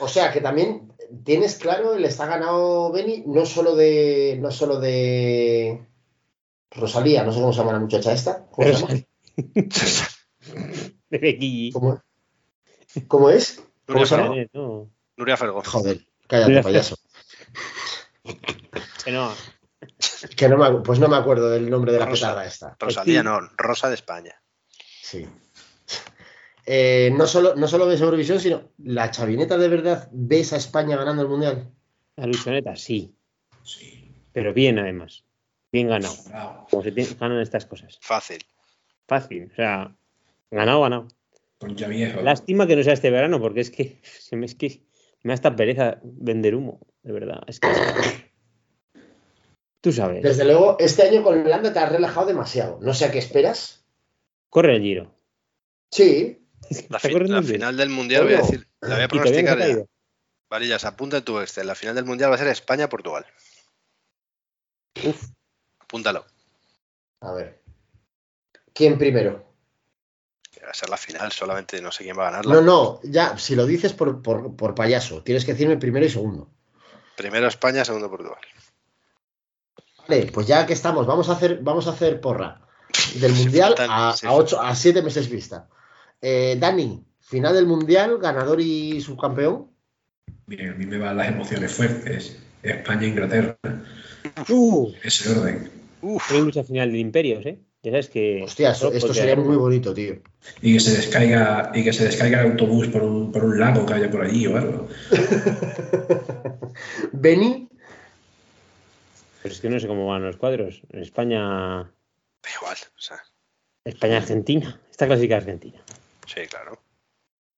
o 0.00 0.08
sea 0.08 0.32
que 0.32 0.40
también 0.40 0.92
tienes 1.22 1.56
claro, 1.56 1.96
le 1.96 2.08
está 2.08 2.26
ganado 2.26 2.90
Beni, 2.92 3.22
no 3.26 3.46
solo 3.46 3.76
de. 3.76 4.38
no 4.40 4.50
solo 4.50 4.80
de. 4.80 5.86
Rosalía, 6.70 7.22
no 7.22 7.32
sé 7.32 7.40
cómo 7.40 7.52
se 7.52 7.58
llama 7.60 7.72
la 7.72 7.80
muchacha 7.80 8.12
esta. 8.12 8.46
¿Cómo 8.50 8.72
se 8.72 8.74
llama? 8.74 9.00
De. 11.10 11.70
¿Cómo, 11.72 12.02
cómo 13.06 13.30
es? 13.30 13.62
¿Cómo 13.86 14.00
Nuria 14.00 14.06
se 14.06 14.16
llama? 14.16 14.34
Fergo. 14.34 14.50
No, 14.52 14.90
Nuria 15.16 15.36
Fergo. 15.36 15.62
Joder, 15.64 16.06
cállate, 16.26 16.62
payaso. 16.62 16.96
que 19.04 19.12
no. 19.12 19.32
Que 20.36 20.48
no 20.48 20.56
me, 20.56 20.80
pues 20.80 20.98
no 20.98 21.08
me 21.08 21.16
acuerdo 21.16 21.50
del 21.50 21.70
nombre 21.70 21.92
de 21.92 21.98
la 21.98 22.06
Rosa. 22.06 22.28
petarda 22.28 22.46
esta. 22.46 22.76
Rosalía, 22.78 23.22
no, 23.22 23.38
Rosa 23.56 23.88
de 23.88 23.94
España. 23.94 24.34
Sí. 25.02 25.28
Eh, 26.66 27.10
no, 27.16 27.26
solo, 27.26 27.54
no 27.56 27.68
solo 27.68 27.86
ves 27.86 28.00
Eurovisión, 28.00 28.40
sino 28.40 28.70
la 28.78 29.10
chavineta 29.10 29.58
de 29.58 29.68
verdad 29.68 30.08
ves 30.12 30.52
a 30.52 30.56
España 30.56 30.96
ganando 30.96 31.22
el 31.22 31.28
mundial. 31.28 31.70
La 32.16 32.26
Luchoneta, 32.26 32.76
sí. 32.76 33.14
Sí, 33.62 34.14
Pero 34.32 34.54
bien, 34.54 34.78
además. 34.78 35.24
Bien 35.72 35.88
ganado. 35.88 36.14
bravo. 36.28 36.66
Como 36.70 36.82
se 36.82 36.90
ganan 36.90 37.40
estas 37.40 37.66
cosas. 37.66 37.98
Fácil. 38.00 38.38
Fácil. 39.06 39.50
O 39.52 39.54
sea, 39.56 39.94
ganado, 40.50 40.80
ganado. 40.82 41.08
Con 41.58 41.76
ya 41.76 41.88
viejo. 41.88 42.20
Lástima 42.22 42.66
que 42.66 42.76
no 42.76 42.82
sea 42.82 42.92
este 42.92 43.10
verano, 43.10 43.40
porque 43.40 43.60
es 43.60 43.70
que 43.70 44.00
se 44.02 44.36
me, 44.36 44.46
es 44.46 44.54
que 44.54 44.82
me 45.22 45.30
da 45.30 45.34
esta 45.34 45.56
pereza 45.56 45.98
vender 46.02 46.54
humo, 46.54 46.80
de 47.02 47.12
verdad. 47.12 47.42
Es 47.46 47.60
que 47.60 47.68
tú 49.80 49.92
sabes. 49.92 50.22
Desde 50.22 50.44
luego, 50.44 50.76
este 50.78 51.02
año 51.02 51.22
con 51.22 51.38
Holanda 51.40 51.72
te 51.72 51.78
has 51.78 51.92
relajado 51.92 52.26
demasiado. 52.26 52.78
No 52.80 52.94
sé 52.94 53.06
a 53.06 53.10
qué 53.10 53.18
esperas. 53.18 53.84
Corre 54.48 54.76
el 54.76 54.82
giro. 54.82 55.14
Sí, 55.90 56.43
La, 56.88 56.98
fi- 56.98 57.08
final 57.44 57.76
del 57.76 57.88
Mundial, 57.90 58.24
voy 58.24 58.34
a 58.34 58.38
decir, 58.38 58.66
la 58.80 58.94
voy 58.96 59.04
a 59.04 59.08
pronosticar 59.08 59.58
ya. 59.58 59.64
apunta 60.84 61.18
en 61.18 61.24
tu 61.24 61.38
Excel. 61.40 61.66
La 61.66 61.74
final 61.74 61.94
del 61.94 62.04
Mundial 62.04 62.30
va 62.30 62.34
a 62.36 62.38
ser 62.38 62.48
España-Portugal. 62.48 63.26
Uf, 65.04 65.24
Apúntalo. 65.80 66.24
a 67.20 67.32
ver. 67.32 67.62
¿Quién 68.72 68.98
primero? 68.98 69.44
Va 70.64 70.70
a 70.70 70.74
ser 70.74 70.88
la 70.88 70.96
final, 70.96 71.30
solamente 71.32 71.80
no 71.82 71.92
sé 71.92 72.04
quién 72.04 72.18
va 72.18 72.28
a 72.28 72.30
ganarla. 72.30 72.54
No, 72.54 72.60
no, 72.62 73.00
ya, 73.02 73.36
si 73.38 73.54
lo 73.54 73.66
dices 73.66 73.92
por, 73.92 74.22
por, 74.22 74.56
por 74.56 74.74
payaso, 74.74 75.22
tienes 75.22 75.44
que 75.44 75.52
decirme 75.52 75.76
primero 75.76 76.06
y 76.06 76.10
segundo. 76.10 76.50
Primero 77.16 77.46
España, 77.48 77.84
segundo 77.84 78.08
Portugal. 78.10 78.38
Vale, 80.08 80.30
pues 80.32 80.46
ya 80.46 80.66
que 80.66 80.72
estamos, 80.72 81.06
vamos 81.06 81.28
a 81.28 81.32
hacer, 81.32 81.58
vamos 81.62 81.86
a 81.86 81.90
hacer 81.90 82.20
porra. 82.20 82.60
Del 83.20 83.32
mundial 83.32 83.74
faltan- 83.76 83.90
a, 83.90 84.16
sí. 84.16 84.26
a 84.26 84.32
ocho, 84.32 84.60
a 84.60 84.74
siete 84.74 85.02
meses 85.02 85.28
vista. 85.28 85.68
Eh, 86.20 86.56
Dani, 86.58 87.02
final 87.20 87.54
del 87.54 87.66
mundial, 87.66 88.18
ganador 88.18 88.60
y 88.60 89.00
subcampeón. 89.00 89.70
Bien, 90.46 90.70
a 90.70 90.74
mí 90.74 90.86
me 90.86 90.98
van 90.98 91.16
las 91.16 91.28
emociones 91.28 91.72
fuertes. 91.72 92.38
España-Inglaterra. 92.62 93.56
uh, 94.48 94.92
Ese 95.02 95.30
orden. 95.30 95.70
Uf, 96.02 96.32
hay 96.32 96.42
mucha 96.42 96.64
final 96.64 96.92
de 96.92 96.98
imperios, 96.98 97.44
¿eh? 97.46 97.58
Ya 97.82 97.90
sabes 97.90 98.08
que. 98.08 98.42
Hostia, 98.42 98.72
esto, 98.72 99.12
sería 99.12 99.36
muy 99.36 99.56
bonito, 99.56 99.92
tío. 99.92 100.16
Y 100.62 100.74
que 100.74 100.80
se 100.80 100.96
descaiga, 100.96 101.70
y 101.74 101.84
que 101.84 101.92
se 101.92 102.04
descaiga 102.04 102.40
el 102.40 102.52
autobús 102.52 102.88
por 102.88 103.02
un, 103.02 103.30
por 103.30 103.44
un 103.44 103.60
lago 103.60 103.84
que 103.84 103.92
haya 103.92 104.10
por 104.10 104.24
allí 104.24 104.46
o 104.46 104.56
algo. 104.56 104.88
Beni, 107.12 107.68
Pero 109.42 109.54
es 109.54 109.60
que 109.60 109.68
no 109.68 109.78
sé 109.78 109.86
cómo 109.86 110.06
van 110.06 110.22
los 110.24 110.36
cuadros. 110.38 110.80
En 110.90 111.02
España. 111.02 111.40
da 111.40 111.90
igual. 112.58 112.76
O 112.96 113.00
sea, 113.00 113.18
España-Argentina. 113.84 114.80
Esta 114.90 115.06
clásica 115.06 115.36
Argentina. 115.36 115.78
Sí, 116.26 116.46
claro. 116.48 116.78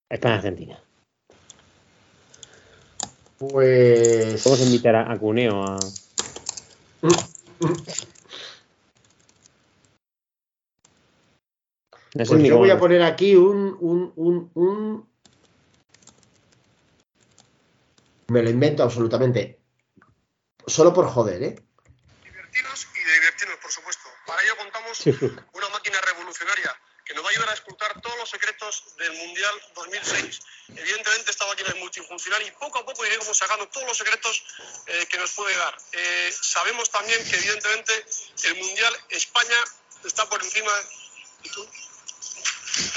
España-Argentina. 0.09 0.83
pues. 3.39 4.45
Vamos 4.45 4.61
a 4.61 4.65
invitar 4.65 4.95
a, 4.97 5.13
a 5.13 5.19
Cuneo 5.19 5.65
a. 5.65 5.79
Ese 12.15 12.33
Pues 12.35 12.43
yo 12.45 12.59
voy 12.59 12.71
a 12.71 12.79
poner 12.79 13.03
aquí 13.03 13.37
un, 13.37 13.77
un, 13.81 14.13
un, 14.17 14.51
un- 14.55 15.11
Me 18.29 18.43
lo 18.43 18.51
invento 18.51 18.83
absolutamente. 18.83 19.61
Solo 20.67 20.93
por 20.93 21.07
joder, 21.07 21.43
¿eh? 21.43 21.63
divertirnos 22.25 22.89
y 22.97 23.05
de 23.05 23.13
divertirnos, 23.21 23.59
por 23.59 23.71
supuesto. 23.71 24.03
Para 24.27 24.43
ello 24.43 24.57
contamos 24.57 24.99
Sí. 24.99 25.11
una 25.11 25.69
máquina 25.69 25.99
revolucionaria 26.07 26.73
nos 27.17 27.25
va 27.25 27.29
a 27.29 27.33
ayudar 27.33 27.49
a 27.49 27.55
escrutar 27.55 28.01
todos 28.03 28.17
los 28.19 28.29
secretos 28.29 28.85
del 28.99 29.13
Mundial 29.15 29.55
2006. 29.75 30.41
Evidentemente 30.77 31.31
esta 31.31 31.47
máquina 31.47 31.71
es 31.71 31.77
multifuncional 31.77 32.43
y 32.47 32.51
poco 32.53 32.79
a 32.79 32.85
poco 32.85 33.05
iremos 33.07 33.35
sacando 33.37 33.67
todos 33.69 33.87
los 33.87 33.97
secretos 33.97 34.43
eh, 34.87 35.07
que 35.09 35.17
nos 35.19 35.33
puede 35.33 35.57
dar. 35.57 35.75
Eh, 35.93 36.35
sabemos 36.41 36.91
también 36.91 37.19
que 37.29 37.37
evidentemente 37.37 38.05
el 38.45 38.55
Mundial 38.57 38.95
España 39.09 39.57
está 40.05 40.29
por 40.29 40.43
encima 40.45 40.71
de 41.43 41.51
tú. 41.51 41.67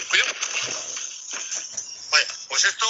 Cuidado. 0.09 0.33
Vaya, 2.11 2.27
pues 2.49 2.65
esto, 2.65 2.85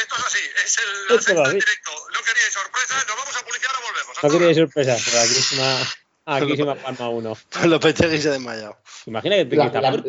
esto 0.00 0.14
es 0.16 0.24
así, 0.24 0.38
es 0.64 0.78
el 0.78 1.18
es 1.18 1.28
en 1.28 1.36
directo. 1.58 1.90
No 2.14 2.22
queríais 2.22 2.52
sorpresa, 2.54 3.04
nos 3.06 3.16
vamos 3.16 3.36
a 3.36 3.44
publicar, 3.44 3.74
ahora 3.74 3.86
volvemos. 3.92 4.16
No 4.22 4.30
quería 4.30 4.54
sorpresa, 4.54 4.96
pero 5.04 5.20
aquí 5.20 5.34
se 5.34 5.56
me 5.56 5.62
ha, 5.62 6.36
aquí 6.36 6.56
se 6.56 6.64
me 6.64 6.72
ha 6.72 6.74
palmado 6.82 7.10
uno. 7.10 7.36
Lo 7.64 7.80
peté 7.80 8.06
y 8.14 8.22
se 8.22 8.28
ha 8.28 8.32
desmayado. 8.32 8.78
Imagina 9.06 9.36
que 9.36 9.44
te 9.44 9.56
La, 9.56 9.66
quita 9.66 9.80
la- 9.80 10.02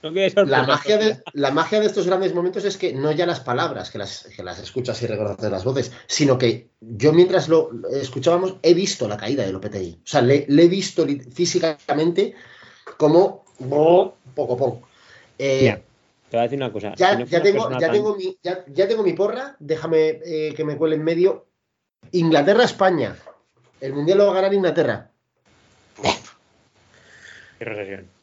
No 0.00 0.10
sorpresa. 0.10 0.44
la 0.44 0.62
magia 0.62 0.96
de, 0.96 1.22
la 1.32 1.50
magia 1.50 1.80
de 1.80 1.86
estos 1.86 2.06
grandes 2.06 2.32
momentos 2.32 2.64
es 2.64 2.76
que 2.76 2.92
no 2.92 3.10
ya 3.10 3.26
las 3.26 3.40
palabras, 3.40 3.90
que 3.90 3.98
las, 3.98 4.28
que 4.34 4.44
las 4.44 4.60
escuchas 4.60 5.02
y 5.02 5.06
reconoces 5.06 5.50
las 5.50 5.64
voces, 5.64 5.90
sino 6.06 6.38
que 6.38 6.68
yo 6.80 7.12
mientras 7.12 7.48
lo 7.48 7.70
escuchábamos 7.90 8.56
he 8.62 8.74
visto 8.74 9.08
la 9.08 9.16
caída 9.16 9.44
del 9.44 9.56
OPTI. 9.56 10.00
O 10.04 10.06
sea, 10.06 10.22
le, 10.22 10.46
le 10.48 10.62
he 10.62 10.68
visto 10.68 11.04
físicamente 11.32 12.34
como 12.96 13.44
oh, 13.70 14.14
poco 14.36 14.56
poco. 14.56 14.88
Eh, 15.36 15.82
te 16.30 16.36
voy 16.36 16.40
a 16.40 16.42
decir 16.44 16.58
una 16.58 16.72
cosa. 16.72 16.94
ya, 16.96 17.10
si 17.10 17.18
no 17.18 17.24
ya 17.24 17.26
fuera 17.26 17.42
tengo, 17.42 17.56
persona 17.56 17.80
ya, 17.80 17.86
tan- 17.86 17.96
tengo 17.96 18.16
mi, 18.16 18.38
ya, 18.42 18.64
ya 18.68 18.86
tengo 18.88 19.02
mi 19.02 19.12
porra, 19.14 19.56
déjame 19.58 20.20
eh, 20.24 20.54
que 20.56 20.64
me 20.64 20.76
cuele 20.76 20.94
en 20.96 21.02
medio. 21.04 21.46
Inglaterra-España. 22.12 23.16
El 23.80 23.94
mundial 23.94 24.18
lo 24.18 24.26
va 24.26 24.32
a 24.32 24.34
ganar 24.36 24.54
Inglaterra. 24.54 25.10
Qué 27.58 27.64
recesión. 27.64 28.17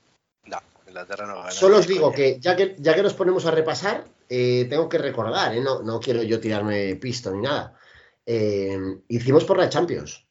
Inglaterra 0.95 1.25
no. 1.27 1.51
Solo 1.51 1.77
os 1.77 1.87
digo 1.87 2.11
que 2.11 2.39
ya 2.39 2.55
que, 2.55 2.75
ya 2.79 2.95
que 2.95 3.03
nos 3.03 3.13
ponemos 3.13 3.45
a 3.45 3.51
repasar, 3.51 4.05
eh, 4.29 4.65
tengo 4.69 4.87
que 4.87 4.97
recordar, 4.97 5.53
eh, 5.53 5.61
no, 5.61 5.81
no 5.81 5.99
quiero 5.99 6.23
yo 6.23 6.39
tirarme 6.39 6.95
pisto 6.95 7.31
ni 7.31 7.41
nada. 7.41 7.77
Eh, 8.25 8.77
hicimos 9.09 9.43
por 9.43 9.57
la 9.57 9.69
Champions. 9.69 10.25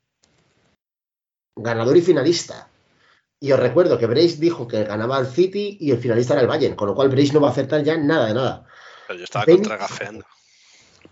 Ganador 1.57 1.97
y 1.97 2.03
finalista. 2.03 2.69
Y 3.39 3.53
os 3.53 3.61
recuerdo 3.61 3.99
que 3.99 4.07
Brace 4.07 4.37
dijo 4.39 4.67
que 4.67 4.85
ganaba 4.85 5.19
al 5.19 5.27
City 5.27 5.77
y 5.79 5.91
el 5.91 5.99
finalista 5.99 6.33
era 6.33 6.43
el 6.43 6.49
Bayern, 6.49 6.77
con 6.77 6.89
lo 6.89 6.95
cual 6.95 7.11
Brace 7.11 7.35
no 7.35 7.41
va 7.41 7.49
a 7.49 7.53
acertar 7.53 7.83
ya 7.83 7.99
nada 7.99 8.27
de 8.27 8.35
nada. 8.35 8.67
Pero 9.07 9.19
yo 9.19 9.25
estaba 9.25 9.45
contragafeando. 9.45 10.25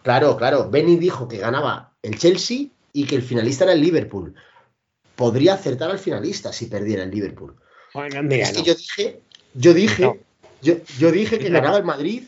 Claro, 0.03 0.37
claro. 0.39 0.71
Benny 0.71 0.97
dijo 0.97 1.29
que 1.29 1.37
ganaba 1.37 1.93
el 2.01 2.19
Chelsea 2.19 2.69
y 2.93 3.07
que 3.07 3.17
el 3.17 3.23
finalista 3.23 3.65
era 3.65 3.75
el 3.75 3.83
Liverpool. 3.83 4.35
Podría 5.15 5.55
acertar 5.55 5.91
al 5.91 5.99
finalista 5.99 6.53
si 6.55 6.67
perdiera 6.67 7.03
el 7.03 7.11
Liverpool. 7.11 7.55
Bueno, 7.93 8.23
mira, 8.23 8.45
es 8.45 8.53
que 8.53 8.61
no. 8.61 8.65
yo 8.65 8.75
dije, 8.75 9.23
yo 9.55 9.75
dije, 9.75 10.03
No. 10.03 10.17
yo, 10.63 10.75
yo 10.99 11.11
dije 11.13 11.39
que 11.39 11.51
No. 11.51 11.55
ganaba 11.61 11.79
el 11.79 11.85
Madrid 11.85 12.25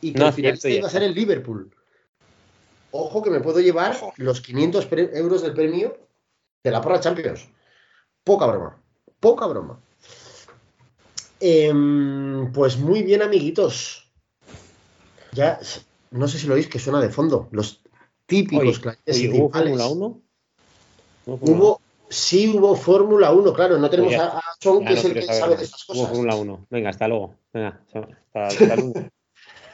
y 0.00 0.12
que 0.12 0.18
No 0.18 0.32
cierto, 0.32 0.68
ya 0.68 0.74
iba 0.76 0.86
a 0.88 0.90
ser 0.90 1.02
el 1.02 1.14
Liverpool. 1.14 1.70
Ojo 2.90 3.22
que 3.22 3.30
me 3.30 3.40
puedo 3.40 3.60
llevar 3.60 3.92
Ojo. 3.96 4.12
los 4.16 4.40
500 4.40 4.86
pre- 4.86 5.10
euros 5.18 5.42
del 5.42 5.52
premio 5.52 5.96
de 6.62 6.70
la 6.70 6.80
porra 6.80 7.00
Champions. 7.00 7.46
Poca 8.24 8.46
broma, 8.46 8.80
poca 9.20 9.46
broma. 9.46 9.80
Em, 11.40 12.50
pues 12.52 12.78
muy 12.78 13.02
bien, 13.02 13.22
amiguitos. 13.22 14.10
Ya, 15.32 15.60
no 16.10 16.28
sé 16.28 16.38
si 16.38 16.46
lo 16.46 16.54
oís 16.54 16.66
que 16.68 16.78
suena 16.78 17.00
de 17.00 17.10
fondo. 17.10 17.48
Los 17.52 17.80
típicos 18.26 18.80
Oye, 18.80 18.96
oye, 19.06 19.30
¿hubo. 19.40 19.50
Fórmula 19.50 19.86
1? 19.86 20.22
¿Hubo 21.26 21.38
Fórmula 21.38 21.58
Hubo, 21.58 21.80
sí 22.08 22.48
hubo 22.48 22.74
Fórmula 22.76 23.32
1, 23.32 23.52
claro, 23.52 23.78
no 23.78 23.90
tenemos 23.90 24.14
a, 24.14 24.38
Ya 24.60 24.78
que 24.78 24.84
no 24.84 24.90
es 24.90 25.04
el 25.04 25.14
que 25.14 25.22
saber 25.22 25.40
sabe 25.40 25.56
de 25.56 25.64
estas 25.64 25.84
cosas. 25.84 26.08
Fórmula 26.08 26.36
1. 26.36 26.66
Venga, 26.70 26.90
hasta 26.90 27.08
luego. 27.08 27.34
Venga, 27.52 27.80
hasta, 28.34 28.76
lunes. 28.76 29.10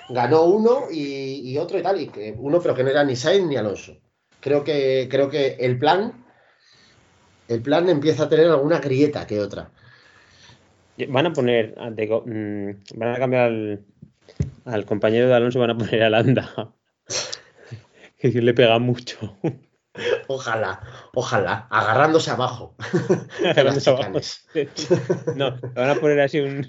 Ganó 0.08 0.44
uno 0.44 0.90
y, 0.90 1.50
y 1.50 1.58
otro 1.58 1.78
y 1.78 1.82
tal, 1.82 2.00
y 2.00 2.08
que 2.08 2.34
uno, 2.36 2.60
pero 2.60 2.74
que 2.74 2.82
no 2.82 2.90
era 2.90 3.04
ni 3.04 3.16
Sainz 3.16 3.46
ni 3.46 3.56
Alonso. 3.56 3.96
Creo 4.40 4.64
que, 4.64 5.08
creo 5.10 5.30
que 5.30 5.56
el 5.60 5.78
plan, 5.78 6.24
el 7.48 7.62
plan 7.62 7.88
empieza 7.88 8.24
a 8.24 8.28
tener 8.28 8.46
alguna 8.46 8.80
grieta 8.80 9.26
que 9.26 9.40
otra. 9.40 9.70
Van 11.08 11.26
a 11.26 11.32
poner, 11.32 11.74
ah, 11.78 11.90
mm, 11.90 12.70
van 12.96 13.14
a 13.14 13.18
cambiar 13.18 13.44
al, 13.44 13.84
al 14.64 14.84
compañero 14.84 15.28
de 15.28 15.34
Alonso, 15.34 15.60
van 15.60 15.70
a 15.70 15.78
poner 15.78 16.02
a 16.02 16.10
Landa. 16.10 16.74
que 18.18 18.28
le 18.28 18.54
pega 18.54 18.78
mucho. 18.78 19.36
Ojalá, 20.34 20.80
ojalá, 21.14 21.66
agarrándose 21.70 22.30
abajo. 22.30 22.74
Agarrándose 23.44 23.90
abajo. 23.90 24.12
No, 25.36 25.50
le 25.50 25.68
van 25.74 25.90
a 25.90 25.94
poner 25.96 26.20
así 26.20 26.40
un, 26.40 26.66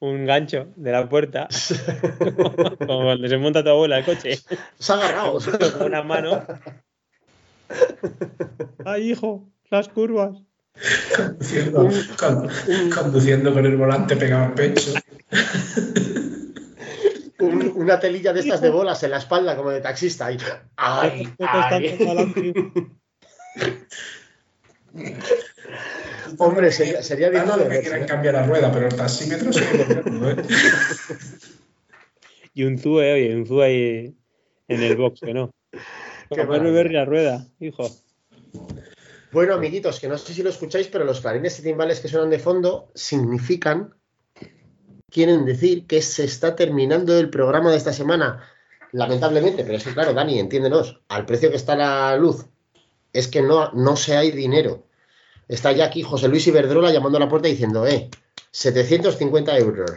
un 0.00 0.26
gancho 0.26 0.68
de 0.76 0.92
la 0.92 1.08
puerta, 1.08 1.48
como 2.78 3.02
cuando 3.04 3.26
se 3.28 3.38
monta 3.38 3.62
tu 3.64 3.70
abuela 3.70 3.98
el 3.98 4.04
coche, 4.04 4.38
Se 4.78 4.92
ha 4.92 4.96
agarrado. 4.96 5.38
con 5.78 5.86
una 5.86 6.02
mano. 6.02 6.42
¡Ay, 8.84 9.12
hijo! 9.12 9.48
Las 9.70 9.88
curvas. 9.88 10.36
Conduciendo, 11.16 11.88
con, 12.18 12.48
conduciendo 12.94 13.52
con 13.54 13.64
el 13.64 13.76
volante 13.76 14.14
pegado 14.16 14.44
al 14.44 14.54
pecho. 14.54 14.92
Un- 17.38 17.72
una 17.76 17.98
telilla 18.00 18.32
de 18.32 18.40
estas 18.40 18.60
de 18.60 18.70
bolas 18.70 19.02
en 19.02 19.10
la 19.10 19.18
espalda, 19.18 19.56
como 19.56 19.70
de 19.70 19.80
taxista. 19.80 20.30
Y, 20.32 20.38
ay, 20.76 21.34
ay. 21.38 21.98
Hombre, 26.38 26.72
sería, 26.72 27.02
sería 27.02 27.30
digno 27.30 27.56
de 27.56 27.68
que 27.68 27.80
quieran 27.80 28.02
¿eh? 28.02 28.06
cambiar 28.06 28.34
la 28.34 28.46
rueda, 28.46 28.72
pero 28.72 28.88
el 28.88 28.96
taxímetro 28.96 29.52
sigue 29.52 29.86
corriendo, 29.86 30.30
¿eh? 30.30 30.36
Y 32.54 32.64
un 32.64 32.78
Zue, 32.78 33.12
oye, 33.12 33.36
un 33.36 33.46
Zue 33.46 33.64
ahí 33.64 34.16
en 34.68 34.82
el 34.82 34.96
box, 34.96 35.20
que 35.20 35.34
no. 35.34 35.50
Qué 35.72 35.78
Como 36.30 36.46
maravilla. 36.46 36.74
Berry 36.74 36.94
la 36.94 37.04
rueda, 37.04 37.46
hijo. 37.60 37.88
Bueno, 39.30 39.54
amiguitos, 39.54 40.00
que 40.00 40.08
no 40.08 40.18
sé 40.18 40.32
si 40.32 40.42
lo 40.42 40.50
escucháis, 40.50 40.88
pero 40.88 41.04
los 41.04 41.20
clarines 41.20 41.58
y 41.58 41.62
timbales 41.62 42.00
que 42.00 42.08
suenan 42.08 42.30
de 42.30 42.38
fondo 42.38 42.90
significan, 42.94 43.94
quieren 45.10 45.44
decir 45.44 45.86
que 45.86 46.02
se 46.02 46.24
está 46.24 46.56
terminando 46.56 47.18
el 47.18 47.30
programa 47.30 47.70
de 47.70 47.76
esta 47.76 47.92
semana. 47.92 48.42
Lamentablemente, 48.92 49.62
pero 49.62 49.76
es 49.76 49.84
que 49.84 49.92
claro, 49.92 50.14
Dani, 50.14 50.38
entiéndenos, 50.38 51.02
al 51.08 51.26
precio 51.26 51.50
que 51.50 51.56
está 51.56 51.76
la 51.76 52.16
luz, 52.16 52.46
es 53.18 53.28
que 53.28 53.42
no, 53.42 53.70
no 53.72 53.96
se 53.96 54.16
hay 54.16 54.30
dinero. 54.30 54.84
Está 55.48 55.72
ya 55.72 55.86
aquí 55.86 56.02
José 56.02 56.28
Luis 56.28 56.46
Iberdrola 56.46 56.92
llamando 56.92 57.18
a 57.18 57.20
la 57.20 57.28
puerta 57.28 57.48
diciendo, 57.48 57.86
eh, 57.86 58.10
750 58.50 59.58
euros. 59.58 59.90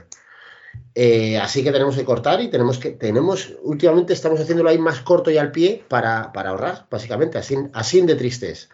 Eh, 0.96 1.38
así 1.38 1.64
que 1.64 1.72
tenemos 1.72 1.96
que 1.96 2.06
cortar 2.06 2.42
y 2.42 2.50
tenemos 2.50 2.78
que, 2.78 2.92
tenemos, 2.92 3.54
últimamente 3.64 4.14
estamos 4.14 4.40
haciéndolo 4.40 4.70
ahí 4.70 4.78
más 4.78 5.02
corto 5.02 5.32
y 5.32 5.38
al 5.38 5.52
pie 5.52 5.84
para, 5.88 6.32
para 6.34 6.50
ahorrar, 6.52 6.88
básicamente, 6.90 7.38
así, 7.38 7.56
así 7.74 8.02
de 8.02 8.16
tristes. 8.16 8.70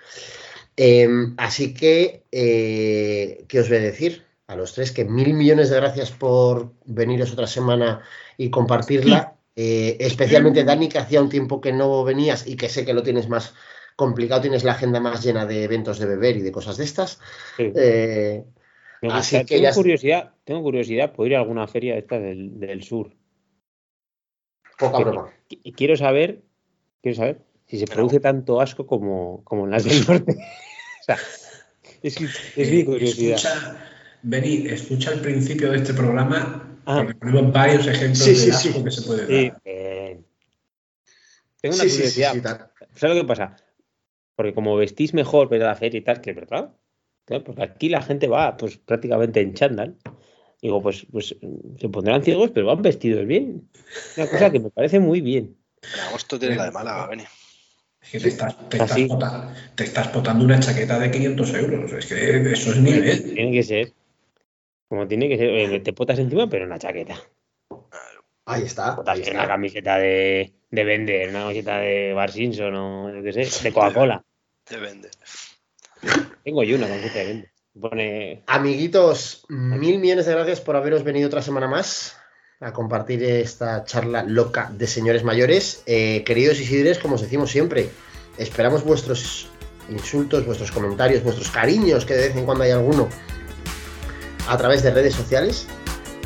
Eh, 0.77 1.07
así 1.37 1.73
que, 1.73 2.25
eh, 2.31 3.45
¿qué 3.47 3.59
os 3.59 3.69
voy 3.69 3.77
a 3.77 3.81
decir? 3.81 4.25
A 4.47 4.55
los 4.55 4.73
tres 4.73 4.91
que 4.91 5.05
mil 5.05 5.33
millones 5.33 5.69
de 5.69 5.77
gracias 5.77 6.11
por 6.11 6.73
veniros 6.85 7.31
otra 7.31 7.47
semana 7.47 8.01
y 8.37 8.49
compartirla. 8.49 9.31
Eh, 9.57 9.95
especialmente 10.01 10.65
Dani, 10.65 10.89
que 10.89 10.97
hacía 10.97 11.21
un 11.21 11.29
tiempo 11.29 11.61
que 11.61 11.71
no 11.71 12.03
venías 12.03 12.45
y 12.45 12.57
que 12.57 12.67
sé 12.67 12.83
que 12.83 12.93
lo 12.93 13.03
tienes 13.03 13.29
más 13.29 13.53
complicado, 13.95 14.41
tienes 14.41 14.63
la 14.63 14.73
agenda 14.73 14.99
más 14.99 15.23
llena 15.23 15.45
de 15.45 15.63
eventos 15.63 15.99
de 15.99 16.05
beber 16.05 16.37
y 16.37 16.41
de 16.41 16.51
cosas 16.51 16.77
de 16.77 16.83
estas. 16.83 17.19
Sí. 17.57 17.71
Eh, 17.75 18.43
así 19.09 19.37
que 19.39 19.55
tengo 19.55 19.63
ya- 19.63 19.73
curiosidad, 19.73 20.33
tengo 20.43 20.61
curiosidad 20.63 21.13
por 21.13 21.27
ir 21.27 21.35
a 21.35 21.39
alguna 21.39 21.67
feria 21.67 21.97
esta 21.97 22.19
del, 22.19 22.59
del 22.59 22.83
sur. 22.83 23.11
poca 24.77 24.99
broma. 24.99 25.33
Y 25.49 25.71
quiero 25.73 25.95
saber, 25.95 26.41
quiero 27.01 27.15
saber 27.17 27.41
si 27.67 27.77
se 27.79 27.85
Pero- 27.85 27.95
produce 27.95 28.19
tanto 28.19 28.59
asco 28.59 28.85
como, 28.85 29.41
como 29.45 29.65
en 29.65 29.71
las 29.71 29.83
del 29.85 30.05
norte. 30.05 30.35
o 31.01 31.03
sea, 31.03 31.17
es, 32.03 32.17
es 32.57 32.71
mi 32.71 32.83
curiosidad. 32.83 33.35
Escucha, 33.37 33.77
Beni, 34.23 34.67
escucha 34.67 35.11
el 35.13 35.21
principio 35.21 35.71
de 35.71 35.77
este 35.77 35.93
programa, 35.93 36.61
Ah. 36.87 36.97
porque 36.97 37.15
ponemos 37.15 37.51
varios 37.53 37.87
ejemplos 37.87 38.19
Sí, 38.19 38.35
sí, 38.35 38.45
de 38.47 38.51
asco 38.51 38.73
sí. 38.73 38.83
que 38.83 38.91
se 38.91 39.01
puede 39.03 39.25
Sí, 39.27 39.49
dar. 39.49 39.61
Tengo 41.61 41.75
una 41.75 41.83
Sí, 41.83 41.89
sí, 41.89 41.95
sí, 42.09 42.21
curiosidad. 42.23 42.71
¿Sabes 42.95 43.15
lo 43.15 43.21
que 43.23 43.27
pasa? 43.27 43.55
Porque 44.35 44.53
como 44.53 44.75
vestís 44.75 45.13
mejor 45.13 45.53
a 45.53 45.57
la 45.57 45.75
feria 45.75 45.99
y 45.99 46.03
tal, 46.03 46.21
que 46.21 46.31
es 46.31 46.35
verdad. 46.35 46.73
¿eh? 47.27 47.39
Porque 47.39 47.63
aquí 47.63 47.89
la 47.89 48.01
gente 48.01 48.27
va 48.27 48.57
pues 48.57 48.77
prácticamente 48.77 49.41
en 49.41 49.53
chándal. 49.53 49.97
Digo, 50.61 50.81
pues, 50.81 51.05
pues 51.11 51.35
se 51.79 51.89
pondrán 51.89 52.23
ciegos, 52.23 52.51
pero 52.51 52.67
van 52.67 52.81
vestidos 52.81 53.25
bien. 53.25 53.69
Una 54.17 54.27
cosa 54.27 54.51
que 54.51 54.59
me 54.59 54.69
parece 54.69 54.99
muy 54.99 55.21
bien. 55.21 55.57
En 55.93 55.99
agosto 56.01 56.39
tiene 56.39 56.55
la 56.55 56.65
de 56.65 56.71
Málaga, 56.71 57.07
Beni. 57.07 57.23
Es 58.01 58.11
que 58.11 58.19
te 58.19 58.27
estás, 58.29 58.69
te, 58.69 58.77
estás 58.77 58.91
Así. 58.91 59.07
botando, 59.07 59.53
te 59.75 59.83
estás 59.83 60.13
botando 60.13 60.45
una 60.45 60.59
chaqueta 60.59 60.99
de 60.99 61.11
500 61.11 61.53
euros. 61.55 61.91
Es 61.93 62.05
que 62.05 62.51
eso 62.51 62.71
es 62.71 62.77
nivel. 62.77 63.33
Tiene 63.33 63.51
que 63.51 63.63
ser. 63.63 63.93
Como 64.87 65.07
tiene 65.07 65.27
que 65.27 65.37
ser, 65.37 65.49
eh, 65.49 65.79
te 65.79 65.93
potas 65.93 66.19
encima, 66.19 66.47
pero 66.47 66.63
en 66.63 66.69
la 66.69 66.79
chaqueta. 66.79 67.15
Ahí 68.45 68.63
está. 68.63 69.01
Ahí 69.05 69.21
en 69.21 69.31
una 69.31 69.41
está. 69.41 69.47
camiseta 69.47 69.97
de, 69.97 70.53
de 70.69 70.83
Bender, 70.83 71.29
una 71.29 71.41
camiseta 71.41 71.77
de 71.79 72.13
Bar 72.13 72.31
Simpson 72.31 72.75
o 72.75 73.13
yo 73.15 73.23
qué 73.23 73.45
sé, 73.45 73.63
de 73.63 73.73
Coca-Cola. 73.73 74.23
Te 74.63 74.77
vende. 74.77 75.09
Tengo 76.43 76.63
yo 76.63 76.75
una 76.77 76.87
camiseta 76.87 77.19
de 77.19 77.25
Bender. 77.25 77.51
Pone. 77.79 78.43
Amiguitos, 78.47 79.45
mil 79.49 79.99
millones 79.99 80.25
de 80.25 80.31
gracias 80.31 80.61
por 80.61 80.77
haberos 80.77 81.03
venido 81.03 81.27
otra 81.27 81.41
semana 81.41 81.67
más 81.67 82.15
a 82.61 82.71
compartir 82.71 83.21
esta 83.23 83.83
charla 83.83 84.23
loca 84.23 84.71
de 84.73 84.87
señores 84.87 85.23
mayores. 85.23 85.83
Eh, 85.85 86.23
queridos 86.23 86.59
Isidres, 86.59 86.99
como 86.99 87.15
os 87.15 87.21
decimos 87.21 87.51
siempre, 87.51 87.89
esperamos 88.37 88.85
vuestros 88.85 89.49
insultos, 89.89 90.45
vuestros 90.45 90.71
comentarios, 90.71 91.21
vuestros 91.21 91.51
cariños, 91.51 92.05
que 92.05 92.13
de 92.13 92.29
vez 92.29 92.37
en 92.37 92.45
cuando 92.45 92.63
hay 92.63 92.71
alguno, 92.71 93.09
a 94.47 94.57
través 94.57 94.81
de 94.83 94.91
redes 94.91 95.13
sociales. 95.15 95.67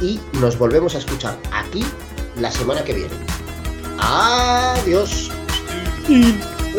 Y 0.01 0.19
nos 0.39 0.57
volvemos 0.57 0.95
a 0.95 0.99
escuchar 0.99 1.35
aquí 1.51 1.83
la 2.39 2.51
semana 2.51 2.83
que 2.83 2.93
viene. 2.93 3.13
Adiós. 3.99 5.29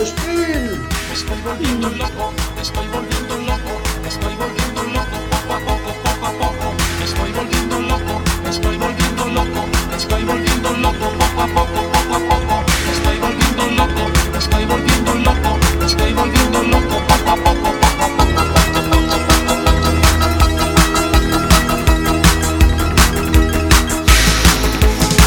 Hostil. 0.01 0.81
Estoy 1.13 1.41
volviendo 1.45 1.89
loco, 1.91 2.33
estoy 2.61 2.87
volviendo 2.89 3.37
loco, 3.39 3.73
estoy 4.07 4.35
volviendo 4.37 4.83
loco 4.85 5.17
poco 5.31 5.55
a 5.55 5.59
poco, 5.59 5.93
poco 6.05 6.27
a 6.27 6.33
poco. 6.33 6.75
Estoy 7.05 7.33
volviendo 7.33 7.81
loco, 7.81 8.23
estoy 8.49 8.77
volviendo 8.79 9.27
loco, 9.27 9.67
estoy 9.97 10.25
volviendo 10.25 10.71
loco 10.77 11.11
poco 11.19 11.43
a 11.43 11.47
poco 11.47 11.90